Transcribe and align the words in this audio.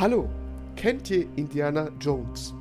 Hallo, 0.00 0.28
kennt 0.76 1.10
ihr 1.10 1.26
Indiana 1.34 1.88
Jones? 1.98 2.54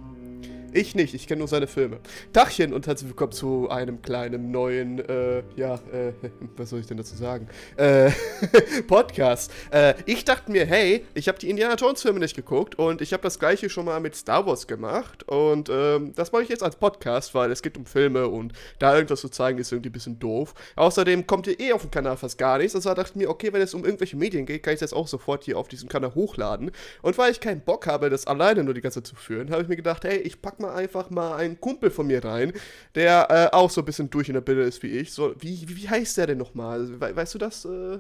Ich 0.74 0.96
nicht, 0.96 1.13
ich 1.13 1.28
kenne 1.28 1.39
nur 1.39 1.47
seine 1.47 1.65
Filme. 1.65 2.00
Dachchen 2.34 2.73
und 2.73 2.88
herzlich 2.88 3.10
willkommen 3.10 3.31
zu 3.31 3.70
einem 3.70 4.02
kleinen 4.02 4.52
neuen, 4.52 5.00
äh, 5.00 5.41
ja, 5.55 5.75
äh, 5.75 6.12
was 6.57 6.70
soll 6.70 6.82
ich 6.82 6.88
denn 6.88 6.97
dazu 6.97 7.16
sagen? 7.16 7.47
Äh, 7.78 8.12
Podcast. 8.88 9.52
Äh, 9.71 9.95
ich 10.05 10.25
dachte 10.25 10.52
mir, 10.52 10.66
hey, 10.66 11.05
ich 11.14 11.30
habe 11.30 11.39
die 11.39 11.50
Indiana 11.50 11.75
Jones 11.75 12.02
Filme 12.02 12.20
nicht 12.20 12.36
geguckt 12.36 12.75
und 12.75 13.02
ich 13.02 13.14
habe 13.14 13.23
das 13.23 13.39
gleiche 13.39 13.70
schon 13.70 13.86
mal 13.86 14.00
mit 14.02 14.16
Star 14.16 14.45
Wars 14.45 14.68
gemacht 14.68 15.23
und 15.27 15.70
ähm, 15.71 16.14
das 16.16 16.32
mache 16.32 16.43
ich 16.43 16.50
jetzt 16.50 16.64
als 16.64 16.75
Podcast, 16.75 17.34
weil 17.34 17.49
es 17.52 17.61
geht 17.61 17.77
um 17.77 17.86
Filme 17.86 18.27
und 18.27 18.54
da 18.77 18.93
irgendwas 18.95 19.21
zu 19.21 19.29
zeigen 19.29 19.59
ist 19.59 19.71
irgendwie 19.71 19.89
ein 19.89 19.93
bisschen 19.93 20.20
doof. 20.20 20.54
Außerdem 20.75 21.25
kommt 21.27 21.47
ihr 21.47 21.59
eh 21.59 21.71
auf 21.71 21.81
dem 21.81 21.91
Kanal 21.91 22.18
fast 22.18 22.38
gar 22.38 22.57
nichts, 22.57 22.75
also 22.75 22.93
dachte 22.93 23.11
ich 23.11 23.15
mir, 23.15 23.29
okay, 23.29 23.54
wenn 23.54 23.61
es 23.61 23.73
um 23.73 23.86
irgendwelche 23.86 24.18
Medien 24.18 24.45
geht, 24.45 24.63
kann 24.63 24.73
ich 24.73 24.81
das 24.81 24.91
auch 24.91 25.07
sofort 25.07 25.45
hier 25.45 25.57
auf 25.57 25.70
diesem 25.70 25.88
Kanal 25.88 26.14
hochladen. 26.14 26.71
Und 27.02 27.18
weil 27.18 27.32
ich 27.32 27.39
keinen 27.39 27.61
Bock 27.61 27.88
habe, 27.88 28.10
das 28.10 28.28
alleine 28.28 28.64
nur 28.64 28.74
die 28.74 28.82
ganze 28.82 29.02
Zeit 29.02 29.07
zu 29.07 29.15
führen, 29.15 29.50
habe 29.50 29.61
ich 29.61 29.70
mir 29.70 29.78
gedacht, 29.78 30.04
hey, 30.04 30.18
ich 30.18 30.42
pack 30.57 30.60
mal 30.60 30.75
einfach 30.75 31.10
mal 31.10 31.36
einen 31.36 31.60
Kumpel 31.60 31.92
von 31.92 32.08
mir 32.08 32.23
rein, 32.23 32.53
der 32.95 33.28
äh, 33.30 33.56
auch 33.56 33.70
so 33.70 33.81
ein 33.81 33.86
bisschen 33.86 34.09
durch 34.09 34.28
in 34.28 34.34
der 34.34 34.42
Bilder 34.42 34.64
ist 34.64 34.81
wie 34.84 34.88
ich. 34.88 35.14
So, 35.14 35.34
wie, 35.39 35.67
wie, 35.67 35.78
wie 35.78 35.89
heißt 35.89 36.17
der 36.17 36.28
denn 36.28 36.38
nochmal? 36.38 37.00
We 37.00 37.16
weißt 37.16 37.36
du 37.36 37.38
das? 37.38 37.66
Äh? 37.66 38.00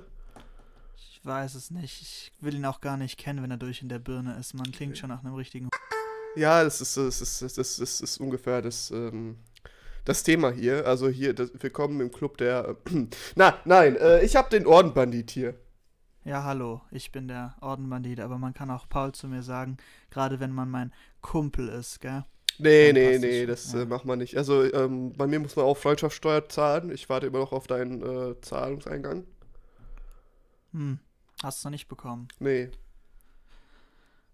Ich 0.95 1.21
weiß 1.23 1.55
es 1.55 1.71
nicht. 1.71 2.01
Ich 2.01 2.31
will 2.41 2.55
ihn 2.55 2.65
auch 2.65 2.81
gar 2.81 2.97
nicht 2.97 3.17
kennen, 3.17 3.43
wenn 3.43 3.51
er 3.51 3.57
durch 3.57 3.81
in 3.81 3.89
der 3.89 3.99
Birne 3.99 4.37
ist. 4.39 4.53
Man 4.53 4.71
klingt 4.71 4.97
schon 4.97 5.09
nach 5.09 5.23
einem 5.23 5.35
richtigen. 5.35 5.69
Ja, 6.35 6.63
das 6.63 6.81
ist, 6.81 6.97
das 6.97 7.21
ist, 7.21 7.41
das 7.41 7.57
ist, 7.57 7.81
das 7.81 8.01
ist 8.01 8.17
ungefähr 8.19 8.61
das, 8.61 8.91
ähm, 8.91 9.37
das 10.05 10.23
Thema 10.23 10.51
hier. 10.51 10.85
Also 10.85 11.09
hier, 11.09 11.33
das, 11.33 11.51
willkommen 11.59 11.99
im 12.01 12.11
Club 12.11 12.37
der. 12.37 12.75
Äh, 12.85 13.07
na, 13.35 13.57
nein, 13.65 13.95
äh, 13.97 14.23
ich 14.23 14.35
habe 14.35 14.49
den 14.49 14.65
Ordenbandit 14.65 15.31
hier. 15.31 15.55
Ja, 16.23 16.43
hallo, 16.43 16.81
ich 16.91 17.13
bin 17.13 17.29
der 17.29 17.55
Ordenbandit, 17.61 18.19
aber 18.19 18.37
man 18.37 18.53
kann 18.53 18.69
auch 18.69 18.89
Paul 18.89 19.13
zu 19.13 19.29
mir 19.29 19.43
sagen, 19.43 19.77
gerade 20.09 20.41
wenn 20.41 20.51
man 20.51 20.69
mein 20.69 20.93
Kumpel 21.21 21.69
ist, 21.69 22.01
gell? 22.01 22.25
Nee, 22.59 22.91
nee, 22.93 23.17
nee, 23.19 23.45
das 23.45 23.73
ja. 23.73 23.81
äh, 23.81 23.85
macht 23.85 24.05
man 24.05 24.19
nicht. 24.19 24.37
Also 24.37 24.63
ähm, 24.73 25.13
bei 25.13 25.27
mir 25.27 25.39
muss 25.39 25.55
man 25.55 25.65
auch 25.65 25.77
Freundschaftssteuer 25.77 26.49
zahlen. 26.49 26.91
Ich 26.91 27.09
warte 27.09 27.27
immer 27.27 27.39
noch 27.39 27.51
auf 27.51 27.67
deinen 27.67 28.01
äh, 28.01 28.39
Zahlungseingang. 28.41 29.25
Hm, 30.73 30.99
hast 31.43 31.63
du 31.63 31.67
noch 31.67 31.71
nicht 31.71 31.87
bekommen. 31.87 32.27
Nee. 32.39 32.69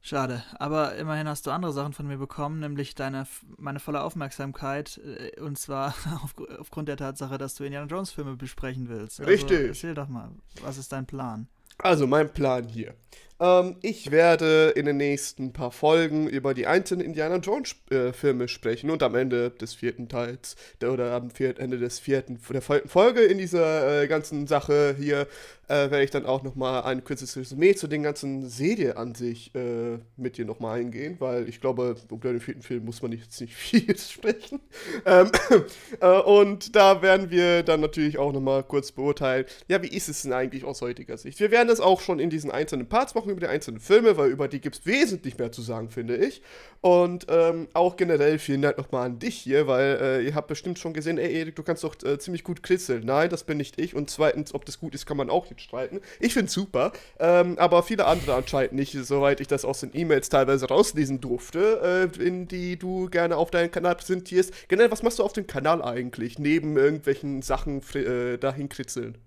Schade, 0.05 0.43
aber 0.59 0.95
immerhin 0.95 1.29
hast 1.29 1.47
du 1.47 1.51
andere 1.51 1.71
Sachen 1.71 1.93
von 1.93 2.05
mir 2.05 2.17
bekommen, 2.17 2.59
nämlich 2.59 2.93
deine 2.93 3.25
meine 3.57 3.79
volle 3.79 4.03
Aufmerksamkeit 4.03 4.97
äh, 4.97 5.39
und 5.39 5.57
zwar 5.57 5.95
auf, 6.23 6.35
aufgrund 6.59 6.89
der 6.89 6.97
Tatsache, 6.97 7.37
dass 7.37 7.55
du 7.55 7.63
Indiana 7.63 7.87
Jones 7.87 8.11
Filme 8.11 8.35
besprechen 8.35 8.89
willst. 8.89 9.21
Also, 9.21 9.31
Richtig. 9.31 9.67
Erzähl 9.67 9.95
doch 9.95 10.09
mal, 10.09 10.31
was 10.61 10.77
ist 10.77 10.91
dein 10.91 11.05
Plan? 11.05 11.47
Also 11.77 12.05
mein 12.05 12.31
Plan 12.31 12.67
hier. 12.67 12.95
Ähm, 13.43 13.75
ich 13.81 14.09
werde 14.09 14.69
in 14.69 14.85
den 14.85 14.95
nächsten 14.95 15.51
paar 15.51 15.71
Folgen 15.71 16.29
über 16.29 16.53
die 16.53 16.65
einzelnen 16.65 17.05
Indiana 17.05 17.37
Jones 17.37 17.75
äh, 17.89 18.13
Filme 18.13 18.47
sprechen 18.47 18.89
und 18.89 19.03
am 19.03 19.15
Ende 19.15 19.51
des 19.51 19.73
vierten 19.73 20.07
Teils 20.07 20.55
der, 20.79 20.93
oder 20.93 21.11
am 21.11 21.29
vier, 21.29 21.59
Ende 21.59 21.77
des 21.77 21.99
vierten 21.99 22.39
der 22.53 22.61
vierten 22.61 22.87
Folge 22.87 23.21
in 23.21 23.37
dieser 23.37 24.03
äh, 24.03 24.07
ganzen 24.07 24.47
Sache 24.47 24.95
hier 24.97 25.27
äh, 25.67 25.89
werde 25.89 26.03
ich 26.03 26.11
dann 26.11 26.25
auch 26.25 26.43
noch 26.43 26.55
mal 26.55 26.81
ein 26.81 27.03
kurzes 27.03 27.35
Resümee 27.37 27.73
zu 27.73 27.87
den 27.87 28.03
ganzen 28.03 28.49
Serie 28.49 28.97
an 28.97 29.15
sich 29.15 29.53
äh, 29.55 29.97
mit 30.17 30.37
dir 30.37 30.45
noch 30.45 30.59
mal 30.59 30.79
eingehen, 30.79 31.15
weil 31.19 31.47
ich 31.47 31.61
glaube, 31.61 31.95
über 32.11 32.31
den 32.31 32.39
vierten 32.39 32.61
Film 32.61 32.85
muss 32.85 33.01
man 33.01 33.11
jetzt 33.11 33.39
nicht 33.39 33.53
viel 33.55 33.97
sprechen. 33.97 34.59
Ähm, 35.05 35.31
äh, 36.01 36.19
und 36.19 36.75
da 36.75 37.01
werden 37.01 37.31
wir 37.31 37.63
dann 37.63 37.81
natürlich 37.81 38.17
auch 38.17 38.33
noch 38.33 38.41
mal 38.41 38.63
kurz 38.63 38.91
beurteilen, 38.91 39.45
ja, 39.67 39.81
wie 39.81 39.87
ist 39.87 40.09
es 40.09 40.23
denn 40.23 40.33
eigentlich 40.33 40.65
aus 40.65 40.81
heutiger 40.81 41.17
Sicht? 41.17 41.39
Wir 41.39 41.51
werden 41.51 41.67
das 41.67 41.79
auch 41.79 42.01
schon 42.01 42.19
in 42.19 42.29
diesen 42.29 42.51
einzelnen 42.51 42.87
Parts 42.87 43.15
machen 43.15 43.29
über 43.29 43.39
die 43.39 43.47
einzelnen 43.47 43.79
Filme, 43.79 44.17
weil 44.17 44.29
über 44.29 44.47
die 44.47 44.59
gibt 44.59 44.75
es 44.75 44.85
wesentlich 44.85 45.37
mehr 45.37 45.51
zu 45.51 45.61
sagen, 45.61 45.89
finde 45.89 46.17
ich. 46.17 46.41
Und 46.81 47.27
ähm, 47.29 47.69
auch 47.73 47.95
generell 47.95 48.37
vielen 48.39 48.61
Dank 48.61 48.77
nochmal 48.77 49.05
an 49.05 49.19
dich 49.19 49.37
hier, 49.37 49.67
weil 49.67 49.99
äh, 50.01 50.25
ihr 50.25 50.35
habt 50.35 50.49
bestimmt 50.49 50.79
schon 50.79 50.93
gesehen, 50.93 51.17
ey 51.17 51.33
Erik, 51.33 51.55
du 51.55 51.63
kannst 51.63 51.85
doch 51.85 51.95
äh, 52.03 52.19
ziemlich 52.19 52.43
gut 52.43 52.61
kritzeln. 52.61 53.05
Nein, 53.05 53.29
das 53.29 53.45
bin 53.45 53.57
nicht 53.57 53.79
ich. 53.79 53.95
Und 53.95 54.09
zweitens, 54.09 54.53
ob 54.53 54.65
das 54.65 54.79
gut 54.79 54.93
ist, 54.93 55.05
kann 55.05 55.15
man 55.15 55.29
auch 55.29 55.52
jetzt 55.53 55.63
streiten. 55.63 56.01
Ich 56.19 56.33
finde 56.33 56.47
es 56.47 56.53
super, 56.53 56.91
ähm, 57.19 57.57
aber 57.57 57.83
viele 57.83 58.05
andere 58.05 58.35
anscheinend 58.35 58.73
nicht, 58.73 58.93
soweit 58.93 59.39
ich 59.39 59.47
das 59.47 59.65
aus 59.65 59.79
den 59.79 59.91
E-Mails 59.93 60.29
teilweise 60.29 60.67
rauslesen 60.67 61.21
durfte, 61.21 62.09
äh, 62.19 62.23
in 62.23 62.47
die 62.47 62.77
du 62.77 63.09
gerne 63.09 63.37
auf 63.37 63.51
deinen 63.51 63.71
Kanal 63.71 63.95
präsentierst. 63.95 64.67
Generell, 64.67 64.91
was 64.91 65.03
machst 65.03 65.19
du 65.19 65.23
auf 65.23 65.33
dem 65.33 65.47
Kanal 65.47 65.81
eigentlich, 65.81 66.39
neben 66.39 66.77
irgendwelchen 66.77 67.41
Sachen 67.41 67.81
äh, 67.93 68.37
dahin 68.37 68.69
kritzeln? 68.69 69.17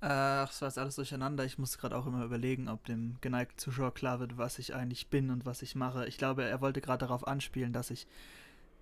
Ach, 0.00 0.50
es 0.52 0.60
war 0.60 0.68
jetzt 0.68 0.78
alles 0.78 0.96
durcheinander. 0.96 1.44
Ich 1.44 1.58
muss 1.58 1.78
gerade 1.78 1.96
auch 1.96 2.06
immer 2.06 2.24
überlegen, 2.24 2.68
ob 2.68 2.84
dem 2.84 3.16
geneigten 3.22 3.58
Zuschauer 3.58 3.94
klar 3.94 4.20
wird, 4.20 4.36
was 4.36 4.58
ich 4.58 4.74
eigentlich 4.74 5.08
bin 5.08 5.30
und 5.30 5.46
was 5.46 5.62
ich 5.62 5.74
mache. 5.74 6.06
Ich 6.06 6.18
glaube, 6.18 6.44
er 6.44 6.60
wollte 6.60 6.80
gerade 6.80 7.06
darauf 7.06 7.26
anspielen, 7.26 7.72
dass 7.72 7.90
ich 7.90 8.06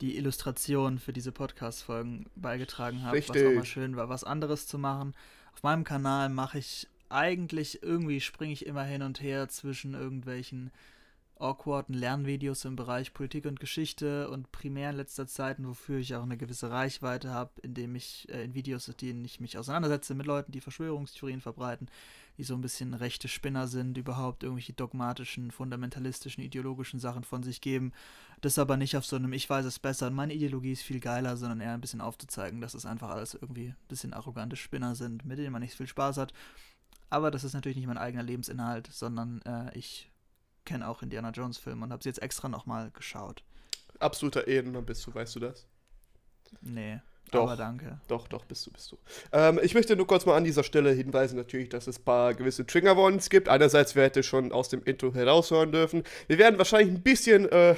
die 0.00 0.16
Illustration 0.16 0.98
für 0.98 1.12
diese 1.12 1.32
Podcast-Folgen 1.32 2.26
beigetragen 2.34 3.02
habe, 3.02 3.16
was 3.16 3.30
auch 3.30 3.54
mal 3.54 3.64
schön 3.64 3.96
war, 3.96 4.08
was 4.08 4.24
anderes 4.24 4.66
zu 4.66 4.78
machen. 4.78 5.14
Auf 5.54 5.62
meinem 5.62 5.84
Kanal 5.84 6.28
mache 6.28 6.58
ich 6.58 6.88
eigentlich 7.08 7.82
irgendwie 7.82 8.20
springe 8.20 8.52
ich 8.52 8.66
immer 8.66 8.82
hin 8.82 9.02
und 9.02 9.22
her 9.22 9.48
zwischen 9.48 9.94
irgendwelchen 9.94 10.70
awkwarden 11.38 11.94
Lernvideos 11.94 12.64
im 12.64 12.76
Bereich 12.76 13.12
Politik 13.12 13.44
und 13.46 13.60
Geschichte 13.60 14.30
und 14.30 14.50
primär 14.52 14.90
in 14.90 14.96
letzter 14.96 15.26
Zeit, 15.26 15.56
wofür 15.60 15.98
ich 15.98 16.14
auch 16.14 16.22
eine 16.22 16.36
gewisse 16.36 16.70
Reichweite 16.70 17.30
habe, 17.30 17.50
indem 17.62 17.94
ich 17.94 18.28
äh, 18.30 18.44
in 18.44 18.54
Videos, 18.54 18.88
in 18.88 18.96
denen 18.96 19.24
ich 19.24 19.40
mich 19.40 19.58
auseinandersetze 19.58 20.14
mit 20.14 20.26
Leuten, 20.26 20.52
die 20.52 20.60
Verschwörungstheorien 20.60 21.40
verbreiten, 21.40 21.88
die 22.36 22.44
so 22.44 22.54
ein 22.54 22.60
bisschen 22.60 22.94
rechte 22.94 23.28
Spinner 23.28 23.68
sind, 23.68 23.96
überhaupt 23.96 24.42
irgendwelche 24.42 24.72
dogmatischen, 24.72 25.50
fundamentalistischen, 25.50 26.42
ideologischen 26.42 26.98
Sachen 26.98 27.24
von 27.24 27.42
sich 27.42 27.60
geben. 27.60 27.92
Das 28.40 28.58
aber 28.58 28.76
nicht 28.76 28.96
auf 28.96 29.06
so 29.06 29.16
einem 29.16 29.32
Ich 29.32 29.48
weiß 29.48 29.64
es 29.64 29.78
besser 29.78 30.08
und 30.08 30.14
meine 30.14 30.34
Ideologie 30.34 30.72
ist 30.72 30.82
viel 30.82 31.00
geiler, 31.00 31.36
sondern 31.36 31.60
eher 31.60 31.74
ein 31.74 31.80
bisschen 31.80 32.00
aufzuzeigen, 32.00 32.60
dass 32.60 32.74
es 32.74 32.86
einfach 32.86 33.10
alles 33.10 33.34
irgendwie 33.34 33.68
ein 33.68 33.76
bisschen 33.88 34.12
arrogante 34.12 34.56
Spinner 34.56 34.94
sind, 34.94 35.24
mit 35.24 35.38
denen 35.38 35.52
man 35.52 35.62
nicht 35.62 35.74
viel 35.76 35.86
Spaß 35.86 36.16
hat. 36.16 36.32
Aber 37.10 37.30
das 37.30 37.44
ist 37.44 37.54
natürlich 37.54 37.76
nicht 37.76 37.86
mein 37.86 37.98
eigener 37.98 38.24
Lebensinhalt, 38.24 38.88
sondern 38.92 39.40
äh, 39.42 39.76
ich 39.78 40.10
kenne 40.64 40.88
auch 40.88 41.02
Indiana 41.02 41.30
Jones 41.30 41.58
Filme 41.58 41.84
und 41.84 41.92
habe 41.92 42.02
sie 42.02 42.08
jetzt 42.08 42.22
extra 42.22 42.48
nochmal 42.48 42.90
geschaut. 42.90 43.44
Absoluter 44.00 44.48
Ehrenmann 44.48 44.84
bist 44.84 45.06
du, 45.06 45.14
weißt 45.14 45.36
du 45.36 45.40
das? 45.40 45.66
Nee. 46.60 47.00
Doch, 47.30 47.44
aber 47.44 47.56
danke. 47.56 47.98
Doch, 48.06 48.28
doch, 48.28 48.44
bist 48.44 48.66
du, 48.66 48.70
bist 48.70 48.92
du. 48.92 48.98
Ähm, 49.32 49.58
ich 49.62 49.74
möchte 49.74 49.96
nur 49.96 50.06
kurz 50.06 50.24
mal 50.24 50.36
an 50.36 50.44
dieser 50.44 50.62
Stelle 50.62 50.90
hinweisen, 50.92 51.36
natürlich, 51.36 51.68
dass 51.68 51.86
es 51.86 51.98
ein 51.98 52.04
paar 52.04 52.34
gewisse 52.34 52.66
Trigger 52.66 52.96
Warnings 52.96 53.28
gibt. 53.28 53.48
Einerseits, 53.48 53.96
wer 53.96 54.04
hätte 54.04 54.22
schon 54.22 54.52
aus 54.52 54.68
dem 54.68 54.82
Intro 54.84 55.12
heraushören 55.12 55.72
dürfen. 55.72 56.04
Wir 56.28 56.38
werden 56.38 56.58
wahrscheinlich 56.58 56.94
ein 56.94 57.02
bisschen, 57.02 57.50
äh, 57.50 57.74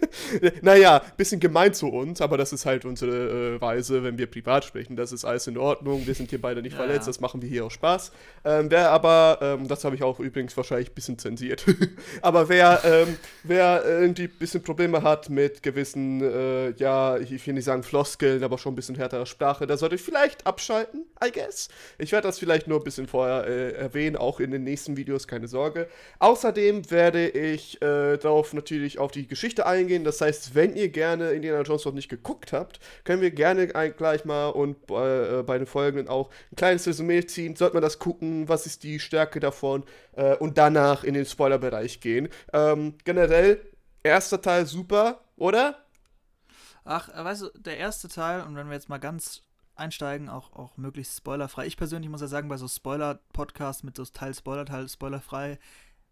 naja, 0.62 0.98
ein 0.98 1.16
bisschen 1.16 1.38
gemein 1.38 1.74
zu 1.74 1.88
uns, 1.88 2.20
aber 2.20 2.36
das 2.36 2.52
ist 2.52 2.66
halt 2.66 2.84
unsere 2.84 3.56
äh, 3.56 3.60
Weise, 3.60 4.02
wenn 4.02 4.18
wir 4.18 4.26
privat 4.26 4.64
sprechen. 4.64 4.96
Das 4.96 5.12
ist 5.12 5.24
alles 5.24 5.46
in 5.46 5.58
Ordnung. 5.58 6.06
Wir 6.06 6.14
sind 6.14 6.30
hier 6.30 6.40
beide 6.40 6.62
nicht 6.62 6.72
ja, 6.72 6.78
verletzt, 6.78 7.06
das 7.06 7.20
machen 7.20 7.40
wir 7.40 7.48
hier 7.48 7.66
auch 7.66 7.70
Spaß. 7.70 8.10
Ähm, 8.44 8.70
wer 8.70 8.90
aber, 8.90 9.38
ähm, 9.40 9.68
das 9.68 9.84
habe 9.84 9.94
ich 9.94 10.02
auch 10.02 10.18
übrigens 10.18 10.56
wahrscheinlich 10.56 10.90
ein 10.90 10.94
bisschen 10.94 11.18
zensiert, 11.18 11.64
aber 12.22 12.48
wer, 12.48 12.80
ähm, 12.84 13.16
wer 13.48 13.84
irgendwie 13.84 14.24
ein 14.24 14.38
bisschen 14.38 14.62
Probleme 14.62 15.02
hat 15.02 15.30
mit 15.30 15.62
gewissen, 15.62 16.22
äh, 16.22 16.70
ja, 16.72 17.16
ich 17.18 17.46
will 17.46 17.54
nicht 17.54 17.64
sagen 17.64 17.82
Floskeln, 17.82 18.42
aber 18.42 18.58
schon 18.58 18.72
ein 18.72 18.76
bisschen 18.76 18.96
härterer 18.96 19.26
Sprache, 19.26 19.66
da 19.66 19.76
sollte 19.76 19.96
ich 19.96 20.02
vielleicht 20.02 20.46
abschalten, 20.46 21.06
I 21.24 21.30
guess. 21.32 21.68
Ich 21.98 22.12
werde 22.12 22.28
das 22.28 22.38
vielleicht 22.38 22.68
nur 22.68 22.78
ein 22.78 22.84
bisschen 22.84 23.06
vorher 23.06 23.46
äh, 23.46 23.72
erwähnen, 23.72 24.16
auch 24.16 24.40
in 24.40 24.50
den 24.50 24.64
nächsten 24.64 24.96
Videos, 24.96 25.26
keine 25.26 25.48
Sorge. 25.48 25.88
Außerdem 26.18 26.90
werde 26.90 27.28
ich 27.28 27.80
äh, 27.82 28.16
darauf 28.18 28.52
natürlich 28.52 28.98
auf 28.98 29.10
die 29.10 29.26
Geschichte 29.26 29.66
eingehen. 29.66 30.04
Das 30.04 30.20
heißt, 30.20 30.54
wenn 30.54 30.76
ihr 30.76 30.88
gerne 30.88 31.30
Indiana 31.30 31.62
Jones 31.62 31.84
noch 31.84 31.94
nicht 31.94 32.08
geguckt 32.08 32.52
habt, 32.52 32.80
können 33.04 33.22
wir 33.22 33.30
gerne 33.30 33.68
gleich 33.68 34.24
mal 34.24 34.48
und 34.48 34.76
äh, 34.90 35.42
bei 35.42 35.58
den 35.58 35.66
Folgenden 35.66 36.08
auch 36.08 36.30
ein 36.52 36.56
kleines 36.56 36.86
Resümee 36.86 37.24
ziehen. 37.26 37.56
Sollte 37.56 37.74
man 37.74 37.82
das 37.82 37.98
gucken, 37.98 38.48
was 38.48 38.66
ist 38.66 38.82
die 38.82 39.00
Stärke 39.00 39.40
davon 39.40 39.84
äh, 40.18 40.36
und 40.36 40.58
danach 40.58 41.04
in 41.04 41.14
den 41.14 41.24
Spoilerbereich 41.24 42.00
gehen. 42.00 42.28
Ähm, 42.52 42.94
generell, 43.04 43.60
erster 44.02 44.42
Teil 44.42 44.66
super, 44.66 45.20
oder? 45.36 45.78
Ach, 46.84 47.08
äh, 47.08 47.24
weißt 47.24 47.42
du, 47.42 47.48
der 47.56 47.78
erste 47.78 48.08
Teil, 48.08 48.42
und 48.42 48.56
wenn 48.56 48.66
wir 48.66 48.74
jetzt 48.74 48.88
mal 48.88 48.98
ganz 48.98 49.42
einsteigen, 49.76 50.28
auch, 50.28 50.52
auch 50.54 50.76
möglichst 50.76 51.16
spoilerfrei. 51.16 51.66
Ich 51.66 51.76
persönlich 51.76 52.10
muss 52.10 52.20
ja 52.20 52.26
sagen, 52.26 52.48
bei 52.48 52.56
so 52.56 52.66
Spoiler-Podcasts 52.66 53.84
mit 53.84 53.96
so 53.96 54.04
Teil 54.04 54.34
Spoiler, 54.34 54.66
Teil 54.66 54.88
spoilerfrei, 54.88 55.58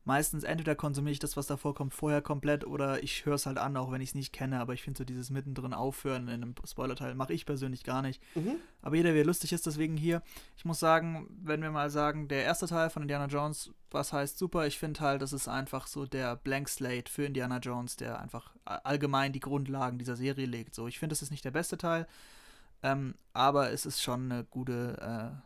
meistens 0.06 0.44
entweder 0.44 0.76
konsumiere 0.76 1.12
ich 1.12 1.18
das, 1.18 1.36
was 1.36 1.48
davor 1.48 1.74
kommt, 1.74 1.92
vorher 1.92 2.22
komplett 2.22 2.64
oder 2.64 3.02
ich 3.02 3.26
höre 3.26 3.34
es 3.34 3.44
halt 3.44 3.58
an, 3.58 3.76
auch 3.76 3.90
wenn 3.90 4.00
ich 4.00 4.10
es 4.10 4.14
nicht 4.14 4.32
kenne. 4.32 4.60
Aber 4.60 4.72
ich 4.72 4.82
finde 4.82 4.98
so 4.98 5.04
dieses 5.04 5.30
mittendrin 5.30 5.74
aufhören 5.74 6.28
in 6.28 6.42
einem 6.42 6.54
Spoiler-Teil 6.64 7.16
mache 7.16 7.32
ich 7.32 7.44
persönlich 7.44 7.82
gar 7.82 8.02
nicht. 8.02 8.22
Mhm. 8.36 8.56
Aber 8.82 8.94
jeder, 8.94 9.14
wie 9.14 9.22
lustig 9.22 9.52
ist, 9.52 9.66
deswegen 9.66 9.96
hier. 9.96 10.22
Ich 10.56 10.64
muss 10.64 10.78
sagen, 10.78 11.26
wenn 11.42 11.60
wir 11.60 11.72
mal 11.72 11.90
sagen, 11.90 12.28
der 12.28 12.44
erste 12.44 12.68
Teil 12.68 12.88
von 12.88 13.02
Indiana 13.02 13.26
Jones, 13.26 13.72
was 13.90 14.12
heißt 14.12 14.38
super, 14.38 14.66
ich 14.66 14.78
finde 14.78 15.00
halt, 15.00 15.22
das 15.22 15.32
ist 15.32 15.48
einfach 15.48 15.88
so 15.88 16.06
der 16.06 16.36
Blank 16.36 16.68
Slate 16.68 17.10
für 17.10 17.24
Indiana 17.24 17.58
Jones, 17.58 17.96
der 17.96 18.20
einfach 18.20 18.52
allgemein 18.64 19.32
die 19.32 19.40
Grundlagen 19.40 19.98
dieser 19.98 20.16
Serie 20.16 20.46
legt. 20.46 20.76
So, 20.76 20.86
ich 20.86 21.00
finde, 21.00 21.14
es 21.14 21.22
ist 21.22 21.32
nicht 21.32 21.44
der 21.44 21.50
beste 21.50 21.78
Teil, 21.78 22.06
ähm, 22.84 23.16
aber 23.32 23.72
es 23.72 23.86
ist 23.86 24.00
schon 24.00 24.30
eine 24.30 24.44
gute. 24.44 25.42
Äh, 25.42 25.45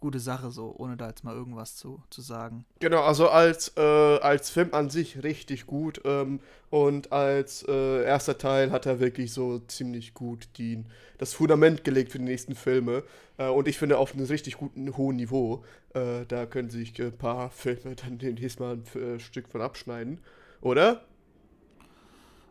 gute 0.00 0.18
Sache, 0.18 0.50
so, 0.50 0.74
ohne 0.76 0.96
da 0.96 1.08
jetzt 1.08 1.24
mal 1.24 1.34
irgendwas 1.34 1.76
zu, 1.76 2.02
zu 2.10 2.20
sagen. 2.22 2.64
Genau, 2.80 3.02
also 3.02 3.28
als, 3.28 3.76
äh, 3.76 3.80
als 3.80 4.50
Film 4.50 4.72
an 4.72 4.90
sich 4.90 5.22
richtig 5.22 5.66
gut. 5.66 6.00
Ähm, 6.04 6.40
und 6.70 7.12
als 7.12 7.64
äh, 7.68 8.04
erster 8.04 8.38
Teil 8.38 8.70
hat 8.70 8.86
er 8.86 9.00
wirklich 9.00 9.32
so 9.32 9.58
ziemlich 9.60 10.14
gut 10.14 10.48
die, 10.56 10.84
das 11.18 11.34
Fundament 11.34 11.84
gelegt 11.84 12.12
für 12.12 12.18
die 12.18 12.24
nächsten 12.24 12.54
Filme. 12.54 13.02
Äh, 13.38 13.48
und 13.48 13.68
ich 13.68 13.78
finde 13.78 13.98
auf 13.98 14.14
einem 14.14 14.26
richtig 14.26 14.56
guten, 14.56 14.96
hohen 14.96 15.16
Niveau. 15.16 15.64
Äh, 15.94 16.26
da 16.26 16.46
können 16.46 16.70
sich 16.70 17.00
ein 17.00 17.16
paar 17.16 17.50
Filme 17.50 17.94
dann 17.96 18.18
demnächst 18.18 18.60
mal 18.60 18.78
ein 18.78 19.00
äh, 19.00 19.18
Stück 19.18 19.48
von 19.48 19.60
abschneiden. 19.60 20.20
Oder? 20.60 21.04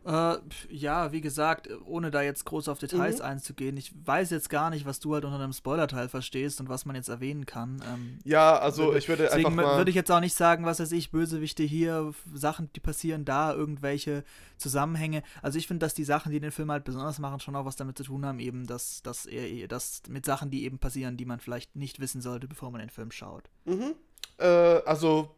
Äh, 0.09 0.39
ja, 0.71 1.11
wie 1.11 1.21
gesagt, 1.21 1.69
ohne 1.85 2.09
da 2.09 2.23
jetzt 2.23 2.43
groß 2.45 2.67
auf 2.67 2.79
Details 2.79 3.19
mhm. 3.19 3.25
einzugehen, 3.25 3.77
ich 3.77 3.93
weiß 4.07 4.31
jetzt 4.31 4.49
gar 4.49 4.71
nicht, 4.71 4.87
was 4.87 4.99
du 4.99 5.13
halt 5.13 5.23
unter 5.23 5.39
einem 5.39 5.53
Spoilerteil 5.53 6.09
verstehst 6.09 6.59
und 6.59 6.67
was 6.67 6.85
man 6.85 6.95
jetzt 6.95 7.09
erwähnen 7.09 7.45
kann. 7.45 7.83
Ähm, 7.87 8.17
ja, 8.23 8.57
also 8.57 8.95
ich 8.95 9.07
würde 9.07 9.23
deswegen 9.23 9.45
einfach 9.45 9.63
mal... 9.63 9.77
würde 9.77 9.91
ich 9.91 9.95
jetzt 9.95 10.11
auch 10.11 10.19
nicht 10.19 10.33
sagen, 10.33 10.65
was 10.65 10.79
weiß 10.79 10.93
ich, 10.93 11.11
Bösewichte 11.11 11.61
hier, 11.61 12.11
Sachen, 12.33 12.71
die 12.75 12.79
passieren 12.79 13.23
da, 13.23 13.53
irgendwelche 13.53 14.23
Zusammenhänge. 14.57 15.21
Also 15.43 15.59
ich 15.59 15.67
finde, 15.67 15.85
dass 15.85 15.93
die 15.93 16.05
Sachen, 16.05 16.31
die 16.31 16.39
den 16.39 16.51
Film 16.51 16.71
halt 16.71 16.85
besonders 16.85 17.19
machen, 17.19 17.39
schon 17.39 17.55
auch 17.55 17.65
was 17.65 17.75
damit 17.75 17.95
zu 17.95 18.03
tun 18.03 18.25
haben, 18.25 18.39
eben, 18.39 18.65
dass, 18.65 19.03
dass 19.03 19.27
er, 19.27 19.67
dass 19.67 20.01
mit 20.09 20.25
Sachen, 20.25 20.49
die 20.49 20.63
eben 20.63 20.79
passieren, 20.79 21.17
die 21.17 21.25
man 21.25 21.39
vielleicht 21.39 21.75
nicht 21.75 21.99
wissen 21.99 22.21
sollte, 22.21 22.47
bevor 22.47 22.71
man 22.71 22.79
den 22.79 22.89
Film 22.89 23.11
schaut. 23.11 23.51
Mhm. 23.65 23.93
Äh, 24.39 24.81
also 24.85 25.35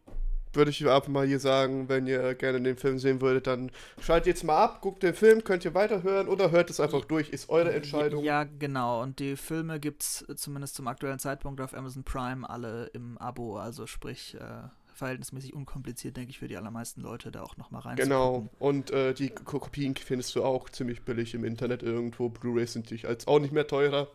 würde 0.53 0.71
ich 0.71 0.87
einfach 0.87 1.07
mal 1.07 1.25
hier 1.25 1.39
sagen, 1.39 1.89
wenn 1.89 2.07
ihr 2.07 2.35
gerne 2.35 2.61
den 2.61 2.77
Film 2.77 2.99
sehen 2.99 3.21
würdet, 3.21 3.47
dann 3.47 3.71
schaltet 4.01 4.27
jetzt 4.27 4.43
mal 4.43 4.57
ab, 4.57 4.81
guckt 4.81 5.03
den 5.03 5.13
Film, 5.13 5.43
könnt 5.43 5.65
ihr 5.65 5.73
weiterhören 5.73 6.27
oder 6.27 6.51
hört 6.51 6.69
es 6.69 6.79
einfach 6.79 7.05
durch, 7.05 7.29
ist 7.29 7.49
eure 7.49 7.73
Entscheidung. 7.73 8.23
Ja, 8.23 8.43
genau. 8.43 9.01
Und 9.01 9.19
die 9.19 9.35
Filme 9.35 9.79
gibt 9.79 10.03
es 10.03 10.25
zumindest 10.35 10.75
zum 10.75 10.87
aktuellen 10.87 11.19
Zeitpunkt 11.19 11.61
auf 11.61 11.73
Amazon 11.73 12.03
Prime 12.03 12.49
alle 12.49 12.87
im 12.87 13.17
Abo, 13.17 13.57
also 13.57 13.87
sprich 13.87 14.35
äh, 14.35 14.67
verhältnismäßig 14.93 15.53
unkompliziert, 15.53 16.17
denke 16.17 16.31
ich, 16.31 16.39
für 16.39 16.47
die 16.47 16.57
allermeisten 16.57 17.01
Leute 17.01 17.31
da 17.31 17.41
auch 17.41 17.57
nochmal 17.57 17.81
rein. 17.81 17.95
Genau. 17.95 18.49
Und 18.59 18.91
äh, 18.91 19.13
die 19.13 19.29
Kopien 19.29 19.95
findest 19.95 20.35
du 20.35 20.43
auch 20.43 20.69
ziemlich 20.69 21.03
billig 21.03 21.33
im 21.33 21.43
Internet 21.43 21.81
irgendwo. 21.83 22.29
Blu-rays 22.29 22.73
sind 22.73 22.87
sich 22.87 23.07
als 23.07 23.27
auch 23.27 23.39
nicht 23.39 23.53
mehr 23.53 23.67
teurer. 23.67 24.09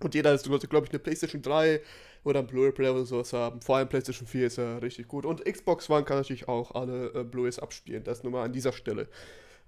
Und 0.00 0.14
jeder 0.14 0.32
ist, 0.32 0.44
glaube 0.44 0.86
ich, 0.86 0.90
eine 0.90 0.98
PlayStation 0.98 1.42
3 1.42 1.80
oder 2.24 2.40
ein 2.40 2.46
Blu-ray-Player 2.46 2.94
oder 2.94 3.04
sowas 3.04 3.32
haben. 3.32 3.60
Vor 3.60 3.76
allem 3.76 3.88
PlayStation 3.88 4.26
4 4.26 4.46
ist 4.46 4.56
ja 4.56 4.78
richtig 4.78 5.08
gut. 5.08 5.26
Und 5.26 5.44
Xbox 5.44 5.88
One 5.90 6.04
kann 6.04 6.16
natürlich 6.16 6.48
auch 6.48 6.74
alle 6.74 7.12
äh, 7.14 7.22
Blu-rays 7.22 7.58
abspielen. 7.58 8.02
Das 8.02 8.22
nur 8.22 8.32
mal 8.32 8.44
an 8.44 8.52
dieser 8.52 8.72
Stelle. 8.72 9.08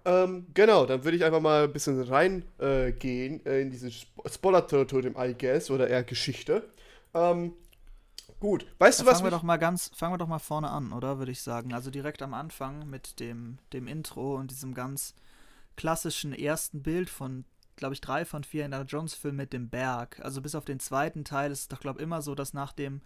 Ähm, 0.06 0.46
genau, 0.54 0.86
dann 0.86 1.04
würde 1.04 1.16
ich 1.16 1.24
einfach 1.24 1.40
mal 1.40 1.64
ein 1.64 1.72
bisschen 1.72 2.00
reingehen 2.00 3.44
äh, 3.44 3.58
äh, 3.58 3.62
in 3.62 3.70
dieses 3.70 4.06
Spoiler-Territorium, 4.24 5.16
I 5.18 5.34
guess, 5.36 5.70
oder 5.70 5.88
eher 5.88 6.04
Geschichte. 6.04 6.62
Ähm, 7.12 7.52
gut, 8.38 8.66
weißt 8.78 9.00
dann 9.00 9.06
du 9.06 9.10
was? 9.10 9.18
Fangen 9.18 9.32
wir 9.32 9.36
doch 9.36 9.42
mal 9.42 9.56
ganz, 9.56 9.90
fangen 9.94 10.14
wir 10.14 10.18
doch 10.18 10.28
mal 10.28 10.38
vorne 10.38 10.70
an, 10.70 10.92
oder? 10.92 11.18
Würde 11.18 11.32
ich 11.32 11.42
sagen. 11.42 11.74
Also 11.74 11.90
direkt 11.90 12.22
am 12.22 12.34
Anfang 12.34 12.88
mit 12.88 13.20
dem, 13.20 13.58
dem 13.72 13.88
Intro 13.88 14.36
und 14.36 14.50
diesem 14.50 14.74
ganz 14.74 15.14
klassischen 15.76 16.32
ersten 16.32 16.82
Bild 16.82 17.10
von 17.10 17.44
glaube 17.76 17.94
ich, 17.94 18.00
drei 18.00 18.24
von 18.24 18.44
vier 18.44 18.64
Indiana 18.64 18.84
Jones-Filmen 18.84 19.36
mit 19.36 19.52
dem 19.52 19.68
Berg. 19.68 20.20
Also 20.22 20.40
bis 20.40 20.54
auf 20.54 20.64
den 20.64 20.80
zweiten 20.80 21.24
Teil 21.24 21.50
ist 21.52 21.60
es 21.60 21.68
doch, 21.68 21.80
glaube 21.80 22.00
ich, 22.00 22.02
immer 22.02 22.22
so, 22.22 22.34
dass 22.34 22.54
nach 22.54 22.72
dem, 22.72 23.02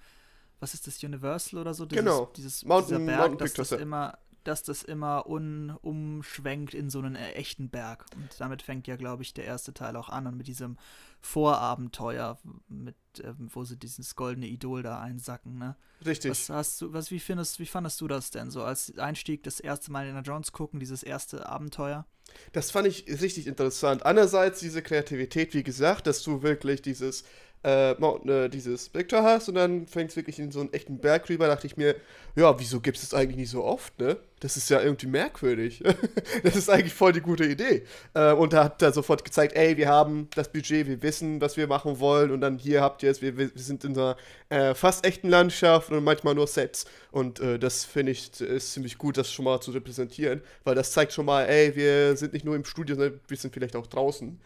was 0.60 0.74
ist 0.74 0.86
das, 0.86 1.02
Universal 1.02 1.60
oder 1.60 1.74
so? 1.74 1.86
Dieses, 1.86 2.04
genau. 2.04 2.30
Dieses, 2.36 2.64
Mountain, 2.64 3.00
dieser 3.00 3.06
Berg, 3.06 3.30
Mountain 3.30 3.38
dass 3.38 3.68
das 3.68 3.72
immer 3.72 4.18
dass 4.44 4.62
das 4.62 4.82
immer 4.82 5.26
un, 5.26 5.70
umschwenkt 5.82 6.74
in 6.74 6.90
so 6.90 6.98
einen 6.98 7.16
äh, 7.16 7.32
echten 7.32 7.68
Berg. 7.68 8.06
Und 8.16 8.28
damit 8.38 8.62
fängt 8.62 8.86
ja, 8.86 8.96
glaube 8.96 9.22
ich, 9.22 9.34
der 9.34 9.44
erste 9.44 9.74
Teil 9.74 9.96
auch 9.96 10.08
an 10.08 10.26
und 10.26 10.36
mit 10.36 10.46
diesem 10.46 10.76
Vorabenteuer, 11.20 12.38
mit, 12.68 12.96
äh, 13.18 13.34
wo 13.38 13.64
sie 13.64 13.76
dieses 13.76 14.16
goldene 14.16 14.46
Idol 14.46 14.82
da 14.82 15.00
einsacken, 15.00 15.58
ne? 15.58 15.76
Richtig. 16.04 16.30
Was 16.30 16.48
hast 16.48 16.80
du, 16.80 16.92
was, 16.92 17.10
wie 17.10 17.20
findest, 17.20 17.58
wie 17.58 17.66
fandest 17.66 18.00
du 18.00 18.08
das 18.08 18.30
denn 18.30 18.50
so 18.50 18.62
als 18.62 18.96
Einstieg, 18.98 19.42
das 19.42 19.60
erste 19.60 19.92
Mal 19.92 20.06
in 20.06 20.14
der 20.14 20.22
Jones 20.22 20.52
gucken, 20.52 20.80
dieses 20.80 21.02
erste 21.02 21.46
Abenteuer? 21.46 22.06
Das 22.52 22.70
fand 22.70 22.86
ich 22.86 23.06
richtig 23.20 23.46
interessant. 23.46 24.06
Einerseits 24.06 24.60
diese 24.60 24.82
Kreativität, 24.82 25.52
wie 25.54 25.62
gesagt, 25.62 26.06
dass 26.06 26.22
du 26.22 26.42
wirklich 26.42 26.80
dieses 26.80 27.24
äh, 27.62 27.92
äh, 27.92 28.48
dieses 28.48 28.94
Vektor 28.94 29.22
hast 29.22 29.48
und 29.48 29.56
dann 29.56 29.86
fängt 29.86 30.10
es 30.10 30.16
wirklich 30.16 30.38
in 30.38 30.50
so 30.50 30.60
einen 30.60 30.72
echten 30.72 30.98
Berg 30.98 31.28
rüber, 31.28 31.46
dachte 31.46 31.66
ich 31.66 31.76
mir, 31.76 31.94
ja, 32.34 32.58
wieso 32.58 32.80
gibt 32.80 32.96
es 32.96 33.02
das 33.02 33.14
eigentlich 33.14 33.36
nicht 33.36 33.50
so 33.50 33.64
oft, 33.64 33.98
ne? 33.98 34.16
Das 34.40 34.56
ist 34.56 34.70
ja 34.70 34.80
irgendwie 34.80 35.08
merkwürdig. 35.08 35.82
das 36.42 36.56
ist 36.56 36.70
eigentlich 36.70 36.94
voll 36.94 37.12
die 37.12 37.20
gute 37.20 37.44
Idee. 37.44 37.84
Äh, 38.14 38.32
und 38.32 38.54
da 38.54 38.64
hat 38.64 38.80
er 38.80 38.92
sofort 38.92 39.24
gezeigt, 39.24 39.54
ey, 39.54 39.76
wir 39.76 39.88
haben 39.88 40.28
das 40.34 40.50
Budget, 40.50 40.86
wir 40.86 41.02
wissen, 41.02 41.42
was 41.42 41.58
wir 41.58 41.66
machen 41.66 42.00
wollen 42.00 42.30
und 42.30 42.40
dann 42.40 42.56
hier 42.56 42.80
habt 42.80 43.02
ihr 43.02 43.10
es, 43.10 43.20
wir, 43.20 43.36
wir 43.36 43.50
sind 43.54 43.84
in 43.84 43.92
einer 43.92 44.16
äh, 44.48 44.74
fast 44.74 45.04
echten 45.04 45.28
Landschaft 45.28 45.90
und 45.90 46.02
manchmal 46.02 46.34
nur 46.34 46.46
Sets. 46.46 46.86
Und 47.10 47.40
äh, 47.40 47.58
das 47.58 47.84
finde 47.84 48.12
ich 48.12 48.40
ist 48.40 48.72
ziemlich 48.72 48.96
gut, 48.96 49.18
das 49.18 49.30
schon 49.30 49.44
mal 49.44 49.60
zu 49.60 49.72
repräsentieren, 49.72 50.40
weil 50.64 50.74
das 50.74 50.92
zeigt 50.92 51.12
schon 51.12 51.26
mal, 51.26 51.44
ey, 51.44 51.76
wir 51.76 52.16
sind 52.16 52.32
nicht 52.32 52.46
nur 52.46 52.56
im 52.56 52.64
Studio, 52.64 52.96
sondern 52.96 53.20
wir 53.28 53.36
sind 53.36 53.52
vielleicht 53.52 53.76
auch 53.76 53.86
draußen. 53.86 54.40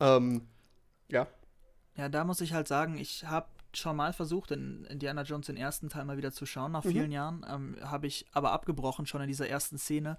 Ähm, 0.00 0.42
ja. 1.08 1.26
Ja, 1.98 2.08
da 2.08 2.24
muss 2.24 2.40
ich 2.40 2.52
halt 2.52 2.68
sagen, 2.68 2.96
ich 2.96 3.26
habe 3.26 3.48
schon 3.74 3.96
mal 3.96 4.12
versucht, 4.12 4.52
in 4.52 4.84
Indiana 4.84 5.22
Jones 5.22 5.46
den 5.46 5.56
ersten 5.56 5.88
Teil 5.88 6.04
mal 6.04 6.16
wieder 6.16 6.32
zu 6.32 6.46
schauen, 6.46 6.72
nach 6.72 6.84
mhm. 6.84 6.90
vielen 6.90 7.12
Jahren. 7.12 7.44
Ähm, 7.48 7.76
habe 7.82 8.06
ich 8.06 8.24
aber 8.32 8.52
abgebrochen 8.52 9.04
schon 9.04 9.20
in 9.20 9.26
dieser 9.26 9.48
ersten 9.48 9.78
Szene, 9.78 10.16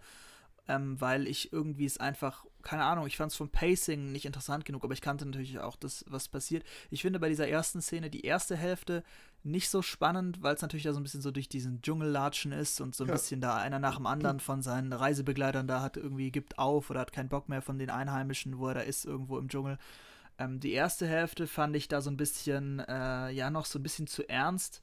ähm, 0.68 1.00
weil 1.00 1.26
ich 1.26 1.54
irgendwie 1.54 1.86
es 1.86 1.98
einfach, 1.98 2.46
keine 2.64 2.84
Ahnung, 2.84 3.08
ich 3.08 3.16
fand 3.16 3.32
es 3.32 3.38
vom 3.38 3.50
Pacing 3.50 4.12
nicht 4.12 4.26
interessant 4.26 4.66
genug, 4.66 4.84
aber 4.84 4.94
ich 4.94 5.02
kannte 5.02 5.26
natürlich 5.26 5.58
auch 5.60 5.78
das, 5.78 6.04
was 6.10 6.28
passiert. 6.28 6.66
Ich 6.92 7.02
finde 7.02 7.18
bei 7.18 7.30
dieser 7.30 7.48
ersten 7.48 7.82
Szene 7.82 8.10
die 8.10 8.26
erste 8.26 8.58
Hälfte 8.58 9.04
nicht 9.44 9.70
so 9.70 9.82
spannend, 9.82 10.44
weil 10.44 10.56
es 10.56 10.62
natürlich 10.62 10.84
da 10.84 10.92
so 10.92 11.00
ein 11.00 11.04
bisschen 11.04 11.22
so 11.22 11.32
durch 11.32 11.48
diesen 11.48 11.82
Dschungel 11.82 12.10
latschen 12.10 12.52
ist 12.52 12.82
und 12.82 12.94
so 12.94 13.06
ein 13.06 13.08
ja. 13.08 13.14
bisschen 13.14 13.40
da 13.40 13.56
einer 13.56 13.80
nach 13.80 13.96
dem 13.96 14.06
anderen 14.06 14.40
von 14.42 14.62
seinen 14.62 14.92
Reisebegleitern 14.92 15.66
da 15.66 15.82
hat 15.82 15.96
irgendwie 15.96 16.30
gibt 16.30 16.60
auf 16.60 16.90
oder 16.90 17.00
hat 17.00 17.14
keinen 17.14 17.30
Bock 17.30 17.48
mehr 17.48 17.62
von 17.62 17.80
den 17.80 17.90
Einheimischen, 17.90 18.60
wo 18.60 18.68
er 18.68 18.74
da 18.74 18.82
ist, 18.82 19.06
irgendwo 19.06 19.38
im 19.38 19.48
Dschungel. 19.48 19.78
Ähm, 20.40 20.60
die 20.60 20.72
erste 20.72 21.06
Hälfte 21.06 21.46
fand 21.46 21.76
ich 21.76 21.88
da 21.90 22.02
so 22.02 22.10
ein 22.10 22.18
bisschen, 22.18 22.80
äh, 22.80 23.30
ja, 23.30 23.52
noch 23.52 23.66
so 23.66 23.78
ein 23.78 23.84
bisschen 23.84 24.08
zu 24.08 24.28
ernst. 24.28 24.82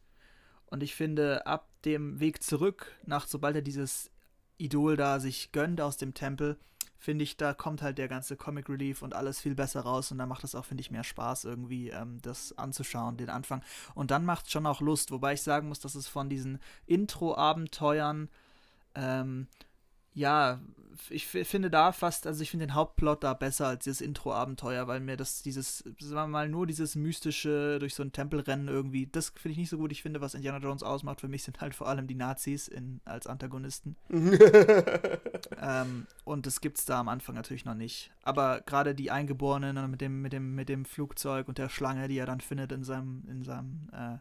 Und 0.66 0.82
ich 0.82 0.94
finde, 0.94 1.46
ab 1.46 1.68
dem 1.84 2.20
Weg 2.20 2.42
zurück, 2.42 2.92
nach 3.06 3.26
sobald 3.26 3.56
er 3.56 3.62
dieses 3.62 4.10
Idol 4.58 4.96
da 4.96 5.18
sich 5.18 5.52
gönnt 5.52 5.80
aus 5.80 5.96
dem 5.96 6.12
Tempel, 6.12 6.58
finde 6.98 7.24
ich, 7.24 7.36
da 7.36 7.54
kommt 7.54 7.82
halt 7.82 7.98
der 7.98 8.08
ganze 8.08 8.36
Comic 8.36 8.68
Relief 8.68 9.02
und 9.02 9.14
alles 9.14 9.40
viel 9.40 9.54
besser 9.54 9.80
raus 9.80 10.10
und 10.10 10.18
da 10.18 10.26
macht 10.26 10.44
es 10.44 10.54
auch, 10.54 10.64
finde 10.64 10.80
ich, 10.80 10.90
mehr 10.90 11.04
Spaß 11.04 11.44
irgendwie, 11.44 11.90
ähm, 11.90 12.20
das 12.22 12.56
anzuschauen, 12.58 13.16
den 13.16 13.30
Anfang. 13.30 13.62
Und 13.94 14.10
dann 14.10 14.24
macht 14.24 14.46
es 14.46 14.52
schon 14.52 14.66
auch 14.66 14.80
Lust, 14.80 15.10
wobei 15.10 15.34
ich 15.34 15.42
sagen 15.42 15.68
muss, 15.68 15.80
dass 15.80 15.94
es 15.94 16.08
von 16.08 16.28
diesen 16.28 16.58
Intro-Abenteuern 16.86 18.28
ähm, 18.94 19.46
ja, 20.16 20.60
ich 21.10 21.26
finde 21.26 21.70
da 21.70 21.92
fast, 21.92 22.26
also 22.26 22.42
ich 22.42 22.50
finde 22.50 22.66
den 22.66 22.74
Hauptplot 22.74 23.22
da 23.22 23.34
besser 23.34 23.66
als 23.66 23.84
dieses 23.84 24.00
Intro-Abenteuer, 24.00 24.88
weil 24.88 25.00
mir 25.00 25.18
das, 25.18 25.42
dieses, 25.42 25.80
sagen 26.00 26.14
wir 26.14 26.26
mal, 26.26 26.48
nur 26.48 26.66
dieses 26.66 26.94
mystische 26.96 27.78
durch 27.78 27.94
so 27.94 28.02
ein 28.02 28.12
Tempelrennen 28.12 28.66
irgendwie, 28.66 29.06
das 29.06 29.28
finde 29.28 29.50
ich 29.50 29.58
nicht 29.58 29.68
so 29.68 29.76
gut. 29.76 29.92
Ich 29.92 30.00
finde, 30.00 30.22
was 30.22 30.32
Indiana 30.32 30.56
Jones 30.56 30.82
ausmacht, 30.82 31.20
für 31.20 31.28
mich 31.28 31.42
sind 31.42 31.60
halt 31.60 31.74
vor 31.74 31.86
allem 31.86 32.06
die 32.06 32.14
Nazis 32.14 32.66
in, 32.66 33.02
als 33.04 33.26
Antagonisten. 33.26 33.96
ähm, 35.60 36.06
und 36.24 36.46
das 36.46 36.62
gibt 36.62 36.78
es 36.78 36.86
da 36.86 36.98
am 37.00 37.08
Anfang 37.08 37.34
natürlich 37.34 37.66
noch 37.66 37.74
nicht. 37.74 38.10
Aber 38.22 38.62
gerade 38.62 38.94
die 38.94 39.10
Eingeborenen 39.10 39.90
mit 39.90 40.00
dem, 40.00 40.22
mit 40.22 40.32
dem, 40.32 40.54
mit 40.54 40.70
dem 40.70 40.86
Flugzeug 40.86 41.46
und 41.46 41.58
der 41.58 41.68
Schlange, 41.68 42.08
die 42.08 42.16
er 42.16 42.26
dann 42.26 42.40
findet 42.40 42.72
in 42.72 42.84
seinem, 42.84 43.22
in 43.28 43.44
seinem 43.44 43.90
äh, 43.92 44.16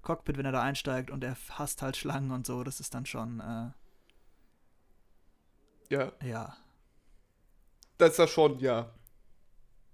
Cockpit, 0.00 0.38
wenn 0.38 0.46
er 0.46 0.52
da 0.52 0.62
einsteigt 0.62 1.10
und 1.10 1.22
er 1.22 1.36
hasst 1.50 1.82
halt 1.82 1.98
Schlangen 1.98 2.30
und 2.30 2.46
so, 2.46 2.64
das 2.64 2.80
ist 2.80 2.94
dann 2.94 3.04
schon, 3.04 3.40
äh, 3.40 3.70
ja. 5.90 6.12
Ja. 6.24 6.56
Das 7.98 8.12
ist 8.12 8.18
ja 8.18 8.26
schon, 8.26 8.58
ja. 8.60 8.90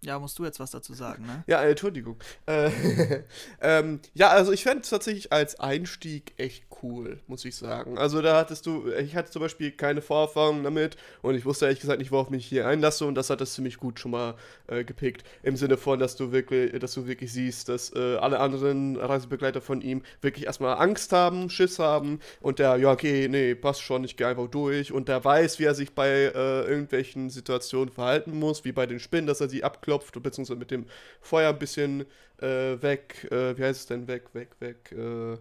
Ja, 0.03 0.19
musst 0.19 0.39
du 0.39 0.45
jetzt 0.45 0.61
was 0.61 0.71
dazu 0.71 0.93
sagen, 0.95 1.27
ne? 1.27 1.43
Ja, 1.47 1.63
Entschuldigung. 1.63 2.17
Äh, 2.47 2.71
ähm, 3.61 4.01
ja, 4.15 4.29
also 4.29 4.53
ich 4.53 4.63
fände 4.63 4.83
es 4.83 4.91
tatsächlich 4.91 5.33
als 5.33 5.59
Einstieg 5.59 6.35
echt 6.37 6.65
cool, 6.83 7.19
muss 7.27 7.45
ich 7.45 7.57
sagen. 7.57 7.99
Also 7.99 8.21
da 8.23 8.37
hattest 8.37 8.67
du, 8.67 8.89
ich 8.91 9.17
hatte 9.17 9.31
zum 9.31 9.43
Beispiel 9.43 9.73
keine 9.73 10.03
Vorerfahrung 10.03 10.63
damit 10.63 10.97
und 11.23 11.35
ich 11.35 11.45
wusste 11.45 11.65
ehrlich 11.65 11.81
gesagt 11.81 11.99
nicht, 11.99 12.13
worauf 12.13 12.31
mich 12.31 12.47
hier 12.47 12.67
einlasse 12.67 13.07
und 13.07 13.15
das 13.15 13.31
hat 13.31 13.41
das 13.41 13.55
ziemlich 13.55 13.79
gut 13.79 13.99
schon 13.99 14.11
mal 14.11 14.35
äh, 14.67 14.85
gepickt. 14.85 15.25
Im 15.43 15.57
Sinne 15.57 15.77
von, 15.77 15.99
dass 15.99 16.17
du 16.17 16.31
wirklich, 16.31 16.79
dass 16.79 16.95
du 16.95 17.07
wirklich 17.07 17.33
siehst, 17.33 17.69
dass 17.69 17.95
äh, 17.95 18.17
alle 18.17 18.39
anderen 18.41 18.97
Reisebegleiter 18.97 19.61
von 19.61 19.81
ihm 19.81 20.03
wirklich 20.21 20.47
erstmal 20.47 20.77
Angst 20.77 21.13
haben, 21.13 21.51
Schiss 21.51 21.79
haben 21.79 22.21
und 22.41 22.59
der, 22.59 22.77
ja, 22.77 22.93
okay, 22.93 23.29
nee, 23.29 23.55
passt 23.55 23.83
schon, 23.83 24.05
ich 24.05 24.17
gehe 24.17 24.27
einfach 24.27 24.49
durch 24.49 24.93
und 24.93 25.09
der 25.09 25.25
weiß, 25.25 25.59
wie 25.59 25.65
er 25.65 25.75
sich 25.75 25.95
bei 25.95 26.09
äh, 26.09 26.63
irgendwelchen 26.69 27.31
Situationen 27.31 27.93
verhalten 27.93 28.39
muss, 28.39 28.65
wie 28.65 28.73
bei 28.73 28.87
den 28.87 29.01
Spinnen, 29.01 29.27
dass 29.27 29.41
er 29.41 29.49
sie 29.49 29.65
abklopft, 29.87 30.23
beziehungsweise 30.23 30.59
mit 30.59 30.71
dem 30.71 30.87
Feuer 31.21 31.51
ein 31.51 31.59
bisschen 31.59 32.07
äh, 32.39 32.81
weg, 32.83 33.29
äh, 33.31 33.57
wie 33.57 33.63
heißt 33.63 33.81
es 33.81 33.87
denn, 33.87 34.09
weg, 34.09 34.35
weg, 34.35 34.51
weg, 34.61 34.93
äh, 34.93 35.39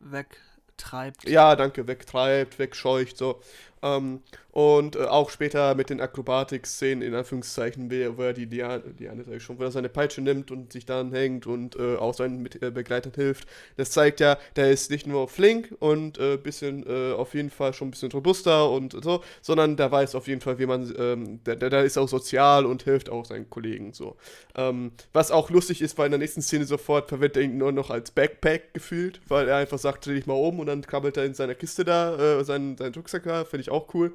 wegtreibt. 0.00 1.28
Ja, 1.28 1.56
danke, 1.56 1.86
wegtreibt, 1.86 2.58
wegscheucht, 2.58 3.16
so. 3.16 3.40
Ähm, 3.82 4.20
und 4.56 4.96
äh, 4.96 5.00
auch 5.00 5.28
später 5.28 5.74
mit 5.74 5.90
den 5.90 6.00
Akrobatik-Szenen, 6.00 7.02
in 7.02 7.14
Anführungszeichen, 7.14 7.90
wo 8.16 8.22
er 8.22 8.32
die 8.32 8.46
Diane, 8.46 8.82
sag 8.98 9.34
ich 9.34 9.42
schon, 9.42 9.58
wo 9.58 9.64
er 9.64 9.70
seine 9.70 9.90
Peitsche 9.90 10.22
nimmt 10.22 10.50
und 10.50 10.72
sich 10.72 10.86
dann 10.86 11.12
hängt 11.12 11.46
und 11.46 11.76
äh, 11.76 11.96
auch 11.96 12.14
seinen 12.14 12.40
mit, 12.40 12.62
äh, 12.62 12.70
Begleitern 12.70 13.12
hilft. 13.14 13.46
Das 13.76 13.90
zeigt 13.90 14.18
ja, 14.20 14.38
der 14.56 14.70
ist 14.70 14.90
nicht 14.90 15.06
nur 15.06 15.28
flink 15.28 15.74
und 15.78 16.18
ein 16.18 16.34
äh, 16.34 16.36
bisschen 16.38 16.86
äh, 16.86 17.12
auf 17.12 17.34
jeden 17.34 17.50
Fall 17.50 17.74
schon 17.74 17.88
ein 17.88 17.90
bisschen 17.90 18.10
robuster 18.12 18.70
und 18.70 18.96
so, 19.04 19.22
sondern 19.42 19.76
der 19.76 19.92
weiß 19.92 20.14
auf 20.14 20.26
jeden 20.26 20.40
Fall, 20.40 20.58
wie 20.58 20.64
man, 20.64 20.90
ähm, 20.98 21.44
der, 21.44 21.56
der, 21.56 21.68
der, 21.68 21.84
ist 21.84 21.98
auch 21.98 22.08
sozial 22.08 22.64
und 22.64 22.82
hilft 22.82 23.10
auch 23.10 23.26
seinen 23.26 23.50
Kollegen 23.50 23.92
so. 23.92 24.16
Ähm, 24.54 24.92
was 25.12 25.30
auch 25.30 25.50
lustig 25.50 25.82
ist, 25.82 25.98
weil 25.98 26.06
in 26.06 26.12
der 26.12 26.18
nächsten 26.18 26.40
Szene 26.40 26.64
sofort 26.64 27.10
verwendet 27.10 27.36
er 27.36 27.42
ihn 27.42 27.58
nur 27.58 27.72
noch 27.72 27.90
als 27.90 28.10
Backpack 28.10 28.72
gefühlt, 28.72 29.20
weil 29.28 29.48
er 29.48 29.56
einfach 29.56 29.78
sagt, 29.78 30.06
dreh 30.06 30.14
dich 30.14 30.26
mal 30.26 30.32
um 30.32 30.60
und 30.60 30.66
dann 30.66 30.80
krabbelt 30.80 31.18
er 31.18 31.26
in 31.26 31.34
seiner 31.34 31.54
Kiste 31.54 31.84
da, 31.84 32.38
äh, 32.38 32.42
seinen, 32.42 32.78
seinen 32.78 32.94
Rucksack 32.94 33.24
da, 33.24 33.44
finde 33.44 33.60
ich 33.60 33.65
auch 33.70 33.92
cool. 33.94 34.12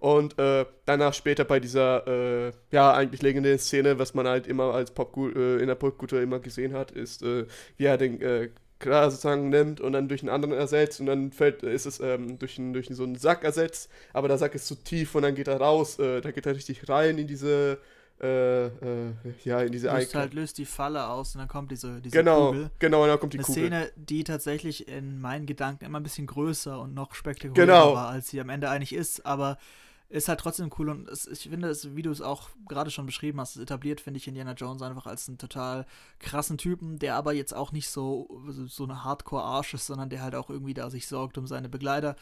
Und 0.00 0.38
äh, 0.38 0.64
danach 0.86 1.12
später 1.12 1.44
bei 1.44 1.60
dieser, 1.60 2.06
äh, 2.06 2.52
ja, 2.70 2.94
eigentlich 2.94 3.20
legendären 3.20 3.58
Szene, 3.58 3.98
was 3.98 4.14
man 4.14 4.26
halt 4.26 4.46
immer 4.46 4.72
als 4.74 4.92
Pop 4.92 5.14
äh, 5.16 5.58
in 5.58 5.66
der 5.66 5.74
Popkultur 5.74 6.22
immer 6.22 6.40
gesehen 6.40 6.72
hat, 6.72 6.90
ist, 6.90 7.22
äh, 7.22 7.46
wie 7.76 7.84
er 7.84 7.98
den 7.98 8.20
äh, 8.22 8.48
sozusagen 8.82 9.50
nimmt 9.50 9.80
und 9.82 9.92
dann 9.92 10.08
durch 10.08 10.22
einen 10.22 10.30
anderen 10.30 10.54
ersetzt 10.54 11.00
und 11.00 11.06
dann 11.06 11.32
fällt, 11.32 11.62
ist 11.62 11.84
es 11.84 12.00
ähm, 12.00 12.38
durch, 12.38 12.58
einen, 12.58 12.72
durch 12.72 12.88
so 12.90 13.02
einen 13.02 13.16
Sack 13.16 13.44
ersetzt, 13.44 13.90
aber 14.14 14.28
der 14.28 14.38
Sack 14.38 14.54
ist 14.54 14.66
zu 14.66 14.74
tief 14.74 15.14
und 15.14 15.22
dann 15.22 15.34
geht 15.34 15.48
er 15.48 15.60
raus, 15.60 15.98
äh, 15.98 16.22
da 16.22 16.30
geht 16.30 16.46
er 16.46 16.54
richtig 16.54 16.88
rein 16.88 17.18
in 17.18 17.26
diese 17.26 17.78
äh, 18.20 18.66
äh, 18.66 19.12
ja, 19.44 19.60
in 19.62 19.72
diese 19.72 19.90
löst 19.90 20.14
halt 20.14 20.34
löst 20.34 20.58
die 20.58 20.66
Falle 20.66 21.06
aus 21.06 21.34
und 21.34 21.38
dann 21.40 21.48
kommt 21.48 21.70
diese, 21.70 22.00
diese 22.00 22.16
genau, 22.18 22.48
Kugel. 22.48 22.70
Genau, 22.78 23.06
dann 23.06 23.18
kommt 23.18 23.32
die 23.32 23.38
Eine 23.38 23.44
Kugel. 23.46 23.62
Szene, 23.62 23.92
die 23.96 24.24
tatsächlich 24.24 24.88
in 24.88 25.20
meinen 25.20 25.46
Gedanken 25.46 25.84
immer 25.84 25.98
ein 26.00 26.02
bisschen 26.02 26.26
größer 26.26 26.78
und 26.80 26.94
noch 26.94 27.14
spektakulärer 27.14 27.66
Genau. 27.66 27.94
war, 27.94 28.08
als 28.10 28.28
sie 28.28 28.40
am 28.40 28.50
Ende 28.50 28.68
eigentlich 28.68 28.92
ist, 28.92 29.24
aber 29.24 29.58
ist 30.10 30.28
halt 30.28 30.40
trotzdem 30.40 30.70
cool 30.78 30.88
und 30.88 31.08
es, 31.08 31.26
ich 31.28 31.48
finde, 31.48 31.68
es, 31.68 31.94
wie 31.94 32.02
du 32.02 32.10
es 32.10 32.20
auch 32.20 32.50
gerade 32.68 32.90
schon 32.90 33.06
beschrieben 33.06 33.40
hast, 33.40 33.54
es 33.56 33.62
etabliert, 33.62 34.00
finde 34.00 34.18
ich, 34.18 34.26
Indiana 34.26 34.54
Jones 34.54 34.82
einfach 34.82 35.06
als 35.06 35.28
einen 35.28 35.38
total 35.38 35.86
krassen 36.18 36.58
Typen, 36.58 36.98
der 36.98 37.14
aber 37.14 37.32
jetzt 37.32 37.54
auch 37.54 37.70
nicht 37.70 37.88
so, 37.88 38.28
so 38.66 38.84
eine 38.84 39.04
Hardcore-Arsch 39.04 39.74
ist, 39.74 39.86
sondern 39.86 40.10
der 40.10 40.20
halt 40.22 40.34
auch 40.34 40.50
irgendwie 40.50 40.74
da 40.74 40.90
sich 40.90 41.06
sorgt 41.06 41.38
um 41.38 41.46
seine 41.46 41.68
Begleiter. 41.68 42.16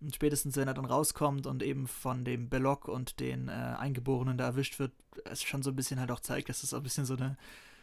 Und 0.00 0.14
spätestens, 0.14 0.56
wenn 0.56 0.68
er 0.68 0.74
dann 0.74 0.86
rauskommt 0.86 1.46
und 1.46 1.62
eben 1.62 1.86
von 1.86 2.24
dem 2.24 2.48
Belloc 2.48 2.88
und 2.88 3.20
den 3.20 3.48
äh, 3.48 3.52
Eingeborenen 3.52 4.38
da 4.38 4.44
erwischt 4.46 4.78
wird, 4.78 4.92
es 5.24 5.42
schon 5.42 5.62
so 5.62 5.70
ein 5.70 5.76
bisschen 5.76 6.00
halt 6.00 6.10
auch 6.10 6.20
zeigt, 6.20 6.48
dass 6.48 6.62
es 6.62 6.72
auch 6.72 6.78
ein 6.78 6.82
bisschen 6.82 7.04
so 7.04 7.14
eine 7.16 7.36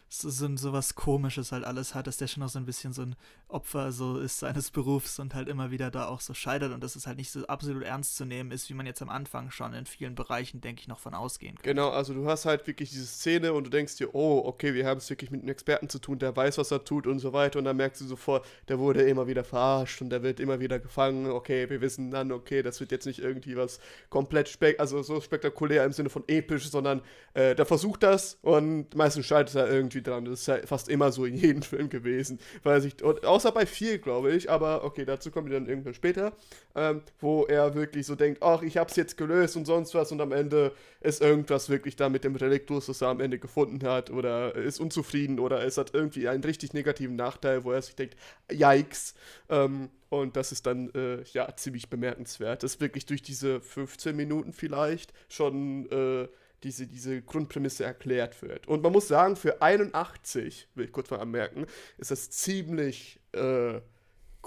so, 0.10 0.30
so, 0.30 0.56
so 0.56 0.74
was 0.74 0.96
Komisches 0.96 1.52
halt 1.52 1.66
alles 1.66 1.94
hat, 1.94 2.08
dass 2.08 2.18
der 2.18 2.28
schon 2.28 2.44
auch 2.44 2.50
so 2.50 2.60
ein 2.60 2.66
bisschen 2.66 2.94
so 2.94 3.02
ein 3.02 3.16
Opfer 3.50 3.92
so 3.92 4.20
ist 4.20 4.40
seines 4.40 4.72
Berufs 4.72 5.20
und 5.20 5.34
halt 5.34 5.48
immer 5.48 5.72
wieder 5.72 5.92
da 5.92 6.08
auch 6.08 6.22
so 6.22 6.34
scheitert 6.34 6.74
und 6.74 6.84
dass 6.84 6.96
es 6.96 7.08
halt 7.08 7.18
nicht 7.18 7.32
so 7.32 7.46
absolut 7.48 7.84
ernst 7.84 8.18
zu 8.18 8.26
nehmen 8.26 8.52
ist, 8.52 8.70
wie 8.70 8.74
man 8.74 8.86
jetzt 8.86 9.02
am 9.02 9.10
Anfang 9.10 9.52
schon 9.52 9.74
in 9.74 9.86
vielen 9.86 10.16
Bereichen, 10.16 10.62
denke 10.62 10.82
ich, 10.82 10.88
noch 10.88 11.00
von 11.00 11.14
ausgehen 11.14 11.56
kann. 11.56 11.64
Genau, 11.64 11.90
also 11.90 12.14
du 12.14 12.26
hast 12.28 12.46
halt 12.46 12.68
wirklich 12.68 12.90
diese 12.90 13.06
Szene 13.06 13.54
und 13.54 13.66
du 13.66 13.70
denkst 13.70 13.98
dir, 13.98 14.14
oh, 14.14 14.44
okay, 14.46 14.74
wir 14.74 14.86
haben 14.86 14.98
es 14.98 15.10
wirklich 15.10 15.32
mit 15.32 15.42
einem 15.42 15.50
Experten 15.50 15.90
zu 15.90 16.00
tun, 16.00 16.20
der 16.20 16.36
weiß, 16.36 16.58
was 16.58 16.72
er 16.72 16.84
tut 16.84 17.08
und 17.08 17.20
so 17.20 17.34
weiter 17.34 17.60
und 17.60 17.66
dann 17.66 17.78
merkst 17.78 18.02
du 18.02 18.06
sofort, 18.06 18.46
der 18.68 18.80
wurde 18.80 19.04
immer 19.04 19.28
wieder 19.28 19.44
verarscht 19.44 20.02
und 20.02 20.10
der 20.10 20.24
wird 20.24 20.40
immer 20.40 20.60
wieder 20.60 20.80
gefangen, 20.80 21.30
okay, 21.30 21.70
wir 21.70 21.82
wissen 21.82 22.12
dann, 22.12 22.32
okay, 22.32 22.64
das 22.64 22.80
wird 22.80 22.92
jetzt 22.92 23.06
nicht 23.06 23.20
irgendwie 23.20 23.56
was 23.56 23.80
komplett 24.10 24.50
spek 24.50 24.80
also 24.80 25.02
so 25.04 25.22
spektakulär 25.22 25.86
im 25.86 25.92
Sinne 25.92 26.10
von 26.10 26.24
episch, 26.28 26.70
sondern 26.70 27.02
äh, 27.34 27.56
der 27.56 27.66
versucht 27.66 28.04
das 28.04 28.38
und 28.42 28.96
meistens 28.96 29.26
scheitert 29.26 29.56
er 29.56 29.70
irgendwie 29.70 29.97
dran. 30.02 30.26
Das 30.26 30.42
ist 30.42 30.48
ja 30.48 30.58
fast 30.66 30.90
immer 30.90 31.12
so 31.12 31.26
in 31.26 31.36
jedem 31.36 31.62
Film 31.64 31.90
gewesen, 31.90 32.40
weil 32.64 32.82
sich, 32.82 33.04
außer 33.04 33.52
bei 33.52 33.66
viel, 33.66 34.00
glaube 34.00 34.34
ich, 34.34 34.50
aber 34.50 34.84
okay, 34.84 35.06
dazu 35.06 35.32
kommen 35.32 35.50
wir 35.50 35.60
dann 35.60 35.68
irgendwann 35.68 35.94
später, 35.94 36.34
ähm, 36.76 37.02
wo 37.20 37.46
er 37.46 37.76
wirklich 37.76 38.06
so 38.06 38.16
denkt, 38.16 38.42
ach, 38.42 38.62
ich 38.62 38.78
hab's 38.78 38.96
jetzt 38.96 39.18
gelöst 39.18 39.56
und 39.58 39.66
sonst 39.66 39.94
was 39.94 40.12
und 40.12 40.22
am 40.22 40.32
Ende 40.32 40.74
ist 41.02 41.22
irgendwas 41.22 41.70
wirklich 41.70 41.96
da 41.96 42.10
mit 42.10 42.24
dem 42.24 42.36
Reliktus, 42.36 42.88
das 42.88 43.02
er 43.02 43.10
am 43.10 43.20
Ende 43.20 43.40
gefunden 43.40 43.88
hat 43.88 44.10
oder 44.10 44.56
ist 44.56 44.80
unzufrieden 44.80 45.40
oder 45.40 45.64
es 45.64 45.78
hat 45.78 45.94
irgendwie 45.94 46.28
einen 46.28 46.44
richtig 46.44 46.74
negativen 46.74 47.16
Nachteil, 47.16 47.64
wo 47.64 47.72
er 47.72 47.82
sich 47.82 47.96
denkt, 47.96 48.16
yikes, 48.52 49.14
ähm, 49.50 49.90
und 50.10 50.38
das 50.38 50.52
ist 50.52 50.66
dann, 50.66 50.90
äh, 50.94 51.24
ja, 51.34 51.54
ziemlich 51.56 51.90
bemerkenswert, 51.90 52.64
dass 52.64 52.80
wirklich 52.80 53.06
durch 53.06 53.22
diese 53.22 53.60
15 53.60 54.16
Minuten 54.16 54.54
vielleicht 54.54 55.14
schon, 55.28 55.90
äh, 55.92 56.28
diese, 56.64 56.88
diese 56.88 57.22
Grundprämisse 57.22 57.84
erklärt 57.84 58.42
wird. 58.42 58.68
Und 58.68 58.82
man 58.82 58.92
muss 58.92 59.08
sagen, 59.08 59.36
für 59.36 59.62
81, 59.62 60.68
will 60.76 60.86
ich 60.86 60.92
kurz 60.92 61.10
mal 61.10 61.20
anmerken, 61.20 61.66
ist 61.98 62.12
das 62.12 62.30
ziemlich 62.30 63.20
äh, 63.34 63.82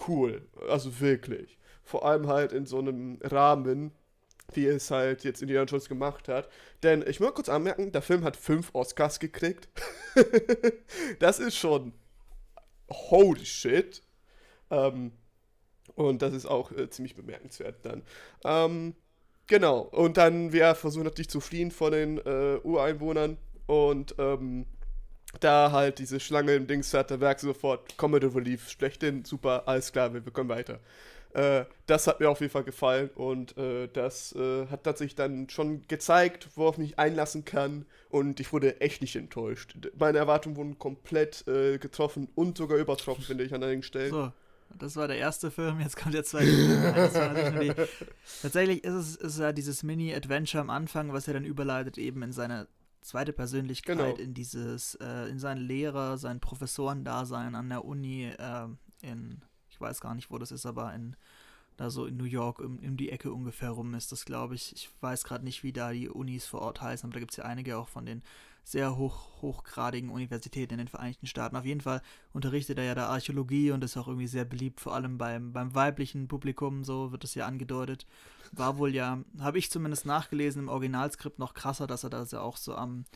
cool. 0.09 0.49
Also 0.69 1.01
wirklich. 1.01 1.59
Vor 1.83 2.05
allem 2.05 2.27
halt 2.27 2.53
in 2.53 2.67
so 2.67 2.79
einem 2.79 3.19
Rahmen, 3.23 3.93
wie 4.53 4.67
es 4.67 4.91
halt 4.91 5.25
jetzt 5.25 5.43
Indiana 5.43 5.67
Jones 5.67 5.89
gemacht 5.89 6.29
hat. 6.29 6.49
Denn 6.83 7.05
ich 7.07 7.21
muss 7.21 7.35
kurz 7.35 7.49
anmerken, 7.49 7.93
der 7.93 8.03
Film 8.03 8.25
hat 8.25 8.37
fünf 8.37 8.75
Oscars 8.75 9.21
gekriegt. 9.21 9.69
das 11.21 11.39
ist 11.39 11.57
schon 11.57 11.93
holy 12.91 13.45
shit. 13.45 14.03
Ähm, 14.71 15.13
und 15.95 16.23
das 16.23 16.35
ist 16.35 16.47
auch 16.47 16.73
äh, 16.73 16.89
ziemlich 16.91 17.15
bemerkenswert 17.15 17.85
dann. 17.85 18.03
Ähm, 18.45 18.95
Genau, 19.51 19.81
und 19.81 20.17
dann, 20.17 20.53
wir 20.53 20.77
versuchen 20.77 21.03
natürlich 21.03 21.29
zu 21.29 21.41
fliehen 21.41 21.73
von 21.73 21.91
den 21.91 22.19
äh, 22.19 22.61
Ureinwohnern 22.63 23.37
und 23.67 24.15
ähm, 24.17 24.65
da 25.41 25.73
halt 25.73 25.99
diese 25.99 26.21
Schlange 26.21 26.55
im 26.55 26.69
Dings 26.69 26.95
hat, 26.95 27.11
da 27.11 27.17
merkst 27.17 27.43
du 27.43 27.49
sofort, 27.49 27.99
Comedy 27.99 28.29
Relief, 28.29 28.69
schlechthin, 28.71 29.25
super, 29.25 29.65
alles 29.67 29.91
klar, 29.91 30.15
wir, 30.15 30.21
können 30.21 30.49
weiter. 30.49 30.79
Äh, 31.35 31.65
das 31.87 32.07
hat 32.07 32.21
mir 32.21 32.31
auf 32.31 32.39
jeden 32.39 32.53
Fall 32.53 32.63
gefallen 32.63 33.11
und 33.17 33.59
äh, 33.59 33.89
das 33.93 34.37
äh, 34.37 34.69
hat 34.69 34.85
tatsächlich 34.85 35.17
dann 35.17 35.49
schon 35.49 35.83
gezeigt, 35.89 36.51
worauf 36.55 36.77
ich 36.77 36.83
mich 36.83 36.99
einlassen 37.01 37.45
kann 37.45 37.87
und 38.09 38.39
ich 38.39 38.53
wurde 38.53 38.81
echt 38.81 39.03
nicht 39.03 39.17
enttäuscht. 39.17 39.75
Meine 39.99 40.19
Erwartungen 40.19 40.55
wurden 40.55 40.79
komplett 40.79 41.45
äh, 41.49 41.79
getroffen 41.79 42.29
und 42.37 42.57
sogar 42.57 42.79
übertroffen, 42.79 43.25
finde 43.25 43.43
ich, 43.43 43.53
an 43.53 43.65
einigen 43.65 43.83
Stellen. 43.83 44.13
So. 44.13 44.33
Das 44.79 44.97
war 44.97 45.09
der 45.09 45.19
erste 45.19 45.51
Film, 45.51 45.81
jetzt 45.81 45.97
kommt 45.97 46.15
der 46.15 46.25
zweite 46.25 46.47
Film. 46.47 47.75
Tatsächlich 48.43 48.85
ist 48.85 48.93
es 48.95 49.17
ist 49.17 49.39
ja 49.39 49.53
dieses 49.53 49.83
Mini-Adventure 49.83 50.61
am 50.61 50.71
Anfang, 50.71 51.13
was 51.13 51.29
er 51.29 51.35
dann 51.35 51.45
überleitet 51.45 51.99
eben 51.99 52.23
in 52.23 52.33
seine 52.33 52.67
zweite 53.03 53.33
Persönlichkeit, 53.33 53.99
Genau. 53.99 54.15
in 54.17 54.35
dieses, 54.35 54.95
äh, 54.97 55.29
in 55.29 55.39
seinen 55.39 55.61
Lehrer, 55.63 56.19
sein 56.19 56.41
Professorendasein 56.41 57.55
an 57.55 57.69
der 57.69 57.85
Uni 57.85 58.27
äh, 58.27 58.67
in, 59.03 59.43
ich 59.71 59.81
weiß 59.81 60.01
gar 60.01 60.15
nicht, 60.15 60.31
wo 60.31 60.39
das 60.39 60.51
ist, 60.53 60.67
aber 60.67 60.95
in 60.95 61.17
da 61.81 61.89
so 61.89 62.05
in 62.05 62.19
New 62.19 62.25
York 62.25 62.61
um, 62.61 62.79
um 62.79 62.97
die 62.99 63.11
Ecke 63.11 63.33
ungefähr 63.33 63.71
rum 63.71 63.95
ist 63.95 64.13
das, 64.13 64.27
glaube 64.27 64.55
ich. 64.55 64.75
Ich 64.75 64.91
weiß 65.01 65.25
gerade 65.25 65.45
nicht, 65.45 65.63
wie 65.63 65.73
da 65.73 65.93
die 65.93 66.11
Unis 66.11 66.45
vor 66.45 66.61
Ort 66.61 66.83
heißen, 66.83 67.09
aber 67.09 67.15
da 67.15 67.21
gibt 67.21 67.33
es 67.33 67.39
ja 67.39 67.45
einige 67.45 67.79
auch 67.79 67.89
von 67.89 68.05
den 68.05 68.23
sehr 68.65 68.99
hoch, 68.99 69.29
hochgradigen 69.41 70.11
Universitäten 70.11 70.75
in 70.75 70.79
den 70.79 70.89
Vereinigten 70.89 71.27
Staaten. 71.27 71.57
Auf 71.57 71.65
jeden 71.65 71.81
Fall 71.81 72.03
unterrichtet 72.35 72.77
er 72.77 72.85
ja 72.85 72.95
da 72.95 73.07
Archäologie 73.07 73.71
und 73.71 73.83
ist 73.83 73.97
auch 73.97 74.09
irgendwie 74.09 74.27
sehr 74.27 74.45
beliebt, 74.45 74.79
vor 74.79 74.95
allem 74.95 75.17
beim, 75.17 75.55
beim 75.55 75.75
weiblichen 75.75 76.29
Publikum, 76.29 76.85
so 76.85 77.13
wird 77.13 77.25
es 77.25 77.35
ja 77.35 77.47
angedeutet. 77.47 78.07
War 78.53 78.77
wohl 78.77 78.95
ja, 78.95 79.25
habe 79.39 79.59
ich 79.59 79.71
zumindest 79.71 80.05
nachgelesen, 80.05 80.65
im 80.65 80.69
Originalskript 80.69 81.39
noch 81.39 81.55
krasser, 81.55 81.87
dass 81.87 82.05
er 82.05 82.11
da 82.11 82.23
ja 82.25 82.43
auch 82.43 82.59
so 82.59 82.75
am, 82.75 83.07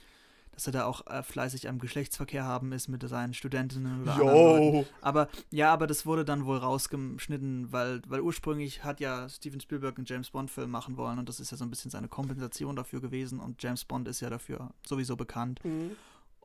dass 0.55 0.67
er 0.67 0.73
da 0.73 0.85
auch 0.85 1.07
äh, 1.07 1.23
fleißig 1.23 1.69
am 1.69 1.79
Geschlechtsverkehr 1.79 2.45
haben 2.45 2.73
ist 2.73 2.89
mit 2.89 3.07
seinen 3.09 3.35
Studentinnen 3.35 4.03
oder. 4.03 4.17
Yo! 4.17 4.87
Aber 5.01 5.29
ja, 5.51 5.73
aber 5.73 5.87
das 5.87 6.07
wurde 6.07 6.25
dann 6.25 6.47
wohl 6.47 6.59
rausgeschnitten, 6.59 7.73
weil, 7.73 8.03
weil 8.07 8.21
ursprünglich 8.21 8.85
hat 8.85 9.01
ja 9.01 9.29
Steven 9.29 9.61
Spielberg 9.61 9.99
einen 9.99 10.07
James 10.07 10.31
Bond-Film 10.31 10.71
machen 10.71 10.97
wollen 10.97 11.19
und 11.19 11.29
das 11.29 11.41
ist 11.41 11.51
ja 11.51 11.57
so 11.57 11.65
ein 11.65 11.71
bisschen 11.71 11.91
seine 11.91 12.09
Kompensation 12.09 12.77
dafür 12.77 13.01
gewesen 13.01 13.41
und 13.41 13.63
James 13.63 13.85
Bond 13.85 14.09
ist 14.09 14.21
ja 14.21 14.31
dafür 14.31 14.71
sowieso 14.87 15.17
bekannt. 15.17 15.61
Mhm. 15.65 15.93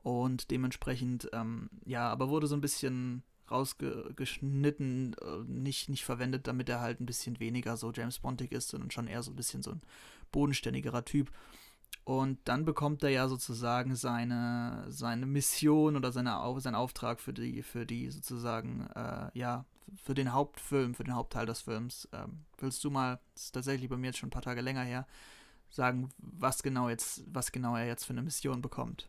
Und 0.02 0.50
dementsprechend, 0.50 1.28
ähm, 1.32 1.68
ja, 1.84 2.08
aber 2.08 2.30
wurde 2.30 2.46
so 2.46 2.54
ein 2.54 2.62
bisschen 2.62 3.22
rausgeschnitten, 3.50 5.14
äh, 5.20 5.44
nicht, 5.46 5.88
nicht 5.88 6.04
verwendet, 6.04 6.46
damit 6.46 6.68
er 6.68 6.80
halt 6.80 7.00
ein 7.00 7.06
bisschen 7.06 7.40
weniger 7.40 7.76
so 7.76 7.92
James 7.92 8.18
Bondig 8.20 8.52
ist, 8.52 8.68
sondern 8.68 8.90
schon 8.90 9.08
eher 9.08 9.22
so 9.22 9.30
ein 9.32 9.36
bisschen 9.36 9.62
so 9.62 9.72
ein 9.72 9.82
bodenständigerer 10.32 11.04
Typ. 11.04 11.30
Und 12.04 12.38
dann 12.44 12.64
bekommt 12.64 13.02
er 13.02 13.10
ja 13.10 13.28
sozusagen 13.28 13.94
seine, 13.94 14.84
seine 14.88 15.26
Mission 15.26 15.96
oder 15.96 16.12
seine, 16.12 16.40
seinen 16.58 16.74
Auftrag 16.74 17.20
für 17.20 17.32
die, 17.32 17.62
für 17.62 17.86
die 17.86 18.10
sozusagen, 18.10 18.88
äh, 18.94 19.30
ja, 19.38 19.64
für 20.02 20.14
den 20.14 20.32
Hauptfilm, 20.32 20.94
für 20.94 21.04
den 21.04 21.14
Hauptteil 21.14 21.46
des 21.46 21.60
Films. 21.60 22.08
Ähm, 22.12 22.44
willst 22.58 22.82
du 22.84 22.90
mal, 22.90 23.20
das 23.34 23.44
ist 23.44 23.52
tatsächlich 23.52 23.88
bei 23.88 23.96
mir 23.96 24.08
jetzt 24.08 24.18
schon 24.18 24.28
ein 24.28 24.32
paar 24.32 24.42
Tage 24.42 24.60
länger 24.60 24.82
her, 24.82 25.06
sagen, 25.68 26.10
was 26.18 26.62
genau 26.62 26.88
jetzt, 26.88 27.22
was 27.32 27.52
genau 27.52 27.76
er 27.76 27.86
jetzt 27.86 28.04
für 28.04 28.12
eine 28.12 28.22
Mission 28.22 28.62
bekommt? 28.62 29.08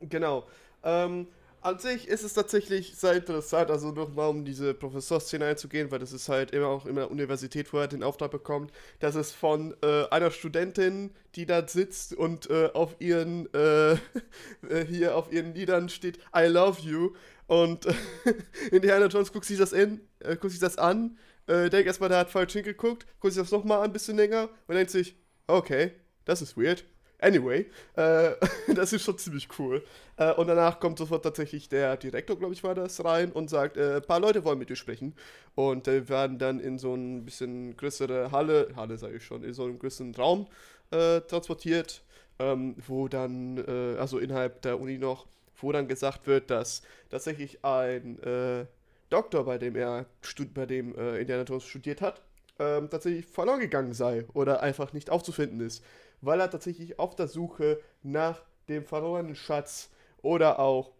Genau. 0.00 0.46
Ähm, 0.82 1.26
an 1.60 1.78
sich 1.78 2.08
ist 2.08 2.24
es 2.24 2.34
tatsächlich 2.34 2.96
sehr 2.96 3.14
interessant, 3.14 3.70
also 3.70 3.90
nochmal 3.92 4.28
um 4.28 4.44
diese 4.44 4.74
Professorszene 4.74 5.44
einzugehen, 5.44 5.90
weil 5.90 5.98
das 5.98 6.12
ist 6.12 6.28
halt 6.28 6.50
immer 6.52 6.68
auch 6.68 6.86
in 6.86 6.96
der 6.96 7.10
Universität, 7.10 7.72
wo 7.72 7.78
er 7.78 7.88
den 7.88 8.02
Auftrag 8.02 8.30
bekommt, 8.30 8.72
dass 9.00 9.14
es 9.14 9.32
von 9.32 9.74
äh, 9.82 10.04
einer 10.10 10.30
Studentin, 10.30 11.10
die 11.34 11.46
da 11.46 11.66
sitzt 11.66 12.14
und 12.14 12.48
äh, 12.50 12.70
auf 12.74 12.96
ihren, 13.00 13.52
äh, 13.54 13.92
äh, 14.68 14.84
hier 14.86 15.16
auf 15.16 15.32
ihren 15.32 15.54
Liedern 15.54 15.88
steht, 15.88 16.18
I 16.36 16.46
love 16.46 16.80
you. 16.82 17.14
Und 17.46 17.86
Indiana 18.70 19.06
Jones 19.06 19.32
guckt 19.32 19.46
sich 19.46 19.58
das, 19.58 19.72
in, 19.72 20.00
äh, 20.20 20.36
guckt 20.36 20.50
sich 20.50 20.60
das 20.60 20.78
an 20.78 21.16
äh, 21.48 21.70
denkt 21.70 21.86
erstmal, 21.86 22.10
der 22.10 22.18
hat 22.18 22.30
falsch 22.30 22.52
hingeguckt, 22.52 23.06
guckt 23.20 23.32
sich 23.32 23.42
das 23.42 23.50
nochmal 23.50 23.78
an, 23.78 23.86
ein 23.86 23.92
bisschen 23.92 24.16
länger 24.16 24.50
und 24.66 24.74
denkt 24.74 24.90
sich, 24.90 25.16
okay, 25.46 25.92
das 26.24 26.42
ist 26.42 26.56
weird. 26.56 26.84
Anyway, 27.20 27.66
äh, 27.96 28.30
das 28.74 28.92
ist 28.92 29.02
schon 29.02 29.18
ziemlich 29.18 29.48
cool. 29.58 29.82
Äh, 30.16 30.32
und 30.34 30.46
danach 30.46 30.78
kommt 30.78 30.98
sofort 30.98 31.24
tatsächlich 31.24 31.68
der 31.68 31.96
Direktor, 31.96 32.38
glaube 32.38 32.54
ich, 32.54 32.62
war 32.62 32.74
das, 32.74 33.04
rein 33.04 33.32
und 33.32 33.50
sagt, 33.50 33.76
äh, 33.76 33.96
ein 33.96 34.02
paar 34.02 34.20
Leute 34.20 34.44
wollen 34.44 34.58
mit 34.58 34.70
dir 34.70 34.76
sprechen. 34.76 35.14
Und 35.56 35.88
äh, 35.88 36.08
werden 36.08 36.38
dann 36.38 36.60
in 36.60 36.78
so 36.78 36.94
ein 36.94 37.24
bisschen 37.24 37.76
größere 37.76 38.30
Halle, 38.30 38.68
Halle 38.76 38.98
sage 38.98 39.16
ich 39.16 39.24
schon, 39.24 39.42
in 39.42 39.52
so 39.52 39.64
einen 39.64 39.78
größeren 39.80 40.14
Raum 40.14 40.46
äh, 40.92 41.20
transportiert, 41.22 42.02
ähm, 42.38 42.76
wo 42.86 43.08
dann, 43.08 43.58
äh, 43.66 43.98
also 43.98 44.18
innerhalb 44.18 44.62
der 44.62 44.80
Uni 44.80 44.98
noch, 44.98 45.26
wo 45.60 45.72
dann 45.72 45.88
gesagt 45.88 46.28
wird, 46.28 46.50
dass 46.50 46.82
tatsächlich 47.10 47.64
ein 47.64 48.68
Doktor, 49.10 49.44
bei 49.44 49.58
dem 49.58 49.74
er 49.74 50.06
bei 50.54 50.66
dem 50.66 50.94
Indiana 50.94 51.42
Jones 51.42 51.64
studiert 51.64 52.00
hat, 52.00 52.22
ähm, 52.60 52.88
tatsächlich 52.88 53.26
verloren 53.26 53.58
gegangen 53.58 53.92
sei 53.92 54.24
oder 54.34 54.62
einfach 54.62 54.92
nicht 54.92 55.10
aufzufinden 55.10 55.60
ist 55.60 55.82
weil 56.20 56.40
er 56.40 56.50
tatsächlich 56.50 56.98
auf 56.98 57.16
der 57.16 57.28
Suche 57.28 57.80
nach 58.02 58.42
dem 58.68 58.84
verlorenen 58.84 59.34
Schatz 59.34 59.90
oder 60.22 60.58
auch 60.58 60.92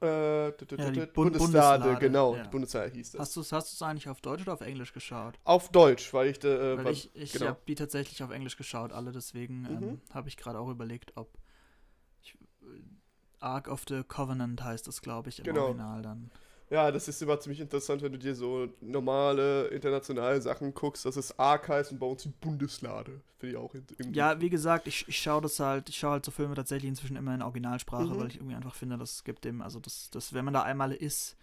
äh, 0.00 0.48
ja, 0.48 1.06
Bundeslade, 1.14 1.96
genau, 2.00 2.34
ja. 2.34 2.42
die 2.42 2.48
Bundeslade 2.48 2.90
hieß 2.90 3.12
das. 3.12 3.20
Hast 3.20 3.36
du 3.36 3.40
es 3.40 3.52
hast 3.52 3.82
eigentlich 3.82 4.08
auf 4.08 4.20
Deutsch 4.20 4.42
oder 4.42 4.54
auf 4.54 4.60
Englisch 4.60 4.92
geschaut? 4.92 5.38
Auf 5.44 5.70
Deutsch, 5.70 6.12
weil 6.12 6.28
ich 6.28 6.42
äh, 6.42 6.84
weil 6.84 6.92
ich, 6.92 7.14
ich 7.14 7.32
genau. 7.32 7.46
habe 7.46 7.60
die 7.68 7.74
tatsächlich 7.74 8.22
auf 8.22 8.30
Englisch 8.30 8.56
geschaut, 8.56 8.92
alle 8.92 9.12
deswegen 9.12 9.62
mhm. 9.62 9.68
ähm, 9.82 10.00
habe 10.12 10.28
ich 10.28 10.36
gerade 10.36 10.58
auch 10.58 10.68
überlegt, 10.68 11.12
ob 11.16 11.38
ich, 12.20 12.36
Ark 13.38 13.68
of 13.68 13.84
the 13.88 14.02
Covenant 14.02 14.62
heißt 14.64 14.88
es, 14.88 15.02
glaube 15.02 15.28
ich, 15.28 15.38
im 15.38 15.44
genau. 15.44 15.66
Original 15.66 16.02
dann. 16.02 16.30
Ja, 16.72 16.90
das 16.90 17.06
ist 17.06 17.20
immer 17.20 17.38
ziemlich 17.38 17.60
interessant, 17.60 18.00
wenn 18.00 18.12
du 18.12 18.18
dir 18.18 18.34
so 18.34 18.66
normale 18.80 19.66
internationale 19.66 20.40
Sachen 20.40 20.72
guckst. 20.72 21.04
Das 21.04 21.18
ist 21.18 21.38
Ark 21.38 21.68
heißt 21.68 21.92
und 21.92 21.98
bei 21.98 22.06
uns 22.06 22.22
die 22.22 22.30
Bundeslade. 22.30 23.20
Finde 23.36 23.54
ich 23.54 23.60
auch 23.60 23.74
irgendwie. 23.74 24.16
Ja, 24.16 24.40
wie 24.40 24.48
gesagt, 24.48 24.86
ich, 24.86 25.06
ich 25.06 25.18
schaue 25.18 25.42
das 25.42 25.60
halt, 25.60 25.90
ich 25.90 25.98
schaue 25.98 26.12
halt 26.12 26.24
so 26.24 26.30
Filme 26.30 26.54
tatsächlich 26.54 26.88
inzwischen 26.88 27.16
immer 27.16 27.34
in 27.34 27.42
Originalsprache, 27.42 28.04
mhm. 28.04 28.18
weil 28.18 28.28
ich 28.28 28.36
irgendwie 28.36 28.54
einfach 28.54 28.74
finde, 28.74 28.96
das 28.96 29.22
gibt 29.22 29.44
dem, 29.44 29.60
also 29.60 29.80
das, 29.80 30.08
das, 30.12 30.32
wenn 30.32 30.46
man 30.46 30.54
da 30.54 30.62
einmal 30.62 30.92
ist, 30.92 31.36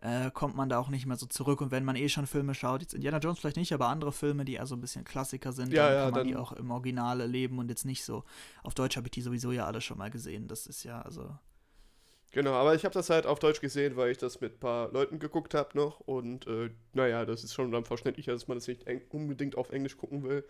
äh, 0.00 0.30
kommt 0.30 0.56
man 0.56 0.70
da 0.70 0.78
auch 0.78 0.88
nicht 0.88 1.04
mehr 1.04 1.18
so 1.18 1.26
zurück. 1.26 1.60
Und 1.60 1.70
wenn 1.70 1.84
man 1.84 1.96
eh 1.96 2.08
schon 2.08 2.26
Filme 2.26 2.54
schaut, 2.54 2.80
jetzt 2.80 2.94
Indiana 2.94 3.18
Jones 3.18 3.40
vielleicht 3.40 3.58
nicht, 3.58 3.74
aber 3.74 3.88
andere 3.88 4.10
Filme, 4.10 4.46
die 4.46 4.58
also 4.58 4.74
ein 4.74 4.80
bisschen 4.80 5.04
Klassiker 5.04 5.52
sind, 5.52 5.74
ja, 5.74 5.84
dann 5.84 5.92
ja, 5.92 6.04
kann 6.04 6.10
man 6.12 6.14
dann 6.14 6.28
die 6.28 6.36
auch 6.36 6.52
im 6.52 6.70
Original 6.70 7.20
erleben 7.20 7.58
und 7.58 7.68
jetzt 7.68 7.84
nicht 7.84 8.04
so. 8.04 8.24
Auf 8.62 8.72
Deutsch 8.72 8.96
habe 8.96 9.08
ich 9.08 9.10
die 9.10 9.20
sowieso 9.20 9.52
ja 9.52 9.66
alle 9.66 9.82
schon 9.82 9.98
mal 9.98 10.10
gesehen. 10.10 10.48
Das 10.48 10.66
ist 10.66 10.82
ja, 10.84 11.02
also. 11.02 11.28
Genau, 12.32 12.52
aber 12.54 12.74
ich 12.74 12.84
habe 12.84 12.94
das 12.94 13.10
halt 13.10 13.26
auf 13.26 13.38
Deutsch 13.40 13.60
gesehen, 13.60 13.96
weil 13.96 14.10
ich 14.10 14.16
das 14.18 14.40
mit 14.40 14.54
ein 14.54 14.58
paar 14.60 14.90
Leuten 14.90 15.18
geguckt 15.18 15.52
habe 15.52 15.76
noch. 15.76 16.00
Und 16.00 16.46
äh, 16.46 16.70
naja, 16.94 17.26
das 17.26 17.44
ist 17.44 17.52
schon 17.52 17.70
dann 17.72 17.84
verständlicher, 17.84 18.32
dass 18.32 18.48
man 18.48 18.56
das 18.56 18.66
nicht 18.68 18.86
unbedingt 19.10 19.56
auf 19.56 19.70
Englisch 19.70 19.98
gucken 19.98 20.22
will. 20.22 20.44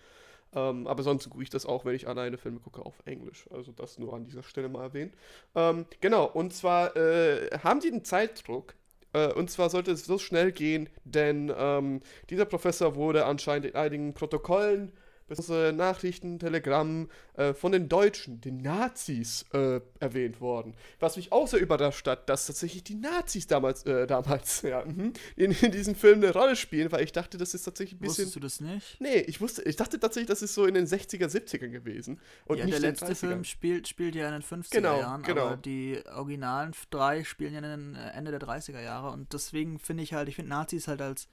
Ähm, 0.55 0.87
aber 0.87 1.03
sonst 1.03 1.29
gucke 1.31 1.43
ich 1.43 1.51
das 1.51 1.67
auch, 1.67 1.85
wenn 1.85 1.97
ich 1.97 2.07
alleine 2.09 2.39
Filme 2.39 2.61
gucke, 2.61 2.85
auf 2.87 2.95
Englisch. 3.05 3.47
Also 3.51 3.73
das 3.73 3.99
nur 3.99 4.15
an 4.15 4.25
dieser 4.25 4.45
Stelle 4.45 4.69
mal 4.69 4.83
erwähnen. 4.85 5.13
Ähm, 5.57 5.87
genau, 6.01 6.27
und 6.27 6.55
zwar 6.55 6.97
äh, 6.97 7.51
haben 7.65 7.81
die 7.81 7.89
einen 7.89 8.05
Zeitdruck. 8.05 8.75
Äh, 9.13 9.33
und 9.33 9.51
zwar 9.51 9.69
sollte 9.71 9.91
es 9.93 10.05
so 10.05 10.19
schnell 10.19 10.53
gehen, 10.53 10.89
denn 11.05 11.53
ähm, 11.57 12.01
dieser 12.31 12.45
Professor 12.45 12.95
wurde 12.95 13.27
anscheinend 13.27 13.67
in 13.67 13.75
einigen 13.75 14.15
Protokollen 14.15 14.93
bzw. 15.35 15.73
Nachrichten, 15.73 16.39
Telegrammen 16.39 17.09
äh, 17.35 17.55
von 17.55 17.73
den 17.73 17.89
Deutschen, 17.89 18.41
den 18.41 18.59
Nazis, 18.59 19.45
äh, 19.53 19.81
erwähnt 20.01 20.41
worden. 20.41 20.75
Was 21.01 21.17
mich 21.17 21.33
auch 21.33 21.47
sehr 21.49 21.61
überrascht 21.61 22.07
hat, 22.07 22.29
dass 22.29 22.47
tatsächlich 22.47 22.85
die 22.85 22.95
Nazis 22.95 23.47
damals, 23.47 23.85
äh, 23.85 24.07
damals, 24.07 24.63
ja, 24.63 24.85
mhm, 24.85 25.13
in, 25.37 25.53
in 25.53 25.73
diesem 25.73 25.95
Film 25.95 26.23
eine 26.23 26.33
Rolle 26.33 26.57
spielen, 26.57 26.93
weil 26.93 27.05
ich 27.05 27.13
dachte, 27.13 27.39
das 27.39 27.55
ist 27.55 27.65
tatsächlich 27.65 27.99
ein 27.99 28.03
bisschen. 28.03 28.27
Wusstest 28.27 28.37
du 28.37 28.41
das 28.41 28.61
nicht? 28.61 29.01
Nee, 29.01 29.21
ich 29.21 29.41
wusste, 29.41 29.63
ich 29.63 29.77
dachte 29.77 29.99
tatsächlich, 29.99 30.29
das 30.29 30.43
ist 30.43 30.55
so 30.55 30.67
in 30.67 30.75
den 30.75 30.87
60er, 30.87 31.27
70er 31.27 31.69
gewesen. 31.69 32.21
Und 32.45 32.59
ja, 32.59 32.65
nicht 32.65 32.75
der 32.75 32.91
letzte 32.91 33.15
Film 33.15 33.45
spielt, 33.45 33.89
spielt 33.89 34.15
ja 34.15 34.27
in 34.29 34.41
den 34.41 34.43
50er 34.43 34.71
genau, 34.71 34.99
Jahren, 34.99 35.23
genau. 35.23 35.47
aber 35.47 35.57
die 35.57 36.01
originalen 36.15 36.73
drei 36.91 37.25
spielen 37.25 37.53
ja 37.53 37.59
in 37.59 37.65
den 37.65 37.95
äh, 37.97 38.11
Ende 38.11 38.31
der 38.31 38.41
30er 38.41 38.81
Jahre 38.81 39.11
und 39.11 39.33
deswegen 39.33 39.79
finde 39.79 40.03
ich 40.03 40.13
halt, 40.13 40.29
ich 40.29 40.37
finde 40.37 40.51
Nazis 40.51 40.89
halt 40.89 41.01
als 41.01 41.29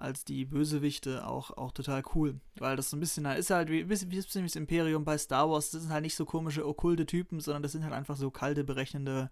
als 0.00 0.24
die 0.24 0.44
Bösewichte 0.44 1.26
auch, 1.26 1.56
auch 1.56 1.72
total 1.72 2.02
cool. 2.14 2.40
Weil 2.56 2.76
das 2.76 2.90
so 2.90 2.96
ein 2.96 3.00
bisschen, 3.00 3.26
ist 3.26 3.50
halt 3.50 3.70
wie, 3.70 3.88
wie, 3.88 4.10
wie 4.10 4.16
das 4.16 4.56
Imperium 4.56 5.04
bei 5.04 5.18
Star 5.18 5.50
Wars, 5.50 5.70
das 5.70 5.82
sind 5.82 5.92
halt 5.92 6.02
nicht 6.02 6.16
so 6.16 6.24
komische, 6.24 6.66
okkulte 6.66 7.06
Typen, 7.06 7.40
sondern 7.40 7.62
das 7.62 7.72
sind 7.72 7.84
halt 7.84 7.92
einfach 7.92 8.16
so 8.16 8.30
kalte, 8.30 8.64
berechnende 8.64 9.30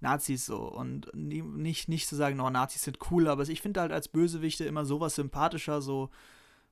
Nazis 0.00 0.46
so. 0.46 0.58
Und 0.58 1.10
nicht, 1.14 1.88
nicht 1.88 2.08
zu 2.08 2.16
sagen, 2.16 2.36
no, 2.36 2.48
Nazis 2.50 2.82
sind 2.82 2.98
cool, 3.10 3.28
aber 3.28 3.48
ich 3.48 3.60
finde 3.60 3.80
halt 3.80 3.92
als 3.92 4.08
Bösewichte 4.08 4.64
immer 4.64 4.84
sowas 4.84 5.16
sympathischer, 5.16 5.82
so, 5.82 6.10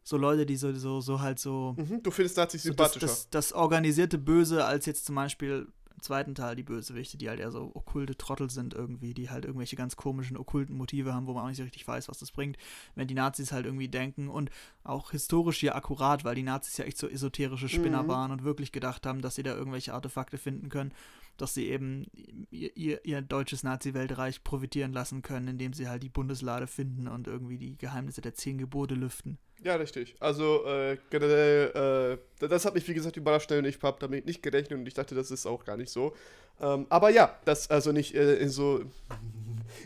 so 0.02 0.16
Leute, 0.16 0.46
die 0.46 0.56
so, 0.56 0.72
so, 0.72 1.00
so 1.00 1.20
halt 1.20 1.38
so. 1.38 1.74
Mhm, 1.76 2.02
du 2.02 2.10
findest 2.10 2.36
Nazis 2.36 2.62
sympathischer. 2.62 3.06
Das, 3.06 3.30
das, 3.30 3.50
das 3.50 3.52
organisierte 3.52 4.18
Böse 4.18 4.64
als 4.64 4.86
jetzt 4.86 5.06
zum 5.06 5.16
Beispiel 5.16 5.66
zweiten 6.00 6.34
Teil 6.34 6.56
die 6.56 6.62
Bösewichte, 6.62 7.16
die 7.16 7.28
halt 7.28 7.40
eher 7.40 7.50
so 7.50 7.70
okkulte 7.74 8.16
Trottel 8.16 8.50
sind 8.50 8.74
irgendwie, 8.74 9.14
die 9.14 9.30
halt 9.30 9.44
irgendwelche 9.44 9.76
ganz 9.76 9.96
komischen, 9.96 10.36
okkulten 10.36 10.76
Motive 10.76 11.14
haben, 11.14 11.26
wo 11.26 11.32
man 11.32 11.44
auch 11.44 11.48
nicht 11.48 11.56
so 11.56 11.62
richtig 11.62 11.86
weiß, 11.86 12.08
was 12.08 12.18
das 12.18 12.32
bringt. 12.32 12.56
Wenn 12.94 13.08
die 13.08 13.14
Nazis 13.14 13.52
halt 13.52 13.66
irgendwie 13.66 13.88
denken 13.88 14.28
und 14.28 14.50
auch 14.82 15.10
historisch 15.10 15.58
hier 15.58 15.74
akkurat, 15.74 16.24
weil 16.24 16.34
die 16.34 16.42
Nazis 16.42 16.76
ja 16.76 16.84
echt 16.84 16.98
so 16.98 17.08
esoterische 17.08 17.68
Spinner 17.68 18.02
mhm. 18.02 18.08
waren 18.08 18.30
und 18.32 18.44
wirklich 18.44 18.72
gedacht 18.72 19.06
haben, 19.06 19.22
dass 19.22 19.34
sie 19.34 19.42
da 19.42 19.54
irgendwelche 19.54 19.94
Artefakte 19.94 20.38
finden 20.38 20.68
können, 20.68 20.92
dass 21.36 21.54
sie 21.54 21.66
eben 21.68 22.06
ihr, 22.50 22.76
ihr, 22.76 23.04
ihr 23.04 23.22
deutsches 23.22 23.62
Nazi-Weltreich 23.62 24.44
profitieren 24.44 24.92
lassen 24.92 25.22
können, 25.22 25.48
indem 25.48 25.72
sie 25.72 25.88
halt 25.88 26.02
die 26.02 26.08
Bundeslade 26.08 26.66
finden 26.66 27.08
und 27.08 27.26
irgendwie 27.26 27.58
die 27.58 27.76
Geheimnisse 27.76 28.20
der 28.20 28.34
zehn 28.34 28.58
Gebote 28.58 28.94
lüften. 28.94 29.38
Ja, 29.64 29.76
richtig. 29.76 30.14
Also 30.20 30.66
äh, 30.66 30.98
generell, 31.08 32.18
äh, 32.38 32.46
das 32.48 32.66
hat 32.66 32.74
mich 32.74 32.86
wie 32.86 32.92
gesagt 32.92 33.16
überrascht 33.16 33.50
und 33.50 33.64
ich 33.64 33.82
habe 33.82 33.96
damit 33.98 34.26
nicht 34.26 34.42
gerechnet 34.42 34.78
und 34.78 34.86
ich 34.86 34.92
dachte, 34.92 35.14
das 35.14 35.30
ist 35.30 35.46
auch 35.46 35.64
gar 35.64 35.78
nicht 35.78 35.90
so. 35.90 36.14
Ähm, 36.60 36.84
aber 36.90 37.08
ja, 37.08 37.34
das 37.46 37.70
also 37.70 37.90
nicht 37.90 38.14
äh, 38.14 38.34
in 38.34 38.50
so. 38.50 38.84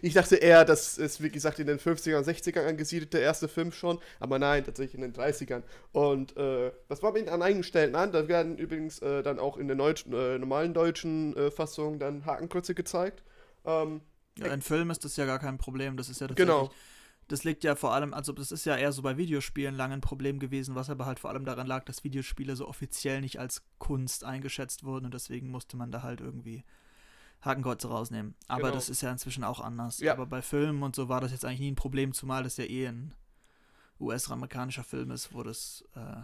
Ich 0.03 0.14
dachte 0.14 0.35
eher, 0.35 0.64
das 0.64 0.99
ist 0.99 1.23
wie 1.23 1.31
gesagt 1.31 1.61
in 1.61 1.69
den 1.69 1.79
50ern, 1.79 2.25
60ern 2.25 2.67
angesiedelt, 2.67 3.14
der 3.14 3.21
erste 3.21 3.47
Film 3.47 3.71
schon, 3.71 4.01
aber 4.19 4.41
nein, 4.41 4.64
tatsächlich 4.64 4.97
in 4.97 5.01
den 5.01 5.12
30ern. 5.12 5.62
Und 5.93 6.37
äh, 6.37 6.73
das 6.88 7.05
war 7.05 7.12
mir 7.12 7.33
an 7.33 7.41
einigen 7.41 7.62
Stellen 7.62 7.95
an. 7.95 8.11
Da 8.11 8.27
werden 8.27 8.59
übrigens 8.59 8.99
äh, 8.99 9.23
dann 9.23 9.38
auch 9.38 9.57
in 9.57 9.69
der 9.69 9.77
Deutschen, 9.77 10.12
äh, 10.12 10.38
normalen 10.38 10.75
deutschen 10.75 11.37
Fassung 11.53 12.01
dann 12.01 12.27
Hakenkreuze 12.27 12.75
gezeigt. 12.75 13.23
Ähm, 13.64 14.01
ja, 14.38 14.53
in 14.53 14.61
Filmen 14.61 14.91
ist 14.91 15.05
das 15.05 15.17
ja 15.17 15.25
gar 15.25 15.38
kein 15.38 15.57
Problem. 15.57 15.97
Das 15.97 16.09
ist 16.09 16.21
ja 16.21 16.27
tatsächlich. 16.27 16.49
Genau 16.49 16.71
das 17.29 17.45
liegt 17.45 17.62
ja 17.62 17.75
vor 17.75 17.93
allem, 17.93 18.14
also 18.14 18.33
das 18.33 18.51
ist 18.51 18.64
ja 18.64 18.77
eher 18.77 18.91
so 18.91 19.03
bei 19.03 19.17
Videospielen 19.19 19.75
lange 19.75 19.95
ein 19.95 20.01
Problem 20.01 20.38
gewesen, 20.38 20.75
was 20.75 20.88
aber 20.88 21.05
halt 21.05 21.21
vor 21.21 21.31
allem 21.31 21.45
daran 21.45 21.67
lag, 21.67 21.85
dass 21.85 22.03
Videospiele 22.03 22.57
so 22.57 22.67
offiziell 22.67 23.21
nicht 23.21 23.38
als 23.38 23.62
Kunst 23.79 24.25
eingeschätzt 24.25 24.85
wurden 24.85 25.05
und 25.05 25.14
deswegen 25.14 25.51
musste 25.51 25.77
man 25.77 25.91
da 25.91 26.03
halt 26.03 26.21
irgendwie 26.21 26.64
Hakenkreuze 27.43 27.88
rausnehmen. 27.88 28.35
Aber 28.49 28.62
genau. 28.62 28.75
das 28.75 28.88
ist 28.88 29.03
ja 29.03 29.12
inzwischen 29.12 29.45
auch 29.45 29.61
anders. 29.61 30.01
Ja. 30.01 30.12
Aber 30.12 30.27
bei 30.27 30.41
Filmen 30.41 30.83
und 30.83 30.97
so 30.97 31.09
war 31.09 31.21
das 31.21 31.31
jetzt 31.31 31.45
eigentlich 31.45 31.61
nie 31.61 31.71
ein 31.71 31.77
Problem, 31.77 32.14
zumal 32.14 32.43
das 32.43 32.57
ja 32.57 32.64
eh 32.64 32.88
ein 32.88 33.14
US-amerikanischer 34.01 34.85
Film 34.85 35.11
ist, 35.11 35.35
wo 35.35 35.43
das 35.43 35.85
äh, 35.95 36.23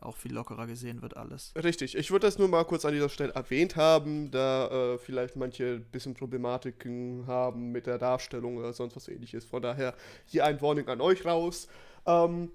auch 0.00 0.16
viel 0.16 0.32
lockerer 0.32 0.66
gesehen 0.66 1.02
wird 1.02 1.16
alles. 1.16 1.52
Richtig. 1.56 1.96
Ich 1.96 2.10
würde 2.10 2.26
das 2.26 2.38
nur 2.38 2.48
mal 2.48 2.64
kurz 2.64 2.84
an 2.84 2.92
dieser 2.92 3.08
Stelle 3.08 3.32
erwähnt 3.34 3.76
haben, 3.76 4.30
da 4.30 4.94
äh, 4.94 4.98
vielleicht 4.98 5.36
manche 5.36 5.74
ein 5.74 5.84
bisschen 5.90 6.14
Problematiken 6.14 7.26
haben 7.26 7.70
mit 7.70 7.86
der 7.86 7.98
Darstellung 7.98 8.56
oder 8.56 8.72
sonst 8.72 8.96
was 8.96 9.08
ähnliches. 9.08 9.44
Von 9.44 9.62
daher 9.62 9.94
hier 10.26 10.44
ein 10.44 10.60
Warning 10.60 10.88
an 10.88 11.00
euch 11.00 11.24
raus. 11.24 11.68
Ähm, 12.06 12.50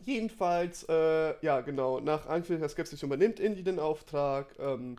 jedenfalls, 0.00 0.84
äh, 0.88 1.34
ja 1.44 1.60
genau, 1.60 2.00
nach 2.00 2.26
der 2.26 2.68
Skepsis 2.68 3.02
übernimmt 3.02 3.40
Indy 3.40 3.62
den 3.62 3.78
Auftrag. 3.78 4.54
Ähm, 4.58 4.96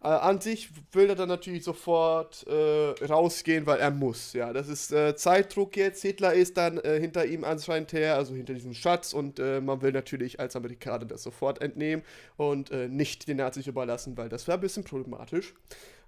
äh, 0.00 0.06
an 0.06 0.40
sich 0.40 0.70
will 0.92 1.08
er 1.08 1.16
dann 1.16 1.28
natürlich 1.28 1.64
sofort 1.64 2.46
äh, 2.46 3.04
rausgehen, 3.04 3.66
weil 3.66 3.80
er 3.80 3.90
muss. 3.90 4.32
Ja, 4.32 4.52
das 4.52 4.68
ist 4.68 4.92
äh, 4.92 5.16
Zeitdruck 5.16 5.76
jetzt. 5.76 6.02
Hitler 6.02 6.34
ist 6.34 6.56
dann 6.56 6.78
äh, 6.78 7.00
hinter 7.00 7.26
ihm 7.26 7.42
anscheinend 7.42 7.92
her, 7.92 8.14
also 8.14 8.34
hinter 8.34 8.54
diesem 8.54 8.74
Schatz. 8.74 9.12
Und 9.12 9.40
äh, 9.40 9.60
man 9.60 9.82
will 9.82 9.90
natürlich 9.90 10.38
als 10.38 10.54
Amerikaner 10.54 11.04
das 11.04 11.24
sofort 11.24 11.60
entnehmen 11.60 12.04
und 12.36 12.70
äh, 12.70 12.88
nicht 12.88 13.26
den 13.26 13.38
Nazis 13.38 13.66
überlassen, 13.66 14.16
weil 14.16 14.28
das 14.28 14.46
wäre 14.46 14.58
ein 14.58 14.60
bisschen 14.60 14.84
problematisch. 14.84 15.54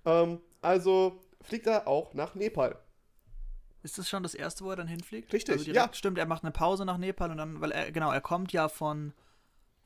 Ähm, 0.07 0.40
also 0.62 1.20
fliegt 1.42 1.66
er 1.66 1.88
auch 1.88 2.14
nach 2.14 2.37
Nepal. 2.37 2.79
Ist 3.83 3.98
das 3.98 4.09
schon 4.09 4.22
das 4.22 4.35
erste, 4.35 4.64
wo 4.64 4.70
er 4.70 4.76
dann 4.76 4.88
hinfliegt? 4.88 5.33
Richtig, 5.33 5.53
also 5.55 5.64
direkt, 5.64 5.87
ja. 5.87 5.94
Stimmt, 5.94 6.18
er 6.18 6.26
macht 6.26 6.44
eine 6.44 6.53
Pause 6.53 6.85
nach 6.85 6.98
Nepal 6.98 7.31
und 7.31 7.38
dann, 7.38 7.61
weil 7.61 7.72
er, 7.72 7.90
genau, 7.90 8.12
er 8.12 8.20
kommt 8.20 8.53
ja 8.53 8.68
von 8.68 9.14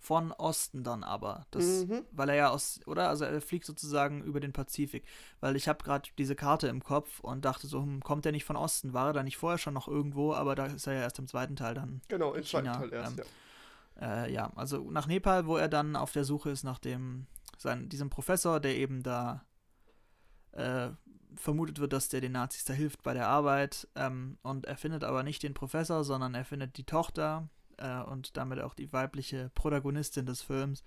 von 0.04 0.32
Osten 0.32 0.84
dann 0.84 1.02
aber. 1.02 1.46
Das, 1.50 1.86
mhm. 1.86 2.04
Weil 2.12 2.28
er 2.28 2.34
ja 2.34 2.50
aus, 2.50 2.78
oder? 2.84 3.08
Also 3.08 3.24
er 3.24 3.40
fliegt 3.40 3.64
sozusagen 3.64 4.22
über 4.22 4.38
den 4.38 4.52
Pazifik. 4.52 5.04
Weil 5.40 5.56
ich 5.56 5.66
habe 5.66 5.82
gerade 5.82 6.10
diese 6.18 6.36
Karte 6.36 6.68
im 6.68 6.84
Kopf 6.84 7.20
und 7.20 7.46
dachte 7.46 7.66
so, 7.66 7.80
hm, 7.80 8.02
kommt 8.02 8.26
er 8.26 8.32
nicht 8.32 8.44
von 8.44 8.56
Osten? 8.56 8.92
War 8.92 9.08
er 9.08 9.12
da 9.14 9.22
nicht 9.22 9.38
vorher 9.38 9.56
schon 9.56 9.72
noch 9.72 9.88
irgendwo? 9.88 10.34
Aber 10.34 10.54
da 10.54 10.66
ist 10.66 10.86
er 10.86 10.92
ja 10.92 11.00
erst 11.00 11.18
im 11.18 11.26
zweiten 11.26 11.56
Teil 11.56 11.74
dann. 11.74 12.02
Genau, 12.08 12.34
im 12.34 12.44
zweiten 12.44 12.66
Teil 12.66 12.92
erst, 12.92 13.18
ähm, 13.18 13.24
ja. 13.98 14.24
Äh, 14.24 14.32
ja, 14.32 14.52
also 14.56 14.90
nach 14.90 15.06
Nepal, 15.06 15.46
wo 15.46 15.56
er 15.56 15.68
dann 15.68 15.96
auf 15.96 16.12
der 16.12 16.24
Suche 16.24 16.50
ist 16.50 16.64
nach 16.64 16.78
dem, 16.78 17.26
sein, 17.56 17.88
diesem 17.88 18.10
Professor, 18.10 18.60
der 18.60 18.76
eben 18.76 19.02
da 19.02 19.46
äh, 20.52 20.90
vermutet 21.34 21.78
wird, 21.78 21.94
dass 21.94 22.10
der 22.10 22.20
den 22.20 22.32
Nazis 22.32 22.66
da 22.66 22.74
hilft 22.74 23.02
bei 23.02 23.14
der 23.14 23.28
Arbeit. 23.28 23.88
Ähm, 23.94 24.36
und 24.42 24.66
er 24.66 24.76
findet 24.76 25.02
aber 25.02 25.22
nicht 25.22 25.42
den 25.42 25.54
Professor, 25.54 26.04
sondern 26.04 26.34
er 26.34 26.44
findet 26.44 26.76
die 26.76 26.84
Tochter 26.84 27.48
äh, 27.78 28.02
und 28.02 28.37
damit 28.37 28.60
auch 28.60 28.74
die 28.74 28.92
weibliche 28.92 29.50
Protagonistin 29.54 30.26
des 30.26 30.42
Films, 30.42 30.82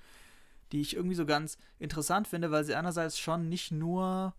die 0.72 0.82
ich 0.82 0.96
irgendwie 0.96 1.16
so 1.16 1.26
ganz 1.26 1.58
interessant 1.80 2.28
finde, 2.28 2.52
weil 2.52 2.64
sie 2.64 2.76
einerseits 2.76 3.20
schon 3.20 3.50
nicht 3.50 3.72
nur 3.72 4.34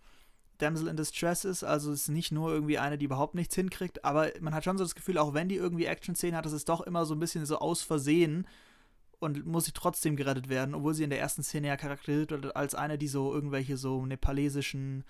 Damsel 0.59 0.89
in 0.89 0.97
Distress 0.97 1.45
ist, 1.45 1.63
also 1.63 1.93
es 1.93 2.03
ist 2.03 2.09
nicht 2.09 2.33
nur 2.33 2.53
irgendwie 2.53 2.79
eine, 2.79 2.99
die 2.99 3.05
überhaupt 3.05 3.35
nichts 3.35 3.55
hinkriegt, 3.55 4.05
aber 4.05 4.31
man 4.41 4.55
hat 4.55 4.65
schon 4.65 4.77
so 4.77 4.85
das 4.85 4.97
Gefühl, 4.97 5.19
auch 5.19 5.33
wenn 5.33 5.49
die 5.49 5.55
irgendwie 5.57 5.87
Action-Szenen 5.87 6.37
hat, 6.37 6.47
das 6.47 6.53
ist 6.53 6.69
doch 6.69 6.81
immer 6.81 7.07
so 7.07 7.15
ein 7.15 7.21
bisschen 7.21 7.47
so 7.47 7.59
aus 7.59 7.83
Versehen 7.83 8.47
und 9.21 9.47
muss 9.47 9.67
sie 9.67 9.73
trotzdem 9.73 10.17
gerettet 10.17 10.49
werden, 10.49 10.75
obwohl 10.75 10.95
sie 10.95 11.05
in 11.05 11.11
der 11.11 11.21
ersten 11.21 11.43
Szene 11.43 11.69
ja 11.69 11.77
charakterisiert 11.77 12.31
wird 12.31 12.57
als 12.57 12.75
eine, 12.75 12.99
die 12.99 13.09
so 13.09 13.33
irgendwelche 13.33 13.77
so 13.77 14.05
nepalesischen 14.05 15.05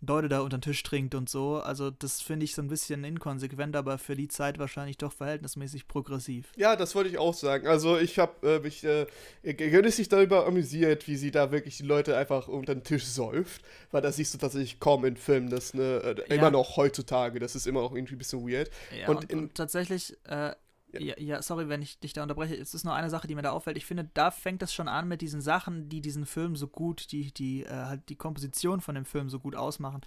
Leute 0.00 0.28
da 0.28 0.40
unter 0.40 0.58
den 0.58 0.62
Tisch 0.62 0.82
trinkt 0.82 1.14
und 1.14 1.28
so. 1.28 1.56
Also 1.56 1.90
das 1.90 2.22
finde 2.22 2.44
ich 2.44 2.54
so 2.54 2.62
ein 2.62 2.68
bisschen 2.68 3.02
inkonsequent, 3.02 3.74
aber 3.74 3.98
für 3.98 4.14
die 4.14 4.28
Zeit 4.28 4.58
wahrscheinlich 4.58 4.96
doch 4.96 5.12
verhältnismäßig 5.12 5.88
progressiv. 5.88 6.52
Ja, 6.56 6.76
das 6.76 6.94
wollte 6.94 7.10
ich 7.10 7.18
auch 7.18 7.34
sagen. 7.34 7.66
Also 7.66 7.98
ich 7.98 8.18
habe 8.18 8.46
äh, 8.48 8.60
mich 8.60 8.84
äh, 8.84 9.06
genüsslich 9.42 10.08
darüber 10.08 10.46
amüsiert, 10.46 11.08
wie 11.08 11.16
sie 11.16 11.32
da 11.32 11.50
wirklich 11.50 11.78
die 11.78 11.82
Leute 11.82 12.16
einfach 12.16 12.46
unter 12.46 12.74
den 12.74 12.84
Tisch 12.84 13.06
säuft, 13.06 13.62
weil 13.90 14.02
da 14.02 14.12
siehst 14.12 14.34
du 14.34 14.38
tatsächlich 14.38 14.78
kaum 14.78 15.04
in 15.04 15.16
Filmen, 15.16 15.50
das 15.50 15.74
ne, 15.74 15.82
äh, 15.82 16.14
ja. 16.28 16.36
immer 16.36 16.50
noch 16.50 16.76
heutzutage, 16.76 17.40
das 17.40 17.56
ist 17.56 17.66
immer 17.66 17.80
noch 17.80 17.92
irgendwie 17.92 18.14
ein 18.14 18.18
bisschen 18.18 18.48
weird. 18.48 18.70
Ja, 18.96 19.08
und, 19.08 19.32
und, 19.32 19.34
und 19.34 19.54
tatsächlich 19.54 20.16
äh, 20.28 20.52
ja. 20.92 21.18
ja. 21.18 21.42
sorry, 21.42 21.68
wenn 21.68 21.82
ich 21.82 21.98
dich 21.98 22.12
da 22.12 22.22
unterbreche. 22.22 22.54
Es 22.54 22.74
ist 22.74 22.84
nur 22.84 22.94
eine 22.94 23.10
Sache, 23.10 23.26
die 23.26 23.34
mir 23.34 23.42
da 23.42 23.50
auffällt. 23.50 23.76
Ich 23.76 23.86
finde, 23.86 24.08
da 24.14 24.30
fängt 24.30 24.62
es 24.62 24.72
schon 24.72 24.88
an 24.88 25.08
mit 25.08 25.20
diesen 25.20 25.40
Sachen, 25.40 25.88
die 25.88 26.00
diesen 26.00 26.26
Film 26.26 26.56
so 26.56 26.66
gut, 26.66 27.12
die, 27.12 27.32
die 27.32 27.64
äh, 27.64 27.70
halt 27.70 28.08
die 28.08 28.16
Komposition 28.16 28.80
von 28.80 28.94
dem 28.94 29.04
Film 29.04 29.28
so 29.28 29.38
gut 29.38 29.54
ausmachen 29.54 30.02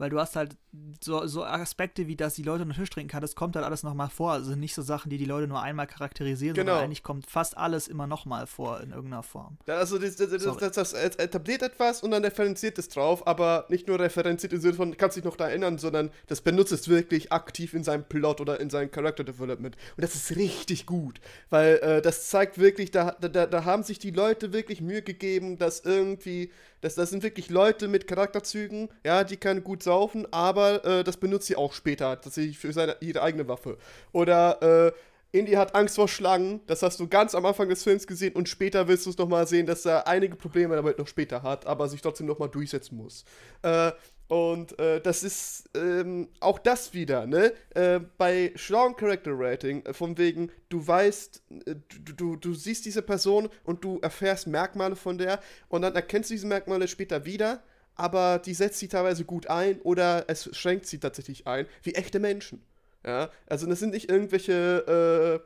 weil 0.00 0.08
du 0.08 0.18
hast 0.18 0.34
halt 0.34 0.56
so, 1.02 1.26
so 1.26 1.44
Aspekte 1.44 2.06
wie, 2.06 2.16
dass 2.16 2.34
die 2.34 2.42
Leute 2.42 2.62
einen 2.62 2.72
Tisch 2.72 2.88
trinken 2.88 3.10
kann, 3.10 3.20
das 3.20 3.34
kommt 3.34 3.54
halt 3.54 3.66
alles 3.66 3.82
nochmal 3.82 4.08
vor. 4.08 4.32
Also 4.32 4.54
nicht 4.54 4.74
so 4.74 4.80
Sachen, 4.80 5.10
die 5.10 5.18
die 5.18 5.26
Leute 5.26 5.46
nur 5.46 5.60
einmal 5.60 5.86
charakterisieren, 5.86 6.54
genau. 6.54 6.72
sondern 6.72 6.84
eigentlich 6.86 7.02
kommt 7.02 7.30
fast 7.30 7.54
alles 7.58 7.86
immer 7.86 8.06
nochmal 8.06 8.46
vor 8.46 8.80
in 8.80 8.92
irgendeiner 8.92 9.22
Form. 9.22 9.58
Ja, 9.66 9.76
also 9.76 9.98
das, 9.98 10.16
das, 10.16 10.30
das, 10.30 10.72
das, 10.72 10.92
etabliert 10.94 11.62
etwas 11.62 12.02
und 12.02 12.12
dann 12.12 12.24
referenziert 12.24 12.78
es 12.78 12.88
drauf, 12.88 13.26
aber 13.26 13.66
nicht 13.68 13.88
nur 13.88 14.00
referenziert 14.00 14.54
im 14.54 14.60
Sinne 14.62 14.74
von, 14.74 14.96
kannst 14.96 15.18
dich 15.18 15.24
noch 15.24 15.36
da 15.36 15.48
erinnern, 15.48 15.76
sondern 15.76 16.10
das 16.28 16.40
benutzt 16.40 16.72
es 16.72 16.88
wirklich 16.88 17.30
aktiv 17.30 17.74
in 17.74 17.84
seinem 17.84 18.04
Plot 18.04 18.40
oder 18.40 18.58
in 18.58 18.70
seinem 18.70 18.90
Character 18.90 19.22
Development. 19.24 19.76
Und 19.96 20.02
das 20.02 20.14
ist 20.14 20.34
richtig 20.34 20.86
gut, 20.86 21.20
weil 21.50 21.74
äh, 21.82 22.00
das 22.00 22.30
zeigt 22.30 22.56
wirklich, 22.56 22.90
da, 22.90 23.12
da, 23.20 23.28
da 23.46 23.64
haben 23.66 23.82
sich 23.82 23.98
die 23.98 24.12
Leute 24.12 24.54
wirklich 24.54 24.80
Mühe 24.80 25.02
gegeben, 25.02 25.58
dass 25.58 25.80
irgendwie 25.80 26.50
das, 26.80 26.94
das 26.94 27.10
sind 27.10 27.22
wirklich 27.22 27.50
Leute 27.50 27.88
mit 27.88 28.06
Charakterzügen, 28.06 28.88
ja, 29.04 29.24
die 29.24 29.36
können 29.36 29.62
gut 29.62 29.82
saufen, 29.90 30.24
aber 30.30 30.84
äh, 30.84 31.02
das 31.02 31.16
benutzt 31.16 31.48
sie 31.48 31.56
auch 31.56 31.72
später 31.72 32.20
tatsächlich 32.20 32.58
für 32.58 32.72
seine, 32.72 32.96
ihre 33.00 33.22
eigene 33.22 33.48
Waffe. 33.48 33.76
Oder 34.12 34.62
äh, 34.62 34.92
Indy 35.32 35.52
hat 35.52 35.74
Angst 35.74 35.96
vor 35.96 36.06
Schlangen, 36.06 36.60
das 36.68 36.82
hast 36.82 37.00
du 37.00 37.08
ganz 37.08 37.34
am 37.34 37.44
Anfang 37.44 37.68
des 37.68 37.82
Films 37.82 38.06
gesehen 38.06 38.34
und 38.34 38.48
später 38.48 38.86
wirst 38.86 39.06
du 39.06 39.10
es 39.10 39.18
nochmal 39.18 39.48
sehen, 39.48 39.66
dass 39.66 39.84
er 39.84 40.06
einige 40.06 40.36
Probleme 40.36 40.76
damit 40.76 40.96
noch 40.98 41.08
später 41.08 41.42
hat, 41.42 41.66
aber 41.66 41.88
sich 41.88 42.00
trotzdem 42.02 42.28
nochmal 42.28 42.48
durchsetzen 42.48 42.96
muss. 42.96 43.24
Äh, 43.62 43.90
und 44.28 44.78
äh, 44.78 45.00
das 45.00 45.24
ist 45.24 45.70
ähm, 45.74 46.28
auch 46.38 46.60
das 46.60 46.94
wieder, 46.94 47.26
ne? 47.26 47.52
Äh, 47.74 47.98
bei 48.16 48.52
Strong 48.54 48.94
Character 48.94 49.32
Rating, 49.34 49.84
äh, 49.84 49.92
von 49.92 50.16
wegen, 50.18 50.52
du 50.68 50.86
weißt, 50.86 51.42
äh, 51.66 51.74
du, 52.04 52.12
du, 52.12 52.36
du 52.36 52.54
siehst 52.54 52.84
diese 52.84 53.02
Person 53.02 53.48
und 53.64 53.82
du 53.82 53.98
erfährst 54.02 54.46
Merkmale 54.46 54.94
von 54.94 55.18
der 55.18 55.40
und 55.68 55.82
dann 55.82 55.96
erkennst 55.96 56.30
du 56.30 56.34
diese 56.34 56.46
Merkmale 56.46 56.86
später 56.86 57.24
wieder, 57.24 57.64
aber 57.96 58.38
die 58.38 58.54
setzt 58.54 58.78
sie 58.78 58.88
teilweise 58.88 59.24
gut 59.24 59.48
ein 59.48 59.80
oder 59.82 60.24
es 60.28 60.54
schränkt 60.56 60.86
sie 60.86 60.98
tatsächlich 60.98 61.46
ein, 61.46 61.66
wie 61.82 61.94
echte 61.94 62.18
Menschen. 62.18 62.62
Ja, 63.04 63.30
also 63.46 63.66
das 63.66 63.80
sind 63.80 63.90
nicht 63.90 64.10
irgendwelche, 64.10 65.42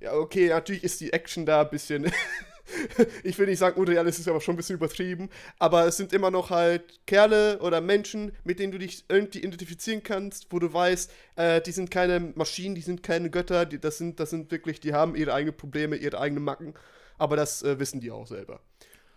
äh, 0.00 0.04
ja, 0.04 0.14
okay, 0.14 0.48
natürlich 0.48 0.84
ist 0.84 1.00
die 1.00 1.12
Action 1.12 1.46
da 1.46 1.62
ein 1.62 1.70
bisschen 1.70 2.12
ich 3.22 3.38
will 3.38 3.46
nicht 3.46 3.58
sagen 3.58 3.80
unreal, 3.80 4.06
es 4.06 4.18
ist 4.18 4.28
aber 4.28 4.40
schon 4.40 4.54
ein 4.54 4.56
bisschen 4.56 4.76
übertrieben, 4.76 5.28
aber 5.58 5.86
es 5.86 5.96
sind 5.96 6.12
immer 6.12 6.30
noch 6.30 6.50
halt 6.50 7.00
Kerle 7.06 7.58
oder 7.60 7.80
Menschen, 7.80 8.32
mit 8.44 8.58
denen 8.58 8.72
du 8.72 8.78
dich 8.78 9.04
irgendwie 9.08 9.40
identifizieren 9.40 10.02
kannst, 10.02 10.48
wo 10.50 10.58
du 10.58 10.72
weißt, 10.72 11.10
äh, 11.36 11.60
die 11.60 11.72
sind 11.72 11.90
keine 11.90 12.20
Maschinen, 12.34 12.74
die 12.74 12.82
sind 12.82 13.02
keine 13.02 13.30
Götter, 13.30 13.66
die, 13.66 13.78
das, 13.78 13.98
sind, 13.98 14.20
das 14.20 14.30
sind 14.30 14.50
wirklich, 14.50 14.80
die 14.80 14.92
haben 14.92 15.14
ihre 15.14 15.32
eigenen 15.32 15.56
Probleme, 15.56 15.96
ihre 15.96 16.20
eigenen 16.20 16.44
Macken, 16.44 16.74
aber 17.16 17.36
das 17.36 17.62
äh, 17.62 17.78
wissen 17.78 18.00
die 18.00 18.10
auch 18.10 18.26
selber. 18.26 18.60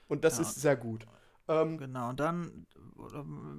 Und 0.08 0.24
das 0.24 0.38
ja. 0.38 0.44
ist 0.44 0.62
sehr 0.62 0.76
gut. 0.76 1.06
Ähm, 1.52 1.78
genau, 1.78 2.10
und 2.10 2.20
dann 2.20 2.66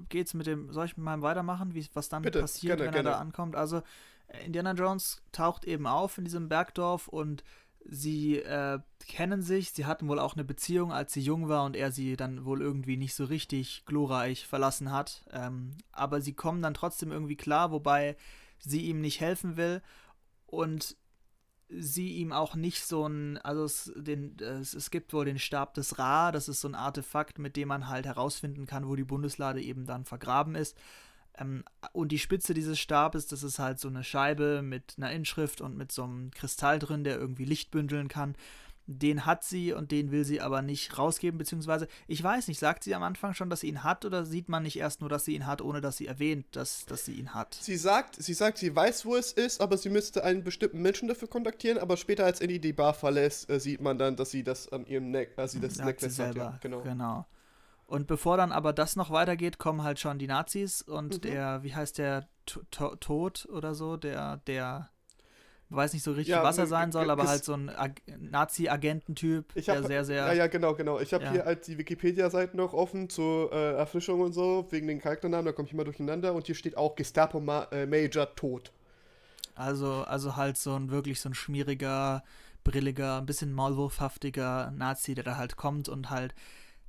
geht's 0.09 0.35
mit 0.35 0.47
dem, 0.47 0.73
soll 0.73 0.87
ich 0.87 0.97
mit 0.97 1.05
meinem 1.05 1.23
weitermachen, 1.23 1.75
wie, 1.75 1.87
was 1.95 2.09
dann 2.09 2.23
bitte, 2.23 2.41
passiert, 2.41 2.79
gerne, 2.79 2.93
wenn 2.93 2.99
er 2.99 3.03
gerne. 3.03 3.17
da 3.17 3.21
ankommt? 3.21 3.57
Also, 3.57 3.83
Indiana 4.45 4.73
Jones 4.73 5.23
taucht 5.33 5.65
eben 5.65 5.87
auf 5.87 6.17
in 6.17 6.25
diesem 6.25 6.49
Bergdorf 6.49 7.09
und 7.09 7.45
Sie 7.85 8.39
äh, 8.39 8.79
kennen 9.09 9.43
sich, 9.43 9.73
sie 9.73 9.87
hatten 9.87 10.09
wohl 10.09 10.19
auch 10.19 10.35
eine 10.35 10.45
Beziehung, 10.45 10.93
als 10.93 11.13
sie 11.13 11.21
jung 11.21 11.49
war 11.49 11.65
und 11.65 11.77
er 11.77 11.91
sie 11.91 12.17
dann 12.17 12.45
wohl 12.45 12.63
irgendwie 12.63 12.97
nicht 12.97 13.15
so 13.15 13.25
richtig 13.25 13.85
glorreich 13.87 14.47
verlassen 14.47 14.93
hat. 14.93 15.25
Ähm, 15.33 15.77
aber 15.91 16.21
sie 16.21 16.33
kommen 16.33 16.63
dann 16.63 16.75
trotzdem 16.75 17.11
irgendwie 17.11 17.37
klar, 17.37 17.73
wobei 17.73 18.17
sie 18.59 18.83
ihm 18.83 19.01
nicht 19.01 19.21
helfen 19.21 19.57
will 19.57 19.83
und 20.47 20.97
sie 21.79 22.17
ihm 22.17 22.33
auch 22.33 22.55
nicht 22.55 22.85
so 22.85 23.07
ein, 23.07 23.39
also 23.39 23.65
es, 23.65 23.93
den, 23.97 24.37
es, 24.39 24.75
es 24.75 24.91
gibt 24.91 25.13
wohl 25.13 25.25
den 25.25 25.39
Stab 25.39 25.75
des 25.75 25.99
Ra, 25.99 26.33
das 26.33 26.49
ist 26.49 26.61
so 26.61 26.69
ein 26.69 26.75
Artefakt, 26.75 27.39
mit 27.39 27.57
dem 27.57 27.69
man 27.69 27.89
halt 27.89 28.07
herausfinden 28.07 28.67
kann, 28.67 28.89
wo 28.89 28.97
die 28.97 29.05
Bundeslade 29.05 29.61
eben 29.63 29.87
dann 29.87 30.05
vergraben 30.05 30.55
ist. 30.55 30.77
Ähm, 31.39 31.65
und 31.93 32.13
die 32.13 32.19
Spitze 32.19 32.55
dieses 32.55 32.79
Stabes, 32.79 33.27
das 33.27 33.43
ist 33.43 33.59
halt 33.59 33.79
so 33.79 33.89
eine 33.89 34.05
Scheibe 34.05 34.63
mit 34.63 34.95
einer 34.97 35.13
Inschrift 35.13 35.61
und 35.61 35.77
mit 35.77 35.93
so 35.93 36.05
einem 36.05 36.31
Kristall 36.31 36.79
drin, 36.79 37.05
der 37.05 37.19
irgendwie 37.19 37.45
Licht 37.45 37.71
bündeln 37.71 38.09
kann. 38.09 38.37
Den 38.87 39.27
hat 39.27 39.45
sie 39.45 39.73
und 39.73 39.91
den 39.93 40.11
will 40.11 40.25
sie 40.25 40.41
aber 40.41 40.61
nicht 40.61 40.99
rausgeben, 40.99 41.39
beziehungsweise, 41.39 41.87
ich 42.09 42.23
weiß 42.23 42.49
nicht, 42.49 42.59
sagt 42.59 42.85
sie 42.85 42.95
am 42.95 43.03
Anfang 43.03 43.33
schon, 43.33 43.49
dass 43.49 43.61
sie 43.61 43.69
ihn 43.69 43.85
hat 43.85 44.05
oder 44.05 44.25
sieht 44.25 44.49
man 44.49 44.65
nicht 44.65 44.79
erst 44.79 45.01
nur, 45.01 45.09
dass 45.09 45.25
sie 45.25 45.35
ihn 45.35 45.47
hat, 45.47 45.63
ohne 45.63 45.81
dass 45.81 45.97
sie 45.97 46.07
erwähnt, 46.07 46.47
dass, 46.53 46.85
dass 46.87 47.05
sie 47.05 47.15
ihn 47.15 47.33
hat? 47.33 47.55
Sie 47.55 47.77
sagt, 47.77 48.17
sie 48.23 48.35
sagt, 48.35 48.59
sie 48.59 48.75
weiß, 48.75 49.07
wo 49.07 49.17
es 49.17 49.33
ist, 49.33 49.61
aber 49.61 49.77
sie 49.79 49.89
müsste 49.89 50.25
einen 50.25 50.43
bestimmten 50.43 50.83
Menschen 50.83 51.09
dafür 51.09 51.29
kontaktieren, 51.29 51.79
aber 51.79 51.97
später, 51.97 52.25
als 52.25 52.41
Eddie 52.41 52.59
die 52.59 52.73
Bar 52.73 52.95
verlässt, 52.95 53.49
äh, 53.49 53.61
sieht 53.61 53.81
man 53.81 53.99
dann, 53.99 54.17
dass 54.17 54.31
sie 54.31 54.43
das 54.43 54.71
an 54.73 54.85
ihrem 54.87 55.11
Neck, 55.11 55.35
äh, 55.37 55.47
sie 55.47 55.61
das 55.61 55.79
Necklace 55.79 56.19
hat, 56.19 56.35
ja, 56.35 56.59
genau. 56.61 56.83
genau. 56.83 57.27
Und 57.87 58.07
bevor 58.07 58.39
dann 58.39 58.53
aber 58.53 58.73
das 58.73 58.97
noch 58.97 59.11
weitergeht, 59.11 59.59
kommen 59.59 59.83
halt 59.83 59.99
schon 59.99 60.19
die 60.19 60.27
Nazis 60.27 60.81
und 60.81 61.17
mhm. 61.17 61.21
der, 61.21 61.63
wie 61.63 61.75
heißt 61.75 61.99
der, 61.99 62.27
Tod 62.47 63.47
oder 63.53 63.75
so, 63.75 63.97
der, 63.97 64.39
der, 64.39 64.91
weiß 65.75 65.93
nicht 65.93 66.03
so 66.03 66.13
richtig, 66.13 66.29
ja, 66.29 66.43
was 66.43 66.59
er 66.59 66.67
sein 66.67 66.93
soll, 66.93 67.11
aber 67.11 67.27
halt 67.27 67.45
so 67.45 67.55
ein 67.55 67.71
Nazi-Agententyp, 68.19 69.55
der 69.55 69.83
sehr, 69.83 70.05
sehr. 70.05 70.27
Ja, 70.27 70.33
ja, 70.33 70.47
genau, 70.47 70.75
genau. 70.75 71.01
Ich 71.01 71.13
habe 71.15 71.25
ja. 71.25 71.33
hier 71.33 71.45
halt 71.45 71.67
die 71.67 71.79
Wikipedia-Seite 71.79 72.57
noch 72.57 72.73
offen 72.73 73.09
zur 73.09 73.53
äh, 73.53 73.75
Erfrischung 73.75 74.21
und 74.21 74.33
so, 74.33 74.67
wegen 74.71 74.87
den 74.87 75.01
Charakternamen, 75.01 75.47
da 75.47 75.53
komme 75.53 75.67
ich 75.67 75.75
immer 75.75 75.85
durcheinander 75.85 76.35
und 76.35 76.47
hier 76.47 76.55
steht 76.55 76.77
auch 76.77 76.97
Gestapo 76.97 77.41
Ma 77.41 77.69
äh, 77.73 77.87
Major 77.87 78.35
Tod. 78.35 78.73
Also, 79.55 80.05
also 80.05 80.37
halt 80.37 80.57
so 80.57 80.75
ein 80.75 80.91
wirklich 80.91 81.21
so 81.21 81.29
ein 81.29 81.35
schmieriger, 81.35 82.23
brilliger, 82.65 83.19
ein 83.19 83.27
bisschen 83.27 83.53
maulwurfhaftiger 83.53 84.73
Nazi, 84.77 85.15
der 85.15 85.25
da 85.25 85.37
halt 85.37 85.57
kommt 85.57 85.89
und 85.89 86.11
halt 86.11 86.35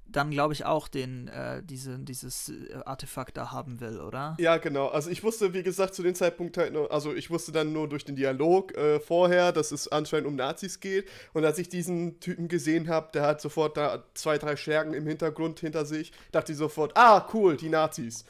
dann 0.06 0.32
glaube 0.32 0.54
ich 0.54 0.66
auch 0.66 0.88
den 0.88 1.28
äh, 1.28 1.62
diese, 1.64 1.98
dieses 2.00 2.50
äh, 2.50 2.76
Artefakt 2.86 3.38
da 3.38 3.52
haben 3.52 3.80
will, 3.80 4.00
oder? 4.00 4.36
Ja, 4.40 4.58
genau. 4.58 4.88
Also 4.88 5.10
ich 5.10 5.24
wusste, 5.24 5.54
wie 5.54 5.64
gesagt, 5.64 5.96
zu 5.96 6.04
dem 6.04 6.16
Zeitpunkt 6.16 6.58
halt 6.58 6.74
nur, 6.74 6.92
also 6.92 7.14
ich 7.14 7.30
wusste 7.30 7.52
dann 7.52 7.74
nur 7.74 7.90
durch 7.90 8.06
den 8.06 8.16
Dialog 8.16 8.76
äh, 8.78 9.00
vorher, 9.00 9.52
dass 9.52 9.72
es 9.72 9.88
anscheinend 9.88 10.28
um 10.28 10.36
Nazis 10.36 10.80
geht. 10.80 11.08
Und 11.34 11.46
als 11.46 11.58
ich 11.58 11.70
diesen 11.70 12.20
Typen 12.20 12.48
gesehen 12.48 12.90
habe, 12.90 13.10
der 13.14 13.24
hat 13.24 13.42
sofort 13.42 13.78
da 13.78 14.04
zwei, 14.14 14.38
drei 14.38 14.56
Schergen 14.56 14.94
im 14.94 15.08
Hintergrund 15.08 15.60
hinter 15.60 15.86
sich, 15.86 16.12
dachte 16.32 16.52
ich 16.52 16.58
sofort, 16.58 16.96
ah, 16.96 17.28
cool, 17.34 17.58
die 17.58 17.70
Nazis. 17.70 18.26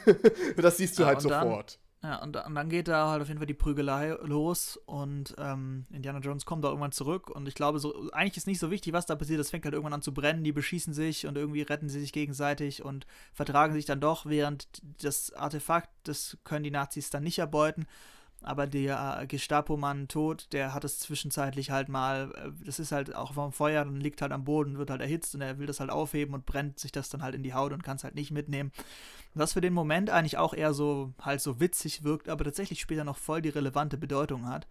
das 0.56 0.76
siehst 0.76 0.98
du 0.98 1.02
ja, 1.02 1.08
halt 1.08 1.20
sofort. 1.20 1.78
Ja, 2.04 2.22
und, 2.22 2.36
und, 2.36 2.54
dann 2.54 2.68
geht 2.68 2.88
da 2.88 3.08
halt 3.08 3.22
auf 3.22 3.28
jeden 3.28 3.38
Fall 3.38 3.46
die 3.46 3.54
Prügelei 3.54 4.10
los 4.20 4.78
und 4.84 5.34
ähm, 5.38 5.86
Indiana 5.90 6.18
Jones 6.18 6.44
kommt 6.44 6.62
da 6.62 6.68
irgendwann 6.68 6.92
zurück 6.92 7.30
und 7.30 7.48
ich 7.48 7.54
glaube, 7.54 7.78
so 7.78 8.10
eigentlich 8.12 8.36
ist 8.36 8.46
nicht 8.46 8.58
so 8.58 8.70
wichtig, 8.70 8.92
was 8.92 9.06
da 9.06 9.16
passiert. 9.16 9.40
Es 9.40 9.48
fängt 9.48 9.64
halt 9.64 9.72
irgendwann 9.72 9.94
an 9.94 10.02
zu 10.02 10.12
brennen, 10.12 10.44
die 10.44 10.52
beschießen 10.52 10.92
sich 10.92 11.26
und 11.26 11.38
irgendwie 11.38 11.62
retten 11.62 11.88
sie 11.88 12.00
sich 12.00 12.12
gegenseitig 12.12 12.84
und 12.84 13.06
vertragen 13.32 13.72
sich 13.72 13.86
dann 13.86 14.00
doch, 14.00 14.26
während 14.26 14.82
das 15.02 15.32
Artefakt, 15.32 15.88
das 16.02 16.36
können 16.44 16.64
die 16.64 16.70
Nazis 16.70 17.08
dann 17.08 17.22
nicht 17.22 17.38
erbeuten 17.38 17.86
aber 18.44 18.66
der 18.66 19.20
äh, 19.20 19.26
Gestapo-Mann 19.26 20.08
tot, 20.08 20.48
der 20.52 20.74
hat 20.74 20.84
es 20.84 20.98
zwischenzeitlich 20.98 21.70
halt 21.70 21.88
mal, 21.88 22.32
äh, 22.36 22.64
das 22.64 22.78
ist 22.78 22.92
halt 22.92 23.14
auch 23.14 23.34
vom 23.34 23.52
Feuer 23.52 23.82
und 23.82 24.00
liegt 24.00 24.22
halt 24.22 24.32
am 24.32 24.44
Boden, 24.44 24.78
wird 24.78 24.90
halt 24.90 25.00
erhitzt 25.00 25.34
und 25.34 25.40
er 25.40 25.58
will 25.58 25.66
das 25.66 25.80
halt 25.80 25.90
aufheben 25.90 26.34
und 26.34 26.46
brennt 26.46 26.78
sich 26.78 26.92
das 26.92 27.08
dann 27.08 27.22
halt 27.22 27.34
in 27.34 27.42
die 27.42 27.54
Haut 27.54 27.72
und 27.72 27.82
kann 27.82 27.96
es 27.96 28.04
halt 28.04 28.14
nicht 28.14 28.30
mitnehmen. 28.30 28.72
Was 29.34 29.54
für 29.54 29.60
den 29.60 29.74
Moment 29.74 30.10
eigentlich 30.10 30.38
auch 30.38 30.54
eher 30.54 30.74
so 30.74 31.12
halt 31.20 31.40
so 31.40 31.58
witzig 31.60 32.04
wirkt, 32.04 32.28
aber 32.28 32.44
tatsächlich 32.44 32.80
später 32.80 33.04
noch 33.04 33.18
voll 33.18 33.42
die 33.42 33.48
relevante 33.48 33.96
Bedeutung 33.98 34.46
hat. 34.48 34.66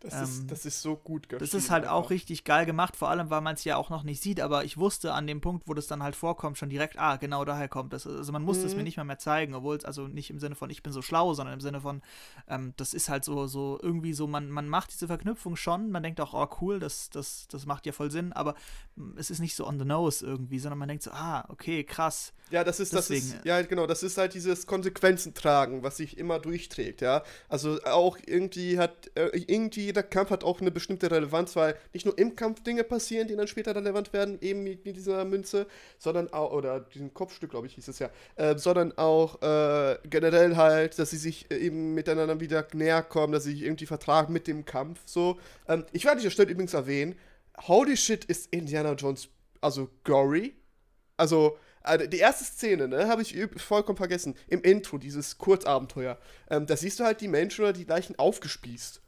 Das, 0.00 0.14
ähm, 0.14 0.22
ist, 0.22 0.50
das 0.50 0.66
ist 0.66 0.80
so 0.80 0.96
gut 0.96 1.26
Das 1.30 1.54
ist 1.54 1.70
halt 1.70 1.86
auch 1.86 2.10
richtig 2.10 2.44
geil 2.44 2.66
gemacht, 2.66 2.96
vor 2.96 3.08
allem, 3.08 3.30
weil 3.30 3.40
man 3.40 3.54
es 3.54 3.64
ja 3.64 3.76
auch 3.76 3.90
noch 3.90 4.04
nicht 4.04 4.22
sieht, 4.22 4.40
aber 4.40 4.64
ich 4.64 4.78
wusste 4.78 5.12
an 5.12 5.26
dem 5.26 5.40
Punkt, 5.40 5.66
wo 5.66 5.74
das 5.74 5.88
dann 5.88 6.02
halt 6.02 6.14
vorkommt, 6.14 6.56
schon 6.56 6.70
direkt, 6.70 6.98
ah, 6.98 7.16
genau 7.16 7.44
daher 7.44 7.68
kommt 7.68 7.92
das. 7.92 8.06
Also 8.06 8.30
man 8.32 8.42
musste 8.42 8.64
mhm. 8.64 8.70
es 8.70 8.76
mir 8.76 8.82
nicht 8.84 8.96
mal 8.96 9.04
mehr 9.04 9.18
zeigen, 9.18 9.54
obwohl 9.54 9.76
es 9.76 9.84
also 9.84 10.06
nicht 10.06 10.30
im 10.30 10.38
Sinne 10.38 10.54
von, 10.54 10.70
ich 10.70 10.82
bin 10.82 10.92
so 10.92 11.02
schlau, 11.02 11.34
sondern 11.34 11.54
im 11.54 11.60
Sinne 11.60 11.80
von, 11.80 12.02
ähm, 12.48 12.74
das 12.76 12.94
ist 12.94 13.08
halt 13.08 13.24
so, 13.24 13.46
so 13.48 13.78
irgendwie 13.82 14.12
so, 14.12 14.28
man, 14.28 14.50
man 14.50 14.68
macht 14.68 14.92
diese 14.92 15.08
Verknüpfung 15.08 15.56
schon, 15.56 15.90
man 15.90 16.02
denkt 16.02 16.20
auch, 16.20 16.32
oh 16.32 16.48
cool, 16.60 16.78
das, 16.78 17.10
das, 17.10 17.48
das 17.48 17.66
macht 17.66 17.84
ja 17.86 17.92
voll 17.92 18.10
Sinn, 18.10 18.32
aber 18.32 18.54
es 19.16 19.30
ist 19.30 19.40
nicht 19.40 19.56
so 19.56 19.66
on 19.66 19.78
the 19.78 19.84
nose 19.84 20.24
irgendwie, 20.24 20.60
sondern 20.60 20.78
man 20.78 20.88
denkt 20.88 21.02
so, 21.02 21.10
ah, 21.10 21.44
okay, 21.48 21.82
krass. 21.82 22.32
Ja, 22.50 22.64
das 22.64 22.80
ist, 22.80 22.92
Deswegen, 22.92 23.26
das 23.26 23.38
ist, 23.38 23.44
ja, 23.44 23.60
genau, 23.62 23.86
das 23.86 24.02
ist 24.02 24.16
halt 24.16 24.32
dieses 24.34 24.66
Konsequenzen 24.66 25.34
tragen, 25.34 25.82
was 25.82 25.98
sich 25.98 26.16
immer 26.16 26.38
durchträgt, 26.38 27.00
ja. 27.00 27.22
Also 27.48 27.82
auch 27.82 28.16
irgendwie 28.24 28.78
hat, 28.78 29.10
äh, 29.16 29.30
irgendwie 29.46 29.87
jeder 29.88 30.02
Kampf 30.02 30.30
hat 30.30 30.44
auch 30.44 30.60
eine 30.60 30.70
bestimmte 30.70 31.10
Relevanz, 31.10 31.56
weil 31.56 31.74
nicht 31.92 32.04
nur 32.04 32.16
im 32.18 32.36
Kampf 32.36 32.62
Dinge 32.62 32.84
passieren, 32.84 33.26
die 33.26 33.36
dann 33.36 33.48
später 33.48 33.74
relevant 33.74 34.12
werden, 34.12 34.38
eben 34.40 34.62
mit, 34.62 34.84
dieser 34.84 35.24
Münze, 35.24 35.66
sondern 35.98 36.30
auch, 36.32 36.52
oder 36.52 36.80
diesem 36.80 37.14
Kopfstück, 37.14 37.50
glaube 37.50 37.66
ich, 37.66 37.74
hieß 37.74 37.88
es 37.88 37.98
ja, 37.98 38.10
äh, 38.36 38.56
sondern 38.58 38.96
auch 38.96 39.40
äh, 39.40 39.98
generell 40.08 40.56
halt, 40.56 40.98
dass 40.98 41.10
sie 41.10 41.16
sich 41.16 41.50
eben 41.50 41.94
miteinander 41.94 42.38
wieder 42.38 42.66
näher 42.74 43.02
kommen, 43.02 43.32
dass 43.32 43.44
sie 43.44 43.52
sich 43.52 43.62
irgendwie 43.62 43.86
vertragen 43.86 44.32
mit 44.32 44.46
dem 44.46 44.64
Kampf, 44.64 45.00
so. 45.06 45.38
Ähm, 45.66 45.84
ich 45.92 46.04
werde 46.04 46.16
an 46.16 46.18
dieser 46.18 46.30
Stelle 46.30 46.50
übrigens 46.50 46.74
erwähnen, 46.74 47.16
holy 47.66 47.96
shit 47.96 48.26
ist 48.26 48.52
Indiana 48.52 48.92
Jones, 48.92 49.28
also 49.60 49.88
gory, 50.04 50.54
also 51.16 51.56
also 51.80 52.06
die 52.06 52.18
erste 52.18 52.44
Szene, 52.44 52.86
ne, 52.86 53.08
habe 53.08 53.22
ich 53.22 53.34
vollkommen 53.56 53.96
vergessen. 53.96 54.34
Im 54.48 54.60
Intro, 54.60 54.98
dieses 54.98 55.38
Kurzabenteuer. 55.38 56.18
Ähm, 56.50 56.66
da 56.66 56.76
siehst 56.76 57.00
du 57.00 57.04
halt 57.04 57.22
die 57.22 57.28
Menschen 57.28 57.62
oder 57.62 57.72
die 57.72 57.84
Leichen 57.84 58.18
aufgespießt. 58.18 59.00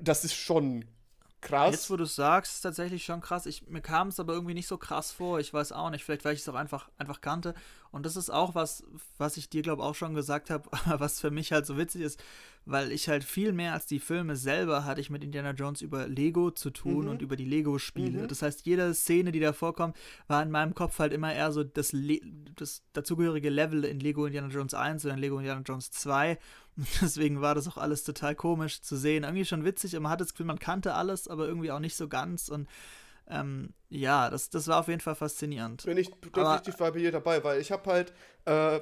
Das 0.00 0.24
ist 0.24 0.34
schon 0.34 0.84
krass. 1.40 1.72
Jetzt, 1.72 1.90
wo 1.90 1.96
du 1.96 2.04
sagst, 2.04 2.54
ist 2.54 2.60
tatsächlich 2.62 3.04
schon 3.04 3.20
krass. 3.20 3.46
Ich, 3.46 3.66
mir 3.68 3.80
kam 3.80 4.08
es 4.08 4.20
aber 4.20 4.32
irgendwie 4.32 4.54
nicht 4.54 4.66
so 4.66 4.78
krass 4.78 5.12
vor. 5.12 5.40
Ich 5.40 5.52
weiß 5.52 5.72
auch 5.72 5.90
nicht. 5.90 6.04
Vielleicht, 6.04 6.24
weil 6.24 6.34
ich 6.34 6.40
es 6.40 6.48
auch 6.48 6.54
einfach, 6.54 6.88
einfach 6.98 7.20
kannte. 7.20 7.54
Und 7.90 8.06
das 8.06 8.16
ist 8.16 8.30
auch 8.30 8.54
was, 8.54 8.84
was 9.18 9.36
ich 9.36 9.48
dir, 9.48 9.62
glaube 9.62 9.82
auch 9.82 9.94
schon 9.94 10.14
gesagt 10.14 10.50
habe, 10.50 10.68
was 10.98 11.20
für 11.20 11.30
mich 11.30 11.52
halt 11.52 11.66
so 11.66 11.76
witzig 11.76 12.02
ist 12.02 12.22
weil 12.68 12.92
ich 12.92 13.08
halt 13.08 13.24
viel 13.24 13.52
mehr 13.52 13.72
als 13.72 13.86
die 13.86 13.98
Filme 13.98 14.36
selber 14.36 14.84
hatte 14.84 15.00
ich 15.00 15.08
mit 15.08 15.24
Indiana 15.24 15.52
Jones 15.52 15.80
über 15.80 16.06
Lego 16.06 16.50
zu 16.50 16.68
tun 16.70 17.04
mhm. 17.04 17.10
und 17.10 17.22
über 17.22 17.34
die 17.34 17.46
Lego-Spiele. 17.46 18.22
Mhm. 18.22 18.28
Das 18.28 18.42
heißt, 18.42 18.66
jede 18.66 18.92
Szene, 18.92 19.32
die 19.32 19.40
da 19.40 19.54
vorkommt, 19.54 19.96
war 20.26 20.42
in 20.42 20.50
meinem 20.50 20.74
Kopf 20.74 20.98
halt 20.98 21.14
immer 21.14 21.32
eher 21.32 21.50
so 21.50 21.64
das, 21.64 21.92
Le 21.92 22.20
das 22.56 22.82
dazugehörige 22.92 23.48
Level 23.48 23.84
in 23.84 24.00
Lego 24.00 24.26
Indiana 24.26 24.48
Jones 24.48 24.74
1 24.74 25.04
oder 25.06 25.14
in 25.14 25.20
Lego 25.20 25.38
Indiana 25.38 25.62
Jones 25.64 25.90
2. 25.92 26.38
Und 26.76 26.86
deswegen 27.00 27.40
war 27.40 27.54
das 27.54 27.66
auch 27.68 27.78
alles 27.78 28.04
total 28.04 28.34
komisch 28.34 28.82
zu 28.82 28.96
sehen. 28.96 29.24
Irgendwie 29.24 29.46
schon 29.46 29.64
witzig 29.64 29.96
und 29.96 30.02
man 30.02 30.12
hatte 30.12 30.24
das 30.24 30.34
Gefühl, 30.34 30.46
man 30.46 30.58
kannte 30.58 30.92
alles, 30.92 31.26
aber 31.26 31.48
irgendwie 31.48 31.72
auch 31.72 31.80
nicht 31.80 31.96
so 31.96 32.06
ganz. 32.06 32.50
Und 32.50 32.68
ähm, 33.30 33.74
ja, 33.90 34.30
das, 34.30 34.50
das 34.50 34.68
war 34.68 34.80
auf 34.80 34.88
jeden 34.88 35.00
Fall 35.00 35.14
faszinierend. 35.14 35.84
Bin 35.84 35.98
ich 35.98 36.10
definitiv 36.10 36.76
bei 36.76 36.90
dir 36.90 37.12
dabei, 37.12 37.42
weil 37.44 37.60
ich 37.60 37.72
habe 37.72 37.90
halt, 37.90 38.12
äh, 38.48 38.76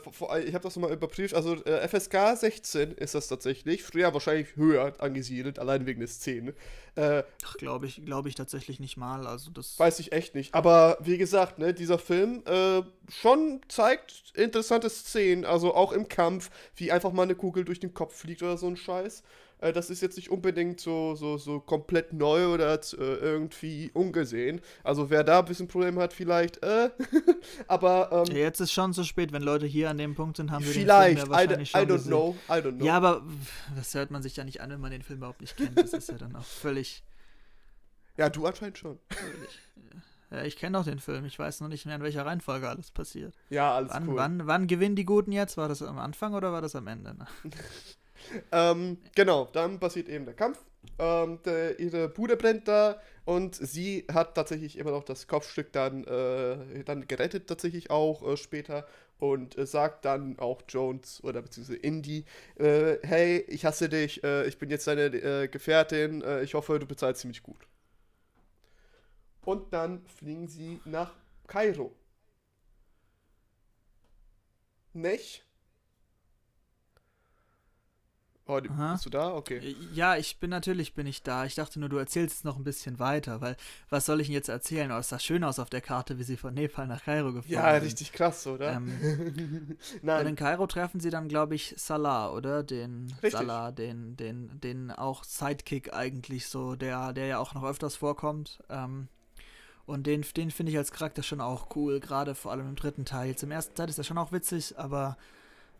ich 0.44 0.54
habe 0.54 0.62
das 0.62 0.76
nochmal 0.76 0.92
überprüft, 0.92 1.34
also 1.34 1.54
äh, 1.64 1.88
FSK 1.88 2.36
16 2.36 2.92
ist 2.92 3.14
das 3.14 3.28
tatsächlich, 3.28 3.82
früher 3.82 4.12
wahrscheinlich 4.14 4.54
höher 4.56 4.94
angesiedelt, 4.98 5.58
allein 5.58 5.86
wegen 5.86 6.00
der 6.00 6.08
Szene. 6.08 6.54
Äh, 6.94 7.24
Ach, 7.44 7.56
glaube 7.56 7.86
ich, 7.86 8.04
glaube 8.04 8.28
ich 8.28 8.34
tatsächlich 8.36 8.80
nicht 8.80 8.96
mal, 8.96 9.26
also 9.26 9.50
das... 9.50 9.78
Weiß 9.78 9.98
ich 9.98 10.12
echt 10.12 10.34
nicht, 10.34 10.54
aber 10.54 10.98
wie 11.00 11.18
gesagt, 11.18 11.58
ne, 11.58 11.74
dieser 11.74 11.98
Film 11.98 12.42
äh, 12.46 12.82
schon 13.08 13.60
zeigt 13.68 14.32
interessante 14.34 14.88
Szenen, 14.88 15.44
also 15.44 15.74
auch 15.74 15.92
im 15.92 16.08
Kampf, 16.08 16.50
wie 16.76 16.92
einfach 16.92 17.12
mal 17.12 17.24
eine 17.24 17.34
Kugel 17.34 17.64
durch 17.64 17.80
den 17.80 17.94
Kopf 17.94 18.16
fliegt 18.16 18.42
oder 18.42 18.56
so 18.56 18.68
ein 18.68 18.76
Scheiß. 18.76 19.22
Äh, 19.58 19.72
das 19.72 19.90
ist 19.90 20.02
jetzt 20.02 20.16
nicht 20.16 20.30
unbedingt 20.30 20.80
so, 20.80 21.14
so, 21.14 21.38
so 21.38 21.60
komplett 21.60 22.12
neu 22.12 22.48
oder 22.48 22.74
äh, 22.74 22.96
irgendwie 22.98 23.90
ungesehen. 23.94 24.60
Also 24.84 25.10
wer 25.10 25.24
da 25.24 25.40
ein 25.40 25.44
bisschen 25.46 25.68
Probleme 25.68 26.00
hat, 26.00 26.12
vielleicht, 26.12 26.62
äh, 26.62 26.90
aber. 27.68 28.26
Ähm, 28.28 28.36
jetzt 28.36 28.60
ist 28.60 28.72
schon 28.72 28.92
zu 28.92 29.04
spät, 29.04 29.32
wenn 29.32 29.42
Leute 29.42 29.66
hier 29.66 29.90
an 29.90 29.98
dem 29.98 30.14
Punkt 30.14 30.36
sind, 30.36 30.50
haben 30.50 30.64
wir 30.64 30.72
vielleicht, 30.72 31.18
den 31.18 31.26
Film 31.26 31.30
ja 31.30 31.36
wahrscheinlich 31.36 31.74
I, 31.74 31.78
schon 31.78 31.88
I 31.88 31.92
don't 31.92 32.06
know, 32.06 32.36
I 32.48 32.52
don't 32.52 32.76
know. 32.76 32.84
Ja, 32.84 32.96
aber 32.96 33.22
das 33.74 33.94
hört 33.94 34.10
man 34.10 34.22
sich 34.22 34.36
ja 34.36 34.44
nicht 34.44 34.60
an, 34.60 34.70
wenn 34.70 34.80
man 34.80 34.90
den 34.90 35.02
Film 35.02 35.18
überhaupt 35.18 35.40
nicht 35.40 35.56
kennt. 35.56 35.78
Das 35.78 35.92
ist 35.92 36.08
ja 36.08 36.18
dann 36.18 36.36
auch 36.36 36.44
völlig. 36.44 37.02
Ja, 38.18 38.30
du 38.30 38.46
anscheinend 38.46 38.78
schon. 38.78 38.98
Ja, 40.30 40.42
ich 40.42 40.56
kenne 40.56 40.78
doch 40.78 40.84
den 40.84 41.00
Film. 41.00 41.26
Ich 41.26 41.38
weiß 41.38 41.60
noch 41.60 41.68
nicht 41.68 41.84
mehr, 41.84 41.96
in 41.96 42.02
welcher 42.02 42.24
Reihenfolge 42.24 42.66
alles 42.66 42.90
passiert. 42.90 43.34
Ja, 43.50 43.74
alles 43.74 43.92
wann, 43.92 44.08
cool. 44.08 44.16
Wann, 44.16 44.46
wann 44.46 44.66
gewinnen 44.66 44.96
die 44.96 45.04
Guten 45.04 45.32
jetzt? 45.32 45.58
War 45.58 45.68
das 45.68 45.82
am 45.82 45.98
Anfang 45.98 46.32
oder 46.32 46.50
war 46.50 46.62
das 46.62 46.74
am 46.74 46.86
Ende? 46.86 47.14
ähm, 48.52 48.98
genau, 49.14 49.48
dann 49.52 49.78
passiert 49.78 50.08
eben 50.08 50.24
der 50.24 50.34
Kampf. 50.34 50.58
Ähm, 50.98 51.40
der, 51.44 51.78
ihre 51.80 52.08
Bude 52.08 52.36
brennt 52.36 52.68
da 52.68 53.00
und 53.24 53.54
sie 53.54 54.06
hat 54.12 54.34
tatsächlich 54.34 54.78
immer 54.78 54.92
noch 54.92 55.04
das 55.04 55.26
Kopfstück 55.26 55.72
dann, 55.72 56.04
äh, 56.04 56.84
dann 56.84 57.06
gerettet, 57.08 57.48
tatsächlich 57.48 57.90
auch 57.90 58.22
äh, 58.26 58.36
später 58.36 58.86
und 59.18 59.58
äh, 59.58 59.66
sagt 59.66 60.04
dann 60.04 60.38
auch 60.38 60.62
Jones 60.68 61.22
oder 61.24 61.42
beziehungsweise 61.42 61.78
Indy, 61.78 62.24
äh, 62.56 62.96
hey, 63.02 63.44
ich 63.48 63.64
hasse 63.64 63.88
dich, 63.88 64.22
äh, 64.24 64.46
ich 64.46 64.58
bin 64.58 64.70
jetzt 64.70 64.86
deine 64.86 65.06
äh, 65.06 65.48
Gefährtin, 65.48 66.24
ich 66.42 66.54
hoffe, 66.54 66.78
du 66.78 66.86
bezahlst 66.86 67.20
ziemlich 67.20 67.42
gut. 67.42 67.66
Und 69.44 69.72
dann 69.72 70.04
fliegen 70.06 70.48
sie 70.48 70.80
nach 70.84 71.12
Kairo. 71.46 71.94
Nicht? 74.92 75.45
Oh, 78.48 78.60
Aha. 78.70 78.92
bist 78.92 79.04
du 79.06 79.10
da? 79.10 79.34
Okay. 79.34 79.58
Äh, 79.58 79.74
ja, 79.92 80.16
ich 80.16 80.38
bin 80.38 80.50
natürlich 80.50 80.94
bin 80.94 81.06
ich 81.08 81.24
da. 81.24 81.44
Ich 81.46 81.56
dachte 81.56 81.80
nur, 81.80 81.88
du 81.88 81.96
erzählst 81.96 82.36
es 82.38 82.44
noch 82.44 82.56
ein 82.56 82.62
bisschen 82.62 83.00
weiter, 83.00 83.40
weil 83.40 83.56
was 83.90 84.06
soll 84.06 84.20
ich 84.20 84.28
denn 84.28 84.34
jetzt 84.34 84.48
erzählen? 84.48 84.92
Oh, 84.92 84.98
es 84.98 85.08
sah 85.08 85.18
schön 85.18 85.42
aus 85.42 85.58
auf 85.58 85.68
der 85.68 85.80
Karte, 85.80 86.16
wie 86.18 86.22
sie 86.22 86.36
von 86.36 86.54
Nepal 86.54 86.86
nach 86.86 87.02
Kairo 87.02 87.32
gefahren 87.32 87.50
Ja, 87.52 87.74
sind. 87.74 87.82
richtig 87.84 88.12
krass, 88.12 88.46
oder? 88.46 88.74
Ähm, 88.74 89.76
Nein. 90.02 90.20
Und 90.20 90.26
in 90.28 90.36
Kairo 90.36 90.66
treffen 90.68 91.00
sie 91.00 91.10
dann, 91.10 91.26
glaube 91.28 91.56
ich, 91.56 91.74
Salah, 91.76 92.30
oder? 92.30 92.62
Den 92.62 93.06
richtig. 93.20 93.32
Salah, 93.32 93.72
den, 93.72 94.16
den, 94.16 94.60
den 94.60 94.92
auch 94.92 95.24
Sidekick 95.24 95.92
eigentlich 95.92 96.46
so, 96.46 96.76
der, 96.76 97.12
der 97.12 97.26
ja 97.26 97.38
auch 97.38 97.52
noch 97.54 97.64
öfters 97.64 97.96
vorkommt. 97.96 98.62
Ähm, 98.70 99.08
und 99.86 100.06
den, 100.06 100.24
den 100.36 100.52
finde 100.52 100.70
ich 100.70 100.78
als 100.78 100.92
Charakter 100.92 101.24
schon 101.24 101.40
auch 101.40 101.74
cool, 101.74 101.98
gerade 101.98 102.36
vor 102.36 102.52
allem 102.52 102.68
im 102.68 102.76
dritten 102.76 103.04
Teil. 103.04 103.34
Im 103.42 103.50
ersten 103.50 103.74
Teil 103.74 103.88
ist 103.88 103.98
er 103.98 104.04
schon 104.04 104.18
auch 104.18 104.30
witzig, 104.30 104.78
aber 104.78 105.16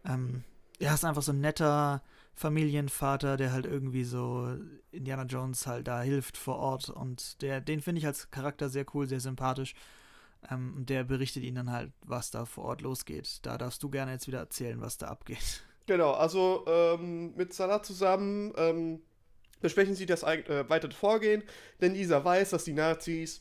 ähm, 0.05 0.42
er 0.81 0.94
ist 0.94 1.05
einfach 1.05 1.22
so 1.22 1.33
ein 1.33 1.40
netter 1.40 2.02
Familienvater, 2.37 3.38
der 3.38 3.51
halt 3.53 3.64
irgendwie 3.64 4.05
so 4.05 4.55
Indiana 4.92 5.25
Jones 5.25 5.66
halt 5.66 5.88
da 5.88 6.03
hilft 6.03 6.37
vor 6.37 6.57
Ort 6.57 6.90
und 6.90 7.40
der, 7.40 7.62
den 7.62 7.81
finde 7.81 7.99
ich 8.01 8.07
als 8.07 8.31
Charakter 8.31 8.68
sehr 8.68 8.85
cool, 8.94 9.09
sehr 9.09 9.20
sympathisch. 9.20 9.75
Ähm, 10.51 10.85
der 10.87 11.03
berichtet 11.03 11.42
ihnen 11.42 11.57
dann 11.57 11.72
halt, 11.72 11.92
was 12.03 12.31
da 12.31 12.44
vor 12.44 12.64
Ort 12.66 12.83
losgeht. 12.83 13.40
Da 13.42 13.57
darfst 13.57 13.83
du 13.83 13.88
gerne 13.88 14.12
jetzt 14.12 14.27
wieder 14.27 14.38
erzählen, 14.38 14.81
was 14.81 14.99
da 14.99 15.09
abgeht. 15.09 15.64
Genau, 15.87 16.12
also 16.12 16.64
ähm, 16.68 17.35
mit 17.37 17.55
Salah 17.55 17.83
zusammen 17.83 18.53
ähm, 18.57 19.01
besprechen 19.61 19.94
sie 19.94 20.05
das 20.05 20.22
äh, 20.25 20.64
weitere 20.68 20.92
Vorgehen, 20.92 21.42
denn 21.81 21.94
dieser 21.94 22.25
weiß, 22.25 22.51
dass 22.51 22.64
die 22.64 22.72
Nazis 22.75 23.40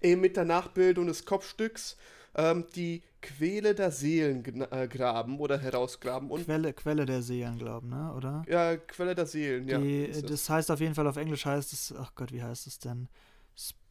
eben 0.00 0.20
mit 0.20 0.36
der 0.36 0.44
Nachbildung 0.44 1.06
des 1.06 1.24
Kopfstücks 1.24 1.96
ähm, 2.34 2.66
die 2.76 3.02
Quelle 3.22 3.74
der 3.74 3.90
Seelen 3.90 4.44
äh, 4.70 4.88
graben 4.88 5.38
oder 5.38 5.56
herausgraben. 5.58 6.30
Und 6.30 6.44
Quelle, 6.44 6.72
Quelle 6.72 7.06
der 7.06 7.22
Seelen, 7.22 7.56
glauben, 7.56 7.88
ne? 7.88 8.12
oder? 8.16 8.42
Ja, 8.48 8.76
Quelle 8.76 9.14
der 9.14 9.26
Seelen, 9.26 9.68
ja. 9.68 9.78
Die, 9.78 10.10
das 10.22 10.50
heißt 10.50 10.70
auf 10.70 10.80
jeden 10.80 10.94
Fall, 10.94 11.06
auf 11.06 11.16
Englisch 11.16 11.46
heißt 11.46 11.72
es, 11.72 11.94
ach 11.96 12.14
Gott, 12.14 12.32
wie 12.32 12.42
heißt 12.42 12.66
es 12.66 12.78
denn? 12.78 13.08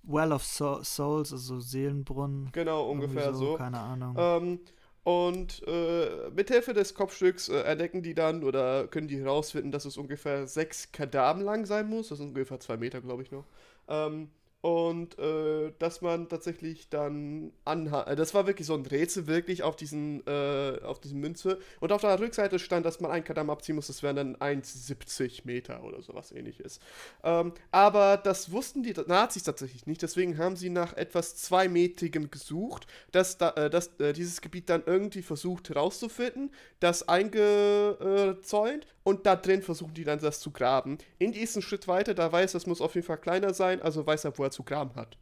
Well 0.04 0.32
of 0.32 0.44
so 0.44 0.84
Souls, 0.84 1.32
also 1.32 1.60
Seelenbrunnen. 1.60 2.50
Genau, 2.52 2.90
ungefähr 2.90 3.34
so, 3.34 3.52
so, 3.52 3.56
Keine 3.56 3.80
Ahnung. 3.80 4.16
Ähm, 4.18 4.60
und 5.04 5.64
äh, 5.68 6.30
mithilfe 6.36 6.74
des 6.74 6.94
Kopfstücks 6.94 7.50
äh, 7.50 7.62
entdecken 7.62 8.04
die 8.04 8.14
dann 8.14 8.44
oder 8.44 8.88
können 8.88 9.08
die 9.08 9.20
herausfinden, 9.20 9.72
dass 9.72 9.86
es 9.86 9.98
ungefähr 9.98 10.46
sechs 10.46 10.92
Kadamen 10.92 11.44
lang 11.44 11.66
sein 11.66 11.88
muss. 11.88 12.10
Das 12.10 12.20
sind 12.20 12.30
ungefähr 12.30 12.60
zwei 12.60 12.78
Meter, 12.78 13.02
glaube 13.02 13.24
ich 13.24 13.32
noch. 13.32 13.46
Ähm, 13.88 14.30
und 14.62 15.18
äh, 15.18 15.72
dass 15.80 16.02
man 16.02 16.30
tatsächlich 16.30 16.88
dann 16.90 17.52
anhat. 17.66 18.08
Äh, 18.08 18.16
das 18.16 18.34
war 18.36 18.46
wirklich 18.46 18.68
so 18.68 18.76
ein 18.76 18.86
Rätsel, 18.86 19.26
wirklich 19.26 19.64
auf 19.64 19.76
diesen, 19.76 20.26
äh, 20.28 20.80
auf 20.84 21.00
diesen 21.00 21.20
Münze. 21.20 21.58
Und 21.80 21.92
auf 21.92 22.02
der 22.02 22.20
Rückseite 22.20 22.60
stand, 22.60 22.86
dass 22.86 23.00
man 23.00 23.10
einen 23.10 23.24
Kadam 23.24 23.50
abziehen 23.50 23.76
muss, 23.76 23.88
das 23.88 24.04
wären 24.04 24.16
dann 24.16 24.36
1,70 24.38 25.42
Meter 25.46 25.84
oder 25.84 26.02
sowas 26.04 26.32
ähnliches. 26.32 26.80
Ähm, 27.24 27.54
aber 27.72 28.18
das 28.18 28.52
wussten 28.52 28.84
die 28.84 28.94
Nazis 29.08 29.44
tatsächlich 29.44 29.88
nicht, 29.88 30.04
deswegen 30.04 30.38
haben 30.38 30.56
sie 30.56 30.70
nach 30.70 30.94
etwas 30.94 31.36
zweimetrigem 31.38 32.30
gesucht, 32.30 32.86
dass 33.12 33.40
da, 33.40 33.50
äh, 33.52 33.70
dass, 33.70 34.00
äh, 34.00 34.14
dieses 34.14 34.42
Gebiet 34.42 34.70
dann 34.70 34.84
irgendwie 34.86 35.24
versucht 35.24 35.70
herauszufinden, 35.70 36.52
das 36.80 37.08
eingezäunt 37.08 38.86
und 39.04 39.26
da 39.26 39.36
drin 39.36 39.64
versuchen 39.64 39.96
die 39.96 40.04
dann 40.04 40.20
das 40.20 40.40
zu 40.40 40.52
graben. 40.52 41.00
Indy 41.18 41.40
ist 41.40 41.56
einen 41.56 41.64
Schritt 41.64 41.88
weiter, 41.88 42.14
da 42.14 42.32
weiß, 42.32 42.52
das 42.52 42.68
muss 42.68 42.82
auf 42.82 42.94
jeden 42.94 43.08
Fall 43.08 43.18
kleiner 43.18 43.54
sein, 43.54 43.82
also 43.82 44.06
weiß 44.06 44.26
er, 44.26 44.38
wo 44.38 44.44
er 44.44 44.51
zu 44.52 44.64
graben 44.64 44.96
hat. 44.96 45.18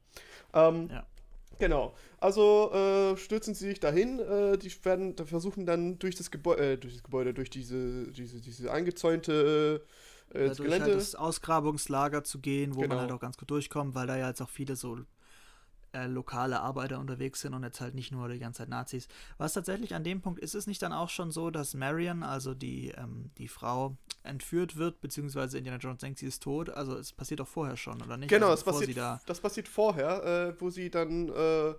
Ähm, 0.54 0.90
ja. 0.92 1.06
Genau. 1.60 1.94
Also 2.20 2.72
äh, 2.74 3.18
stürzen 3.18 3.54
sie 3.54 3.68
sich 3.68 3.80
dahin, 3.80 4.20
äh, 4.20 4.58
die 4.58 4.74
werden 4.84 5.16
versuchen 5.18 5.66
dann 5.66 6.00
durch 6.00 6.16
das 6.16 6.32
Gebäude, 6.32 6.74
äh, 6.74 6.78
durch 6.78 6.94
das 6.94 7.04
Gebäude, 7.04 7.34
durch 7.34 7.50
diese, 7.50 8.12
diese, 8.12 8.40
diese 8.40 8.72
eingezäunte 8.72 9.86
äh, 10.34 10.48
durch 10.48 10.58
Gelände. 10.58 10.86
Halt 10.86 10.96
das 10.96 11.16
Ausgrabungslager 11.16 12.24
zu 12.24 12.40
gehen, 12.40 12.76
wo 12.76 12.82
genau. 12.82 12.96
man 12.96 13.04
halt 13.04 13.12
auch 13.12 13.20
ganz 13.20 13.38
gut 13.38 13.52
durchkommt, 13.52 13.94
weil 13.94 14.08
da 14.08 14.18
ja 14.18 14.30
jetzt 14.30 14.42
auch 14.42 14.50
viele 14.50 14.76
so 14.76 15.00
äh, 15.94 16.08
lokale 16.08 16.60
Arbeiter 16.60 17.00
unterwegs 17.00 17.42
sind 17.42 17.54
und 17.54 17.64
jetzt 17.64 17.82
halt 17.82 17.96
nicht 17.96 18.12
nur 18.12 18.30
die 18.30 18.40
ganze 18.40 18.60
Zeit 18.60 18.70
Nazis. 18.70 19.08
Was 19.38 19.54
tatsächlich 19.54 19.96
an 19.96 20.04
dem 20.04 20.22
Punkt 20.22 20.40
ist 20.40 20.56
es 20.56 20.68
nicht 20.68 20.82
dann 20.82 20.94
auch 20.94 21.10
schon 21.10 21.32
so, 21.32 21.50
dass 21.50 21.74
Marion, 21.74 22.24
also 22.24 22.54
die, 22.54 22.90
ähm, 22.90 23.32
die 23.38 23.48
Frau, 23.48 23.98
entführt 24.24 24.76
wird, 24.76 25.02
beziehungsweise 25.02 25.58
Indiana 25.58 25.80
Jones 25.80 26.02
denkt, 26.02 26.20
sie 26.20 26.28
ist 26.28 26.44
tot. 26.44 26.70
Also 26.70 26.98
es 26.98 27.14
passiert 27.14 27.40
doch 27.40 27.48
vorher 27.48 27.78
schon, 27.78 28.02
oder 28.02 28.18
nicht? 28.18 28.30
Genau, 28.30 28.50
also, 28.50 28.64
das, 28.64 28.80
passiert, 28.80 28.98
da 28.98 29.22
das 29.26 29.40
passiert 29.40 29.68
vorher, 29.68 30.24
äh, 30.24 30.62
wo 30.62 30.70
sie 30.70 30.90
dann, 30.90 31.30
äh, 31.30 31.74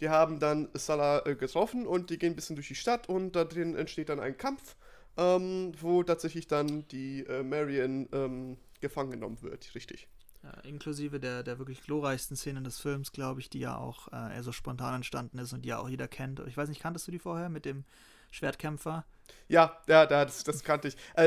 die 0.00 0.08
haben 0.08 0.38
dann 0.38 0.68
Salah 0.74 1.24
äh, 1.26 1.34
getroffen 1.34 1.86
und 1.86 2.10
die 2.10 2.18
gehen 2.18 2.32
ein 2.32 2.36
bisschen 2.36 2.56
durch 2.56 2.68
die 2.68 2.74
Stadt 2.74 3.08
und 3.08 3.34
da 3.34 3.44
drin 3.44 3.74
entsteht 3.74 4.08
dann 4.08 4.20
ein 4.20 4.36
Kampf, 4.36 4.76
ähm, 5.16 5.72
wo 5.80 6.02
tatsächlich 6.02 6.46
dann 6.46 6.86
die 6.88 7.24
äh, 7.26 7.42
Marion 7.42 8.08
ähm, 8.12 8.58
gefangen 8.80 9.10
genommen 9.10 9.40
wird, 9.42 9.74
richtig. 9.74 10.08
Ja, 10.46 10.60
inklusive 10.60 11.18
der, 11.18 11.42
der 11.42 11.58
wirklich 11.58 11.82
glorreichsten 11.82 12.36
Szenen 12.36 12.62
des 12.62 12.78
Films, 12.78 13.10
glaube 13.10 13.40
ich, 13.40 13.50
die 13.50 13.58
ja 13.58 13.76
auch 13.76 14.08
äh, 14.12 14.34
eher 14.34 14.42
so 14.44 14.52
spontan 14.52 14.94
entstanden 14.94 15.38
ist 15.38 15.52
und 15.52 15.62
die 15.62 15.70
ja 15.70 15.78
auch 15.78 15.88
jeder 15.88 16.06
kennt. 16.06 16.40
Ich 16.46 16.56
weiß 16.56 16.68
nicht, 16.68 16.80
kanntest 16.80 17.08
du 17.08 17.12
die 17.12 17.18
vorher 17.18 17.48
mit 17.48 17.64
dem 17.64 17.84
Schwertkämpfer? 18.30 19.04
Ja, 19.48 19.80
ja, 19.86 20.06
das, 20.06 20.42
das 20.42 20.64
kannte 20.64 20.88
ich. 20.88 20.96
Äh, 21.14 21.26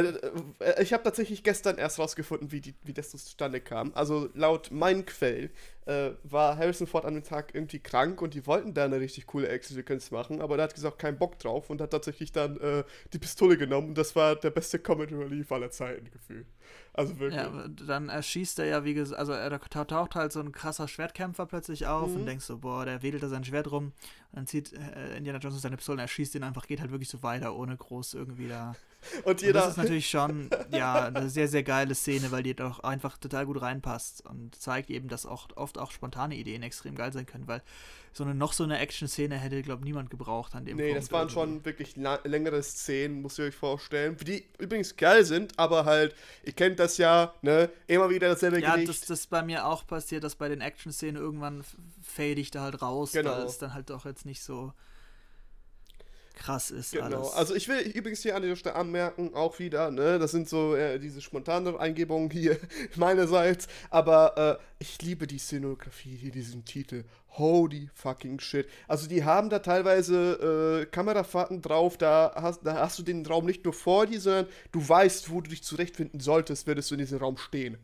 äh 0.60 0.84
ich 0.84 0.92
habe 0.92 1.04
tatsächlich 1.04 1.44
gestern 1.44 1.78
erst 1.78 2.00
rausgefunden, 2.00 2.52
wie, 2.52 2.60
die, 2.60 2.76
wie 2.84 2.94
das 2.94 3.12
zustande 3.12 3.62
kam. 3.62 3.94
Also 3.94 4.30
laut 4.34 4.72
meinen 4.72 5.06
Quell 5.06 5.52
äh, 5.90 6.12
war 6.24 6.58
Harrison 6.58 6.86
Ford 6.86 7.06
an 7.06 7.16
dem 7.16 7.24
Tag 7.24 7.56
irgendwie 7.56 7.80
krank 7.80 8.22
und 8.22 8.36
die 8.36 8.46
wollten 8.46 8.74
da 8.74 8.86
eine 8.86 9.00
richtig 9.00 9.26
coole 9.26 9.48
Action-Sequenz 9.50 10.12
machen, 10.12 10.42
aber 10.42 10.56
der 10.56 10.66
hat 10.66 10.76
gesagt, 10.76 11.00
keinen 11.00 11.18
Bock 11.18 11.40
drauf 11.40 11.70
und 11.70 11.82
hat 11.82 11.92
tatsächlich 11.92 12.32
dann 12.32 12.60
äh, 12.60 12.84
die 13.12 13.18
Pistole 13.20 13.58
genommen 13.58 13.90
und 13.90 13.98
das 13.98 14.16
war 14.16 14.36
der 14.36 14.52
beste 14.52 14.78
Comedy 14.78 15.16
Relief 15.16 15.52
aller 15.52 15.72
Zeiten 15.72 16.12
gefühlt. 16.12 16.46
Also 16.94 17.18
wirklich. 17.18 17.42
Ja, 17.42 17.68
dann 17.68 18.10
erschießt 18.10 18.60
er 18.60 18.66
ja, 18.66 18.84
wie 18.84 18.94
gesagt, 18.94 19.20
also 19.20 19.32
er 19.32 19.60
taucht 19.60 20.16
halt 20.16 20.32
so 20.32 20.40
ein 20.42 20.52
krasser 20.52 20.88
Schwertkämpfer 20.88 21.46
plötzlich 21.48 21.88
auf 21.88 22.10
mhm. 22.10 22.18
und 22.18 22.26
denkst 22.26 22.46
so, 22.46 22.60
boah, 22.60 22.86
der 22.86 23.02
wedelt 23.02 23.24
da 23.24 23.30
sein 23.30 23.44
Schwert 23.44 23.72
rum. 23.72 23.86
Und 23.86 23.94
dann 24.34 24.48
zieht 24.48 24.74
äh, 24.74 25.18
Indiana 25.18 25.40
Jones 25.40 25.62
seine 25.62 25.78
Pistole 25.78 25.96
und 25.96 26.02
erschießt 26.02 26.36
ihn 26.36 26.44
einfach, 26.44 26.68
geht 26.68 26.82
halt 26.82 26.92
wirklich 26.92 27.10
so 27.10 27.24
weiter, 27.24 27.56
ohne 27.56 27.76
groß 27.76 27.89
irgendwie 28.14 28.48
da. 28.48 28.76
Und, 29.24 29.42
jeder 29.42 29.62
und 29.62 29.68
das 29.68 29.70
ist 29.72 29.78
natürlich 29.78 30.10
schon, 30.10 30.50
ja, 30.74 31.06
eine 31.06 31.30
sehr, 31.30 31.48
sehr 31.48 31.64
geile 31.64 31.96
Szene, 31.96 32.32
weil 32.32 32.44
die 32.44 32.54
doch 32.54 32.82
einfach 32.82 33.18
total 33.18 33.46
gut 33.46 33.62
reinpasst 33.62 34.26
und 34.26 34.54
zeigt 34.56 34.90
eben, 34.90 35.08
dass 35.08 35.26
auch 35.26 35.48
oft 35.56 35.78
auch 35.78 35.92
spontane 35.92 36.36
Ideen 36.36 36.64
extrem 36.64 36.96
geil 36.96 37.14
sein 37.14 37.26
können, 37.26 37.48
weil 37.48 37.62
so 38.12 38.26
eine 38.26 38.36
noch 38.36 38.52
so 38.52 38.66
eine 38.66 38.78
Action-Szene 38.78 39.38
hätte, 39.38 39.62
glaube 39.62 39.80
ich, 39.84 39.86
niemand 39.86 40.10
gebraucht 40.10 40.54
an 40.54 40.66
dem 40.66 40.76
Nee, 40.76 40.90
Punkt 40.92 40.98
das 41.04 41.12
waren 41.14 41.30
irgendwie. 41.30 41.34
schon 41.34 41.66
wirklich 41.66 41.96
längere 42.26 42.62
Szenen, 42.62 43.22
muss 43.22 43.40
ich 43.40 43.46
euch 43.46 43.56
vorstellen. 43.56 44.18
Die 44.18 44.44
übrigens 44.58 44.98
geil 44.98 45.24
sind, 45.24 45.58
aber 45.58 45.86
halt, 45.86 46.14
ihr 46.44 46.52
kennt 46.52 46.78
das 46.80 46.98
ja, 46.98 47.34
ne? 47.42 47.70
Immer 47.88 48.10
wieder 48.10 48.28
dasselbe 48.28 48.60
Ja, 48.60 48.74
Gericht. 48.74 48.90
das, 48.90 49.02
das 49.02 49.28
bei 49.28 49.42
mir 49.44 49.66
auch 49.66 49.88
passiert, 49.88 50.26
dass 50.26 50.36
bei 50.36 50.50
den 50.50 50.60
Action-Szenen 50.60 51.16
irgendwann 51.16 51.64
fade 52.04 52.42
ich 52.42 52.52
da 52.52 52.64
halt 52.64 52.82
raus, 52.82 53.14
genau. 53.14 53.32
weil 53.32 53.44
es 53.44 53.60
dann 53.60 53.74
halt 53.74 53.90
doch 53.92 54.04
jetzt 54.04 54.26
nicht 54.26 54.44
so 54.44 54.74
krass 56.40 56.72
ist. 56.72 56.94
Genau. 56.94 57.06
Alles. 57.06 57.34
Also 57.34 57.56
ich 57.56 57.68
will 57.68 57.80
übrigens 57.80 58.22
hier 58.22 58.36
an 58.36 58.42
dieser 58.42 58.56
Stelle 58.56 58.76
anmerken, 58.76 59.34
auch 59.36 59.60
wieder, 59.60 59.92
ne, 59.92 60.18
das 60.18 60.32
sind 60.32 60.48
so 60.48 60.76
äh, 60.76 60.98
diese 60.98 61.22
spontanen 61.22 61.78
Eingebungen 61.78 62.32
hier 62.32 62.58
meinerseits, 62.96 63.68
aber 63.90 64.60
äh, 64.60 64.64
ich 64.80 65.02
liebe 65.02 65.28
die 65.28 65.38
Szenografie 65.38 66.16
hier, 66.16 66.32
diesen 66.32 66.66
Titel. 66.66 67.04
Holy 67.38 67.90
fucking 67.94 68.40
shit. 68.40 68.68
Also 68.88 69.08
die 69.08 69.24
haben 69.24 69.50
da 69.50 69.60
teilweise 69.60 70.82
äh, 70.82 70.86
Kamerafahrten 70.88 71.62
drauf, 71.62 71.98
da 71.98 72.34
hast, 72.36 72.62
da 72.64 72.76
hast 72.76 72.98
du 72.98 73.04
den 73.04 73.26
Raum 73.26 73.46
nicht 73.46 73.64
nur 73.66 73.74
vor 73.74 74.08
dir, 74.08 74.20
sondern 74.20 74.48
du 74.72 74.88
weißt, 74.88 75.30
wo 75.30 75.42
du 75.42 75.50
dich 75.50 75.64
zurechtfinden 75.64 76.20
solltest, 76.20 76.66
würdest 76.66 76.90
du 76.90 76.96
in 76.96 77.00
diesem 77.00 77.20
Raum 77.20 77.38
stehen. 77.38 77.78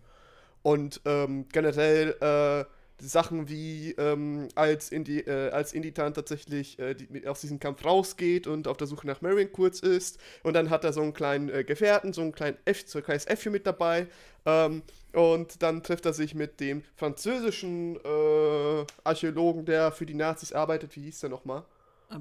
Und 0.63 1.01
ähm, 1.05 1.45
generell, 1.51 2.15
äh, 2.21 2.65
Sachen 2.99 3.49
wie 3.49 3.91
ähm, 3.97 4.47
als, 4.55 4.91
Indi 4.91 5.19
äh, 5.19 5.49
als 5.51 5.73
Inditan 5.73 6.13
tatsächlich 6.13 6.79
äh, 6.79 6.93
die, 6.95 7.27
aus 7.27 7.41
diesem 7.41 7.59
Kampf 7.59 7.83
rausgeht 7.83 8.47
und 8.47 8.67
auf 8.67 8.77
der 8.77 8.87
Suche 8.87 9.07
nach 9.07 9.21
Marion 9.21 9.51
kurz 9.51 9.79
ist. 9.79 10.19
Und 10.43 10.53
dann 10.53 10.69
hat 10.69 10.83
er 10.83 10.93
so 10.93 11.01
einen 11.01 11.13
kleinen 11.13 11.49
äh, 11.49 11.63
Gefährten, 11.63 12.13
so 12.13 12.21
einen 12.21 12.31
kleinen 12.31 12.57
F, 12.65 12.83
so 12.87 12.99
ein 12.99 13.03
kleines 13.03 13.25
Äffchen 13.25 13.51
mit 13.51 13.67
dabei. 13.67 14.07
Ähm, 14.45 14.83
und 15.13 15.61
dann 15.61 15.83
trifft 15.83 16.05
er 16.05 16.13
sich 16.13 16.35
mit 16.35 16.59
dem 16.59 16.83
französischen 16.95 17.97
äh, 17.97 18.85
Archäologen, 19.03 19.65
der 19.65 19.91
für 19.91 20.05
die 20.05 20.13
Nazis 20.13 20.53
arbeitet, 20.53 20.95
wie 20.95 21.03
hieß 21.03 21.19
der 21.21 21.29
nochmal? 21.29 21.63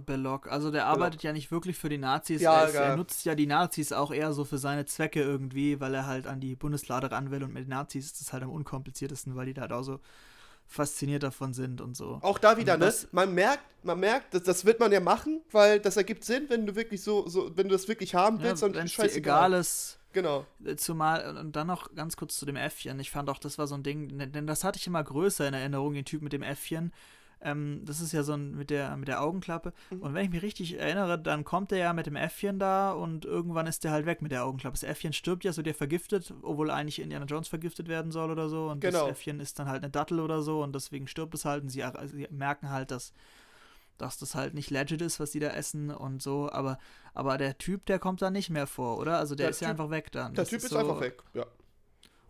Belloc, 0.07 0.51
also 0.51 0.71
der 0.71 0.87
arbeitet 0.87 1.21
Belloc. 1.21 1.25
ja 1.25 1.33
nicht 1.35 1.51
wirklich 1.51 1.77
für 1.77 1.91
die 1.91 1.99
Nazis, 1.99 2.41
ja, 2.41 2.63
er, 2.63 2.69
ist, 2.69 2.75
er, 2.75 2.97
nutzt 2.97 3.25
ja 3.27 3.35
die 3.35 3.47
Nazis 3.47 3.93
auch 3.93 4.13
eher 4.13 4.33
so 4.33 4.45
für 4.45 4.57
seine 4.57 4.87
Zwecke 4.87 5.21
irgendwie, 5.21 5.79
weil 5.79 5.95
er 5.95 6.07
halt 6.07 6.27
an 6.27 6.41
die 6.41 6.57
Bundeslade 6.57 7.11
ran 7.11 7.31
will 7.31 7.45
und 7.45 7.53
mit 7.53 7.65
den 7.65 7.71
Nazis 7.71 8.07
ist 8.07 8.21
es 8.21 8.33
halt 8.33 8.43
am 8.43 8.51
unkompliziertesten, 8.51 9.37
weil 9.37 9.47
die 9.47 9.55
da 9.55 9.63
halt 9.63 9.73
auch 9.73 9.83
so 9.83 10.01
fasziniert 10.67 11.23
davon 11.23 11.55
sind 11.55 11.81
und 11.81 11.97
so. 11.97 12.19
Auch 12.23 12.39
da 12.39 12.57
wieder, 12.57 12.77
ne? 12.77 12.93
Man 13.13 13.35
merkt, 13.35 13.65
man 13.85 14.01
merkt, 14.01 14.35
das, 14.35 14.43
das 14.43 14.65
wird 14.65 14.81
man 14.81 14.91
ja 14.93 15.01
machen, 15.01 15.43
weil 15.51 15.81
das 15.81 15.97
ergibt 15.97 16.25
Sinn, 16.25 16.47
wenn 16.49 16.67
du 16.67 16.75
wirklich 16.75 17.03
so, 17.03 17.29
so 17.29 17.57
wenn 17.57 17.69
du 17.69 17.75
das 17.75 17.89
wirklich 17.89 18.15
haben 18.15 18.41
willst, 18.41 18.63
ja, 18.63 18.69
dann 18.69 18.87
ist 18.87 18.99
egal 18.99 19.53
ist. 19.53 19.99
Genau. 20.13 20.47
Äh, 20.65 20.77
zumal, 20.77 21.37
und 21.37 21.57
dann 21.57 21.67
noch 21.67 21.95
ganz 21.95 22.17
kurz 22.17 22.37
zu 22.37 22.47
dem 22.47 22.57
Äffchen. 22.57 22.99
Ich 23.01 23.11
fand 23.11 23.29
auch, 23.29 23.39
das 23.39 23.59
war 23.59 23.67
so 23.67 23.75
ein 23.75 23.83
Ding, 23.83 24.17
denn 24.33 24.47
das 24.47 24.65
hatte 24.65 24.79
ich 24.79 24.87
immer 24.87 25.03
größer 25.03 25.47
in 25.47 25.55
Erinnerung, 25.55 25.95
den 25.95 26.05
Typ 26.05 26.23
mit 26.23 26.33
dem 26.33 26.43
Äffchen. 26.43 26.93
Ähm, 27.45 27.83
das 27.85 28.01
ist 28.01 28.13
ja 28.13 28.23
so 28.23 28.33
ein 28.33 28.57
mit 28.57 28.71
der, 28.71 28.97
mit 28.97 29.09
der 29.09 29.23
Augenklappe. 29.23 29.73
Mhm. 29.91 30.03
Und 30.03 30.15
wenn 30.15 30.25
ich 30.25 30.31
mich 30.31 30.43
richtig 30.43 30.79
erinnere, 30.79 31.19
dann 31.19 31.45
kommt 31.45 31.71
er 31.73 31.79
ja 31.79 31.93
mit 31.93 32.07
dem 32.07 32.17
Äffchen 32.17 32.59
da 32.59 32.93
und 32.93 33.25
irgendwann 33.25 33.67
ist 33.67 33.85
der 33.85 33.93
halt 33.93 34.07
weg 34.07 34.23
mit 34.23 34.33
der 34.33 34.45
Augenklappe. 34.45 34.75
Das 34.75 34.83
Äffchen 34.83 35.13
stirbt 35.13 35.45
ja 35.45 35.53
so 35.53 35.63
der 35.63 35.75
vergiftet, 35.75 36.33
obwohl 36.43 36.71
eigentlich 36.71 37.01
Indiana 37.01 37.27
Jones 37.27 37.49
vergiftet 37.49 37.87
werden 37.87 38.11
soll 38.11 38.31
oder 38.31 38.49
so. 38.49 38.69
Und 38.69 38.81
genau. 38.81 39.01
das 39.01 39.11
Äffchen 39.11 39.41
ist 39.41 39.59
dann 39.59 39.69
halt 39.69 39.83
eine 39.83 39.91
Dattel 39.91 40.21
oder 40.21 40.43
so 40.43 40.63
und 40.63 40.75
deswegen 40.75 41.07
stirbt 41.07 41.35
es 41.35 41.45
halt. 41.45 41.63
Und 41.63 41.69
sie, 41.69 41.85
sie 42.07 42.27
merken 42.31 42.71
halt, 42.71 42.91
dass 42.91 43.13
dass 43.99 44.19
das 44.19 44.35
halt 44.35 44.55
nicht 44.55 44.71
legit 44.71 45.01
ist, 45.03 45.21
was 45.21 45.31
die 45.31 45.41
da 45.41 45.49
essen 45.49 45.91
und 45.91 46.23
so, 46.23 46.51
aber, 46.51 46.79
aber 47.13 47.39
der 47.39 47.59
Typ, 47.59 47.87
der 47.87 47.99
kommt 47.99 48.23
da 48.23 48.31
nicht 48.31 48.51
mehr 48.51 48.67
vor, 48.67 48.99
oder? 48.99 49.19
Also 49.19 49.35
der, 49.35 49.45
der 49.45 49.51
ist 49.51 49.59
typ, 49.59 49.67
ja 49.67 49.71
einfach 49.71 49.91
weg 49.91 50.11
dann. 50.13 50.35
Der 50.35 50.43
das 50.43 50.51
Typ 50.51 50.59
ist, 50.59 50.65
ist 50.65 50.71
so, 50.71 50.79
einfach 50.79 51.01
weg, 51.01 51.23
ja. 51.33 51.47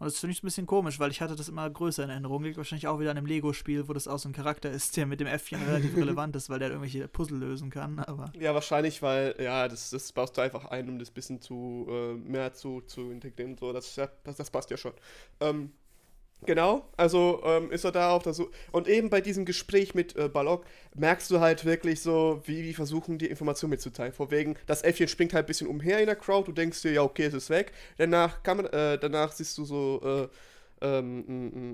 Und 0.04 0.12
das 0.12 0.20
finde 0.20 0.32
ich 0.32 0.42
ein 0.42 0.46
bisschen 0.46 0.66
komisch, 0.66 1.00
weil 1.00 1.10
ich 1.10 1.22
hatte 1.22 1.34
das 1.34 1.48
immer 1.48 1.68
größer 1.70 2.04
in 2.04 2.10
Erinnerung. 2.10 2.44
Liegt 2.44 2.58
wahrscheinlich 2.58 2.86
auch 2.86 3.00
wieder 3.00 3.08
an 3.08 3.16
dem 3.16 3.24
Lego-Spiel, 3.24 3.88
wo 3.88 3.94
das 3.94 4.06
auch 4.06 4.18
so 4.18 4.28
ein 4.28 4.34
Charakter 4.34 4.70
ist, 4.70 4.98
der 4.98 5.06
mit 5.06 5.18
dem 5.18 5.26
Äffchen 5.26 5.62
relativ 5.62 5.96
relevant 5.96 6.36
ist, 6.36 6.50
weil 6.50 6.58
der 6.58 6.68
irgendwelche 6.68 7.08
Puzzle 7.08 7.38
lösen 7.38 7.70
kann. 7.70 7.98
Aber 8.00 8.30
ja, 8.38 8.52
wahrscheinlich, 8.52 9.00
weil, 9.00 9.34
ja, 9.38 9.66
das, 9.66 9.88
das 9.88 10.12
baust 10.12 10.36
du 10.36 10.42
einfach 10.42 10.66
ein, 10.66 10.90
um 10.90 10.98
das 10.98 11.10
bisschen 11.10 11.40
zu 11.40 11.86
äh, 11.88 12.12
mehr 12.16 12.52
zu, 12.52 12.82
zu 12.82 13.10
integrieren. 13.10 13.56
So, 13.56 13.72
das, 13.72 13.94
das, 13.94 14.36
das 14.36 14.50
passt 14.50 14.70
ja 14.70 14.76
schon. 14.76 14.92
Ähm, 15.40 15.72
Genau, 16.46 16.86
also 16.98 17.40
ähm, 17.44 17.70
ist 17.70 17.84
er 17.84 17.92
da 17.92 18.10
auf 18.10 18.22
der. 18.22 18.34
Und 18.70 18.86
eben 18.86 19.08
bei 19.08 19.22
diesem 19.22 19.46
Gespräch 19.46 19.94
mit 19.94 20.14
äh, 20.16 20.28
Balog 20.28 20.64
merkst 20.94 21.30
du 21.30 21.40
halt 21.40 21.64
wirklich 21.64 22.02
so, 22.02 22.42
wie 22.44 22.62
die 22.62 22.74
versuchen, 22.74 23.16
die 23.16 23.26
Information 23.26 23.70
mitzuteilen. 23.70 24.12
Vor 24.12 24.30
wegen, 24.30 24.56
das 24.66 24.82
Äffchen 24.82 25.08
springt 25.08 25.32
halt 25.32 25.46
ein 25.46 25.48
bisschen 25.48 25.68
umher 25.68 26.00
in 26.00 26.06
der 26.06 26.16
Crowd, 26.16 26.46
du 26.46 26.52
denkst 26.52 26.82
dir, 26.82 26.92
ja, 26.92 27.02
okay, 27.02 27.24
es 27.24 27.34
ist 27.34 27.48
weg. 27.48 27.72
Danach, 27.96 28.42
kann 28.42 28.58
man, 28.58 28.66
äh, 28.66 28.98
danach 28.98 29.32
siehst 29.32 29.56
du 29.56 29.64
so 29.64 30.02
äh, 30.04 30.28
ähm, 30.84 31.24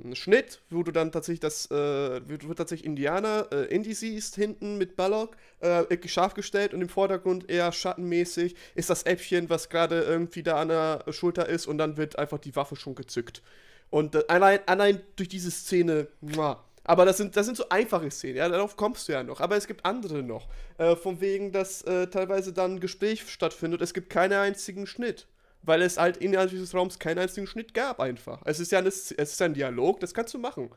einen 0.04 0.16
Schnitt, 0.16 0.60
wo 0.70 0.82
du 0.82 0.92
dann 0.92 1.10
tatsächlich 1.10 1.40
das, 1.40 1.66
äh, 1.70 2.20
wo 2.46 2.54
tatsächlich 2.54 2.86
Indianer, 2.86 3.48
äh, 3.52 3.74
Indy 3.74 3.92
siehst, 3.92 4.36
hinten 4.36 4.78
mit 4.78 4.96
Balog, 4.96 5.36
äh, 5.60 5.84
scharf 6.06 6.34
gestellt 6.34 6.74
und 6.74 6.80
im 6.80 6.88
Vordergrund 6.88 7.50
eher 7.50 7.72
schattenmäßig 7.72 8.54
ist 8.74 8.88
das 8.88 9.02
Äffchen, 9.04 9.50
was 9.50 9.68
gerade 9.68 10.02
irgendwie 10.02 10.42
da 10.44 10.60
an 10.60 10.68
der 10.68 11.04
Schulter 11.10 11.48
ist 11.48 11.66
und 11.66 11.78
dann 11.78 11.96
wird 11.96 12.18
einfach 12.18 12.38
die 12.38 12.54
Waffe 12.54 12.76
schon 12.76 12.94
gezückt. 12.94 13.42
Und 13.90 14.30
allein, 14.30 14.60
allein 14.66 15.00
durch 15.16 15.28
diese 15.28 15.50
Szene, 15.50 16.06
muah. 16.20 16.64
aber 16.84 17.04
das 17.04 17.16
sind, 17.16 17.36
das 17.36 17.46
sind 17.46 17.56
so 17.56 17.68
einfache 17.68 18.10
Szenen, 18.10 18.36
ja, 18.36 18.48
darauf 18.48 18.76
kommst 18.76 19.08
du 19.08 19.12
ja 19.12 19.22
noch. 19.22 19.40
Aber 19.40 19.56
es 19.56 19.66
gibt 19.66 19.84
andere 19.84 20.22
noch. 20.22 20.48
Äh, 20.78 20.96
von 20.96 21.20
wegen, 21.20 21.52
dass 21.52 21.82
äh, 21.82 22.06
teilweise 22.06 22.52
dann 22.52 22.76
ein 22.76 22.80
Gespräch 22.80 23.28
stattfindet, 23.28 23.80
es 23.82 23.92
gibt 23.92 24.08
keinen 24.10 24.38
einzigen 24.38 24.86
Schnitt. 24.86 25.26
Weil 25.62 25.82
es 25.82 25.98
halt 25.98 26.16
innerhalb 26.16 26.48
dieses 26.50 26.72
Raums 26.72 26.98
keinen 26.98 27.18
einzigen 27.18 27.46
Schnitt 27.46 27.74
gab, 27.74 28.00
einfach. 28.00 28.40
Es 28.46 28.60
ist 28.60 28.72
ja 28.72 28.78
ein, 28.78 28.86
es 28.86 29.10
ist 29.10 29.42
ein 29.42 29.52
Dialog, 29.52 30.00
das 30.00 30.14
kannst 30.14 30.32
du 30.32 30.38
machen. 30.38 30.70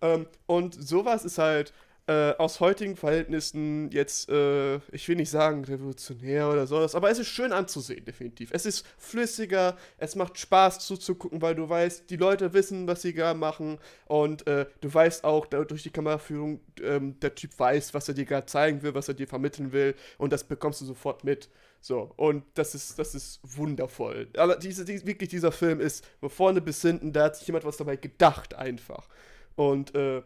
Ähm, 0.00 0.26
und 0.46 0.74
sowas 0.74 1.24
ist 1.24 1.38
halt, 1.38 1.72
äh, 2.08 2.34
aus 2.38 2.60
heutigen 2.60 2.96
Verhältnissen 2.96 3.90
jetzt, 3.90 4.30
äh, 4.30 4.76
ich 4.92 5.06
will 5.08 5.16
nicht 5.16 5.28
sagen 5.30 5.64
revolutionär 5.64 6.48
oder 6.48 6.66
sowas, 6.66 6.94
aber 6.94 7.10
es 7.10 7.18
ist 7.18 7.28
schön 7.28 7.52
anzusehen, 7.52 8.04
definitiv. 8.04 8.50
Es 8.52 8.64
ist 8.64 8.86
flüssiger, 8.96 9.76
es 9.98 10.16
macht 10.16 10.38
Spaß 10.38 10.78
zuzugucken, 10.78 11.42
weil 11.42 11.54
du 11.54 11.68
weißt, 11.68 12.08
die 12.08 12.16
Leute 12.16 12.54
wissen, 12.54 12.86
was 12.86 13.02
sie 13.02 13.12
gerade 13.12 13.38
machen 13.38 13.78
und 14.06 14.46
äh, 14.46 14.66
du 14.80 14.92
weißt 14.92 15.24
auch 15.24 15.46
durch 15.46 15.82
die 15.82 15.90
Kameraführung, 15.90 16.60
ähm, 16.82 17.20
der 17.20 17.34
Typ 17.34 17.58
weiß, 17.58 17.92
was 17.92 18.08
er 18.08 18.14
dir 18.14 18.24
gerade 18.24 18.46
zeigen 18.46 18.82
will, 18.82 18.94
was 18.94 19.08
er 19.08 19.14
dir 19.14 19.28
vermitteln 19.28 19.72
will 19.72 19.94
und 20.16 20.32
das 20.32 20.44
bekommst 20.44 20.80
du 20.80 20.86
sofort 20.86 21.24
mit. 21.24 21.50
So, 21.80 22.12
und 22.16 22.42
das 22.54 22.74
ist, 22.74 22.98
das 22.98 23.14
ist 23.14 23.40
wundervoll. 23.44 24.28
Aber 24.36 24.56
diese, 24.56 24.84
die, 24.84 25.06
wirklich, 25.06 25.28
dieser 25.28 25.52
Film 25.52 25.78
ist 25.78 26.04
von 26.20 26.30
vorne 26.30 26.60
bis 26.60 26.80
hinten, 26.82 27.12
da 27.12 27.24
hat 27.24 27.36
sich 27.36 27.46
jemand 27.46 27.64
was 27.64 27.76
dabei 27.76 27.96
gedacht, 27.96 28.54
einfach. 28.54 29.08
Und, 29.54 29.94
äh, 29.94 30.22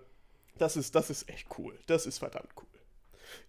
das 0.59 0.77
ist, 0.77 0.95
das 0.95 1.11
ist 1.11 1.29
echt 1.29 1.49
cool. 1.59 1.79
Das 1.87 2.07
ist 2.07 2.19
verdammt 2.19 2.51
cool. 2.57 2.67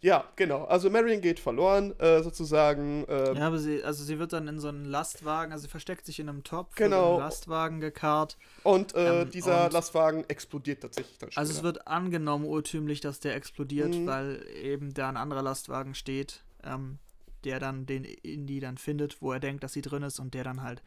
Ja, 0.02 0.26
genau. 0.36 0.66
Also 0.66 0.90
Marion 0.90 1.22
geht 1.22 1.40
verloren, 1.40 1.98
äh, 2.00 2.22
sozusagen. 2.24 3.06
Äh, 3.08 3.36
ja, 3.36 3.48
aber 3.48 3.58
sie, 3.58 3.84
also 3.84 4.04
sie 4.04 4.20
wird 4.20 4.34
dann 4.34 4.48
in 4.48 4.60
so 4.60 4.70
einen 4.70 4.86
Lastwagen, 4.86 5.52
also 5.52 5.64
sie 5.64 5.70
versteckt 5.70 6.06
sich 6.06 6.20
in 6.20 6.30
einem 6.30 6.44
Topf, 6.44 6.76
genau. 6.76 7.04
in 7.04 7.12
einen 7.14 7.20
Lastwagen 7.20 7.80
gekarrt. 7.80 8.38
Und 8.64 8.96
äh, 8.96 9.22
ähm, 9.22 9.32
dieser 9.32 9.66
und 9.66 9.74
Lastwagen 9.74 10.26
explodiert 10.30 10.82
tatsächlich 10.82 11.18
dann 11.18 11.32
später. 11.32 11.40
Also 11.40 11.54
es 11.54 11.64
wird 11.64 11.88
angenommen 11.88 12.46
urtümlich, 12.46 13.02
dass 13.02 13.20
der 13.20 13.36
explodiert, 13.36 13.94
mhm. 13.94 14.08
weil 14.08 14.46
eben 14.62 14.94
da 14.94 15.10
ein 15.10 15.18
anderer 15.18 15.42
Lastwagen 15.42 15.96
steht, 15.96 16.44
ähm, 16.64 17.00
der 17.44 17.60
dann 17.60 17.86
den 17.86 18.04
Indie 18.04 18.60
dann 18.60 18.78
findet, 18.78 19.22
wo 19.22 19.32
er 19.32 19.40
denkt, 19.40 19.64
dass 19.64 19.74
sie 19.74 19.82
drin 19.82 20.04
ist 20.04 20.20
und 20.20 20.34
der 20.34 20.44
dann 20.44 20.62
halt 20.62 20.82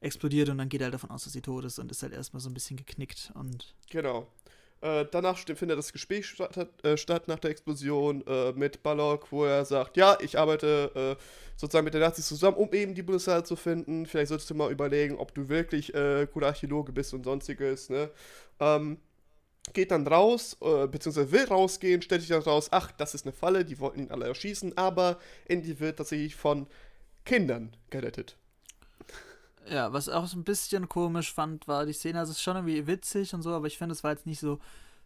explodiert 0.00 0.48
und 0.48 0.58
dann 0.58 0.70
geht 0.70 0.80
er 0.80 0.86
halt 0.86 0.94
davon 0.94 1.10
aus, 1.10 1.24
dass 1.24 1.32
sie 1.34 1.42
tot 1.42 1.64
ist 1.64 1.78
und 1.78 1.90
ist 1.90 2.02
halt 2.02 2.14
erstmal 2.14 2.40
so 2.40 2.48
ein 2.48 2.54
bisschen 2.54 2.76
geknickt 2.76 3.32
und. 3.34 3.74
Genau. 3.90 4.26
Äh, 4.82 5.04
danach 5.10 5.38
findet 5.38 5.78
das 5.78 5.92
Gespräch 5.92 6.26
statt, 6.26 6.68
äh, 6.82 6.96
statt 6.96 7.28
nach 7.28 7.38
der 7.38 7.50
Explosion 7.50 8.26
äh, 8.26 8.52
mit 8.52 8.82
Balog, 8.82 9.30
wo 9.30 9.44
er 9.44 9.64
sagt, 9.64 9.96
ja, 9.96 10.16
ich 10.20 10.38
arbeite 10.38 11.16
äh, 11.18 11.22
sozusagen 11.56 11.84
mit 11.84 11.92
den 11.92 12.00
Nazis 12.00 12.26
zusammen, 12.26 12.56
um 12.56 12.72
eben 12.72 12.94
die 12.94 13.02
Bundeswehr 13.02 13.44
zu 13.44 13.56
finden. 13.56 14.06
Vielleicht 14.06 14.28
solltest 14.28 14.48
du 14.48 14.54
mal 14.54 14.72
überlegen, 14.72 15.16
ob 15.16 15.34
du 15.34 15.48
wirklich 15.48 15.94
äh, 15.94 16.26
guter 16.32 16.46
Archäologe 16.46 16.92
bist 16.92 17.12
und 17.12 17.24
sonstiges. 17.24 17.90
Ne? 17.90 18.10
Ähm, 18.58 18.98
geht 19.74 19.90
dann 19.90 20.06
raus, 20.06 20.56
äh, 20.62 20.86
beziehungsweise 20.86 21.30
will 21.30 21.44
rausgehen, 21.44 22.00
stellt 22.00 22.22
sich 22.22 22.30
dann 22.30 22.42
raus, 22.42 22.68
ach, 22.70 22.90
das 22.92 23.14
ist 23.14 23.26
eine 23.26 23.32
Falle, 23.32 23.64
die 23.64 23.78
wollten 23.78 24.00
ihn 24.00 24.10
alle 24.10 24.26
erschießen, 24.26 24.76
aber 24.78 25.18
Andy 25.46 25.78
wird 25.78 25.98
tatsächlich 25.98 26.34
von 26.34 26.66
Kindern 27.24 27.76
gerettet. 27.90 28.36
Ja, 29.70 29.92
was 29.92 30.08
auch 30.08 30.26
so 30.26 30.36
ein 30.36 30.44
bisschen 30.44 30.88
komisch 30.88 31.32
fand, 31.32 31.68
war 31.68 31.86
die 31.86 31.92
Szene, 31.92 32.18
also 32.18 32.32
es 32.32 32.38
ist 32.38 32.42
schon 32.42 32.56
irgendwie 32.56 32.86
witzig 32.86 33.32
und 33.34 33.42
so, 33.42 33.54
aber 33.54 33.68
ich 33.68 33.78
finde, 33.78 33.92
es 33.92 34.02
war 34.02 34.10
jetzt 34.10 34.26
nicht 34.26 34.40
so 34.40 34.58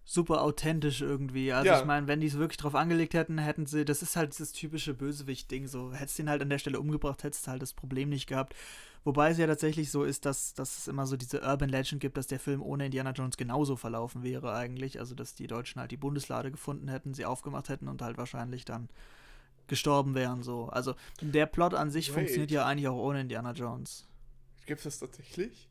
super 0.05 0.43
authentisch 0.43 1.01
irgendwie. 1.01 1.53
Also 1.53 1.69
ja. 1.69 1.81
ich 1.81 1.85
meine, 1.85 2.07
wenn 2.07 2.21
die 2.21 2.27
es 2.27 2.39
wirklich 2.39 2.59
drauf 2.59 2.75
angelegt 2.75 3.15
hätten, 3.15 3.39
hätten 3.39 3.67
sie, 3.67 3.85
das 3.85 4.03
ist 4.03 4.17
halt 4.17 4.33
dieses 4.33 4.53
typische 4.53 4.95
Bösewicht-Ding, 4.95 5.67
so 5.67 5.93
hättest 5.93 6.19
du 6.19 6.23
ihn 6.23 6.31
halt 6.31 6.43
an 6.43 6.51
der 6.51 6.59
Stelle 6.59 6.81
umgebracht, 6.81 7.25
hättest 7.25 7.47
du 7.47 7.51
halt 7.51 7.63
das 7.63 7.73
Problem 7.73 8.09
nicht 8.09 8.27
gehabt. 8.27 8.55
Wobei 9.05 9.31
es 9.31 9.39
ja 9.39 9.47
tatsächlich 9.47 9.91
so 9.91 10.03
ist, 10.03 10.25
dass, 10.25 10.55
dass 10.55 10.79
es 10.79 10.89
immer 10.89 11.07
so 11.07 11.17
diese 11.17 11.43
Urban 11.43 11.69
Legend 11.69 12.01
gibt, 12.01 12.17
dass 12.17 12.27
der 12.27 12.41
Film 12.41 12.63
ohne 12.63 12.87
Indiana 12.87 13.11
Jones 13.11 13.37
genauso 13.37 13.77
verlaufen 13.77 14.23
wäre 14.23 14.55
eigentlich. 14.55 14.99
Also 14.99 15.15
dass 15.15 15.35
die 15.35 15.47
Deutschen 15.47 15.79
halt 15.79 15.91
die 15.91 15.99
Bundeslade 15.99 16.51
gefunden 16.51 16.89
hätten, 16.89 17.13
sie 17.13 17.27
aufgemacht 17.27 17.69
hätten 17.69 17.89
und 17.89 18.01
halt 18.01 18.17
wahrscheinlich 18.17 18.65
dann 18.65 18.89
gestorben 19.67 20.15
wären 20.15 20.43
so. 20.43 20.69
Also 20.69 20.95
der 21.21 21.45
Plot 21.45 21.75
an 21.75 21.91
sich 21.91 22.09
Wait. 22.09 22.15
funktioniert 22.15 22.51
ja 22.51 22.65
eigentlich 22.65 22.89
auch 22.89 22.97
ohne 22.97 23.21
Indiana 23.21 23.53
Jones. 23.53 24.07
Gibt 24.67 24.79
es 24.79 24.85
das 24.85 24.99
tatsächlich? 24.99 25.69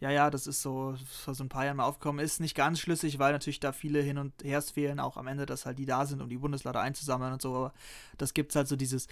Ja, 0.00 0.10
ja, 0.10 0.30
das 0.30 0.46
ist 0.46 0.60
so 0.60 0.94
vor 1.22 1.34
so 1.34 1.44
ein 1.44 1.48
paar 1.48 1.64
Jahren 1.64 1.78
mal 1.78 1.84
aufgekommen. 1.84 2.24
Ist 2.24 2.40
nicht 2.40 2.54
ganz 2.56 2.80
schlüssig, 2.80 3.18
weil 3.18 3.32
natürlich 3.32 3.60
da 3.60 3.72
viele 3.72 4.02
hin 4.02 4.18
und 4.18 4.32
her 4.42 4.60
fehlen, 4.60 5.00
auch 5.00 5.16
am 5.16 5.26
Ende, 5.26 5.46
dass 5.46 5.66
halt 5.66 5.78
die 5.78 5.86
da 5.86 6.04
sind, 6.04 6.20
um 6.20 6.28
die 6.28 6.36
Bundeslade 6.36 6.80
einzusammeln 6.80 7.32
und 7.32 7.40
so. 7.40 7.54
Aber 7.54 7.72
das 8.18 8.34
gibt 8.34 8.50
es 8.50 8.56
halt 8.56 8.68
so 8.68 8.76
dieses, 8.76 9.06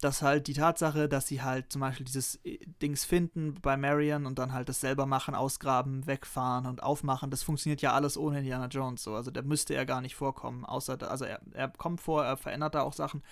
dass 0.00 0.22
halt 0.22 0.46
die 0.46 0.52
Tatsache, 0.52 1.08
dass 1.08 1.26
sie 1.26 1.42
halt 1.42 1.72
zum 1.72 1.80
Beispiel 1.80 2.04
dieses 2.04 2.36
äh, 2.44 2.58
Dings 2.82 3.04
finden 3.04 3.54
bei 3.62 3.76
Marion 3.76 4.26
und 4.26 4.38
dann 4.38 4.52
halt 4.52 4.68
das 4.68 4.80
selber 4.80 5.06
machen, 5.06 5.34
ausgraben, 5.34 6.06
wegfahren 6.06 6.66
und 6.66 6.82
aufmachen, 6.82 7.30
das 7.30 7.42
funktioniert 7.42 7.82
ja 7.82 7.94
alles 7.94 8.16
ohne 8.18 8.38
Indiana 8.38 8.66
Jones 8.66 9.02
so. 9.02 9.14
Also 9.14 9.30
da 9.30 9.42
müsste 9.42 9.74
er 9.74 9.86
gar 9.86 10.00
nicht 10.00 10.14
vorkommen, 10.14 10.64
außer, 10.64 11.10
also 11.10 11.24
er, 11.24 11.40
er 11.52 11.68
kommt 11.68 12.00
vor, 12.00 12.24
er 12.24 12.36
verändert 12.36 12.74
da 12.74 12.82
auch 12.82 12.92
Sachen, 12.92 13.22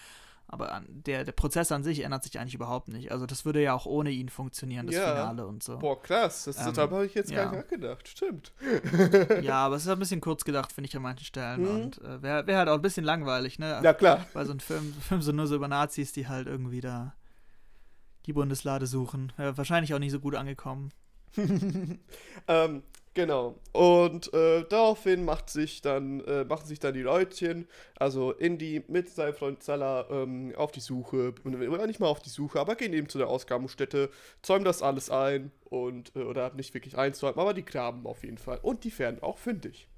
aber 0.46 0.82
der, 0.88 1.24
der 1.24 1.32
Prozess 1.32 1.72
an 1.72 1.82
sich 1.82 2.00
ändert 2.00 2.22
sich 2.22 2.38
eigentlich 2.38 2.54
überhaupt 2.54 2.88
nicht. 2.88 3.10
Also 3.10 3.26
das 3.26 3.44
würde 3.44 3.62
ja 3.62 3.74
auch 3.74 3.86
ohne 3.86 4.10
ihn 4.10 4.28
funktionieren, 4.28 4.86
das 4.86 4.96
ja. 4.96 5.08
Finale 5.08 5.46
und 5.46 5.62
so. 5.62 5.78
Boah, 5.78 6.00
krass. 6.00 6.44
Das, 6.44 6.58
ähm, 6.58 6.76
habe 6.76 7.06
ich 7.06 7.14
jetzt 7.14 7.30
ja. 7.30 7.44
gar 7.44 7.50
nicht 7.52 7.62
nachgedacht. 7.62 8.06
Stimmt. 8.06 8.52
ja, 9.42 9.56
aber 9.56 9.76
es 9.76 9.82
ist 9.82 9.88
ein 9.88 9.98
bisschen 9.98 10.20
kurz 10.20 10.44
gedacht, 10.44 10.72
finde 10.72 10.88
ich, 10.88 10.96
an 10.96 11.02
manchen 11.02 11.24
Stellen. 11.24 11.62
Mhm. 11.62 11.68
Und 11.68 11.98
äh, 12.02 12.22
wäre 12.22 12.46
wär 12.46 12.58
halt 12.58 12.68
auch 12.68 12.74
ein 12.74 12.82
bisschen 12.82 13.04
langweilig, 13.04 13.58
ne? 13.58 13.80
Ja, 13.82 13.94
klar. 13.94 14.26
Weil 14.32 14.46
so 14.46 14.52
ein 14.52 14.60
Film, 14.60 14.92
Film 15.00 15.22
so 15.22 15.32
nur 15.32 15.46
so 15.46 15.56
über 15.56 15.68
Nazis, 15.68 16.12
die 16.12 16.28
halt 16.28 16.46
irgendwie 16.46 16.80
da 16.80 17.14
die 18.26 18.32
Bundeslade 18.32 18.86
suchen. 18.86 19.32
Wäre 19.36 19.56
wahrscheinlich 19.56 19.94
auch 19.94 19.98
nicht 19.98 20.12
so 20.12 20.20
gut 20.20 20.34
angekommen. 20.34 20.92
ähm, 22.48 22.82
Genau. 23.14 23.54
Und 23.72 24.34
äh, 24.34 24.64
daraufhin 24.68 25.24
macht 25.24 25.48
sich 25.48 25.80
dann, 25.80 26.20
äh, 26.24 26.44
machen 26.44 26.66
sich 26.66 26.80
dann 26.80 26.94
die 26.94 27.02
Leutchen, 27.02 27.68
also 27.96 28.32
Indy 28.32 28.84
mit 28.88 29.08
seinem 29.08 29.34
Freund 29.34 29.62
Zala, 29.62 30.06
ähm, 30.10 30.52
auf 30.56 30.72
die 30.72 30.80
Suche, 30.80 31.32
oder 31.44 31.86
nicht 31.86 32.00
mal 32.00 32.08
auf 32.08 32.20
die 32.20 32.28
Suche, 32.28 32.58
aber 32.58 32.74
gehen 32.74 32.92
eben 32.92 33.08
zu 33.08 33.18
der 33.18 33.28
Ausgrabungsstätte, 33.28 34.10
zäumen 34.42 34.64
das 34.64 34.82
alles 34.82 35.10
ein 35.10 35.52
und, 35.70 36.14
äh, 36.16 36.22
oder 36.22 36.52
nicht 36.54 36.74
wirklich 36.74 36.98
einzäumen, 36.98 37.38
aber 37.38 37.54
die 37.54 37.64
graben 37.64 38.04
auf 38.04 38.24
jeden 38.24 38.38
Fall. 38.38 38.58
Und 38.62 38.82
die 38.82 38.96
werden 38.98 39.22
auch 39.22 39.38
fündig. 39.38 39.88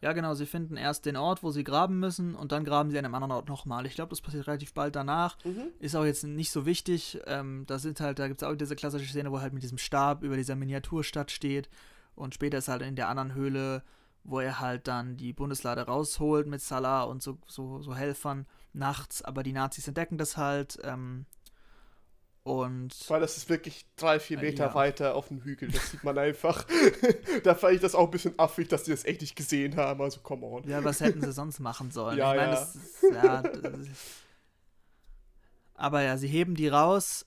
Ja, 0.00 0.12
genau, 0.12 0.32
sie 0.34 0.46
finden 0.46 0.76
erst 0.76 1.04
den 1.06 1.16
Ort, 1.16 1.42
wo 1.42 1.50
sie 1.50 1.64
graben 1.64 1.98
müssen 1.98 2.34
und 2.34 2.52
dann 2.52 2.64
graben 2.64 2.90
sie 2.90 2.98
an 2.98 3.04
einem 3.04 3.14
anderen 3.14 3.32
Ort 3.32 3.48
nochmal. 3.48 3.84
Ich 3.86 3.96
glaube, 3.96 4.10
das 4.10 4.22
passiert 4.22 4.46
relativ 4.46 4.72
bald 4.72 4.96
danach. 4.96 5.36
Mhm. 5.44 5.64
Ist 5.78 5.94
auch 5.94 6.06
jetzt 6.06 6.22
nicht 6.24 6.52
so 6.52 6.64
wichtig. 6.64 7.20
Ähm, 7.26 7.64
da 7.66 7.78
sind 7.78 8.00
halt, 8.00 8.18
da 8.18 8.28
gibt 8.28 8.40
es 8.40 8.48
auch 8.48 8.54
diese 8.54 8.76
klassische 8.76 9.10
Szene, 9.10 9.30
wo 9.30 9.40
halt 9.40 9.52
mit 9.52 9.62
diesem 9.62 9.76
Stab 9.76 10.22
über 10.22 10.36
dieser 10.36 10.56
Miniaturstadt 10.56 11.30
steht 11.30 11.68
und 12.20 12.34
später 12.34 12.58
ist 12.58 12.68
er 12.68 12.72
halt 12.72 12.82
in 12.82 12.96
der 12.96 13.08
anderen 13.08 13.34
Höhle, 13.34 13.82
wo 14.22 14.40
er 14.40 14.60
halt 14.60 14.86
dann 14.86 15.16
die 15.16 15.32
Bundeslade 15.32 15.82
rausholt 15.82 16.46
mit 16.46 16.60
Salah 16.60 17.04
und 17.04 17.22
so, 17.22 17.38
so, 17.46 17.80
so 17.80 17.94
Helfern 17.94 18.46
nachts, 18.72 19.22
aber 19.22 19.42
die 19.42 19.52
Nazis 19.52 19.88
entdecken 19.88 20.18
das 20.18 20.36
halt. 20.36 20.78
Ähm, 20.84 21.26
und. 22.42 22.94
Weil 23.08 23.20
das 23.20 23.36
ist 23.36 23.48
wirklich 23.48 23.86
drei, 23.96 24.18
vier 24.18 24.38
Meter 24.38 24.68
ja. 24.68 24.74
weiter 24.74 25.14
auf 25.14 25.28
dem 25.28 25.42
Hügel. 25.42 25.70
Das 25.70 25.90
sieht 25.90 26.04
man 26.04 26.16
einfach. 26.18 26.64
da 27.44 27.54
fand 27.54 27.74
ich 27.74 27.80
das 27.80 27.94
auch 27.94 28.04
ein 28.04 28.10
bisschen 28.10 28.38
affig, 28.38 28.68
dass 28.68 28.84
die 28.84 28.90
das 28.90 29.04
echt 29.04 29.20
nicht 29.20 29.36
gesehen 29.36 29.76
haben. 29.76 30.00
Also, 30.00 30.20
come 30.20 30.46
on. 30.46 30.68
Ja, 30.68 30.82
was 30.82 31.00
hätten 31.00 31.22
sie 31.22 31.32
sonst 31.32 31.60
machen 31.60 31.90
sollen? 31.90 32.18
ja, 32.18 32.32
ich 32.32 32.40
meine, 32.40 32.52
ja. 32.52 32.56
Das 32.56 32.74
ist, 32.74 33.02
ja 33.02 33.42
das 33.42 33.88
aber 35.74 36.02
ja, 36.02 36.18
sie 36.18 36.28
heben 36.28 36.54
die 36.54 36.68
raus 36.68 37.24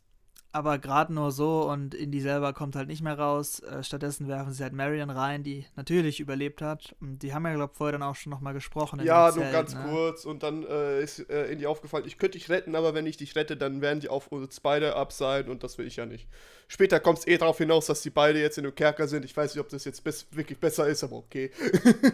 aber 0.54 0.78
gerade 0.78 1.12
nur 1.12 1.32
so 1.32 1.64
und 1.64 1.95
Indy 1.95 2.22
selber 2.22 2.54
kommt 2.54 2.76
halt 2.76 2.88
nicht 2.88 3.01
mehr 3.01 3.18
raus. 3.18 3.60
Äh, 3.62 3.84
stattdessen 3.84 4.28
werfen 4.28 4.54
sie 4.54 4.62
halt 4.62 4.74
Marion 4.74 5.10
rein, 5.10 5.43
die 5.43 5.66
natürlich 5.76 6.20
überlebt 6.20 6.62
hat. 6.62 6.95
Und 7.01 7.24
die 7.24 7.34
haben 7.34 7.43
ja, 7.45 7.56
glaube 7.56 7.72
ich, 7.74 7.78
vorher 7.78 7.93
dann 7.93 8.04
auch 8.04 8.16
schon 8.16 8.30
nochmal 8.30 8.54
gesprochen. 8.54 9.01
Ja, 9.04 9.32
nur 9.32 9.39
Zelt, 9.39 9.51
ganz 9.51 9.74
ne? 9.74 9.82
kurz. 9.89 10.26
Und 10.26 10.43
dann 10.43 10.64
äh, 10.64 11.01
ist 11.01 11.28
äh, 11.28 11.47
Indy 11.47 11.66
aufgefallen, 11.66 12.06
ich 12.06 12.20
könnte 12.20 12.38
dich 12.38 12.49
retten, 12.49 12.76
aber 12.76 12.93
wenn 12.93 13.08
ich 13.08 13.18
dich 13.18 13.36
rette, 13.36 13.58
dann 13.58 13.82
werden 13.82 13.99
die 13.99 14.10
auf 14.10 14.28
uns 14.28 14.60
beide 14.60 14.95
ab 14.95 15.12
sein 15.12 15.49
und 15.49 15.64
das 15.64 15.80
will 15.80 15.88
ich 15.88 15.95
ja 15.95 16.06
nicht. 16.06 16.28
Später 16.68 16.99
kommt 16.99 17.20
es 17.20 17.28
eh 17.28 17.39
darauf 17.39 17.58
hinaus, 17.58 17.88
dass 17.88 18.04
die 18.04 18.12
beide 18.12 18.39
jetzt 18.39 18.60
in 18.60 18.64
dem 18.64 18.76
Kerker 18.76 19.08
sind. 19.08 19.26
Ich 19.26 19.36
weiß 19.36 19.56
nicht, 19.56 19.62
ob 19.62 19.70
das 19.70 19.86
jetzt 19.86 20.04
bes 20.04 20.28
wirklich 20.30 20.60
besser 20.60 20.88
ist, 20.88 21.04
aber 21.04 21.16
okay. 21.16 21.49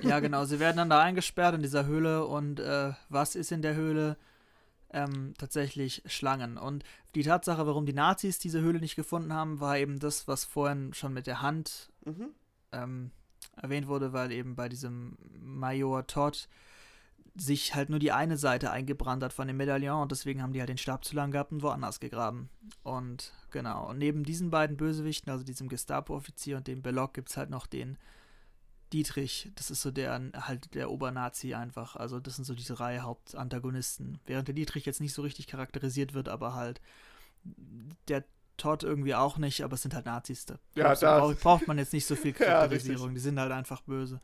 ja, 0.01 0.21
genau. 0.21 0.45
Sie 0.45 0.61
werden 0.61 0.77
dann 0.77 0.89
da 0.89 1.01
eingesperrt 1.01 1.55
in 1.55 1.61
dieser 1.61 1.85
Höhle 1.85 2.25
und 2.25 2.61
äh, 2.61 2.93
was 3.09 3.35
ist 3.35 3.51
in 3.51 3.61
der 3.61 3.75
Höhle? 3.75 4.15
Ähm, 4.91 5.33
tatsächlich 5.37 6.03
Schlangen. 6.05 6.57
Und 6.57 6.83
die 7.15 7.23
Tatsache, 7.23 7.65
warum 7.67 7.85
die 7.85 7.93
Nazis 7.93 8.39
diese 8.39 8.61
Höhle 8.61 8.79
nicht 8.79 8.95
gefunden 8.95 9.33
haben, 9.33 9.59
war 9.59 9.77
eben 9.77 9.99
das, 9.99 10.27
was 10.27 10.45
vorhin 10.45 10.93
schon 10.93 11.13
mit 11.13 11.27
der 11.27 11.41
Hand 11.41 11.91
mhm. 12.05 12.29
ähm, 12.71 13.11
erwähnt 13.55 13.87
wurde, 13.87 14.13
weil 14.13 14.31
eben 14.31 14.55
bei 14.55 14.69
diesem 14.69 15.17
Major 15.39 16.05
Todd 16.07 16.47
sich 17.35 17.75
halt 17.75 17.89
nur 17.89 17.99
die 17.99 18.11
eine 18.11 18.37
Seite 18.37 18.71
eingebrannt 18.71 19.23
hat 19.23 19.33
von 19.33 19.47
dem 19.47 19.57
Medaillon 19.57 20.01
und 20.01 20.11
deswegen 20.11 20.41
haben 20.41 20.53
die 20.53 20.59
halt 20.59 20.69
den 20.69 20.77
Stab 20.77 21.05
zu 21.05 21.15
lang 21.15 21.31
gehabt 21.31 21.51
und 21.51 21.61
woanders 21.61 21.99
gegraben. 21.99 22.49
Und 22.83 23.33
genau, 23.51 23.89
und 23.89 23.97
neben 23.97 24.23
diesen 24.23 24.49
beiden 24.49 24.77
Bösewichten, 24.77 25.31
also 25.31 25.43
diesem 25.43 25.69
Gestapo-Offizier 25.69 26.57
und 26.57 26.67
dem 26.67 26.81
Belloc, 26.81 27.13
gibt 27.13 27.29
es 27.29 27.37
halt 27.37 27.49
noch 27.49 27.67
den 27.67 27.97
Dietrich, 28.93 29.51
das 29.55 29.69
ist 29.71 29.81
so 29.81 29.91
der 29.91 30.19
halt 30.33 30.73
der 30.73 30.91
Obernazi 30.91 31.53
einfach. 31.53 31.95
Also 31.95 32.19
das 32.19 32.35
sind 32.35 32.45
so 32.45 32.55
diese 32.55 32.73
drei 32.73 32.99
Hauptantagonisten. 32.99 34.19
Während 34.25 34.47
der 34.47 34.55
Dietrich 34.55 34.85
jetzt 34.85 35.01
nicht 35.01 35.13
so 35.13 35.21
richtig 35.21 35.47
charakterisiert 35.47 36.13
wird, 36.13 36.29
aber 36.29 36.55
halt 36.55 36.81
der 38.07 38.23
Todd 38.57 38.83
irgendwie 38.83 39.15
auch 39.15 39.37
nicht, 39.37 39.63
aber 39.63 39.75
es 39.75 39.81
sind 39.81 39.93
halt 39.93 40.05
Nazis. 40.05 40.45
Da 40.45 40.59
ja, 40.75 40.93
braucht, 40.93 41.39
braucht 41.39 41.67
man 41.67 41.77
jetzt 41.77 41.93
nicht 41.93 42.05
so 42.05 42.15
viel 42.15 42.33
Charakterisierung. 42.33 43.09
Ja, 43.09 43.13
die 43.13 43.19
sind 43.19 43.39
halt 43.39 43.51
einfach 43.51 43.81
böse 43.81 44.19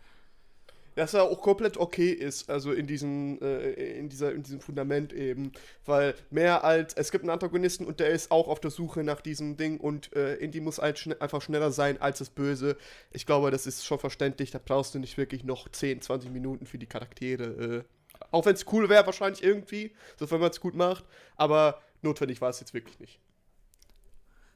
dass 0.96 1.14
er 1.14 1.24
auch 1.24 1.42
komplett 1.42 1.78
okay 1.78 2.12
ist, 2.12 2.50
also 2.50 2.72
in 2.72 2.88
diesem, 2.88 3.40
äh, 3.42 3.72
in 4.00 4.10
dieser, 4.10 4.32
in 4.32 4.44
diesem 4.44 4.62
Fundament 4.62 5.12
eben. 5.14 5.52
Weil 5.86 6.16
mehr 6.32 6.64
als, 6.64 6.94
es 6.94 7.12
gibt 7.12 7.24
einen 7.24 7.32
Antagonisten 7.32 7.86
und 7.86 8.00
der 8.00 8.10
ist 8.10 8.32
auch 8.32 8.48
auf 8.48 8.62
der 8.62 8.72
Suche 8.72 9.04
nach 9.04 9.22
diesem 9.22 9.58
Ding 9.58 9.80
und 9.80 10.16
äh, 10.16 10.36
Indy 10.36 10.62
muss 10.62 10.80
halt 10.80 10.98
schn 10.98 11.14
einfach 11.20 11.42
schneller 11.42 11.72
sein 11.72 12.02
als 12.02 12.20
das 12.20 12.30
Böse. 12.30 12.78
Ich 13.12 13.26
glaube, 13.26 13.52
das 13.52 13.68
ist 13.68 13.86
schon 13.86 14.00
verständlich, 14.00 14.52
da 14.52 14.60
brauchst 14.64 14.96
du 14.96 15.00
nicht 15.00 15.18
wirklich 15.18 15.44
noch 15.44 15.70
10, 15.70 16.02
20 16.02 16.32
Minuten 16.32 16.66
für 16.66 16.78
die 16.78 16.88
Charaktere. 16.88 17.44
Äh, 17.44 17.84
auch 18.32 18.46
wenn 18.46 18.56
es 18.56 18.66
cool 18.72 18.88
wäre, 18.88 19.06
wahrscheinlich 19.06 19.44
irgendwie, 19.44 19.94
so 20.18 20.30
wenn 20.32 20.40
man 20.40 20.50
es 20.50 20.62
gut 20.62 20.76
macht, 20.76 21.04
aber 21.36 21.82
notwendig 22.02 22.40
war 22.40 22.50
es 22.50 22.62
jetzt 22.62 22.74
wirklich 22.74 23.00
nicht. 23.00 23.20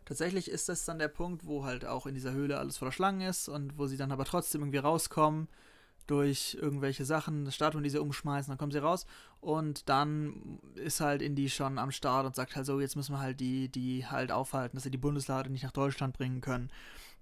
Tatsächlich 0.06 0.50
ist 0.50 0.70
das 0.70 0.86
dann 0.86 0.98
der 0.98 1.10
Punkt, 1.10 1.46
wo 1.46 1.66
halt 1.66 1.86
auch 1.86 2.08
in 2.08 2.16
dieser 2.16 2.32
Höhle 2.32 2.58
alles 2.58 2.78
voller 2.78 2.94
Schlangen 2.94 3.22
ist 3.22 3.48
und 3.48 3.78
wo 3.78 3.86
sie 3.86 3.98
dann 3.98 4.12
aber 4.12 4.26
trotzdem 4.26 4.62
irgendwie 4.62 4.80
rauskommen 4.80 5.50
durch 6.10 6.58
irgendwelche 6.60 7.06
Sachen, 7.06 7.52
Statuen, 7.52 7.84
die 7.84 7.90
sie 7.90 8.02
umschmeißen, 8.02 8.52
dann 8.52 8.58
kommen 8.58 8.72
sie 8.72 8.80
raus 8.80 9.06
und 9.42 9.88
dann 9.90 10.60
ist 10.76 11.02
halt 11.02 11.22
Indy 11.22 11.50
schon 11.50 11.78
am 11.78 11.92
Start 11.92 12.26
und 12.26 12.36
sagt 12.36 12.56
halt 12.56 12.66
so, 12.66 12.80
jetzt 12.80 12.96
müssen 12.96 13.14
wir 13.14 13.20
halt 13.20 13.40
die, 13.40 13.70
die 13.70 14.06
halt 14.06 14.32
aufhalten, 14.32 14.76
dass 14.76 14.84
sie 14.84 14.92
die 14.92 14.98
Bundeslade 14.98 15.50
nicht 15.50 15.64
nach 15.64 15.72
Deutschland 15.72 16.18
bringen 16.18 16.42
können. 16.42 16.70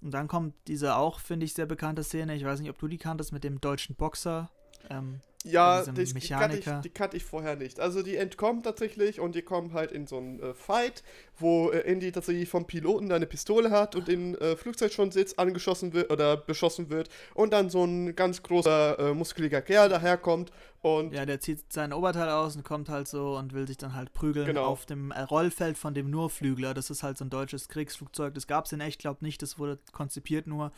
Und 0.01 0.11
dann 0.11 0.27
kommt 0.27 0.53
diese 0.67 0.95
auch, 0.95 1.19
finde 1.19 1.45
ich, 1.45 1.53
sehr 1.53 1.65
bekannte 1.65 2.03
Szene, 2.03 2.35
ich 2.35 2.45
weiß 2.45 2.59
nicht, 2.59 2.69
ob 2.69 2.77
du 2.77 2.87
die 2.87 2.97
kanntest, 2.97 3.33
mit 3.33 3.43
dem 3.43 3.59
deutschen 3.59 3.95
Boxer. 3.95 4.49
Ähm, 4.89 5.19
ja, 5.43 5.83
die, 5.85 6.03
die, 6.03 6.27
kannte 6.29 6.57
ich, 6.57 6.65
die 6.83 6.89
kannte 6.89 7.15
ich 7.15 7.23
vorher 7.23 7.55
nicht. 7.55 7.79
Also 7.79 8.01
die 8.01 8.17
entkommen 8.17 8.63
tatsächlich 8.63 9.19
und 9.19 9.33
die 9.35 9.41
kommen 9.41 9.73
halt 9.73 9.91
in 9.91 10.05
so 10.05 10.17
einen 10.17 10.41
äh, 10.41 10.53
Fight, 10.53 11.03
wo 11.37 11.69
äh, 11.69 11.79
Indy 11.89 12.11
tatsächlich 12.11 12.49
vom 12.49 12.65
Piloten 12.65 13.11
eine 13.11 13.27
Pistole 13.27 13.71
hat 13.71 13.95
und 13.95 14.09
in 14.09 14.35
äh, 14.35 14.57
Flugzeug 14.57 14.91
schon 14.91 15.11
sitzt, 15.11 15.39
angeschossen 15.39 15.93
wird 15.93 16.11
oder 16.11 16.35
beschossen 16.35 16.89
wird 16.89 17.09
und 17.33 17.53
dann 17.53 17.69
so 17.69 17.83
ein 17.85 18.15
ganz 18.15 18.43
großer, 18.43 18.99
äh, 18.99 19.13
muskeliger 19.13 19.61
Kerl 19.61 19.89
daherkommt 19.89 20.51
und 20.81 21.13
Ja, 21.13 21.25
der 21.25 21.39
zieht 21.39 21.71
sein 21.71 21.93
Oberteil 21.93 22.29
aus 22.29 22.55
und 22.55 22.65
kommt 22.65 22.89
halt 22.89 23.07
so 23.07 23.37
und 23.37 23.53
will 23.53 23.67
sich 23.67 23.77
dann 23.77 23.95
halt 23.95 24.13
prügeln 24.13 24.47
Genau. 24.47 24.65
auf 24.65 24.85
dem 24.85 25.11
äh, 25.11 25.21
Rollfeld 25.21 25.77
von 25.77 25.93
dem 25.93 26.09
Nurflügler. 26.09 26.73
Das 26.73 26.89
ist 26.89 27.03
halt 27.03 27.17
so 27.17 27.23
ein 27.25 27.29
deutsches 27.29 27.69
Kriegsflugzeug. 27.69 28.33
Das 28.33 28.47
gab 28.47 28.65
es 28.65 28.73
in 28.73 28.81
echt, 28.81 28.99
glaub 28.99 29.21
nicht. 29.21 29.41
Das 29.41 29.57
wurde 29.59 29.79
konzipiert 29.93 30.45
nur, 30.47 30.71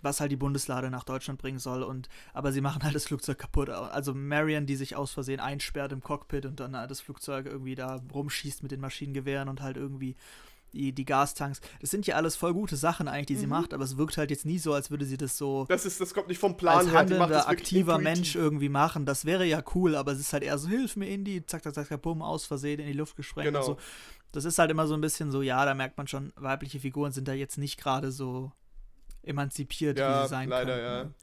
was 0.00 0.20
halt 0.20 0.30
die 0.30 0.36
Bundeslade 0.36 0.90
nach 0.90 1.04
Deutschland 1.04 1.40
bringen 1.40 1.58
soll. 1.58 1.82
Und 1.82 2.08
aber 2.32 2.52
sie 2.52 2.60
machen 2.60 2.82
halt 2.82 2.94
das 2.94 3.06
Flugzeug 3.06 3.38
kaputt. 3.38 3.68
Also 3.70 4.14
Marion, 4.14 4.66
die 4.66 4.76
sich 4.76 4.94
aus 4.96 5.10
Versehen 5.12 5.40
einsperrt 5.40 5.92
im 5.92 6.02
Cockpit 6.02 6.46
und 6.46 6.60
dann 6.60 6.74
äh, 6.74 6.86
das 6.86 7.00
Flugzeug 7.00 7.46
irgendwie 7.46 7.74
da 7.74 8.00
rumschießt 8.12 8.62
mit 8.62 8.70
den 8.72 8.80
Maschinengewehren 8.80 9.48
und 9.48 9.60
halt 9.62 9.76
irgendwie 9.76 10.14
die, 10.74 10.92
die 10.92 11.06
Gastanks. 11.06 11.62
Das 11.80 11.88
sind 11.88 12.06
ja 12.06 12.16
alles 12.16 12.36
voll 12.36 12.52
gute 12.52 12.76
Sachen 12.76 13.08
eigentlich, 13.08 13.26
die 13.28 13.36
sie 13.36 13.46
Mhm. 13.46 13.50
macht, 13.52 13.72
aber 13.72 13.84
es 13.84 13.96
wirkt 13.96 14.18
halt 14.18 14.30
jetzt 14.30 14.44
nie 14.44 14.58
so, 14.58 14.74
als 14.74 14.90
würde 14.90 15.06
sie 15.06 15.16
das 15.16 15.38
so 15.38 15.64
das 15.66 15.86
ist, 15.86 15.98
das 15.98 16.12
kommt 16.12 16.28
nicht 16.28 16.38
vom 16.38 16.58
Plan 16.58 16.76
als 16.80 16.88
her. 16.88 16.98
handelnder, 16.98 17.26
das 17.26 17.46
wirklich 17.48 17.58
aktiver 17.60 17.92
intuitiv. 17.96 18.16
Mensch 18.18 18.36
irgendwie 18.36 18.68
machen. 18.68 19.06
Das 19.06 19.24
wäre 19.24 19.46
ja 19.46 19.62
cool, 19.74 19.96
aber 19.96 20.12
es 20.12 20.20
ist 20.20 20.32
halt 20.34 20.42
eher 20.42 20.58
so, 20.58 20.68
hilf 20.68 20.94
mir, 20.96 21.08
Indy, 21.08 21.44
zack, 21.46 21.62
zack, 21.62 21.74
zack, 21.74 21.88
zack, 21.88 22.02
bumm, 22.02 22.20
aus 22.20 22.44
Versehen 22.44 22.80
in 22.80 22.86
die 22.86 22.92
Luft 22.92 23.16
gesprengt 23.16 23.46
Genau. 23.46 23.60
und 23.60 23.64
so. 23.64 23.76
Das 24.32 24.44
ist 24.44 24.58
halt 24.58 24.70
immer 24.70 24.86
so 24.86 24.92
ein 24.92 25.00
bisschen 25.00 25.30
so, 25.32 25.40
ja, 25.40 25.64
da 25.64 25.72
merkt 25.74 25.96
man 25.96 26.06
schon, 26.06 26.34
weibliche 26.36 26.80
Figuren 26.80 27.12
sind 27.12 27.28
da 27.28 27.32
jetzt 27.32 27.56
nicht 27.56 27.80
gerade 27.80 28.12
so 28.12 28.52
emanzipiert, 29.22 29.96
wie 29.96 30.00
Ja, 30.00 30.22
sie 30.24 30.28
sein 30.30 30.48
leider, 30.48 30.74
können. 30.76 30.84
ja. 30.84 31.04
ne? 31.04 31.14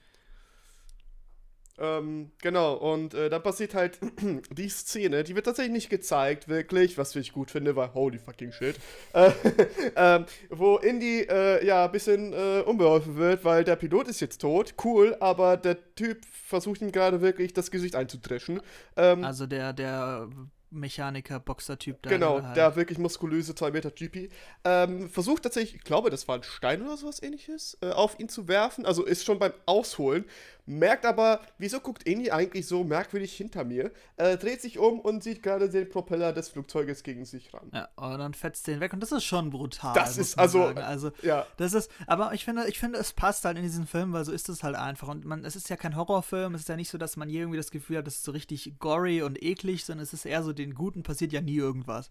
Ähm, 1.77 2.31
genau, 2.41 2.75
und 2.75 3.13
äh, 3.13 3.29
dann 3.29 3.43
passiert 3.43 3.73
halt 3.73 3.99
die 4.51 4.69
Szene, 4.69 5.25
die 5.25 5.35
wird 5.35 5.45
tatsächlich 5.45 5.73
nicht 5.73 5.89
gezeigt, 5.89 6.47
wirklich, 6.47 6.97
was 6.97 7.13
ich 7.17 7.33
gut 7.33 7.51
finde, 7.51 7.75
weil 7.75 7.93
holy 7.93 8.17
fucking 8.17 8.53
shit. 8.53 8.79
Äh, 9.11 9.31
ähm, 9.97 10.25
wo 10.49 10.77
Indy 10.77 11.23
äh, 11.29 11.65
ja 11.65 11.83
ein 11.83 11.91
bisschen 11.91 12.31
äh, 12.31 12.61
unbeholfen 12.65 13.17
wird, 13.17 13.43
weil 13.43 13.65
der 13.65 13.75
Pilot 13.75 14.07
ist 14.07 14.21
jetzt 14.21 14.39
tot, 14.39 14.75
cool, 14.85 15.17
aber 15.19 15.57
der 15.57 15.93
Typ 15.95 16.23
versucht 16.25 16.81
ihm 16.81 16.93
gerade 16.93 17.19
wirklich 17.19 17.51
das 17.51 17.69
Gesicht 17.71 17.97
einzudreschen. 17.97 18.61
Ähm, 18.95 19.25
Also 19.25 19.45
der, 19.45 19.73
der 19.73 20.29
Mechaniker, 20.76 21.39
Boxer-Typ 21.39 22.01
da. 22.03 22.09
Genau, 22.09 22.41
halt. 22.41 22.55
der 22.55 22.76
wirklich 22.76 22.97
muskulöse 22.97 23.55
2 23.55 23.71
Meter 23.71 23.91
GP. 23.91 24.30
Ähm, 24.63 25.09
versucht 25.09 25.43
tatsächlich, 25.43 25.76
ich 25.76 25.84
glaube, 25.84 26.09
das 26.09 26.28
war 26.28 26.36
ein 26.36 26.43
Stein 26.43 26.82
oder 26.82 26.97
sowas 26.97 27.21
ähnliches, 27.21 27.78
äh, 27.82 27.91
auf 27.91 28.19
ihn 28.19 28.30
zu 28.30 28.47
werfen. 28.47 28.86
Also 28.86 29.03
ist 29.03 29.26
schon 29.26 29.39
beim 29.39 29.53
Ausholen. 29.65 30.26
Merkt 30.68 31.05
aber, 31.05 31.41
wieso 31.57 31.80
guckt 31.80 32.03
Indy 32.03 32.32
eigentlich 32.32 32.68
so 32.68 32.84
merkwürdig 32.84 33.34
hinter 33.36 33.63
mir? 33.63 33.91
Äh, 34.18 34.38
dreht 34.38 34.61
sich 34.61 34.80
um 34.80 34.99
und 34.99 35.24
sieht 35.24 35.43
gerade 35.43 35.70
den 35.70 35.89
Propeller 35.89 36.34
des 36.34 36.49
Flugzeuges 36.49 37.03
gegen 37.03 37.26
sich 37.26 37.53
ran. 37.53 37.70
Ja, 37.74 37.88
und 37.95 38.18
dann 38.20 38.34
fetzt 38.34 38.66
den 38.68 38.80
weg 38.80 38.93
und 38.93 38.99
das 39.01 39.11
ist 39.11 39.24
schon 39.24 39.49
brutal. 39.51 39.93
Das 39.93 40.18
ist 40.18 40.38
also- 40.39 40.63
sagen. 40.63 40.80
also 40.80 41.11
Ja, 41.22 41.45
Das 41.57 41.74
ist, 41.74 41.91
aber 42.07 42.34
ich 42.34 42.45
finde, 42.45 42.68
ich 42.68 42.80
finde, 42.80 42.97
es 42.99 43.13
passt 43.13 43.45
halt 43.45 43.57
in 43.57 43.63
diesen 43.63 43.86
Film, 43.86 44.13
weil 44.13 44.26
so 44.26 44.32
ist 44.32 44.49
es 44.49 44.63
halt 44.63 44.76
einfach. 44.76 45.07
Und 45.07 45.26
man, 45.26 45.45
es 45.45 45.55
ist 45.55 45.70
ja 45.70 45.76
kein 45.76 45.95
Horrorfilm, 45.95 46.55
es 46.55 46.61
ist 46.61 46.70
ja 46.70 46.76
nicht 46.76 46.89
so, 46.89 46.97
dass 46.97 47.16
man 47.18 47.30
hier 47.30 47.41
irgendwie 47.41 47.57
das 47.57 47.72
Gefühl 47.72 47.97
hat, 47.97 48.07
das 48.07 48.16
ist 48.16 48.24
so 48.24 48.32
richtig 48.32 48.74
gory 48.80 49.22
und 49.22 49.41
eklig, 49.43 49.86
sondern 49.86 50.03
es 50.03 50.13
ist 50.13 50.26
eher 50.26 50.41
so, 50.43 50.51
den 50.53 50.74
Guten 50.74 51.03
passiert 51.03 51.32
ja 51.32 51.41
nie 51.41 51.57
irgendwas. 51.57 52.09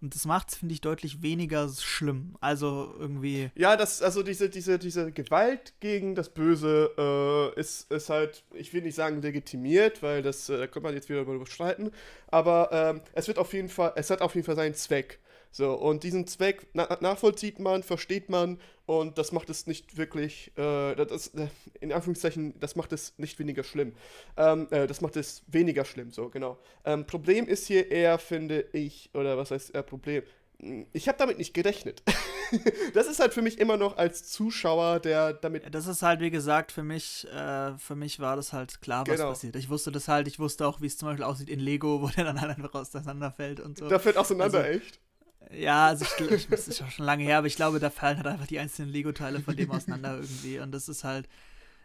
Und 0.00 0.14
das 0.14 0.24
macht 0.26 0.50
es, 0.50 0.56
finde 0.56 0.74
ich, 0.74 0.80
deutlich 0.80 1.22
weniger 1.22 1.68
schlimm. 1.68 2.36
Also 2.40 2.94
irgendwie. 2.98 3.50
ja, 3.56 3.76
das, 3.76 4.02
also 4.02 4.22
diese, 4.22 4.48
diese, 4.48 4.78
diese 4.78 5.10
Gewalt 5.12 5.74
gegen 5.80 6.14
das 6.14 6.28
Böse 6.28 6.90
äh, 7.56 7.60
ist, 7.60 7.90
ist 7.96 8.10
halt, 8.10 8.44
ich 8.54 8.72
will 8.72 8.82
nicht 8.82 8.94
sagen 8.94 9.22
legitimiert, 9.22 10.02
weil 10.02 10.22
das, 10.22 10.48
äh, 10.48 10.58
da 10.58 10.66
könnte 10.66 10.80
man 10.80 10.94
jetzt 10.94 11.08
wieder 11.08 11.24
darüber 11.24 11.46
streiten, 11.46 11.90
aber 12.28 12.70
ähm, 12.72 13.00
es 13.14 13.28
wird 13.28 13.38
auf 13.38 13.52
jeden 13.52 13.68
Fall, 13.68 13.92
es 13.96 14.10
hat 14.10 14.22
auf 14.22 14.34
jeden 14.34 14.44
Fall 14.46 14.56
seinen 14.56 14.74
Zweck. 14.74 15.20
So, 15.52 15.72
und 15.72 16.02
diesen 16.02 16.26
Zweck 16.26 16.66
na 16.74 16.98
nachvollzieht 17.00 17.60
man, 17.60 17.82
versteht 17.82 18.28
man 18.28 18.60
und 18.84 19.16
das 19.16 19.32
macht 19.32 19.48
es 19.48 19.66
nicht 19.66 19.96
wirklich, 19.96 20.52
äh, 20.58 20.94
das, 20.94 21.28
äh, 21.28 21.48
in 21.80 21.92
Anführungszeichen, 21.92 22.60
das 22.60 22.76
macht 22.76 22.92
es 22.92 23.14
nicht 23.16 23.38
weniger 23.38 23.64
schlimm. 23.64 23.94
Ähm, 24.36 24.68
äh, 24.70 24.86
das 24.86 25.00
macht 25.00 25.16
es 25.16 25.44
weniger 25.46 25.84
schlimm, 25.86 26.10
so, 26.10 26.28
genau. 26.28 26.58
Ähm, 26.84 27.06
Problem 27.06 27.46
ist 27.48 27.66
hier 27.66 27.90
eher, 27.90 28.18
finde 28.18 28.66
ich, 28.72 29.10
oder 29.14 29.38
was 29.38 29.50
heißt 29.50 29.72
Problem? 29.86 30.24
Ich 30.92 31.06
habe 31.06 31.18
damit 31.18 31.36
nicht 31.36 31.52
gerechnet. 31.52 32.02
das 32.94 33.06
ist 33.06 33.20
halt 33.20 33.34
für 33.34 33.42
mich 33.42 33.58
immer 33.58 33.76
noch 33.76 33.98
als 33.98 34.30
Zuschauer, 34.30 35.00
der 35.00 35.34
damit. 35.34 35.74
Das 35.74 35.86
ist 35.86 36.02
halt, 36.02 36.20
wie 36.20 36.30
gesagt, 36.30 36.72
für 36.72 36.82
mich, 36.82 37.26
äh, 37.28 37.76
für 37.76 37.94
mich 37.94 38.20
war 38.20 38.36
das 38.36 38.52
halt 38.54 38.80
klar, 38.80 39.06
was 39.06 39.16
Genau. 39.16 39.28
passiert. 39.30 39.54
Ich 39.56 39.68
wusste 39.68 39.92
das 39.92 40.08
halt, 40.08 40.26
ich 40.28 40.38
wusste 40.38 40.66
auch, 40.66 40.80
wie 40.80 40.86
es 40.86 40.96
zum 40.96 41.08
Beispiel 41.08 41.24
aussieht 41.24 41.50
in 41.50 41.60
Lego, 41.60 42.00
wo 42.00 42.08
der 42.08 42.24
dann 42.24 42.40
halt 42.40 42.56
einfach 42.56 42.72
auseinanderfällt 42.74 43.60
und 43.60 43.76
so. 43.76 43.88
Da 43.88 43.98
fällt 43.98 44.16
auseinander, 44.16 44.58
Also- 44.64 44.70
echt. 44.78 45.00
Ja, 45.52 45.86
also 45.88 46.04
ich, 46.18 46.30
ich, 46.30 46.48
das 46.48 46.66
ist 46.66 46.78
schon 46.90 47.04
lange 47.04 47.22
her, 47.22 47.38
aber 47.38 47.46
ich 47.46 47.54
glaube, 47.54 47.78
da 47.78 47.88
fallen 47.88 48.16
halt 48.16 48.26
einfach 48.26 48.48
die 48.48 48.58
einzelnen 48.58 48.90
Lego-Teile 48.90 49.38
von 49.40 49.54
dem 49.56 49.70
auseinander 49.70 50.16
irgendwie. 50.16 50.58
Und 50.58 50.72
das 50.72 50.88
ist 50.88 51.04
halt, 51.04 51.28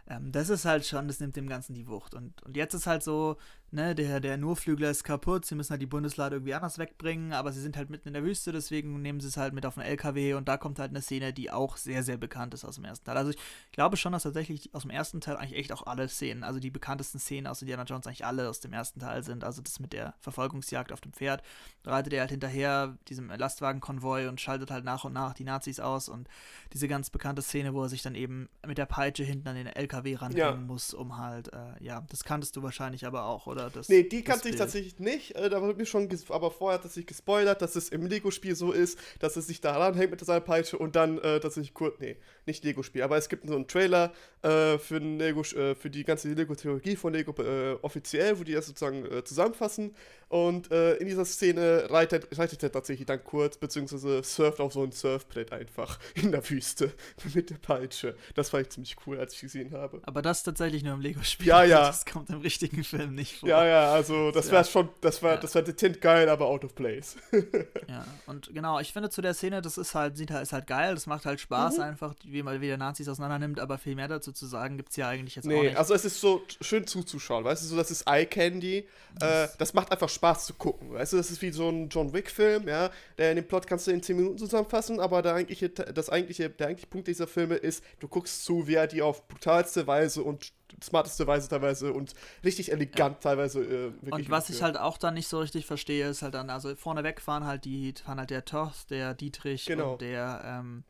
ähm, 0.10 0.32
das 0.32 0.50
ist 0.50 0.66
halt 0.66 0.84
schon, 0.84 1.08
das 1.08 1.20
nimmt 1.20 1.36
dem 1.36 1.48
Ganzen 1.48 1.76
die 1.76 1.88
Wucht. 1.88 2.16
Und, 2.16 2.42
und 2.42 2.58
jetzt 2.58 2.74
ist 2.74 2.88
halt 2.88 3.04
so, 3.04 3.38
ne, 3.72 3.96
der, 3.96 4.20
der 4.20 4.38
Nurflügler 4.38 4.90
ist 4.90 5.04
kaputt, 5.04 5.46
sie 5.46 5.56
müssen 5.56 5.72
halt 5.72 5.82
die 5.82 5.86
Bundeslade 5.88 6.36
irgendwie 6.36 6.54
anders 6.54 6.78
wegbringen, 6.78 7.34
aber 7.34 7.52
sie 7.52 7.62
sind 7.62 7.78
halt 7.78 7.90
mitten 7.90 8.10
in 8.10 8.14
der 8.14 8.24
Wüste, 8.24 8.52
deswegen 8.52 9.02
nehmen 9.02 9.20
sie 9.20 9.28
es 9.28 9.38
halt 9.38 9.54
mit 9.54 9.66
auf 9.66 9.76
den 9.76 9.84
LKW 9.84 10.34
und 10.34 10.48
da 10.48 10.58
kommt 10.58 10.80
halt 10.80 10.90
eine 10.92 11.02
Szene, 11.02 11.34
die 11.34 11.52
auch 11.52 11.78
sehr, 11.78 12.04
sehr 12.04 12.18
bekannt 12.18 12.54
ist 12.54 12.66
aus 12.66 12.76
dem 12.76 12.86
ersten 12.86 13.06
Teil. 13.06 13.18
Also 13.18 13.32
ich 13.32 13.38
glaube 13.72 13.98
schon, 13.98 14.12
dass 14.14 14.24
tatsächlich 14.24 14.74
aus 14.76 14.82
dem 14.82 14.92
ersten 14.92 15.22
Teil 15.22 15.38
eigentlich 15.38 15.58
echt 15.60 15.72
auch 15.72 15.88
alle 15.88 16.08
Szenen, 16.08 16.44
also 16.44 16.60
die 16.60 16.70
bekanntesten 16.70 17.20
Szenen 17.20 17.48
aus 17.48 17.62
Indiana 17.62 17.84
Jones 17.84 18.06
eigentlich 18.08 18.26
alle 18.26 18.50
aus 18.50 18.60
dem 18.60 18.74
ersten 18.74 19.00
Teil 19.00 19.24
sind. 19.24 19.44
Also 19.44 19.62
das 19.62 19.80
mit 19.80 19.94
der 19.94 20.14
Verfolgungsjagd 20.20 20.92
auf 20.92 21.02
dem 21.02 21.14
Pferd, 21.14 21.42
da 21.84 21.92
reitet 21.92 22.14
er 22.14 22.22
halt 22.22 22.32
hinterher 22.32 22.98
diesem 23.08 23.30
Lastwagenkonvoi 23.30 24.28
und 24.28 24.42
schaltet 24.42 24.72
halt 24.72 24.84
nach 24.84 25.04
und 25.06 25.14
nach 25.14 25.34
die 25.34 25.44
Nazis 25.44 25.80
aus 25.80 26.10
und 26.10 26.28
diese 26.74 26.88
ganz 26.88 27.10
bekannte 27.10 27.42
Szene, 27.42 27.74
wo 27.74 27.84
er 27.84 27.90
sich 27.90 28.02
dann 28.02 28.16
eben 28.16 28.50
mit 28.66 28.78
der 28.78 28.86
Peitsche 28.86 29.24
hinten 29.24 29.48
an 29.48 29.56
den 29.56 29.68
LKW 29.68 30.16
ranhängen 30.16 30.38
Ja. 30.40 30.56
muss, 30.56 30.94
um 30.94 31.18
halt, 31.18 31.54
äh, 31.54 31.82
ja, 31.82 32.04
das 32.10 32.24
kanntest 32.24 32.56
du 32.56 32.64
wahrscheinlich 32.64 33.06
aber 33.06 33.26
auch, 33.26 33.48
oder? 33.48 33.61
Das, 33.70 33.90
Nee, 33.90 34.04
die 34.04 34.24
kannte 34.24 34.50
ich 34.50 34.56
tatsächlich 34.56 35.00
nicht. 35.00 35.36
Äh, 35.36 35.50
da 35.50 35.62
wurde 35.62 35.78
mir 35.78 35.86
schon, 35.86 36.10
aber 36.30 36.52
vorher 36.52 36.80
hat 36.80 36.86
es 36.86 36.94
sich 36.94 37.06
gespoilert, 37.06 37.62
dass 37.62 37.76
es 37.76 37.90
im 37.90 38.06
Lego-Spiel 38.06 38.56
so 38.56 38.72
ist, 38.72 38.98
dass 39.20 39.36
es 39.36 39.48
sich 39.48 39.62
da 39.62 39.78
ranhängt 39.78 40.12
mit 40.12 40.20
seiner 40.24 40.42
Peitsche 40.42 40.78
und 40.78 40.96
dann 40.96 41.18
äh, 41.20 41.40
tatsächlich 41.40 41.74
kurz, 41.74 42.00
nee, 42.00 42.18
nicht 42.46 42.64
Lego-Spiel, 42.64 43.04
aber 43.04 43.18
es 43.18 43.30
gibt 43.30 43.48
so 43.48 43.56
einen 43.56 43.68
Trailer 43.68 44.12
äh, 44.42 44.78
für, 44.78 44.98
Lego, 44.98 45.42
äh, 45.42 45.76
für 45.76 45.90
die 45.90 46.04
ganze 46.04 46.30
Lego-Theologie 46.30 46.96
von 46.96 47.14
Lego 47.14 47.34
äh, 47.42 47.78
offiziell, 47.82 48.40
wo 48.40 48.44
die 48.44 48.54
das 48.54 48.66
sozusagen 48.68 49.06
äh, 49.06 49.24
zusammenfassen. 49.24 49.96
Und 50.30 50.72
äh, 50.72 50.96
in 50.96 51.08
dieser 51.08 51.26
Szene 51.26 51.88
reitet, 51.90 52.28
reitet 52.38 52.64
er 52.64 52.72
tatsächlich 52.72 53.06
dann 53.06 53.22
kurz, 53.24 53.58
beziehungsweise 53.58 54.24
surft 54.24 54.62
auf 54.62 54.72
so 54.72 54.82
ein 54.82 54.94
Surfbrett 54.94 55.52
einfach 55.52 56.00
in 56.16 56.32
der 56.32 56.50
Wüste 56.50 56.94
mit 57.36 57.50
der 57.50 57.56
Peitsche. 57.56 58.16
Das 58.34 58.50
fand 58.50 58.64
ich 58.64 58.70
ziemlich 58.70 58.96
cool, 59.06 59.20
als 59.20 59.34
ich 59.34 59.42
gesehen 59.42 59.74
habe. 59.74 60.00
Aber 60.04 60.22
das 60.22 60.44
tatsächlich 60.44 60.84
nur 60.84 60.94
im 60.94 61.02
Lego-Spiel. 61.02 61.48
Ja, 61.48 61.64
ja. 61.66 61.88
Das 61.88 62.06
kommt 62.06 62.30
im 62.30 62.40
richtigen 62.40 62.84
Film 62.86 63.14
nicht 63.14 63.40
vor. 63.40 63.50
Ja, 63.50 63.66
ja, 63.68 63.92
also 63.94 64.32
das 64.32 64.48
Ja. 64.48 64.54
wäre 64.54 64.66
schon, 64.66 64.90
das 65.02 65.22
war, 65.22 65.34
Ja. 65.34 65.38
das 65.38 65.54
war 65.54 65.62
dezent 65.64 66.00
geil, 66.02 66.30
aber 66.30 66.46
out 66.48 66.64
of 66.66 66.76
place. 66.76 67.18
Ja, 67.88 68.06
und 68.26 68.54
genau, 68.54 68.80
ich 68.80 68.94
finde 68.94 69.10
zu 69.10 69.22
der 69.22 69.34
Szene, 69.34 69.62
das 69.62 69.78
ist 69.78 69.96
halt, 69.96 70.16
sieht 70.16 70.32
halt, 70.32 70.44
ist 70.44 70.54
halt 70.54 70.66
geil, 70.68 70.94
das 70.94 71.08
macht 71.08 71.26
halt 71.26 71.40
Spaß 71.42 71.78
Mhm. 71.78 71.84
einfach, 71.84 72.16
wie 72.32 72.44
man 72.44 72.62
wieder 72.62 72.78
Nazis 72.78 73.08
auseinander 73.08 73.40
nimmt, 73.40 73.60
aber 73.60 73.78
viel 73.78 73.96
mehr 73.96 74.08
dazu 74.08 74.32
zu 74.32 74.46
sagen 74.46 74.78
gibt 74.78 74.90
es 74.90 74.96
ja 74.96 75.08
eigentlich 75.08 75.36
jetzt 75.36 75.46
auch 75.46 75.50
Nee, 75.50 75.62
nicht. 75.70 75.78
also 75.78 75.94
es 75.94 76.06
ist 76.06 76.20
so 76.22 76.42
schön 76.62 76.88
zuzuschauen, 76.88 77.44
weißt 77.44 77.64
du, 77.64 77.68
so 77.68 77.78
das 77.78 77.92
ist 77.92 78.04
Eye 78.08 78.26
Candy. 78.26 78.88
Äh, 79.20 79.48
das 79.58 79.74
macht 79.74 79.92
einfach 79.92 80.10
Spaß 80.10 80.46
zu 80.46 80.54
gucken, 80.54 80.94
weißt 80.94 81.14
du, 81.14 81.18
das 81.18 81.32
ist 81.32 81.42
wie 81.42 81.52
so 81.52 81.70
ein 81.70 81.90
John 81.90 82.14
Wick 82.14 82.30
Film, 82.32 82.68
ja, 82.68 82.90
der 83.18 83.32
in 83.32 83.36
den 83.38 83.48
Plot 83.48 83.68
kannst 83.68 83.88
du 83.88 83.92
in 83.92 84.02
10 84.02 84.16
Minuten 84.16 84.38
zusammenfassen, 84.38 85.00
aber 85.00 85.22
der 85.22 85.34
eigentliche, 85.36 85.70
das 85.70 86.10
eigentliche, 86.10 86.50
der 86.50 86.68
eigentliche 86.68 86.88
Punkt 86.88 87.08
dieser 87.08 87.28
Filme 87.28 87.56
ist, 87.56 87.84
du 88.00 88.08
guckst 88.08 88.46
zu, 88.46 88.68
wie 88.68 88.76
er 88.76 88.88
die 88.88 89.02
auf 89.02 89.28
brutalste 89.28 89.86
Weise 89.88 90.24
und 90.24 90.54
smarteste 90.82 91.28
Weise 91.28 91.50
teilweise 91.50 91.92
und 91.92 92.14
richtig 92.46 92.72
elegant 92.72 93.20
teilweise 93.22 93.60
äh, 93.62 93.92
wirklich 94.02 94.14
Und 94.14 94.30
was 94.30 94.50
ich 94.50 94.62
halt 94.64 94.78
auch 94.78 94.98
dann 94.98 95.16
nicht 95.16 95.28
so 95.28 95.40
richtig 95.42 95.66
verstehe, 95.66 96.08
ist 96.08 96.22
halt 96.22 96.34
dann, 96.34 96.50
also 96.50 96.74
vorneweg 96.76 97.20
fahren 97.20 97.46
halt 97.46 97.66
die, 97.66 97.94
fahren 98.04 98.20
halt 98.20 98.30
der 98.30 98.46
Toth, 98.46 98.90
der 98.90 99.14
Dietrich 99.14 99.66
Genau. 99.66 99.94
und 99.94 100.02
der 100.02 100.42
ähm, 100.46 100.84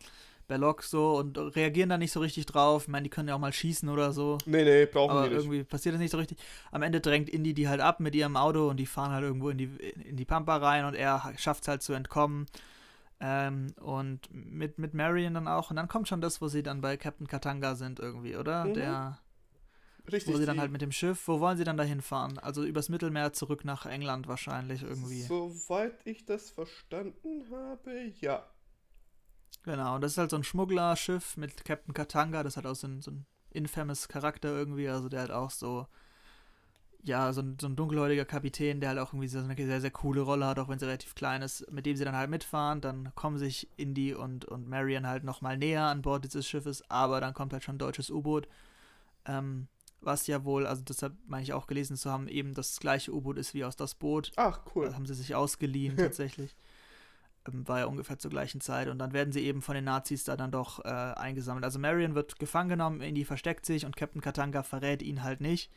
Belloc 0.51 0.83
so 0.83 1.15
und 1.17 1.37
reagieren 1.55 1.89
da 1.89 1.97
nicht 1.97 2.11
so 2.11 2.19
richtig 2.19 2.45
drauf. 2.45 2.83
Ich 2.83 2.87
meine, 2.89 3.03
die 3.03 3.09
können 3.09 3.29
ja 3.29 3.35
auch 3.35 3.39
mal 3.39 3.53
schießen 3.53 3.87
oder 3.87 4.11
so. 4.11 4.37
Nee, 4.45 4.63
nee, 4.65 4.85
brauchen 4.85 5.11
Aber 5.11 5.23
wir 5.23 5.29
nicht. 5.29 5.39
irgendwie 5.39 5.63
passiert 5.63 5.93
das 5.95 5.99
nicht 6.01 6.11
so 6.11 6.17
richtig. 6.17 6.37
Am 6.71 6.81
Ende 6.81 6.99
drängt 6.99 7.29
Indy 7.29 7.53
die 7.53 7.69
halt 7.69 7.79
ab 7.79 7.99
mit 8.01 8.13
ihrem 8.15 8.35
Auto 8.35 8.67
und 8.69 8.77
die 8.77 8.85
fahren 8.85 9.11
halt 9.11 9.23
irgendwo 9.23 9.49
in 9.49 9.57
die, 9.57 9.69
in 10.05 10.17
die 10.17 10.25
Pampa 10.25 10.57
rein 10.57 10.83
und 10.85 10.93
er 10.95 11.33
schafft 11.37 11.63
es 11.63 11.67
halt 11.69 11.81
zu 11.81 11.93
entkommen. 11.93 12.47
Ähm, 13.21 13.67
und 13.79 14.19
mit, 14.33 14.79
mit 14.79 14.93
Marion 14.93 15.35
dann 15.35 15.47
auch. 15.47 15.69
Und 15.69 15.75
dann 15.75 15.87
kommt 15.87 16.07
schon 16.07 16.21
das, 16.21 16.41
wo 16.41 16.47
sie 16.47 16.63
dann 16.63 16.81
bei 16.81 16.97
Captain 16.97 17.27
Katanga 17.27 17.75
sind 17.75 17.99
irgendwie, 17.99 18.35
oder? 18.35 18.65
Mhm. 18.65 18.73
Der, 18.73 19.19
Richtig. 20.11 20.33
wo 20.33 20.37
sie 20.39 20.45
dann 20.47 20.55
die- 20.55 20.61
halt 20.61 20.71
mit 20.71 20.81
dem 20.81 20.91
Schiff, 20.91 21.27
wo 21.27 21.39
wollen 21.39 21.55
sie 21.55 21.63
dann 21.63 21.77
dahin 21.77 22.01
fahren? 22.01 22.39
Also 22.39 22.63
übers 22.63 22.89
Mittelmeer 22.89 23.31
zurück 23.31 23.63
nach 23.63 23.85
England 23.85 24.27
wahrscheinlich 24.27 24.81
irgendwie. 24.81 25.21
Soweit 25.21 25.93
ich 26.05 26.25
das 26.25 26.49
verstanden 26.49 27.45
habe, 27.51 28.11
ja. 28.19 28.43
Genau, 29.63 29.95
und 29.95 30.01
das 30.01 30.13
ist 30.13 30.17
halt 30.17 30.31
so 30.31 30.37
ein 30.37 30.43
Schmugglerschiff 30.43 31.37
mit 31.37 31.63
Captain 31.65 31.93
Katanga, 31.93 32.43
das 32.43 32.57
hat 32.57 32.65
auch 32.65 32.75
so 32.75 32.87
ein, 32.87 33.01
so 33.01 33.11
ein 33.11 33.25
infamous 33.51 34.07
Charakter 34.07 34.49
irgendwie, 34.49 34.89
also 34.89 35.07
der 35.07 35.19
halt 35.21 35.31
auch 35.31 35.51
so, 35.51 35.87
ja, 37.03 37.31
so 37.33 37.41
ein, 37.41 37.57
so 37.59 37.67
ein 37.67 37.75
dunkelhäutiger 37.75 38.25
Kapitän, 38.25 38.79
der 38.79 38.89
halt 38.89 38.99
auch 38.99 39.13
irgendwie 39.13 39.27
so 39.27 39.39
eine 39.39 39.55
sehr, 39.55 39.81
sehr 39.81 39.91
coole 39.91 40.21
Rolle 40.21 40.45
hat, 40.45 40.59
auch 40.59 40.67
wenn 40.67 40.79
sie 40.79 40.85
relativ 40.85 41.15
klein 41.15 41.41
ist, 41.41 41.71
mit 41.71 41.85
dem 41.85 41.95
sie 41.95 42.05
dann 42.05 42.15
halt 42.15 42.29
mitfahren. 42.29 42.81
Dann 42.81 43.13
kommen 43.15 43.37
sich 43.37 43.67
Indy 43.77 44.13
und, 44.13 44.45
und 44.45 44.67
Marion 44.67 45.07
halt 45.07 45.23
nochmal 45.23 45.57
näher 45.57 45.83
an 45.83 46.01
Bord 46.01 46.23
dieses 46.23 46.47
Schiffes, 46.47 46.83
aber 46.89 47.19
dann 47.19 47.33
kommt 47.33 47.53
halt 47.53 47.63
schon 47.63 47.75
ein 47.75 47.79
deutsches 47.79 48.09
U-Boot. 48.09 48.47
Ähm, 49.25 49.67
was 49.99 50.25
ja 50.27 50.43
wohl, 50.43 50.65
also 50.65 50.83
deshalb 50.83 51.13
meine 51.27 51.43
ich 51.43 51.53
auch 51.53 51.67
gelesen 51.67 51.95
zu 51.95 52.11
haben, 52.11 52.27
eben 52.27 52.53
das 52.53 52.79
gleiche 52.79 53.13
U-Boot 53.13 53.37
ist 53.37 53.53
wie 53.53 53.63
aus 53.63 53.75
das 53.75 53.95
Boot. 53.95 54.31
Ach, 54.35 54.61
cool. 54.75 54.85
Das 54.85 54.95
haben 54.95 55.05
sie 55.05 55.13
sich 55.13 55.35
ausgeliehen 55.35 55.97
tatsächlich. 55.97 56.55
Ähm, 57.47 57.67
war 57.67 57.79
ja 57.79 57.85
ungefähr 57.85 58.17
zur 58.17 58.31
gleichen 58.31 58.61
Zeit. 58.61 58.87
Und 58.87 58.99
dann 58.99 59.13
werden 59.13 59.31
sie 59.31 59.41
eben 59.41 59.61
von 59.61 59.75
den 59.75 59.85
Nazis 59.85 60.23
da 60.23 60.37
dann 60.37 60.51
doch 60.51 60.83
äh, 60.83 60.89
eingesammelt. 60.89 61.63
Also 61.63 61.79
Marion 61.79 62.15
wird 62.15 62.39
gefangen 62.39 62.69
genommen, 62.69 63.01
Indy 63.01 63.25
versteckt 63.25 63.65
sich 63.65 63.85
und 63.85 63.95
Captain 63.95 64.21
Katanga 64.21 64.63
verrät 64.63 65.01
ihn 65.01 65.23
halt 65.23 65.41
nicht. 65.41 65.71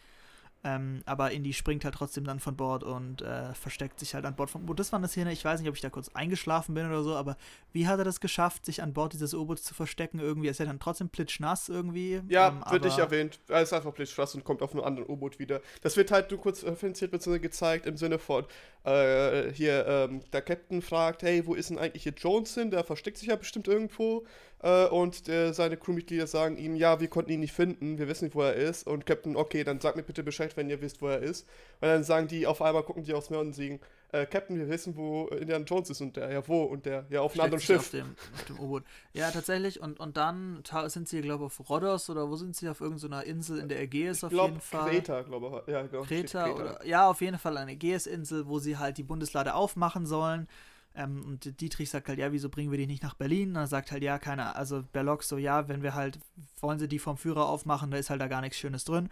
Ähm, 0.65 1.03
aber 1.05 1.31
Indy 1.31 1.53
springt 1.53 1.85
halt 1.85 1.95
trotzdem 1.95 2.25
dann 2.25 2.41
von 2.41 2.57
Bord 2.57 2.85
und 2.85 3.21
äh, 3.21 3.53
versteckt 3.53 4.01
sich 4.01 4.15
halt 4.15 4.25
an 4.25 4.35
Bord 4.35 4.49
vom 4.49 4.63
U-Boot. 4.63 4.81
Das 4.81 4.93
war 4.93 4.99
eine 4.99 5.09
Szene, 5.09 5.31
ich 5.31 5.45
weiß 5.45 5.61
nicht, 5.61 5.69
ob 5.69 5.75
ich 5.75 5.83
da 5.83 5.91
kurz 5.91 6.09
eingeschlafen 6.15 6.75
bin 6.75 6.87
oder 6.87 7.03
so, 7.03 7.15
aber 7.15 7.37
wie 7.73 7.87
hat 7.87 7.99
er 7.99 8.05
das 8.05 8.19
geschafft, 8.19 8.65
sich 8.65 8.83
an 8.83 8.95
Bord 8.95 9.13
dieses 9.13 9.35
U-Boots 9.35 9.63
zu 9.63 9.75
verstecken? 9.75 10.21
Irgendwie 10.21 10.49
ist 10.49 10.61
er 10.61 10.67
dann 10.67 10.81
trotzdem 10.81 11.11
plitschnass 11.11 11.69
irgendwie. 11.69 12.23
Ja, 12.29 12.49
ähm, 12.49 12.65
wird 12.71 12.85
nicht 12.85 12.99
erwähnt. 12.99 13.41
Er 13.49 13.61
ist 13.61 13.75
einfach 13.75 13.93
plitschnass 13.93 14.35
und 14.35 14.45
kommt 14.45 14.63
auf 14.63 14.73
einem 14.73 14.85
anderen 14.85 15.11
U-Boot 15.11 15.39
wieder. 15.39 15.61
Das 15.83 15.99
wird 15.99 16.11
halt 16.11 16.31
nur 16.31 16.41
kurz 16.41 16.65
referenziert 16.65 17.11
bzw. 17.11 17.41
gezeigt 17.41 17.85
im 17.85 17.99
Sinne 17.99 18.19
von, 18.19 18.47
äh, 18.85 19.53
hier, 19.53 19.87
ähm, 19.87 20.23
der 20.33 20.41
Captain 20.41 20.81
fragt, 20.81 21.23
hey, 21.23 21.47
wo 21.47 21.55
ist 21.55 21.69
denn 21.69 21.79
eigentlich 21.79 22.05
hier 22.05 22.15
Jones 22.17 22.55
hin? 22.55 22.71
Der 22.71 22.85
versteckt 22.85 23.19
sich 23.19 23.29
ja 23.29 23.37
bestimmt 23.37 23.69
irgendwo. 23.69 24.25
Äh, 24.65 24.87
und 24.87 25.29
der, 25.29 25.53
seine 25.53 25.77
Crewmitglieder 25.77 26.27
sagen 26.27 26.57
ihm, 26.57 26.75
ja, 26.75 26.99
wir 26.99 27.09
konnten 27.09 27.31
ihn 27.31 27.41
nicht 27.41 27.53
finden, 27.53 27.99
wir 27.99 28.09
wissen 28.09 28.25
nicht, 28.25 28.35
wo 28.35 28.41
er 28.41 28.55
ist. 28.55 28.87
Und 28.87 29.05
Captain, 29.05 29.37
okay, 29.37 29.63
dann 29.63 29.79
sagt 29.79 29.97
mir 29.97 30.03
bitte 30.03 30.23
Bescheid, 30.23 30.57
wenn 30.57 30.71
ihr 30.71 30.81
wisst, 30.81 31.03
wo 31.03 31.09
er 31.09 31.19
ist. 31.19 31.47
Weil 31.81 31.93
dann 31.93 32.03
sagen 32.03 32.29
die 32.29 32.47
auf 32.47 32.63
einmal, 32.63 32.83
gucken 32.83 33.05
die 33.05 33.13
aufs 33.13 33.29
Meer 33.29 33.41
und 33.41 33.55
sagen, 33.55 33.79
äh, 34.13 34.25
Captain, 34.25 34.59
wir 34.59 34.71
wissen, 34.71 34.97
wo 34.97 35.27
Indiana 35.27 35.67
Jones 35.67 35.91
ist 35.91 36.01
und 36.01 36.17
der, 36.17 36.33
ja, 36.33 36.49
wo? 36.49 36.63
Und 36.63 36.87
der, 36.87 37.05
ja, 37.11 37.21
auf 37.21 37.35
einem 37.35 37.43
anderen 37.43 37.61
Schiff. 37.61 37.81
Auf 37.81 37.91
dem, 37.91 38.17
dem 38.49 38.59
U-Boot. 38.59 38.85
Ja, 39.13 39.31
tatsächlich. 39.31 39.83
Und, 39.83 40.01
und 40.01 40.17
dann 40.17 40.63
sind 40.87 41.11
sie, 41.11 41.21
glaube 41.21 41.45
ich, 41.45 41.47
auf 41.47 41.69
Rhodos 41.69 42.09
oder 42.09 42.31
wo 42.31 42.37
sind 42.37 42.57
sie? 42.57 42.71
Auf 42.71 42.81
irgendeiner 42.81 43.23
Insel 43.25 43.59
in 43.59 43.69
der 43.69 43.83
Ägäis 43.83 44.19
ich 44.19 44.25
auf 44.25 44.31
glaub, 44.31 44.49
jeden 44.49 44.61
Fall. 44.63 44.89
Kreta, 44.89 45.21
glaube 45.23 45.63
ich. 45.67 45.73
Ja, 45.75 45.83
genau. 45.83 46.05
Kreta, 46.05 46.45
Kreta. 46.45 46.55
Oder, 46.55 46.87
ja, 46.87 47.07
auf 47.11 47.21
jeden 47.21 47.39
Fall 47.39 47.59
eine 47.59 47.73
Ägäisinsel, 47.73 48.47
wo 48.47 48.59
sie 48.61 48.79
halt 48.79 48.97
die 48.97 49.03
Bundeslade 49.03 49.55
aufmachen 49.55 50.07
sollen. 50.07 50.49
Ähm, 50.95 51.25
und 51.25 51.61
Dietrich 51.61 51.91
sagt 51.91 52.09
halt, 52.09 52.19
ja, 52.19 52.33
wieso 52.33 52.49
bringen 52.49 52.71
wir 52.71 52.79
die 52.79 52.87
nicht 52.87 53.03
nach 53.03 53.15
Berlin? 53.15 53.51
Und 53.51 53.57
er 53.57 53.67
sagt 53.67 53.91
halt, 53.91 54.03
ja, 54.03 54.19
keine, 54.19 54.55
also 54.57 54.83
Berlock 54.93 55.23
so, 55.23 55.39
ja, 55.39 55.69
wenn 55.69 55.83
wir 55.83 55.95
halt, 55.95 56.19
wollen 56.61 56.79
sie 56.79 56.89
die 56.89 56.99
vom 56.99 57.17
Führer 57.17 57.49
aufmachen, 57.49 57.91
da 57.91 57.97
ist 57.97 58.11
halt 58.11 58.21
da 58.21 58.29
gar 58.29 58.41
nichts 58.41 58.59
Schönes 58.59 58.85
drin. 58.85 59.11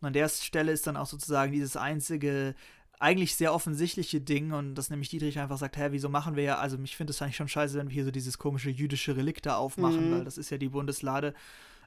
Und 0.00 0.06
an 0.06 0.12
der 0.12 0.28
Stelle 0.28 0.72
ist 0.72 0.86
dann 0.86 0.96
auch 0.96 1.06
sozusagen 1.06 1.52
dieses 1.52 1.76
einzige, 1.76 2.54
eigentlich 3.00 3.34
sehr 3.34 3.54
offensichtliche 3.54 4.20
Ding 4.20 4.52
und 4.52 4.74
das 4.74 4.90
nämlich 4.90 5.08
Dietrich 5.08 5.38
einfach 5.38 5.56
sagt, 5.56 5.78
hä, 5.78 5.88
wieso 5.90 6.10
machen 6.10 6.36
wir 6.36 6.42
ja, 6.42 6.58
also 6.58 6.76
ich 6.84 6.96
finde 6.96 7.12
es 7.12 7.22
eigentlich 7.22 7.36
schon 7.36 7.48
scheiße, 7.48 7.78
wenn 7.78 7.88
wir 7.88 7.94
hier 7.94 8.04
so 8.04 8.10
dieses 8.10 8.36
komische 8.36 8.68
jüdische 8.68 9.16
Relikt 9.16 9.46
da 9.46 9.56
aufmachen, 9.56 10.10
mhm. 10.10 10.14
weil 10.14 10.24
das 10.24 10.36
ist 10.36 10.50
ja 10.50 10.58
die 10.58 10.68
Bundeslade 10.68 11.34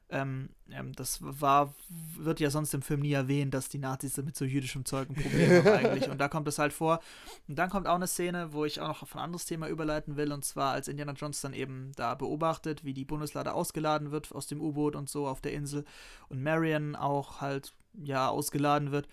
ähm, 0.10 0.50
ähm, 0.72 0.94
das 0.94 1.20
war, 1.22 1.74
wird 2.18 2.40
ja 2.40 2.50
sonst 2.50 2.74
im 2.74 2.82
Film 2.82 3.02
nie 3.02 3.14
erwähnt, 3.14 3.54
dass 3.54 3.70
die 3.70 3.80
Nazis 3.80 4.18
mit 4.18 4.36
so 4.36 4.46
jüdischem 4.46 4.86
Zeug 4.86 5.10
ein 5.10 5.16
Problem 5.16 5.66
haben 5.66 5.68
eigentlich. 5.68 6.10
Und 6.10 6.20
da 6.20 6.28
kommt 6.28 6.48
es 6.48 6.60
halt 6.60 6.74
vor. 6.74 7.00
Und 7.48 7.58
dann 7.58 7.70
kommt 7.70 7.88
auch 7.88 7.96
eine 7.96 8.08
Szene, 8.08 8.54
wo 8.54 8.66
ich 8.66 8.80
auch 8.80 8.88
noch 8.88 9.04
auf 9.04 9.16
ein 9.16 9.22
anderes 9.22 9.46
Thema 9.46 9.68
überleiten 9.68 10.16
will, 10.16 10.32
und 10.32 10.46
zwar 10.46 10.74
als 10.74 10.88
Indiana 10.88 11.14
Jones 11.14 11.42
dann 11.42 11.54
eben 11.54 11.92
da 11.96 12.16
beobachtet, 12.16 12.84
wie 12.84 12.94
die 12.94 13.06
Bundeslade 13.06 13.54
ausgeladen 13.54 14.12
wird 14.12 14.34
aus 14.34 14.48
dem 14.48 14.62
U-Boot 14.62 14.96
und 14.96 15.10
so 15.10 15.28
auf 15.28 15.42
der 15.42 15.54
Insel 15.54 15.86
und 16.30 16.44
Marion 16.44 16.96
auch 16.96 17.42
halt, 17.42 17.74
ja, 17.94 18.30
ausgeladen 18.30 18.92
wird 18.92 19.08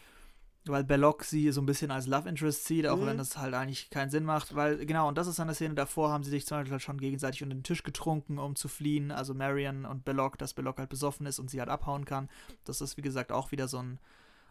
weil 0.67 0.85
Belloc 0.85 1.25
sie 1.25 1.51
so 1.53 1.61
ein 1.61 1.67
bisschen 1.67 1.91
als 1.91 2.07
Love 2.07 2.29
Interest 2.29 2.67
sieht, 2.67 2.87
auch 2.87 2.99
mhm. 2.99 3.07
wenn 3.07 3.19
das 3.19 3.39
halt 3.39 3.55
eigentlich 3.55 3.91
keinen 3.91 4.11
Sinn 4.11 4.25
macht, 4.25 4.55
weil 4.55 4.85
genau, 4.85 5.09
und 5.09 5.17
das 5.17 5.27
ist 5.27 5.41
eine 5.41 5.55
Szene 5.55 5.75
davor, 5.75 6.11
haben 6.11 6.23
sie 6.23 6.31
sich 6.31 6.47
zum 6.47 6.59
Beispiel 6.59 6.73
halt 6.73 6.83
schon 6.83 7.01
gegenseitig 7.01 7.43
unter 7.43 7.55
den 7.55 7.63
Tisch 7.63 7.83
getrunken, 7.83 8.39
um 8.39 8.57
zu 8.57 8.69
fliehen, 8.69 9.11
also 9.11 9.33
Marion 9.33 9.87
und 9.87 10.05
Belloc, 10.05 10.37
dass 10.39 10.55
Belloc 10.55 10.79
halt 10.79 10.91
besoffen 10.91 11.27
ist 11.27 11.39
und 11.39 11.51
sie 11.51 11.61
halt 11.61 11.71
abhauen 11.71 12.05
kann. 12.05 12.29
Das 12.65 12.81
ist, 12.81 12.97
wie 12.97 13.03
gesagt, 13.03 13.33
auch 13.33 13.53
wieder 13.53 13.69
so 13.69 13.79
ein 13.79 13.99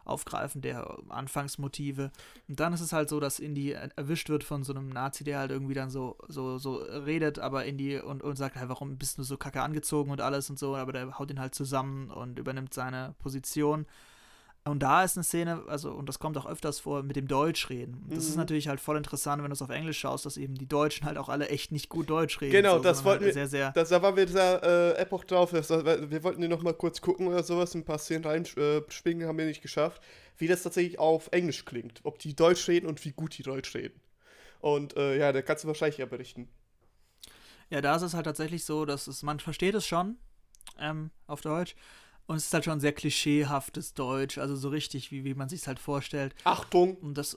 Aufgreifen 0.04 0.62
der 0.62 0.98
Anfangsmotive. 1.08 2.10
Und 2.48 2.60
dann 2.60 2.72
ist 2.72 2.80
es 2.80 2.92
halt 2.92 3.08
so, 3.08 3.20
dass 3.20 3.38
Indy 3.38 3.72
erwischt 3.72 4.28
wird 4.28 4.44
von 4.44 4.64
so 4.64 4.72
einem 4.72 4.88
Nazi, 4.88 5.24
der 5.24 5.38
halt 5.38 5.50
irgendwie 5.50 5.74
dann 5.74 5.90
so, 5.90 6.16
so, 6.28 6.58
so 6.58 6.76
redet, 6.76 7.38
aber 7.38 7.64
Indy 7.66 7.98
und, 8.00 8.22
und 8.22 8.36
sagt 8.36 8.56
halt, 8.56 8.68
warum 8.68 8.96
bist 8.96 9.18
du 9.18 9.22
so 9.22 9.36
kacke 9.36 9.62
angezogen 9.62 10.10
und 10.10 10.20
alles 10.20 10.50
und 10.50 10.58
so, 10.58 10.74
aber 10.74 10.92
der 10.92 11.18
haut 11.18 11.30
ihn 11.30 11.40
halt 11.40 11.54
zusammen 11.54 12.10
und 12.10 12.38
übernimmt 12.38 12.74
seine 12.74 13.14
Position. 13.18 13.86
Und 14.64 14.80
da 14.80 15.04
ist 15.04 15.16
eine 15.16 15.24
Szene, 15.24 15.62
also, 15.68 15.90
und 15.92 16.06
das 16.06 16.18
kommt 16.18 16.36
auch 16.36 16.44
öfters 16.44 16.80
vor, 16.80 17.02
mit 17.02 17.16
dem 17.16 17.26
Deutschreden. 17.26 18.04
Das 18.08 18.24
mhm. 18.24 18.30
ist 18.30 18.36
natürlich 18.36 18.68
halt 18.68 18.78
voll 18.78 18.98
interessant, 18.98 19.42
wenn 19.42 19.48
du 19.48 19.54
es 19.54 19.62
auf 19.62 19.70
Englisch 19.70 19.98
schaust, 19.98 20.26
dass 20.26 20.36
eben 20.36 20.54
die 20.54 20.68
Deutschen 20.68 21.06
halt 21.06 21.16
auch 21.16 21.30
alle 21.30 21.48
echt 21.48 21.72
nicht 21.72 21.88
gut 21.88 22.10
Deutsch 22.10 22.42
reden. 22.42 22.52
Genau, 22.52 22.76
so, 22.76 22.82
das 22.82 23.02
wollten 23.04 23.24
halt 23.24 23.34
wir, 23.34 23.46
sehr, 23.46 23.48
sehr 23.48 23.72
das, 23.72 23.88
da 23.88 24.02
waren 24.02 24.16
wir 24.16 24.26
dieser 24.26 24.62
äh, 24.96 25.00
Epoch 25.00 25.24
drauf, 25.24 25.52
das, 25.52 25.70
wir 25.70 26.22
wollten 26.22 26.40
hier 26.40 26.50
nochmal 26.50 26.74
kurz 26.74 27.00
gucken 27.00 27.26
oder 27.28 27.42
sowas, 27.42 27.74
ein 27.74 27.86
paar 27.86 27.98
Szenen 27.98 28.24
reinspringen, 28.24 29.22
äh, 29.22 29.26
haben 29.26 29.38
wir 29.38 29.46
nicht 29.46 29.62
geschafft, 29.62 30.02
wie 30.36 30.46
das 30.46 30.62
tatsächlich 30.62 30.98
auf 30.98 31.28
Englisch 31.32 31.64
klingt, 31.64 32.00
ob 32.04 32.18
die 32.18 32.36
Deutsch 32.36 32.68
reden 32.68 32.86
und 32.86 33.02
wie 33.06 33.12
gut 33.12 33.38
die 33.38 33.42
Deutsch 33.42 33.74
reden. 33.74 33.98
Und 34.60 34.94
äh, 34.98 35.16
ja, 35.16 35.32
da 35.32 35.40
kannst 35.40 35.64
du 35.64 35.68
wahrscheinlich 35.68 35.98
ja 35.98 36.06
berichten. 36.06 36.48
Ja, 37.70 37.80
da 37.80 37.96
ist 37.96 38.02
es 38.02 38.12
halt 38.12 38.26
tatsächlich 38.26 38.64
so, 38.66 38.84
dass 38.84 39.06
es, 39.06 39.22
man 39.22 39.40
versteht 39.40 39.74
es 39.74 39.86
schon 39.86 40.16
ähm, 40.78 41.10
auf 41.26 41.40
Deutsch, 41.40 41.76
und 42.30 42.36
es 42.36 42.44
ist 42.44 42.54
halt 42.54 42.64
schon 42.64 42.78
sehr 42.78 42.92
klischeehaftes 42.92 43.92
Deutsch, 43.92 44.38
also 44.38 44.54
so 44.54 44.68
richtig, 44.68 45.10
wie, 45.10 45.24
wie 45.24 45.34
man 45.34 45.48
sich 45.48 45.66
halt 45.66 45.80
vorstellt. 45.80 46.32
Achtung! 46.44 46.96
Und 46.98 47.18
das, 47.18 47.36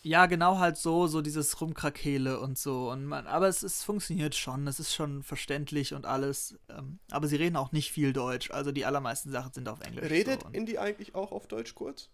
ja, 0.00 0.24
genau 0.24 0.58
halt 0.58 0.78
so, 0.78 1.06
so 1.06 1.20
dieses 1.20 1.60
Rumkrakele 1.60 2.40
und 2.40 2.56
so. 2.56 2.90
Und 2.90 3.04
man, 3.04 3.26
aber 3.26 3.48
es, 3.48 3.62
es 3.62 3.84
funktioniert 3.84 4.34
schon, 4.34 4.66
es 4.66 4.80
ist 4.80 4.94
schon 4.94 5.22
verständlich 5.22 5.92
und 5.92 6.06
alles. 6.06 6.58
Ähm, 6.70 6.98
aber 7.10 7.28
sie 7.28 7.36
reden 7.36 7.56
auch 7.56 7.72
nicht 7.72 7.92
viel 7.92 8.14
Deutsch, 8.14 8.50
also 8.50 8.72
die 8.72 8.86
allermeisten 8.86 9.30
Sachen 9.30 9.52
sind 9.52 9.68
auf 9.68 9.82
Englisch. 9.82 10.10
Redet 10.10 10.40
so. 10.40 10.48
Indie 10.48 10.78
eigentlich 10.78 11.14
auch 11.14 11.30
auf 11.30 11.46
Deutsch 11.46 11.74
kurz? 11.74 12.08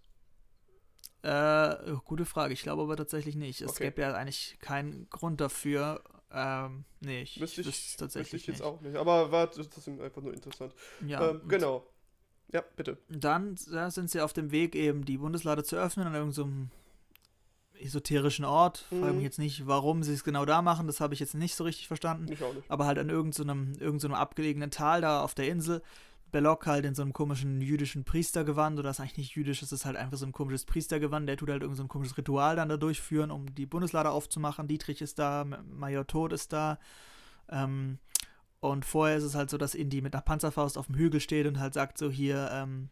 Äh, 1.23 1.77
gute 2.05 2.25
Frage. 2.25 2.53
Ich 2.53 2.63
glaube 2.63 2.83
aber 2.83 2.97
tatsächlich 2.97 3.37
nicht. 3.37 3.61
Es 3.61 3.71
okay. 3.71 3.85
gäbe 3.85 4.03
ja 4.03 4.15
eigentlich 4.15 4.59
keinen 4.59 5.09
Grund 5.09 5.41
dafür. 5.41 6.03
Ähm, 6.33 6.85
nee, 6.99 7.23
ich 7.23 7.41
wüsste 7.41 7.61
ich, 7.61 7.97
tatsächlich 7.97 8.43
ich 8.43 8.47
jetzt 8.49 8.59
nicht. 8.59 8.67
auch 8.67 8.81
nicht. 8.81 8.97
Aber 8.97 9.31
war 9.31 9.49
trotzdem 9.53 10.01
einfach 10.01 10.21
nur 10.21 10.35
interessant. 10.35 10.75
Ja, 11.07 11.31
ähm, 11.31 11.43
genau. 11.47 11.87
Ja, 12.53 12.63
bitte. 12.77 12.99
Dann 13.09 13.57
ja, 13.71 13.91
sind 13.91 14.11
sie 14.11 14.21
auf 14.21 14.33
dem 14.33 14.51
Weg, 14.51 14.75
eben 14.75 15.05
die 15.05 15.19
Bundeslade 15.19 15.65
zu 15.65 15.77
öffnen 15.77 16.07
an 16.07 16.15
irgendeinem 16.15 16.71
so 17.75 17.85
esoterischen 17.85 18.45
Ort. 18.45 18.87
Mhm. 18.91 19.01
Frage 19.01 19.13
mich 19.15 19.25
jetzt 19.25 19.39
nicht, 19.39 19.67
warum 19.67 20.03
sie 20.03 20.15
es 20.15 20.25
genau 20.25 20.45
da 20.45 20.63
machen, 20.63 20.87
das 20.87 21.01
habe 21.01 21.15
ich 21.15 21.21
jetzt 21.21 21.35
nicht 21.35 21.55
so 21.55 21.65
richtig 21.65 21.87
verstanden. 21.87 22.31
Ich 22.33 22.43
auch 22.43 22.55
nicht. 22.55 22.71
Aber 22.71 22.87
halt 22.87 22.99
an 22.99 23.11
irgendeinem 23.11 23.75
so 23.75 23.81
irgend 23.81 24.01
so 24.01 24.09
abgelegenen 24.09 24.71
Tal 24.71 25.01
da 25.01 25.23
auf 25.23 25.35
der 25.35 25.49
Insel. 25.49 25.83
Belloc 26.31 26.67
halt 26.67 26.85
in 26.85 26.95
so 26.95 27.01
einem 27.01 27.15
komischen 27.15 27.61
jüdischen 27.63 28.05
Priestergewand, 28.05 28.79
oder 28.79 28.89
das 28.89 28.97
ist 28.97 29.01
eigentlich 29.01 29.17
nicht 29.17 29.35
jüdisch, 29.35 29.61
das 29.61 29.73
ist 29.73 29.87
halt 29.87 29.97
einfach 29.97 30.19
so 30.19 30.27
ein 30.27 30.33
komisches 30.33 30.67
Priestergewand, 30.67 31.27
der 31.27 31.39
tut 31.39 31.49
halt 31.49 31.63
irgend 31.63 31.79
so 31.79 31.83
ein 31.83 31.89
komisches 31.89 32.19
Ritual 32.19 32.57
dann 32.57 32.69
da 32.69 32.77
durchführen, 32.77 33.31
um 33.31 33.55
die 33.55 33.65
Bundeslade 33.65 34.11
aufzumachen. 34.11 34.69
Dietrich 34.69 35.01
ist 35.01 35.19
da, 35.19 35.45
Major 35.45 36.07
Tod 36.07 36.35
ist 36.35 36.53
da. 36.53 36.79
Ähm, 37.51 37.99
und 38.61 38.85
vorher 38.85 39.17
ist 39.17 39.25
es 39.25 39.35
halt 39.35 39.51
so, 39.51 39.59
dass 39.59 39.75
Indy 39.75 40.01
mit 40.01 40.15
einer 40.15 40.23
Panzerfaust 40.23 40.79
auf 40.79 40.87
dem 40.87 40.97
Hügel 40.97 41.21
steht 41.21 41.47
und 41.47 41.61
halt 41.61 41.75
sagt 41.75 41.99
so 41.99 42.11
hier, 42.11 42.51
ähm, 42.53 42.91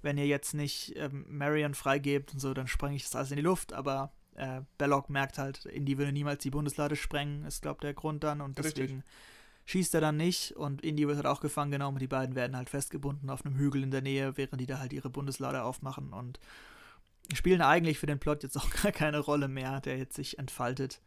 wenn 0.00 0.16
ihr 0.16 0.26
jetzt 0.26 0.54
nicht 0.54 0.94
ähm, 0.96 1.26
Marion 1.28 1.74
freigebt 1.74 2.32
und 2.32 2.38
so, 2.38 2.54
dann 2.54 2.68
spreng 2.68 2.94
ich 2.94 3.02
das 3.02 3.16
alles 3.16 3.30
in 3.30 3.36
die 3.36 3.42
Luft, 3.42 3.72
aber 3.72 4.12
äh, 4.34 4.62
Belloc 4.78 5.10
merkt 5.10 5.38
halt, 5.38 5.66
Indy 5.66 5.98
würde 5.98 6.12
niemals 6.12 6.42
die 6.42 6.50
Bundeslade 6.50 6.96
sprengen, 6.96 7.44
ist 7.44 7.62
glaube 7.62 7.80
der 7.80 7.94
Grund 7.94 8.24
dann 8.24 8.40
und 8.40 8.58
deswegen 8.58 8.98
Richtig. 8.98 9.12
schießt 9.66 9.94
er 9.94 10.00
dann 10.00 10.16
nicht 10.16 10.52
und 10.52 10.82
Indy 10.82 11.06
wird 11.06 11.16
halt 11.16 11.26
auch 11.26 11.40
gefangen 11.40 11.72
genommen 11.72 11.96
und 11.96 12.02
die 12.02 12.06
beiden 12.06 12.34
werden 12.34 12.56
halt 12.56 12.70
festgebunden 12.70 13.28
auf 13.28 13.44
einem 13.44 13.56
Hügel 13.56 13.82
in 13.82 13.90
der 13.90 14.02
Nähe, 14.02 14.36
während 14.36 14.60
die 14.60 14.66
da 14.66 14.78
halt 14.78 14.92
ihre 14.92 15.10
Bundeslade 15.10 15.64
aufmachen 15.64 16.12
und 16.12 16.40
spielen 17.34 17.60
eigentlich 17.60 17.98
für 17.98 18.06
den 18.06 18.20
Plot 18.20 18.42
jetzt 18.42 18.56
auch 18.56 18.70
gar 18.82 18.92
keine 18.92 19.18
Rolle 19.18 19.48
mehr, 19.48 19.80
der 19.80 19.98
jetzt 19.98 20.14
sich 20.14 20.38
entfaltet. 20.38 21.02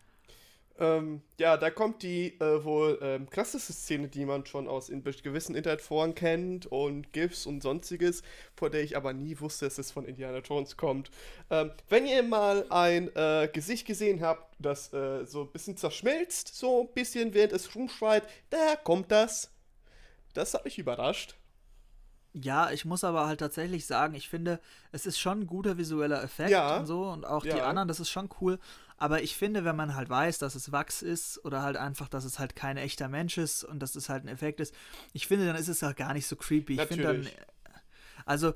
Ähm, 0.81 1.21
ja, 1.39 1.57
da 1.57 1.69
kommt 1.69 2.01
die 2.01 2.39
äh, 2.39 2.63
wohl 2.63 2.97
ähm, 3.03 3.29
krasseste 3.29 3.71
Szene, 3.71 4.07
die 4.07 4.25
man 4.25 4.47
schon 4.47 4.67
aus 4.67 4.89
in 4.89 5.03
gewissen 5.03 5.53
Internetforen 5.53 6.15
kennt 6.15 6.65
und 6.65 7.13
GIFs 7.13 7.45
und 7.45 7.61
sonstiges, 7.61 8.23
vor 8.55 8.71
der 8.71 8.81
ich 8.81 8.97
aber 8.97 9.13
nie 9.13 9.39
wusste, 9.39 9.65
dass 9.65 9.77
es 9.77 9.91
von 9.91 10.05
Indiana 10.05 10.39
Jones 10.39 10.77
kommt. 10.77 11.11
Ähm, 11.51 11.69
wenn 11.87 12.07
ihr 12.07 12.23
mal 12.23 12.65
ein 12.71 13.15
äh, 13.15 13.47
Gesicht 13.53 13.85
gesehen 13.85 14.21
habt, 14.21 14.55
das 14.57 14.91
äh, 14.91 15.23
so 15.27 15.41
ein 15.41 15.51
bisschen 15.51 15.77
zerschmilzt, 15.77 16.55
so 16.55 16.81
ein 16.81 16.93
bisschen 16.95 17.35
während 17.35 17.53
es 17.53 17.75
rumschreit, 17.75 18.27
da 18.49 18.75
kommt 18.75 19.11
das. 19.11 19.51
Das 20.33 20.55
hat 20.55 20.65
mich 20.65 20.79
überrascht. 20.79 21.35
Ja, 22.33 22.71
ich 22.71 22.85
muss 22.85 23.03
aber 23.03 23.27
halt 23.27 23.41
tatsächlich 23.41 23.85
sagen, 23.85 24.15
ich 24.15 24.29
finde, 24.29 24.59
es 24.91 25.05
ist 25.05 25.19
schon 25.19 25.41
ein 25.41 25.47
guter 25.47 25.77
visueller 25.77 26.23
Effekt 26.23 26.49
ja. 26.49 26.77
und 26.77 26.85
so 26.85 27.03
und 27.03 27.25
auch 27.25 27.45
ja. 27.45 27.53
die 27.53 27.61
anderen, 27.61 27.87
das 27.87 27.99
ist 27.99 28.09
schon 28.09 28.29
cool. 28.39 28.57
Aber 29.01 29.23
ich 29.23 29.35
finde, 29.35 29.65
wenn 29.65 29.75
man 29.75 29.95
halt 29.95 30.11
weiß, 30.11 30.37
dass 30.37 30.53
es 30.53 30.71
Wachs 30.71 31.01
ist 31.01 31.43
oder 31.43 31.63
halt 31.63 31.75
einfach, 31.75 32.07
dass 32.07 32.23
es 32.23 32.37
halt 32.37 32.55
kein 32.55 32.77
echter 32.77 33.09
Mensch 33.09 33.39
ist 33.39 33.63
und 33.63 33.79
dass 33.79 33.95
es 33.95 34.09
halt 34.09 34.23
ein 34.23 34.27
Effekt 34.27 34.59
ist, 34.59 34.75
ich 35.11 35.25
finde, 35.25 35.47
dann 35.47 35.55
ist 35.55 35.69
es 35.69 35.83
auch 35.83 35.95
gar 35.95 36.13
nicht 36.13 36.27
so 36.27 36.35
creepy. 36.35 36.75
Natürlich. 36.75 36.99
Ich 36.99 37.07
finde 37.07 37.23
dann. 37.23 38.25
Also, 38.27 38.53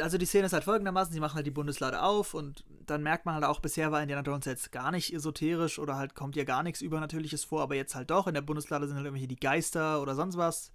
also 0.00 0.16
die 0.16 0.24
Szene 0.24 0.46
ist 0.46 0.54
halt 0.54 0.64
folgendermaßen, 0.64 1.12
sie 1.12 1.20
machen 1.20 1.34
halt 1.34 1.46
die 1.46 1.50
Bundeslade 1.50 2.00
auf 2.00 2.32
und 2.32 2.64
dann 2.86 3.02
merkt 3.02 3.26
man 3.26 3.34
halt 3.34 3.44
auch, 3.44 3.60
bisher 3.60 3.92
war 3.92 4.00
Indiana 4.00 4.22
Jones 4.22 4.46
jetzt 4.46 4.72
gar 4.72 4.90
nicht 4.90 5.12
esoterisch 5.12 5.78
oder 5.78 5.96
halt 5.96 6.14
kommt 6.14 6.34
ja 6.34 6.44
gar 6.44 6.62
nichts 6.62 6.80
Übernatürliches 6.80 7.44
vor, 7.44 7.60
aber 7.60 7.74
jetzt 7.74 7.94
halt 7.94 8.10
doch. 8.10 8.26
In 8.26 8.32
der 8.32 8.40
Bundeslade 8.40 8.86
sind 8.86 8.96
halt 8.96 9.04
irgendwelche 9.04 9.28
die 9.28 9.36
Geister 9.36 10.00
oder 10.00 10.14
sonst 10.14 10.38
was. 10.38 10.72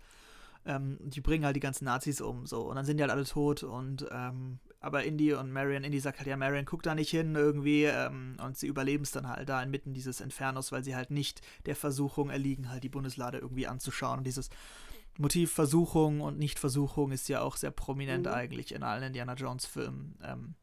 Ähm, 0.66 0.99
die 1.01 1.22
bringen 1.22 1.45
halt 1.45 1.55
die 1.55 1.62
ganzen 1.62 1.86
Nazis 1.86 2.22
um, 2.22 2.45
so. 2.45 2.62
Und 2.62 2.76
dann 2.76 2.86
sind 2.86 2.97
die 2.97 3.01
halt 3.03 3.12
alle 3.12 3.26
tot 3.26 3.64
und, 3.64 4.05
ähm, 4.12 4.60
aber 4.80 5.03
Indy 5.03 5.34
und 5.34 5.51
Marion, 5.51 5.84
Indy 5.84 5.99
sagt 5.99 6.19
halt, 6.19 6.27
ja, 6.27 6.38
Marion, 6.38 6.65
guck 6.65 6.84
da 6.84 6.95
nicht 6.95 7.09
hin 7.09 7.36
irgendwie 7.36 7.84
ähm, 7.84 8.38
und 8.43 8.57
sie 8.57 8.67
überleben 8.67 9.03
es 9.03 9.11
dann 9.11 9.27
halt 9.27 9.49
da 9.49 9.61
inmitten 9.61 9.93
dieses 9.93 10.21
Infernos, 10.21 10.71
weil 10.71 10.84
sie 10.84 10.95
halt 10.95 11.11
nicht 11.11 11.41
der 11.65 11.75
Versuchung 11.75 12.30
erliegen, 12.30 12.69
halt 12.69 12.84
die 12.84 12.89
Bundeslade 12.89 13.39
irgendwie 13.39 13.67
anzuschauen 13.67 14.19
und 14.19 14.27
dieses 14.27 14.49
Motiv 15.17 15.51
Versuchung 15.51 16.21
und 16.21 16.39
Nichtversuchung 16.39 17.11
ist 17.11 17.27
ja 17.27 17.41
auch 17.41 17.57
sehr 17.57 17.71
prominent 17.71 18.25
mhm. 18.25 18.32
eigentlich 18.32 18.73
in 18.73 18.84
allen 18.84 19.03
Indiana 19.03 19.34
Jones 19.34 19.65
Filmen. 19.65 20.17
Ähm, 20.23 20.55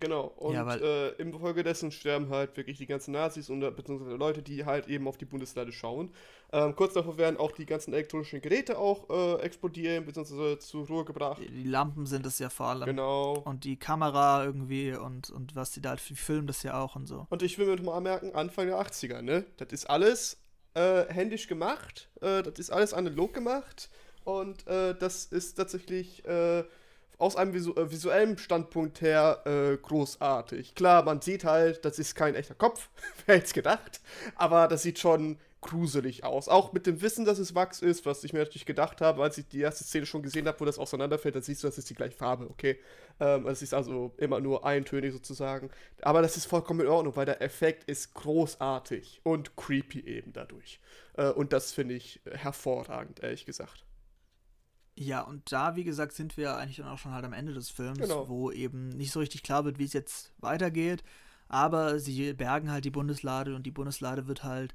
Genau, 0.00 0.26
und 0.36 0.54
ja, 0.54 0.74
äh, 0.76 1.08
im 1.16 1.32
Folge 1.32 1.64
dessen 1.64 1.90
sterben 1.90 2.30
halt 2.30 2.56
wirklich 2.56 2.78
die 2.78 2.86
ganzen 2.86 3.12
Nazis 3.12 3.50
und 3.50 3.60
beziehungsweise 3.74 4.14
Leute, 4.14 4.42
die 4.42 4.64
halt 4.64 4.86
eben 4.86 5.08
auf 5.08 5.16
die 5.16 5.24
Bundeslade 5.24 5.72
schauen. 5.72 6.12
Ähm, 6.52 6.76
kurz 6.76 6.94
davor 6.94 7.18
werden 7.18 7.36
auch 7.36 7.50
die 7.52 7.66
ganzen 7.66 7.92
elektronischen 7.92 8.40
Geräte 8.40 8.78
auch 8.78 9.10
äh, 9.10 9.42
explodieren, 9.42 10.04
beziehungsweise 10.04 10.58
zur 10.60 10.86
Ruhe 10.86 11.04
gebracht. 11.04 11.42
Die, 11.42 11.50
die, 11.50 11.68
Lampen 11.68 12.06
sind 12.06 12.24
es 12.26 12.38
ja 12.38 12.48
vor 12.48 12.66
allem. 12.66 12.86
Genau. 12.86 13.38
Und 13.44 13.64
die 13.64 13.76
Kamera 13.76 14.44
irgendwie 14.44 14.94
und, 14.94 15.30
und 15.30 15.56
was 15.56 15.72
die 15.72 15.80
da 15.80 15.90
halt 15.90 16.00
filmen 16.00 16.46
das 16.46 16.62
ja 16.62 16.80
auch 16.80 16.94
und 16.94 17.06
so. 17.06 17.26
Und 17.28 17.42
ich 17.42 17.58
will 17.58 17.66
mir 17.66 17.82
mal 17.82 17.96
anmerken, 17.96 18.34
Anfang 18.34 18.66
der 18.66 18.80
80er, 18.80 19.20
ne? 19.20 19.44
Das 19.56 19.72
ist 19.72 19.90
alles 19.90 20.38
äh, 20.74 21.06
händisch 21.12 21.48
gemacht, 21.48 22.08
äh, 22.20 22.42
das 22.42 22.58
ist 22.58 22.70
alles 22.70 22.94
analog 22.94 23.34
gemacht 23.34 23.90
und 24.24 24.66
äh, 24.68 24.94
das 24.94 25.24
ist 25.26 25.54
tatsächlich 25.54 26.24
äh, 26.24 26.64
aus 27.18 27.36
einem 27.36 27.52
visu 27.52 27.74
äh, 27.74 27.90
visuellen 27.90 28.38
Standpunkt 28.38 29.00
her 29.00 29.42
äh, 29.44 29.76
großartig. 29.76 30.74
Klar, 30.74 31.02
man 31.02 31.20
sieht 31.20 31.44
halt, 31.44 31.84
das 31.84 31.98
ist 31.98 32.14
kein 32.14 32.34
echter 32.34 32.54
Kopf, 32.54 32.88
wer 33.26 33.36
hätte 33.36 33.52
gedacht, 33.52 34.00
aber 34.36 34.68
das 34.68 34.82
sieht 34.82 34.98
schon 34.98 35.38
gruselig 35.60 36.24
aus. 36.24 36.48
Auch 36.48 36.72
mit 36.72 36.86
dem 36.86 37.02
Wissen, 37.02 37.24
dass 37.24 37.38
es 37.38 37.54
Wachs 37.54 37.82
ist, 37.82 38.06
was 38.06 38.22
ich 38.22 38.32
mir 38.32 38.38
natürlich 38.40 38.66
gedacht 38.66 39.00
habe, 39.00 39.22
als 39.22 39.38
ich 39.38 39.48
die 39.48 39.60
erste 39.60 39.84
Szene 39.84 40.06
schon 40.06 40.22
gesehen 40.22 40.46
habe, 40.46 40.60
wo 40.60 40.64
das 40.64 40.78
auseinanderfällt, 40.78 41.34
dann 41.34 41.42
siehst 41.42 41.62
du, 41.62 41.66
das 41.66 41.78
ist 41.78 41.90
die 41.90 41.94
gleiche 41.94 42.16
Farbe, 42.16 42.48
okay? 42.48 42.78
Ähm, 43.18 43.46
es 43.48 43.60
ist 43.62 43.74
also 43.74 44.12
immer 44.18 44.40
nur 44.40 44.64
eintönig 44.64 45.12
sozusagen. 45.12 45.70
Aber 46.02 46.22
das 46.22 46.36
ist 46.36 46.46
vollkommen 46.46 46.80
in 46.80 46.86
Ordnung, 46.86 47.16
weil 47.16 47.26
der 47.26 47.42
Effekt 47.42 47.84
ist 47.84 48.14
großartig 48.14 49.20
und 49.24 49.56
creepy 49.56 50.00
eben 50.06 50.32
dadurch. 50.32 50.78
Äh, 51.14 51.30
und 51.30 51.52
das 51.52 51.72
finde 51.72 51.94
ich 51.94 52.20
hervorragend, 52.30 53.20
ehrlich 53.22 53.44
gesagt. 53.44 53.84
Ja, 55.00 55.20
und 55.20 55.52
da, 55.52 55.76
wie 55.76 55.84
gesagt, 55.84 56.12
sind 56.12 56.36
wir 56.36 56.56
eigentlich 56.56 56.78
dann 56.78 56.88
auch 56.88 56.98
schon 56.98 57.12
halt 57.12 57.24
am 57.24 57.32
Ende 57.32 57.54
des 57.54 57.70
Films, 57.70 58.00
genau. 58.00 58.28
wo 58.28 58.50
eben 58.50 58.88
nicht 58.88 59.12
so 59.12 59.20
richtig 59.20 59.44
klar 59.44 59.64
wird, 59.64 59.78
wie 59.78 59.84
es 59.84 59.92
jetzt 59.92 60.32
weitergeht. 60.38 61.04
Aber 61.48 62.00
sie 62.00 62.32
bergen 62.32 62.70
halt 62.70 62.84
die 62.84 62.90
Bundeslade 62.90 63.54
und 63.54 63.64
die 63.64 63.70
Bundeslade 63.70 64.26
wird 64.26 64.42
halt 64.42 64.74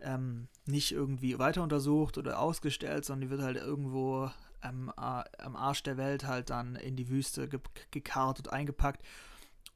ähm, 0.00 0.46
nicht 0.66 0.92
irgendwie 0.92 1.38
weiter 1.38 1.62
untersucht 1.62 2.16
oder 2.16 2.38
ausgestellt, 2.38 3.04
sondern 3.04 3.22
die 3.22 3.30
wird 3.30 3.42
halt 3.42 3.56
irgendwo 3.56 4.30
am, 4.60 4.90
am 4.90 5.56
Arsch 5.56 5.82
der 5.82 5.96
Welt 5.96 6.24
halt 6.24 6.50
dann 6.50 6.76
in 6.76 6.96
die 6.96 7.08
Wüste 7.08 7.48
ge 7.48 7.60
gekarrt 7.90 8.38
und 8.38 8.52
eingepackt. 8.52 9.02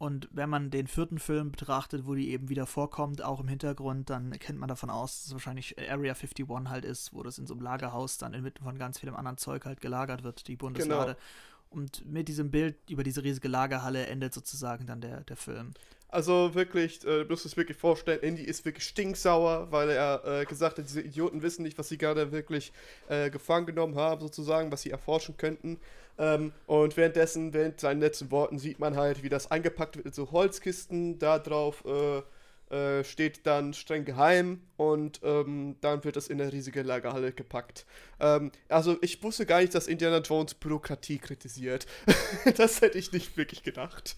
Und 0.01 0.31
wenn 0.33 0.49
man 0.49 0.71
den 0.71 0.87
vierten 0.87 1.19
Film 1.19 1.53
betrachtet, 1.53 2.07
wo 2.07 2.15
die 2.15 2.31
eben 2.31 2.49
wieder 2.49 2.65
vorkommt, 2.65 3.23
auch 3.23 3.39
im 3.39 3.49
Hintergrund, 3.49 4.09
dann 4.09 4.31
kennt 4.31 4.59
man 4.59 4.71
davon 4.71 4.89
aus, 4.89 5.19
dass 5.19 5.27
es 5.27 5.33
wahrscheinlich 5.35 5.79
Area 5.79 6.15
51 6.15 6.47
halt 6.71 6.87
ist, 6.87 7.13
wo 7.13 7.23
das 7.23 7.37
in 7.37 7.47
so 7.47 7.53
einem 7.53 7.63
Lagerhaus 7.63 8.17
dann 8.17 8.33
inmitten 8.33 8.65
von 8.65 8.79
ganz 8.79 8.99
vielem 8.99 9.15
anderen 9.15 9.37
Zeug 9.37 9.67
halt 9.67 9.83
gelagert 9.83 10.23
wird, 10.25 10.49
die 10.49 10.57
Bundeslade. 10.57 11.17
Genau. 11.17 11.83
Und 11.83 12.11
mit 12.11 12.29
diesem 12.29 12.51
Bild 12.51 12.77
über 12.89 13.03
diese 13.03 13.23
riesige 13.23 13.49
Lagerhalle 13.49 14.07
endet 14.07 14.33
sozusagen 14.33 14.87
dann 14.87 15.03
der, 15.03 15.21
der 15.21 15.37
Film. 15.37 15.75
Also 16.09 16.55
wirklich, 16.55 17.05
äh, 17.05 17.25
du 17.25 17.27
musst 17.29 17.45
es 17.45 17.59
wirklich 17.59 17.77
vorstellen, 17.77 18.23
Andy 18.23 18.43
ist 18.43 18.65
wirklich 18.65 18.85
stinksauer, 18.85 19.71
weil 19.71 19.91
er 19.91 20.25
äh, 20.25 20.45
gesagt 20.47 20.79
hat, 20.79 20.87
diese 20.87 21.03
Idioten 21.03 21.43
wissen 21.43 21.63
nicht, 21.63 21.77
was 21.77 21.91
sie 21.91 21.99
gerade 21.99 22.33
wirklich 22.33 22.73
äh, 23.09 23.29
gefangen 23.29 23.67
genommen 23.67 23.97
haben, 23.97 24.23
sozusagen, 24.23 24.73
was 24.73 24.81
sie 24.81 24.91
erforschen 24.91 25.37
könnten. 25.37 25.79
Ähm, 26.21 26.53
und 26.67 26.97
währenddessen, 26.99 27.55
während 27.55 27.81
seinen 27.81 28.01
letzten 28.01 28.31
Worten, 28.31 28.59
sieht 28.59 28.79
man 28.79 28.97
halt, 28.97 29.23
wie 29.23 29.31
das 29.31 29.51
eingepackt 29.51 29.97
wird 29.97 30.07
in 30.07 30.13
so 30.13 30.31
Holzkisten, 30.31 31.19
da 31.19 31.39
drauf 31.39 31.83
äh, 31.87 32.23
äh, 32.71 33.03
steht 33.03 33.47
dann 33.47 33.75
streng 33.75 34.05
geheim 34.05 34.61
und 34.77 35.21
ähm, 35.25 35.77
dann 35.81 36.05
wird 36.05 36.15
das 36.15 36.29
in 36.29 36.41
eine 36.41 36.53
riesige 36.53 36.83
Lagerhalle 36.83 37.33
gepackt. 37.33 37.85
Ähm, 38.21 38.53
also 38.69 38.97
ich 39.01 39.21
wusste 39.25 39.45
gar 39.45 39.61
nicht, 39.61 39.75
dass 39.75 39.89
Indiana 39.89 40.19
Jones 40.19 40.55
Bürokratie 40.55 41.19
kritisiert. 41.19 41.87
das 42.57 42.81
hätte 42.81 42.99
ich 42.99 43.11
nicht 43.13 43.37
wirklich 43.37 43.65
gedacht. 43.65 44.15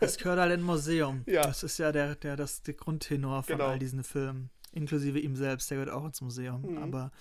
das 0.00 0.16
gehört 0.16 0.40
halt 0.40 0.52
in 0.52 0.62
Museum. 0.62 1.22
Ja. 1.26 1.42
Das 1.42 1.62
ist 1.62 1.78
ja 1.78 1.92
der, 1.92 2.16
der, 2.16 2.36
das, 2.36 2.62
der 2.62 2.74
Grundtenor 2.74 3.44
von 3.44 3.58
genau. 3.58 3.68
all 3.70 3.78
diesen 3.78 4.02
Filmen. 4.02 4.50
Inklusive 4.72 5.20
ihm 5.20 5.36
selbst, 5.36 5.70
der 5.70 5.76
gehört 5.76 5.94
auch 5.94 6.04
ins 6.04 6.20
Museum. 6.20 6.62
Mhm. 6.62 6.78
Aber 6.78 7.12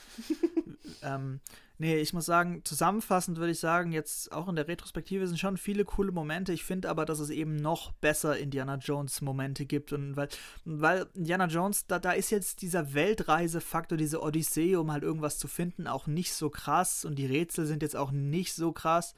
ähm, 1.03 1.39
Nee, 1.80 1.97
ich 1.97 2.13
muss 2.13 2.26
sagen, 2.26 2.61
zusammenfassend 2.63 3.39
würde 3.39 3.51
ich 3.51 3.59
sagen, 3.59 3.91
jetzt 3.91 4.32
auch 4.32 4.47
in 4.47 4.55
der 4.55 4.67
Retrospektive 4.67 5.28
sind 5.28 5.39
schon 5.39 5.57
viele 5.57 5.86
coole 5.86 6.11
Momente. 6.11 6.53
Ich 6.53 6.63
finde 6.63 6.88
aber, 6.89 7.03
dass 7.05 7.19
es 7.19 7.32
eben 7.32 7.55
noch 7.55 7.91
besser 7.93 8.38
Indiana 8.38 8.76
Jones 8.76 9.21
Momente 9.21 9.65
gibt. 9.65 9.91
Und 9.91 10.15
weil, 10.15 10.30
weil 10.65 11.07
Indiana 11.15 11.47
Jones, 11.47 11.88
da, 11.88 11.97
da 11.97 12.11
ist 12.11 12.30
jetzt 12.30 12.61
dieser 12.61 12.93
Weltreisefaktor, 12.93 13.97
diese 13.97 14.21
Odyssee, 14.21 14.76
um 14.76 14.91
halt 14.91 15.03
irgendwas 15.03 15.39
zu 15.39 15.47
finden, 15.47 15.88
auch 15.88 16.05
nicht 16.05 16.34
so 16.34 16.51
krass. 16.51 17.05
Und 17.05 17.15
die 17.15 17.26
Rätsel 17.26 17.65
sind 17.65 17.82
jetzt 17.82 17.95
auch 17.95 18.11
nicht 18.11 18.53
so 18.53 18.71
krass. 18.71 19.15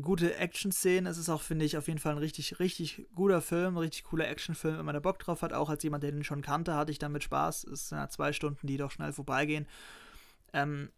Gute 0.00 0.36
Action-Szene. 0.36 1.08
Es 1.08 1.18
ist 1.18 1.28
auch, 1.28 1.42
finde 1.42 1.66
ich, 1.66 1.76
auf 1.76 1.86
jeden 1.86 2.00
Fall 2.00 2.12
ein 2.12 2.18
richtig, 2.18 2.58
richtig 2.60 3.06
guter 3.14 3.42
Film, 3.42 3.76
richtig 3.76 4.04
cooler 4.04 4.26
Actionfilm, 4.26 4.78
wenn 4.78 4.86
man 4.86 4.94
da 4.94 5.00
Bock 5.00 5.18
drauf 5.18 5.42
hat. 5.42 5.52
Auch 5.52 5.68
als 5.68 5.82
jemand, 5.82 6.02
der 6.02 6.12
den 6.12 6.24
schon 6.24 6.40
kannte, 6.40 6.74
hatte 6.74 6.92
ich 6.92 6.98
damit 6.98 7.24
Spaß. 7.24 7.64
Es 7.64 7.90
sind 7.90 7.98
ja 7.98 8.08
zwei 8.08 8.32
Stunden, 8.32 8.66
die 8.66 8.78
doch 8.78 8.90
schnell 8.90 9.12
vorbeigehen. 9.12 9.66
Ähm, 10.54 10.88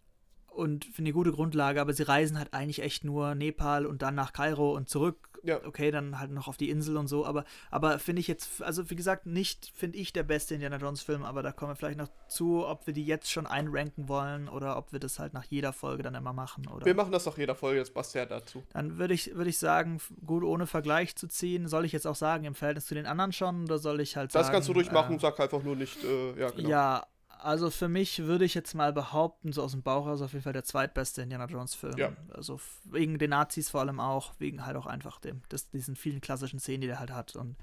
und 0.58 0.84
finde 0.84 1.08
eine 1.08 1.12
gute 1.12 1.32
Grundlage, 1.32 1.80
aber 1.80 1.92
sie 1.92 2.02
reisen 2.02 2.38
halt 2.38 2.52
eigentlich 2.52 2.82
echt 2.82 3.04
nur 3.04 3.34
Nepal 3.34 3.86
und 3.86 4.02
dann 4.02 4.14
nach 4.14 4.32
Kairo 4.32 4.74
und 4.74 4.88
zurück. 4.88 5.28
Ja. 5.44 5.64
Okay, 5.64 5.92
dann 5.92 6.18
halt 6.18 6.32
noch 6.32 6.48
auf 6.48 6.56
die 6.56 6.68
Insel 6.68 6.96
und 6.96 7.06
so, 7.06 7.24
aber, 7.24 7.44
aber 7.70 8.00
finde 8.00 8.18
ich 8.18 8.26
jetzt, 8.26 8.60
also 8.60 8.90
wie 8.90 8.96
gesagt, 8.96 9.24
nicht, 9.24 9.70
finde 9.72 9.96
ich, 9.96 10.12
der 10.12 10.24
beste 10.24 10.54
Indiana 10.54 10.78
Jones 10.78 11.00
Film, 11.00 11.22
aber 11.22 11.44
da 11.44 11.52
kommen 11.52 11.70
wir 11.70 11.76
vielleicht 11.76 11.96
noch 11.96 12.08
zu, 12.26 12.66
ob 12.66 12.88
wir 12.88 12.92
die 12.92 13.06
jetzt 13.06 13.30
schon 13.30 13.46
einranken 13.46 14.08
wollen 14.08 14.48
oder 14.48 14.76
ob 14.76 14.92
wir 14.92 14.98
das 14.98 15.20
halt 15.20 15.34
nach 15.34 15.44
jeder 15.44 15.72
Folge 15.72 16.02
dann 16.02 16.16
immer 16.16 16.32
machen. 16.32 16.66
Oder? 16.66 16.84
Wir 16.84 16.94
machen 16.94 17.12
das 17.12 17.24
nach 17.24 17.38
jeder 17.38 17.54
Folge, 17.54 17.78
das 17.78 17.90
passt 17.90 18.16
ja 18.16 18.26
dazu. 18.26 18.64
Dann 18.72 18.98
würde 18.98 19.14
ich, 19.14 19.36
würd 19.36 19.46
ich 19.46 19.58
sagen, 19.58 20.00
gut 20.26 20.42
ohne 20.42 20.66
Vergleich 20.66 21.14
zu 21.14 21.28
ziehen, 21.28 21.68
soll 21.68 21.84
ich 21.84 21.92
jetzt 21.92 22.06
auch 22.06 22.16
sagen, 22.16 22.44
im 22.44 22.56
Verhältnis 22.56 22.86
zu 22.86 22.96
den 22.96 23.06
anderen 23.06 23.32
schon, 23.32 23.62
oder 23.62 23.78
soll 23.78 24.00
ich 24.00 24.16
halt 24.16 24.30
das 24.30 24.32
sagen. 24.32 24.42
Das 24.46 24.52
kannst 24.52 24.68
du 24.68 24.74
durchmachen, 24.74 25.16
äh, 25.16 25.20
sag 25.20 25.38
einfach 25.38 25.62
nur 25.62 25.76
nicht, 25.76 26.02
äh, 26.02 26.40
ja, 26.40 26.50
genau. 26.50 26.68
Ja, 26.68 27.06
also 27.40 27.70
für 27.70 27.88
mich 27.88 28.24
würde 28.24 28.44
ich 28.44 28.54
jetzt 28.54 28.74
mal 28.74 28.92
behaupten, 28.92 29.52
so 29.52 29.62
aus 29.62 29.72
dem 29.72 29.82
Bauch 29.82 30.06
aus 30.06 30.22
auf 30.22 30.32
jeden 30.32 30.42
Fall 30.42 30.52
der 30.52 30.64
zweitbeste 30.64 31.22
Indiana 31.22 31.46
Jones 31.46 31.74
Film. 31.74 31.96
Ja. 31.96 32.12
Also 32.30 32.60
wegen 32.84 33.18
den 33.18 33.30
Nazis 33.30 33.70
vor 33.70 33.80
allem 33.80 34.00
auch, 34.00 34.34
wegen 34.38 34.66
halt 34.66 34.76
auch 34.76 34.86
einfach 34.86 35.20
dem, 35.20 35.42
das, 35.48 35.70
diesen 35.70 35.96
vielen 35.96 36.20
klassischen 36.20 36.58
Szenen, 36.58 36.82
die 36.82 36.86
der 36.86 37.00
halt 37.00 37.12
hat. 37.12 37.36
Und 37.36 37.56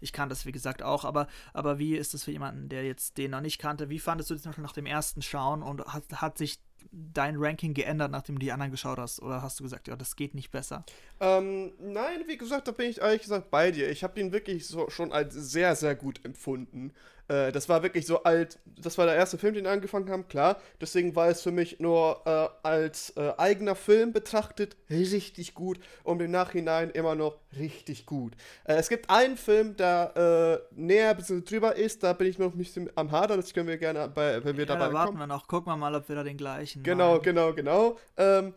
ich 0.00 0.12
kann 0.12 0.28
das, 0.28 0.46
wie 0.46 0.52
gesagt, 0.52 0.82
auch, 0.82 1.04
aber, 1.04 1.28
aber 1.52 1.78
wie 1.78 1.96
ist 1.96 2.12
das 2.12 2.24
für 2.24 2.32
jemanden, 2.32 2.68
der 2.68 2.84
jetzt 2.84 3.18
den 3.18 3.30
noch 3.30 3.40
nicht 3.40 3.58
kannte? 3.58 3.88
Wie 3.88 3.98
fandest 4.00 4.30
du 4.30 4.34
das 4.34 4.44
nach 4.58 4.72
dem 4.72 4.86
ersten 4.86 5.22
Schauen 5.22 5.62
und 5.62 5.84
hat, 5.86 6.04
hat 6.20 6.38
sich 6.38 6.60
dein 6.90 7.36
Ranking 7.36 7.74
geändert, 7.74 8.10
nachdem 8.10 8.36
du 8.36 8.40
die 8.40 8.52
anderen 8.52 8.70
geschaut 8.70 8.98
hast? 8.98 9.22
Oder 9.22 9.42
hast 9.42 9.58
du 9.60 9.62
gesagt, 9.62 9.88
ja, 9.88 9.96
das 9.96 10.16
geht 10.16 10.34
nicht 10.34 10.50
besser? 10.50 10.84
Ähm, 11.20 11.72
nein, 11.78 12.24
wie 12.26 12.36
gesagt, 12.36 12.68
da 12.68 12.72
bin 12.72 12.90
ich 12.90 13.00
ehrlich 13.00 13.22
gesagt 13.22 13.50
bei 13.50 13.70
dir. 13.70 13.90
Ich 13.90 14.02
habe 14.02 14.18
ihn 14.20 14.32
wirklich 14.32 14.66
so 14.66 14.90
schon 14.90 15.12
als 15.12 15.34
sehr, 15.34 15.76
sehr 15.76 15.94
gut 15.94 16.20
empfunden. 16.24 16.92
Äh, 17.28 17.52
das 17.52 17.68
war 17.68 17.82
wirklich 17.82 18.06
so 18.06 18.22
alt, 18.24 18.58
das 18.64 18.98
war 18.98 19.06
der 19.06 19.14
erste 19.14 19.38
Film, 19.38 19.54
den 19.54 19.64
wir 19.64 19.70
angefangen 19.70 20.10
haben, 20.10 20.28
klar. 20.28 20.60
Deswegen 20.80 21.14
war 21.16 21.28
es 21.28 21.42
für 21.42 21.52
mich 21.52 21.80
nur 21.80 22.22
äh, 22.26 22.48
als 22.66 23.10
äh, 23.16 23.32
eigener 23.38 23.74
Film 23.74 24.12
betrachtet 24.12 24.76
richtig 24.90 25.54
gut 25.54 25.78
und 26.04 26.20
im 26.20 26.30
Nachhinein 26.30 26.90
immer 26.90 27.14
noch 27.14 27.38
richtig 27.58 28.06
gut. 28.06 28.34
Äh, 28.64 28.74
es 28.74 28.88
gibt 28.88 29.08
einen 29.10 29.36
Film, 29.36 29.76
der 29.76 30.62
äh, 30.72 30.80
näher 30.80 31.14
bzw. 31.14 31.42
drüber 31.42 31.76
ist, 31.76 32.02
da 32.02 32.12
bin 32.12 32.26
ich 32.26 32.38
noch 32.38 32.52
ein 32.52 32.58
bisschen 32.58 32.90
am 32.96 33.10
Hader, 33.10 33.36
das 33.36 33.52
können 33.54 33.68
wir 33.68 33.78
gerne 33.78 34.08
bei, 34.08 34.44
wenn 34.44 34.56
wir 34.56 34.66
ja, 34.66 34.74
dabei 34.74 34.88
da 34.88 34.92
warten 34.92 35.06
kommen. 35.12 35.18
wir 35.18 35.26
noch, 35.26 35.46
gucken 35.46 35.72
wir 35.72 35.76
mal, 35.76 35.94
ob 35.94 36.08
wir 36.08 36.16
da 36.16 36.22
den 36.24 36.36
gleichen 36.36 36.82
Genau, 36.82 37.12
meinen. 37.12 37.22
genau, 37.22 37.52
genau. 37.54 37.98
Ähm, 38.16 38.54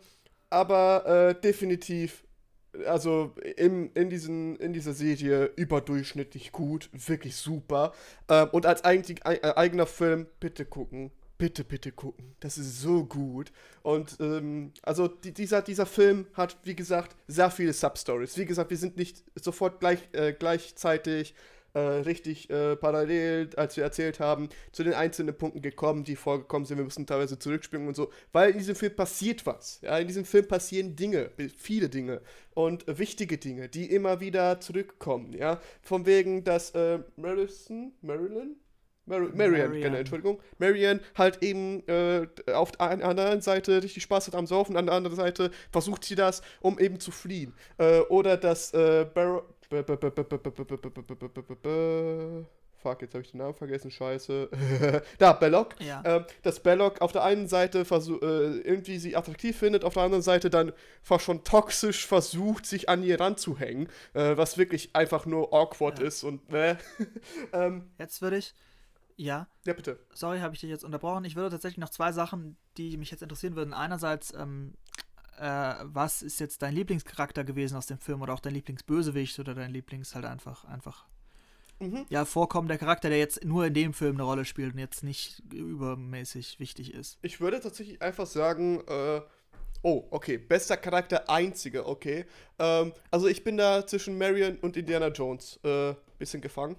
aber 0.50 1.34
definitiv 1.42 2.22
also 2.86 3.34
im, 3.56 3.90
in, 3.94 4.10
diesen, 4.10 4.56
in 4.56 4.72
dieser 4.72 4.92
Serie 4.92 5.50
überdurchschnittlich 5.56 6.52
gut, 6.52 6.90
wirklich 6.92 7.36
super. 7.36 7.92
Ähm, 8.28 8.48
und 8.52 8.66
als 8.66 8.84
eigentlich, 8.84 9.24
äh, 9.24 9.40
eigener 9.56 9.86
Film, 9.86 10.26
bitte 10.40 10.64
gucken. 10.64 11.10
Bitte, 11.38 11.64
bitte 11.64 11.92
gucken. 11.92 12.34
Das 12.40 12.56
ist 12.56 12.80
so 12.80 13.04
gut. 13.04 13.52
Und 13.82 14.16
ähm, 14.20 14.72
also 14.82 15.06
die, 15.06 15.32
dieser, 15.32 15.60
dieser 15.60 15.84
Film 15.84 16.26
hat, 16.32 16.56
wie 16.64 16.74
gesagt, 16.74 17.14
sehr 17.26 17.50
viele 17.50 17.74
Substories. 17.74 18.38
Wie 18.38 18.46
gesagt, 18.46 18.70
wir 18.70 18.78
sind 18.78 18.96
nicht 18.96 19.22
sofort 19.34 19.80
gleich, 19.80 20.08
äh, 20.12 20.32
gleichzeitig 20.32 21.34
äh, 21.76 22.00
richtig 22.06 22.48
äh, 22.48 22.74
parallel, 22.74 23.50
als 23.56 23.76
wir 23.76 23.84
erzählt 23.84 24.18
haben, 24.18 24.48
zu 24.72 24.82
den 24.82 24.94
einzelnen 24.94 25.36
Punkten 25.36 25.60
gekommen, 25.60 26.04
die 26.04 26.16
vorgekommen 26.16 26.64
sind. 26.64 26.78
Wir 26.78 26.84
müssen 26.84 27.06
teilweise 27.06 27.38
zurückspringen 27.38 27.86
und 27.86 27.94
so, 27.94 28.10
weil 28.32 28.52
in 28.52 28.58
diesem 28.58 28.76
Film 28.76 28.96
passiert 28.96 29.44
was. 29.44 29.80
Ja, 29.82 29.98
in 29.98 30.06
diesem 30.06 30.24
Film 30.24 30.48
passieren 30.48 30.96
Dinge, 30.96 31.30
viele 31.58 31.90
Dinge 31.90 32.22
und 32.54 32.86
wichtige 32.86 33.36
Dinge, 33.36 33.68
die 33.68 33.90
immer 33.90 34.20
wieder 34.20 34.58
zurückkommen. 34.60 35.34
Ja, 35.34 35.60
von 35.82 36.06
wegen, 36.06 36.44
dass 36.44 36.70
äh, 36.70 37.00
Marilyn, 37.16 37.92
Marilyn, 38.00 38.56
Mar 39.08 39.20
Marian, 39.20 39.36
Marian. 39.36 39.72
Genau, 39.72 39.98
Entschuldigung. 39.98 40.40
Marian 40.58 41.00
halt 41.14 41.42
eben 41.42 41.86
äh, 41.86 42.26
auf 42.52 42.72
der 42.72 43.04
anderen 43.04 43.40
Seite 43.40 43.82
richtig 43.82 44.02
Spaß 44.02 44.26
hat 44.26 44.34
am 44.34 44.48
Saufen, 44.48 44.76
an 44.76 44.86
der 44.86 44.96
anderen 44.96 45.16
Seite 45.16 45.52
versucht 45.70 46.04
sie 46.04 46.16
das, 46.16 46.42
um 46.60 46.78
eben 46.80 46.98
zu 46.98 47.12
fliehen. 47.12 47.54
Äh, 47.78 48.00
oder 48.00 48.36
dass 48.36 48.74
äh, 48.74 49.06
Bar 49.14 49.44
Fuck, 52.82 53.02
jetzt 53.02 53.14
habe 53.14 53.24
ich 53.24 53.30
den 53.30 53.38
Namen 53.38 53.54
vergessen, 53.54 53.90
scheiße. 53.90 54.50
da, 55.18 55.32
Belloc. 55.32 55.74
Ja. 55.80 56.02
Ähm, 56.04 56.24
dass 56.42 56.60
Belloc 56.60 57.00
auf 57.00 57.10
der 57.10 57.24
einen 57.24 57.48
Seite 57.48 57.84
versuch, 57.84 58.22
äh, 58.22 58.58
irgendwie 58.58 58.98
sie 58.98 59.16
attraktiv 59.16 59.56
findet, 59.56 59.84
auf 59.84 59.94
der 59.94 60.04
anderen 60.04 60.22
Seite 60.22 60.50
dann 60.50 60.72
fast 61.02 61.24
schon 61.24 61.42
toxisch 61.42 62.06
versucht, 62.06 62.66
sich 62.66 62.88
an 62.88 63.02
ihr 63.02 63.18
ranzuhängen, 63.18 63.88
äh, 64.14 64.36
was 64.36 64.58
wirklich 64.58 64.94
einfach 64.94 65.26
nur 65.26 65.52
awkward 65.52 65.98
ja. 65.98 66.06
ist 66.06 66.22
und 66.22 66.52
äh, 66.52 66.76
ähm, 67.52 67.90
Jetzt 67.98 68.22
würde 68.22 68.36
ich, 68.36 68.54
ja. 69.16 69.48
Ja, 69.64 69.72
bitte. 69.72 69.98
Sorry, 70.12 70.40
habe 70.40 70.54
ich 70.54 70.60
dich 70.60 70.70
jetzt 70.70 70.84
unterbrochen. 70.84 71.24
Ich 71.24 71.36
würde 71.36 71.50
tatsächlich 71.50 71.78
noch 71.78 71.88
zwei 71.88 72.12
Sachen, 72.12 72.56
die 72.76 72.96
mich 72.98 73.10
jetzt 73.10 73.22
interessieren 73.22 73.56
würden. 73.56 73.72
Einerseits, 73.72 74.32
ähm, 74.34 74.74
äh, 75.38 75.84
was 75.84 76.22
ist 76.22 76.40
jetzt 76.40 76.62
dein 76.62 76.74
Lieblingscharakter 76.74 77.44
gewesen 77.44 77.76
aus 77.76 77.86
dem 77.86 77.98
Film 77.98 78.22
oder 78.22 78.34
auch 78.34 78.40
dein 78.40 78.54
Lieblingsbösewicht 78.54 79.38
oder 79.38 79.54
dein 79.54 79.70
Lieblings 79.72 80.14
halt 80.14 80.24
einfach, 80.24 80.64
einfach 80.64 81.06
mhm. 81.78 82.06
ja, 82.08 82.24
vorkommender 82.24 82.78
Charakter, 82.78 83.08
der 83.08 83.18
jetzt 83.18 83.44
nur 83.44 83.66
in 83.66 83.74
dem 83.74 83.92
Film 83.92 84.16
eine 84.16 84.24
Rolle 84.24 84.44
spielt 84.44 84.74
und 84.74 84.78
jetzt 84.78 85.02
nicht 85.02 85.42
übermäßig 85.52 86.60
wichtig 86.60 86.94
ist. 86.94 87.18
Ich 87.22 87.40
würde 87.40 87.60
tatsächlich 87.60 88.02
einfach 88.02 88.26
sagen, 88.26 88.82
äh, 88.88 89.20
Oh, 89.82 90.04
okay. 90.10 90.36
Bester 90.36 90.76
Charakter, 90.76 91.28
einziger, 91.30 91.86
okay. 91.86 92.24
Ähm, 92.58 92.92
also 93.10 93.28
ich 93.28 93.44
bin 93.44 93.56
da 93.56 93.86
zwischen 93.86 94.18
Marion 94.18 94.56
und 94.56 94.76
Indiana 94.76 95.08
Jones 95.08 95.60
äh, 95.62 95.94
bisschen 96.18 96.40
gefangen. 96.40 96.76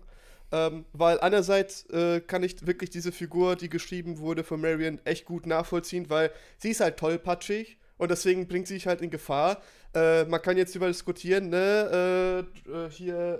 Ähm, 0.51 0.85
weil 0.93 1.19
einerseits 1.19 1.85
äh, 1.89 2.21
kann 2.21 2.43
ich 2.43 2.65
wirklich 2.65 2.89
diese 2.89 3.11
Figur, 3.11 3.55
die 3.55 3.69
geschrieben 3.69 4.17
wurde 4.19 4.43
von 4.43 4.59
Marion, 4.59 4.99
echt 5.03 5.25
gut 5.25 5.45
nachvollziehen, 5.45 6.09
weil 6.09 6.31
sie 6.57 6.71
ist 6.71 6.79
halt 6.79 6.97
tollpatschig 6.97 7.77
und 7.97 8.11
deswegen 8.11 8.47
bringt 8.47 8.67
sie 8.67 8.75
sich 8.75 8.87
halt 8.87 9.01
in 9.01 9.09
Gefahr. 9.09 9.61
Äh, 9.93 10.25
man 10.25 10.41
kann 10.41 10.57
jetzt 10.57 10.75
über 10.75 10.87
diskutieren, 10.87 11.49
ne, 11.49 12.45
äh, 12.67 12.71
äh 12.71 12.89
hier, 12.89 13.39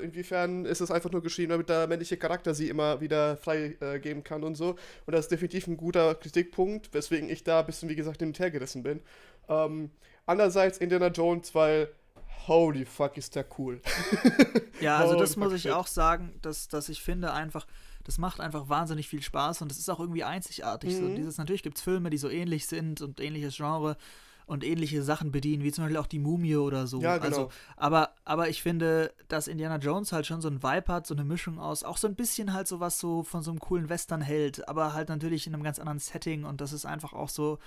äh, 0.00 0.04
inwiefern 0.04 0.64
ist 0.64 0.80
es 0.80 0.90
einfach 0.90 1.10
nur 1.10 1.22
geschrieben, 1.22 1.50
damit 1.50 1.68
der 1.68 1.86
männliche 1.86 2.16
Charakter 2.16 2.54
sie 2.54 2.68
immer 2.68 3.00
wieder 3.00 3.36
freigeben 3.36 4.20
äh, 4.20 4.22
kann 4.22 4.44
und 4.44 4.56
so. 4.56 4.76
Und 5.06 5.12
das 5.12 5.26
ist 5.26 5.32
definitiv 5.32 5.66
ein 5.66 5.76
guter 5.76 6.14
Kritikpunkt, 6.14 6.92
weswegen 6.92 7.28
ich 7.28 7.44
da 7.44 7.60
ein 7.60 7.66
bisschen, 7.66 7.88
wie 7.88 7.96
gesagt, 7.96 8.18
hin 8.20 8.28
und 8.28 8.38
her 8.38 8.50
gerissen 8.50 8.82
bin. 8.82 9.00
Ähm, 9.48 9.90
andererseits 10.26 10.78
Indiana 10.78 11.08
Jones, 11.08 11.54
weil 11.54 11.88
holy 12.46 12.84
fuck, 12.84 13.16
ist 13.16 13.34
der 13.36 13.46
cool. 13.58 13.80
ja, 14.80 14.98
also 14.98 15.14
das 15.18 15.36
muss 15.36 15.52
ich 15.52 15.70
auch 15.70 15.86
sagen, 15.86 16.38
dass, 16.42 16.68
dass 16.68 16.88
ich 16.88 17.02
finde 17.02 17.32
einfach, 17.32 17.66
das 18.04 18.18
macht 18.18 18.40
einfach 18.40 18.68
wahnsinnig 18.68 19.08
viel 19.08 19.22
Spaß 19.22 19.62
und 19.62 19.72
es 19.72 19.78
ist 19.78 19.88
auch 19.88 20.00
irgendwie 20.00 20.24
einzigartig. 20.24 20.94
Mhm. 20.94 21.00
So 21.00 21.14
dieses, 21.14 21.38
natürlich 21.38 21.62
gibt 21.62 21.78
es 21.78 21.82
Filme, 21.82 22.10
die 22.10 22.18
so 22.18 22.28
ähnlich 22.28 22.66
sind 22.66 23.00
und 23.00 23.20
ähnliches 23.20 23.56
Genre 23.56 23.96
und 24.46 24.62
ähnliche 24.62 25.02
Sachen 25.02 25.32
bedienen, 25.32 25.62
wie 25.62 25.72
zum 25.72 25.84
Beispiel 25.84 25.96
auch 25.96 26.06
die 26.06 26.18
Mumie 26.18 26.56
oder 26.56 26.86
so. 26.86 27.00
Ja, 27.00 27.16
genau. 27.16 27.26
Also, 27.26 27.50
aber, 27.76 28.10
aber 28.24 28.50
ich 28.50 28.62
finde, 28.62 29.12
dass 29.28 29.48
Indiana 29.48 29.78
Jones 29.78 30.12
halt 30.12 30.26
schon 30.26 30.42
so 30.42 30.48
ein 30.48 30.62
Vibe 30.62 30.92
hat, 30.92 31.06
so 31.06 31.14
eine 31.14 31.24
Mischung 31.24 31.58
aus, 31.58 31.82
auch 31.82 31.96
so 31.96 32.06
ein 32.06 32.14
bisschen 32.14 32.52
halt 32.52 32.68
sowas 32.68 32.98
so 32.98 33.22
von 33.22 33.42
so 33.42 33.50
einem 33.50 33.60
coolen 33.60 33.88
Western 33.88 34.20
hält, 34.20 34.68
aber 34.68 34.92
halt 34.92 35.08
natürlich 35.08 35.46
in 35.46 35.54
einem 35.54 35.62
ganz 35.62 35.78
anderen 35.78 35.98
Setting 35.98 36.44
und 36.44 36.60
das 36.60 36.74
ist 36.74 36.84
einfach 36.84 37.14
auch 37.14 37.30
so, 37.30 37.58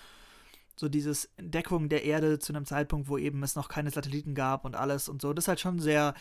so 0.75 0.87
dieses 0.87 1.25
Entdeckung 1.37 1.89
der 1.89 2.03
Erde 2.03 2.37
zu 2.37 2.53
einem 2.53 2.65
Zeitpunkt, 2.65 3.09
wo 3.09 3.17
eben 3.17 3.41
es 3.41 3.55
noch 3.55 3.69
keine 3.69 3.89
Satelliten 3.89 4.35
gab 4.35 4.63
und 4.63 4.75
alles 4.75 5.09
und 5.09 5.19
so. 5.19 5.33
Das 5.33 5.45
ist 5.45 5.49
halt 5.49 5.59
schon 5.59 5.79
sehr, 5.79 6.13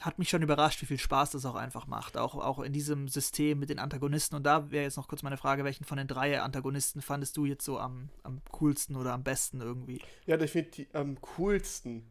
hat 0.00 0.18
mich 0.18 0.30
schon 0.30 0.42
überrascht, 0.42 0.80
wie 0.82 0.86
viel 0.86 0.98
Spaß 0.98 1.32
das 1.32 1.44
auch 1.44 1.54
einfach 1.54 1.86
macht. 1.86 2.16
Auch, 2.16 2.34
auch 2.34 2.60
in 2.60 2.72
diesem 2.72 3.08
System 3.08 3.58
mit 3.58 3.68
den 3.68 3.78
Antagonisten. 3.78 4.34
Und 4.34 4.44
da 4.44 4.70
wäre 4.70 4.84
jetzt 4.84 4.96
noch 4.96 5.08
kurz 5.08 5.22
meine 5.22 5.36
Frage, 5.36 5.64
welchen 5.64 5.84
von 5.84 5.98
den 5.98 6.08
drei 6.08 6.40
Antagonisten 6.40 7.02
fandest 7.02 7.36
du 7.36 7.44
jetzt 7.44 7.64
so 7.64 7.78
am, 7.78 8.08
am 8.22 8.40
coolsten 8.50 8.96
oder 8.96 9.12
am 9.12 9.22
besten 9.22 9.60
irgendwie? 9.60 10.00
Ja, 10.26 10.36
definitiv 10.36 10.88
am 10.94 11.20
coolsten. 11.20 12.10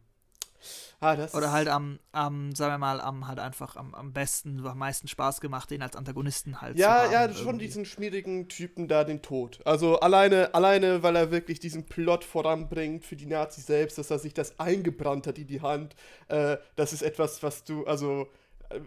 Ah, 1.00 1.16
Oder 1.32 1.52
halt 1.52 1.68
am, 1.68 1.98
am, 2.12 2.54
sagen 2.54 2.74
wir 2.74 2.78
mal, 2.78 3.00
am 3.00 3.26
halt 3.26 3.38
einfach 3.38 3.76
am, 3.76 3.94
am 3.94 4.12
besten, 4.12 4.66
am 4.66 4.78
meisten 4.78 5.08
Spaß 5.08 5.40
gemacht, 5.40 5.70
den 5.70 5.82
als 5.82 5.96
Antagonisten 5.96 6.60
halt 6.60 6.76
ja, 6.76 6.86
zu 6.86 6.92
haben. 6.92 7.12
Ja, 7.12 7.26
ja, 7.26 7.34
schon 7.34 7.58
diesen 7.58 7.84
schmierigen 7.84 8.48
Typen 8.48 8.88
da 8.88 9.04
den 9.04 9.22
Tod. 9.22 9.60
Also 9.64 10.00
alleine, 10.00 10.54
alleine, 10.54 11.02
weil 11.02 11.16
er 11.16 11.30
wirklich 11.30 11.60
diesen 11.60 11.86
Plot 11.86 12.24
voranbringt 12.24 13.04
für 13.04 13.16
die 13.16 13.26
Nazis 13.26 13.66
selbst, 13.66 13.98
dass 13.98 14.10
er 14.10 14.18
sich 14.18 14.34
das 14.34 14.58
eingebrannt 14.58 15.26
hat 15.26 15.38
in 15.38 15.46
die 15.46 15.62
Hand. 15.62 15.96
Äh, 16.28 16.58
das 16.76 16.92
ist 16.92 17.02
etwas, 17.02 17.42
was 17.42 17.64
du, 17.64 17.86
also 17.86 18.28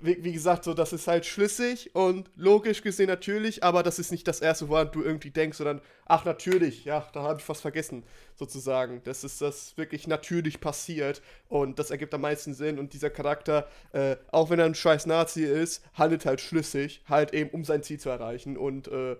wie, 0.01 0.31
gesagt, 0.31 0.63
so, 0.63 0.73
das 0.73 0.93
ist 0.93 1.07
halt 1.07 1.25
schlüssig 1.25 1.93
und 1.93 2.29
logisch 2.35 2.81
gesehen 2.81 3.07
natürlich, 3.07 3.63
aber 3.63 3.83
das 3.83 3.99
ist 3.99 4.11
nicht 4.11 4.27
das 4.27 4.39
erste, 4.39 4.69
woran 4.69 4.91
du 4.91 5.03
irgendwie 5.03 5.29
denkst, 5.29 5.57
sondern, 5.57 5.81
ach, 6.05 6.23
natürlich, 6.23 6.85
ja, 6.85 7.05
da 7.11 7.23
habe 7.23 7.39
ich 7.41 7.49
was 7.49 7.59
vergessen, 7.59 8.03
sozusagen. 8.35 9.01
Das 9.03 9.25
ist 9.25 9.41
das 9.41 9.75
wirklich 9.75 10.07
natürlich 10.07 10.61
passiert 10.61 11.21
und 11.49 11.79
das 11.79 11.91
ergibt 11.91 12.13
am 12.13 12.21
meisten 12.21 12.53
Sinn 12.53 12.79
und 12.79 12.93
dieser 12.93 13.09
Charakter, 13.09 13.67
äh, 13.91 14.15
auch 14.31 14.49
wenn 14.49 14.59
er 14.59 14.65
ein 14.65 14.75
scheiß 14.75 15.05
Nazi 15.05 15.43
ist, 15.43 15.83
handelt 15.93 16.25
halt 16.25 16.39
schlüssig, 16.39 17.01
halt 17.09 17.33
eben, 17.33 17.49
um 17.49 17.65
sein 17.65 17.83
Ziel 17.83 17.99
zu 17.99 18.09
erreichen 18.09 18.55
und, 18.57 18.87
äh, 18.87 19.17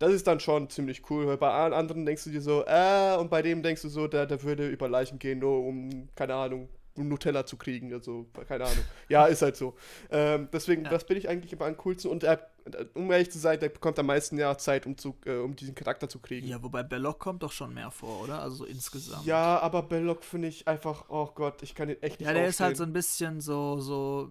das 0.00 0.12
ist 0.12 0.26
dann 0.26 0.40
schon 0.40 0.68
ziemlich 0.70 1.08
cool, 1.08 1.26
weil 1.26 1.36
bei 1.36 1.50
allen 1.50 1.72
anderen 1.72 2.04
denkst 2.04 2.24
du 2.24 2.30
dir 2.30 2.40
so, 2.40 2.64
äh, 2.66 3.16
und 3.16 3.30
bei 3.30 3.42
dem 3.42 3.62
denkst 3.62 3.82
du 3.82 3.88
so, 3.88 4.08
der, 4.08 4.26
der 4.26 4.42
würde 4.42 4.68
über 4.68 4.88
Leichen 4.88 5.18
gehen, 5.18 5.38
nur 5.38 5.64
um, 5.64 6.08
keine 6.16 6.34
Ahnung, 6.34 6.68
Nutella 6.96 7.46
zu 7.46 7.56
kriegen. 7.56 7.92
Also, 7.92 8.26
keine 8.46 8.64
Ahnung. 8.64 8.84
Ja, 9.08 9.26
ist 9.26 9.42
halt 9.42 9.56
so. 9.56 9.74
Ähm, 10.10 10.48
deswegen, 10.52 10.84
ja. 10.84 10.90
das 10.90 11.04
bin 11.04 11.16
ich 11.16 11.28
eigentlich 11.28 11.52
immer 11.52 11.66
am 11.66 11.76
coolsten. 11.76 12.10
Und 12.10 12.22
er, 12.22 12.50
um 12.94 13.10
ehrlich 13.10 13.30
zu 13.30 13.38
sein, 13.38 13.58
der 13.60 13.68
bekommt 13.68 13.98
am 13.98 14.06
meisten 14.06 14.38
ja 14.38 14.56
Zeit, 14.56 14.86
um, 14.86 14.96
zu, 14.96 15.16
äh, 15.26 15.36
um 15.36 15.56
diesen 15.56 15.74
Charakter 15.74 16.08
zu 16.08 16.18
kriegen. 16.18 16.46
Ja, 16.46 16.62
wobei 16.62 16.82
Belloc 16.82 17.18
kommt 17.18 17.42
doch 17.42 17.52
schon 17.52 17.74
mehr 17.74 17.90
vor, 17.90 18.22
oder? 18.22 18.40
Also 18.40 18.56
so 18.56 18.64
insgesamt. 18.64 19.26
Ja, 19.26 19.58
aber 19.60 19.82
Belloc 19.82 20.24
finde 20.24 20.48
ich 20.48 20.68
einfach, 20.68 21.06
oh 21.08 21.30
Gott, 21.34 21.62
ich 21.62 21.74
kann 21.74 21.88
ihn 21.88 22.00
echt 22.02 22.20
nicht 22.20 22.28
Ja, 22.28 22.32
der 22.32 22.46
aufstehen. 22.46 22.48
ist 22.48 22.60
halt 22.60 22.76
so 22.76 22.84
ein 22.84 22.92
bisschen 22.92 23.40
so, 23.40 23.80
so. 23.80 24.30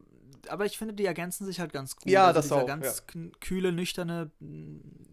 Aber 0.49 0.65
ich 0.65 0.77
finde, 0.77 0.93
die 0.93 1.05
ergänzen 1.05 1.45
sich 1.45 1.59
halt 1.59 1.71
ganz 1.71 1.95
gut. 1.95 2.09
Ja, 2.09 2.27
also 2.27 2.35
das 2.35 2.45
dieser 2.45 2.63
auch. 2.63 2.67
ganz 2.67 3.03
ja. 3.13 3.21
kühle, 3.39 3.71
nüchterne, 3.71 4.31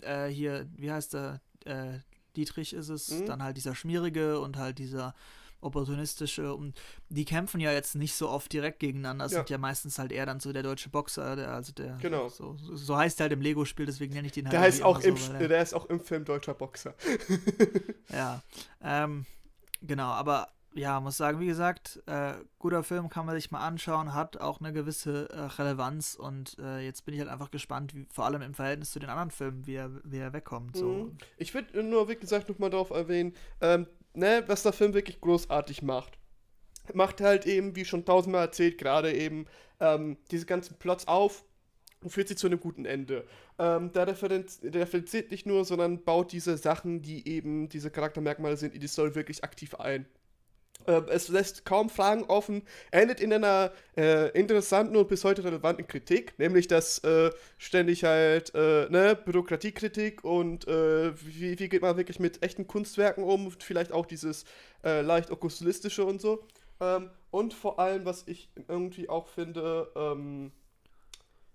äh, 0.03 0.27
hier, 0.29 0.69
wie 0.77 0.91
heißt 0.91 1.15
der? 1.15 1.41
Äh, 1.65 1.99
Dietrich 2.37 2.73
ist 2.73 2.89
es, 2.89 3.11
mhm. 3.11 3.27
dann 3.27 3.43
halt 3.43 3.57
dieser 3.57 3.75
schmierige 3.75 4.41
und 4.41 4.57
halt 4.57 4.79
dieser 4.79 5.15
opportunistische 5.61 6.55
und 6.55 6.81
die 7.09 7.25
kämpfen 7.25 7.61
ja 7.61 7.73
jetzt 7.73 7.95
nicht 7.95 8.15
so 8.15 8.29
oft 8.29 8.53
direkt 8.53 8.81
gegeneinander. 8.81 9.25
Das 9.25 9.33
ja. 9.33 9.39
sind 9.39 9.51
ja 9.51 9.59
meistens 9.59 9.99
halt 9.99 10.13
eher 10.13 10.27
dann 10.27 10.41
so 10.41 10.53
der 10.53 10.63
deutsche 10.63 10.89
Boxer, 10.89 11.37
der, 11.37 11.53
also 11.53 11.73
der 11.73 11.99
genau. 12.01 12.29
so, 12.29 12.57
so 12.57 12.97
heißt 12.97 13.21
er 13.21 13.25
halt 13.25 13.33
im 13.33 13.41
Lego-Spiel, 13.41 13.87
deswegen 13.87 14.15
nenne 14.15 14.27
ich 14.27 14.33
den 14.33 14.47
halt. 14.47 14.53
Der 14.53 14.61
heißt 14.61 14.83
auch 14.83 15.01
im, 15.01 15.17
so, 15.17 15.33
der, 15.33 15.49
der 15.49 15.63
ist 15.63 15.75
auch 15.75 15.87
im 15.87 16.01
Film 16.01 16.25
deutscher 16.25 16.55
Boxer. 16.55 16.95
ja. 18.13 18.43
Ähm, 18.83 19.27
genau, 19.83 20.09
aber 20.09 20.49
ja, 20.75 21.01
muss 21.01 21.17
sagen, 21.17 21.41
wie 21.41 21.47
gesagt, 21.47 22.01
äh, 22.07 22.35
guter 22.59 22.85
Film 22.85 23.09
kann 23.09 23.27
man 23.27 23.35
sich 23.35 23.51
mal 23.51 23.67
anschauen, 23.67 24.15
hat 24.15 24.41
auch 24.41 24.61
eine 24.61 24.73
gewisse 24.73 25.29
äh, 25.31 25.41
Relevanz 25.41 26.15
und 26.15 26.57
äh, 26.61 26.81
jetzt 26.81 27.05
bin 27.05 27.15
ich 27.15 27.21
halt 27.21 27.31
einfach 27.31 27.51
gespannt, 27.51 27.95
wie, 27.95 28.07
vor 28.13 28.25
allem 28.25 28.43
im 28.43 28.55
Verhältnis 28.55 28.93
zu 28.93 29.01
den 29.01 29.11
anderen 29.11 29.31
Filmen, 29.31 29.67
wie 29.67 29.75
er, 29.75 29.91
wie 30.05 30.19
er 30.19 30.33
wegkommt. 30.33 30.77
So. 30.77 30.87
Mhm. 30.87 31.19
Ich 31.39 31.55
würde 31.55 31.83
nur, 31.83 32.09
wie 32.09 32.17
gesagt, 32.17 32.49
nochmal 32.49 32.71
darauf 32.71 32.91
erwähnen, 32.91 33.35
ähm, 33.61 33.87
ne, 34.15 34.45
was 34.47 34.63
der 34.63 34.73
Film 34.73 34.95
wirklich 34.95 35.21
großartig 35.21 35.83
macht. 35.83 36.19
Macht 36.93 37.21
halt 37.21 37.47
eben, 37.47 37.77
wie 37.77 37.85
schon 37.85 38.05
tausendmal 38.05 38.47
erzählt, 38.47 38.79
gerade 38.79 39.13
eben 39.13 39.47
ähm, 39.79 40.17
diese 40.31 40.47
ganzen 40.47 40.77
Plots 40.79 41.07
auf 41.07 41.45
und 42.03 42.11
führt 42.11 42.29
sie 42.29 42.37
zu 42.37 42.47
einem 42.47 42.61
guten 42.61 42.85
Ende. 42.85 43.27
Ähm, 43.59 43.93
der, 43.93 44.07
referenz 44.07 44.61
referenziert 44.65 45.31
nicht 45.31 45.47
nur, 45.47 45.65
sondern 45.65 46.03
baut 46.03 46.33
diese 46.33 46.57
Sachen, 46.57 47.03
die 47.03 47.29
eben 47.29 47.69
diese 47.69 47.91
Charaktermerkmale 47.91 48.57
sind, 48.57 48.75
in 48.75 48.81
die 48.81 48.89
Story 48.89 49.15
wirklich 49.15 49.45
aktiv 49.45 49.75
ein. 49.75 50.07
Äh, 50.87 51.03
es 51.11 51.29
lässt 51.29 51.65
kaum 51.65 51.91
Fragen 51.91 52.25
offen, 52.25 52.63
endet 52.91 53.21
in 53.21 53.33
einer 53.33 53.73
äh, 53.97 54.31
interessanten 54.39 54.97
und 54.97 55.09
bis 55.09 55.25
heute 55.25 55.45
relevanten 55.45 55.87
Kritik, 55.87 56.39
nämlich 56.39 56.69
dass 56.69 56.99
äh, 57.05 57.31
ständig 57.59 58.05
halt 58.05 58.55
äh, 58.55 58.89
ne, 58.91 59.17
Bürokratiekritik 59.25 60.25
und 60.25 60.67
äh, 60.69 61.13
wie, 61.25 61.59
wie, 61.59 61.69
geht 61.69 61.83
man 61.83 61.97
wirklich 61.97 62.19
mit 62.19 62.43
echten 62.43 62.67
Kunstwerken 62.67 63.25
um, 63.25 63.51
vielleicht 63.51 63.93
auch 63.93 64.07
dieses 64.07 64.45
äh, 64.85 65.03
leicht 65.03 65.31
okulistische 65.31 66.05
und 66.05 66.21
so. 66.21 66.45
Ähm, 66.81 67.11
und 67.31 67.55
vor 67.55 67.79
allem, 67.79 68.05
was 68.05 68.27
ich 68.27 68.51
irgendwie 68.69 69.09
auch 69.09 69.29
finde, 69.29 69.89
ähm, 69.95 70.53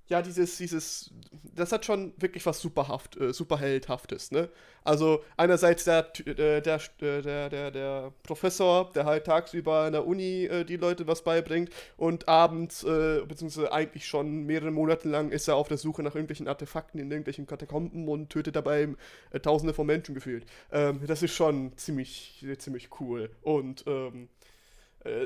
ja, 0.08 0.22
dieses, 0.22 0.58
dieses, 0.58 1.12
das 1.56 1.72
hat 1.72 1.86
schon 1.86 2.14
wirklich 2.18 2.46
was 2.46 2.60
superhaft, 2.60 3.18
äh, 3.18 3.34
superheldhaftes, 3.34 4.32
ne? 4.32 4.50
Also 4.84 5.24
einerseits 5.36 5.86
der, 5.86 6.12
äh, 6.28 6.62
der, 6.62 6.80
äh, 7.00 7.22
der, 7.22 7.50
der, 7.50 7.72
der 7.72 8.14
Professor, 8.22 8.92
der 8.94 9.06
halt 9.06 9.26
tagsüber 9.26 9.80
an 9.86 9.94
der 9.94 10.06
Uni 10.06 10.46
äh, 10.46 10.64
die 10.64 10.78
Leute 10.78 11.08
was 11.08 11.24
beibringt 11.24 11.72
und 11.98 12.28
abends, 12.28 12.84
äh, 12.84 13.22
beziehungsweise 13.28 13.72
eigentlich 13.74 14.06
schon 14.06 14.44
mehrere 14.46 14.70
Monate 14.70 15.10
lang 15.10 15.32
ist 15.32 15.48
er 15.48 15.56
auf 15.56 15.70
der 15.70 15.78
Suche 15.78 16.04
nach 16.04 16.14
irgendwelchen 16.14 16.48
Artefakten 16.48 17.00
in 17.00 17.10
irgendwelchen 17.10 17.48
Katakomben 17.48 18.08
und 18.08 18.30
tötet 18.30 18.56
dabei 18.56 18.90
äh, 19.32 19.40
Tausende 19.40 19.74
von 19.74 19.88
Menschen 19.88 20.14
gefühlt. 20.14 20.46
Ähm, 20.72 21.02
das 21.08 21.24
ist 21.24 21.34
schon 21.34 21.76
ziemlich, 21.78 22.46
ziemlich 22.60 22.90
cool. 23.00 23.32
Und 23.42 23.86
ähm, 23.88 24.26
äh, 24.26 24.45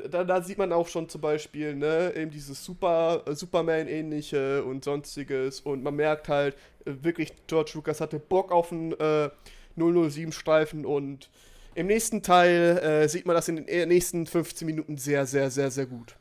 da, 0.09 0.23
da, 0.23 0.41
sieht 0.41 0.57
man 0.57 0.73
auch 0.73 0.87
schon 0.87 1.07
zum 1.07 1.21
Beispiel, 1.21 1.75
ne, 1.75 2.13
eben 2.15 2.31
dieses 2.31 2.63
Super, 2.63 3.23
äh, 3.25 3.33
Superman-ähnliche 3.33 4.63
und 4.63 4.83
sonstiges. 4.83 5.61
Und 5.61 5.83
man 5.83 5.95
merkt 5.95 6.27
halt, 6.27 6.55
äh, 6.85 6.93
wirklich, 7.01 7.33
George 7.47 7.71
Lucas 7.75 8.01
hatte 8.01 8.19
Bock 8.19 8.51
auf 8.51 8.71
einen 8.71 8.91
äh, 8.93 9.29
007-Streifen 9.77 10.85
und 10.85 11.29
im 11.75 11.87
nächsten 11.87 12.21
Teil 12.21 12.77
äh, 12.79 13.07
sieht 13.07 13.25
man 13.25 13.35
das 13.35 13.47
in 13.47 13.65
den 13.65 13.87
nächsten 13.87 14.25
15 14.25 14.65
Minuten 14.65 14.97
sehr, 14.97 15.25
sehr, 15.25 15.49
sehr, 15.49 15.71
sehr 15.71 15.85
gut. 15.85 16.15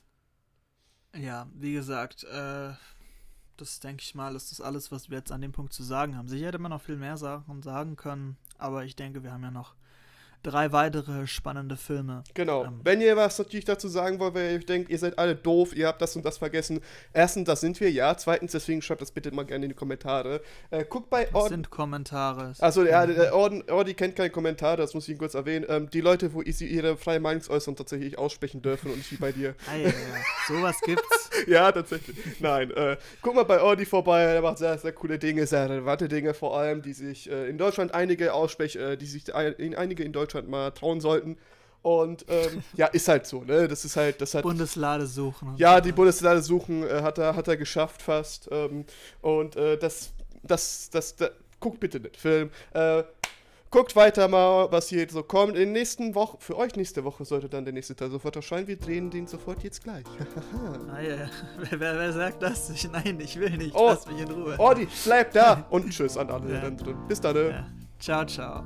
ja, 1.14 1.46
wie 1.54 1.74
gesagt, 1.74 2.24
äh, 2.24 2.70
das 3.58 3.80
denke 3.80 4.02
ich 4.02 4.14
mal, 4.14 4.34
ist 4.34 4.52
das 4.52 4.62
alles, 4.62 4.90
was 4.90 5.10
wir 5.10 5.18
jetzt 5.18 5.32
an 5.32 5.42
dem 5.42 5.52
Punkt 5.52 5.74
zu 5.74 5.82
sagen 5.82 6.16
haben. 6.16 6.28
Sicher 6.28 6.46
hätte 6.46 6.58
man 6.58 6.70
noch 6.70 6.80
viel 6.80 6.96
mehr 6.96 7.18
Sachen 7.18 7.62
sagen 7.62 7.96
können, 7.96 8.38
aber 8.56 8.84
ich 8.84 8.96
denke, 8.96 9.22
wir 9.22 9.32
haben 9.32 9.42
ja 9.42 9.50
noch 9.50 9.74
drei 10.46 10.72
weitere 10.72 11.26
spannende 11.26 11.76
Filme. 11.76 12.22
Genau. 12.34 12.64
Ähm, 12.64 12.80
Wenn 12.84 13.00
ihr 13.00 13.16
was 13.16 13.38
natürlich 13.38 13.64
dazu 13.64 13.88
sagen 13.88 14.18
wollt, 14.20 14.34
weil 14.34 14.52
ihr 14.52 14.58
denkt, 14.60 14.90
ihr 14.90 14.98
seid 14.98 15.18
alle 15.18 15.34
doof, 15.34 15.76
ihr 15.76 15.86
habt 15.88 16.00
das 16.00 16.16
und 16.16 16.24
das 16.24 16.38
vergessen. 16.38 16.80
Erstens, 17.12 17.46
das 17.46 17.60
sind 17.60 17.80
wir, 17.80 17.90
ja. 17.90 18.16
Zweitens, 18.16 18.52
deswegen 18.52 18.80
schreibt 18.80 19.02
das 19.02 19.10
bitte 19.10 19.32
mal 19.32 19.44
gerne 19.44 19.66
in 19.66 19.70
die 19.70 19.76
Kommentare. 19.76 20.40
Äh, 20.70 20.84
guckt 20.84 21.10
bei 21.10 21.32
Ord 21.34 21.48
sind 21.48 21.70
Kommentare. 21.70 22.52
Also 22.60 22.84
ja, 22.84 23.06
der 23.06 23.34
Orden, 23.34 23.68
Ordi 23.70 23.94
kennt 23.94 24.16
keine 24.16 24.30
Kommentare, 24.30 24.76
das 24.76 24.94
muss 24.94 25.08
ich 25.08 25.18
kurz 25.18 25.34
erwähnen. 25.34 25.66
Ähm, 25.68 25.90
die 25.90 26.00
Leute, 26.00 26.32
wo 26.32 26.42
sie 26.46 26.66
ihre 26.66 26.96
freie 26.96 27.20
Meinungsäußerung 27.20 27.76
tatsächlich 27.76 28.18
aussprechen 28.18 28.62
dürfen 28.62 28.90
und 28.90 28.98
nicht 28.98 29.12
wie 29.12 29.16
bei 29.16 29.32
dir. 29.32 29.54
Ja. 29.76 29.92
Sowas 30.48 30.76
gibt's. 30.84 31.30
ja, 31.46 31.70
tatsächlich. 31.70 32.16
Nein, 32.40 32.70
äh, 32.70 32.96
guck 33.22 33.34
mal 33.34 33.44
bei 33.44 33.60
Ordi 33.60 33.84
vorbei, 33.84 34.22
er 34.22 34.42
macht 34.42 34.58
sehr, 34.58 34.78
sehr 34.78 34.92
coole 34.92 35.18
Dinge, 35.18 35.46
sehr 35.46 35.68
relevante 35.68 36.08
Dinge 36.08 36.34
vor 36.34 36.58
allem, 36.58 36.82
die 36.82 36.92
sich 36.92 37.30
äh, 37.30 37.48
in 37.48 37.58
Deutschland 37.58 37.94
einige 37.94 38.32
aussprechen, 38.32 38.80
äh, 38.80 38.96
die 38.96 39.06
sich 39.06 39.34
ein, 39.34 39.74
einige 39.74 40.02
in 40.02 40.12
Deutschland 40.12 40.35
Deutschland 40.36 40.48
mal 40.48 40.70
trauen 40.70 41.00
sollten. 41.00 41.36
Und 41.82 42.26
ähm, 42.28 42.62
ja, 42.74 42.86
ist 42.86 43.06
halt 43.06 43.26
so, 43.26 43.44
ne? 43.44 43.68
Das 43.68 43.84
ist 43.84 43.96
halt, 43.96 44.20
das 44.20 44.34
hat. 44.34 44.42
Bundeslade 44.42 45.06
suchen. 45.06 45.54
Ja, 45.56 45.80
die 45.80 45.92
Bundeslade 45.92 46.42
suchen 46.42 46.82
äh, 46.82 47.02
hat, 47.02 47.18
er, 47.18 47.36
hat 47.36 47.46
er 47.46 47.56
geschafft 47.56 48.02
fast. 48.02 48.48
Ähm, 48.50 48.84
und 49.22 49.54
äh, 49.54 49.78
das, 49.78 50.12
das, 50.42 50.90
das, 50.90 51.14
das, 51.14 51.30
guckt 51.60 51.78
bitte 51.78 52.00
den 52.00 52.12
Film. 52.14 52.50
Äh, 52.72 53.04
guckt 53.70 53.94
weiter 53.94 54.26
mal, 54.26 54.66
was 54.72 54.88
hier 54.88 55.08
so 55.08 55.22
kommt. 55.22 55.52
In 55.52 55.60
den 55.60 55.72
nächsten 55.72 56.16
Wochen, 56.16 56.38
für 56.40 56.56
euch 56.56 56.74
nächste 56.74 57.04
Woche 57.04 57.24
sollte 57.24 57.48
dann 57.48 57.64
der 57.64 57.72
nächste 57.72 57.94
Teil 57.94 58.10
sofort 58.10 58.34
erscheinen. 58.34 58.66
Wir 58.66 58.78
drehen 58.78 59.08
den 59.08 59.28
sofort 59.28 59.62
jetzt 59.62 59.84
gleich. 59.84 60.04
ah, 60.92 61.00
ja. 61.00 61.30
wer, 61.70 61.78
wer, 61.78 61.98
wer, 61.98 62.12
sagt 62.12 62.42
das? 62.42 62.68
Ich, 62.70 62.90
nein, 62.90 63.20
ich 63.20 63.38
will 63.38 63.56
nicht. 63.56 63.76
Oh, 63.76 63.90
Lass 63.90 64.08
mich 64.08 64.20
in 64.22 64.30
Ruhe. 64.32 64.58
Ordi, 64.58 64.88
bleib 65.04 65.32
da. 65.34 65.64
Und 65.70 65.88
tschüss 65.88 66.16
an 66.16 66.30
alle. 66.30 66.52
Ja. 66.52 66.68
Bis 67.06 67.20
dann. 67.20 67.36
Ne? 67.36 67.50
Ja. 67.50 67.66
Ciao, 68.00 68.24
ciao. 68.26 68.64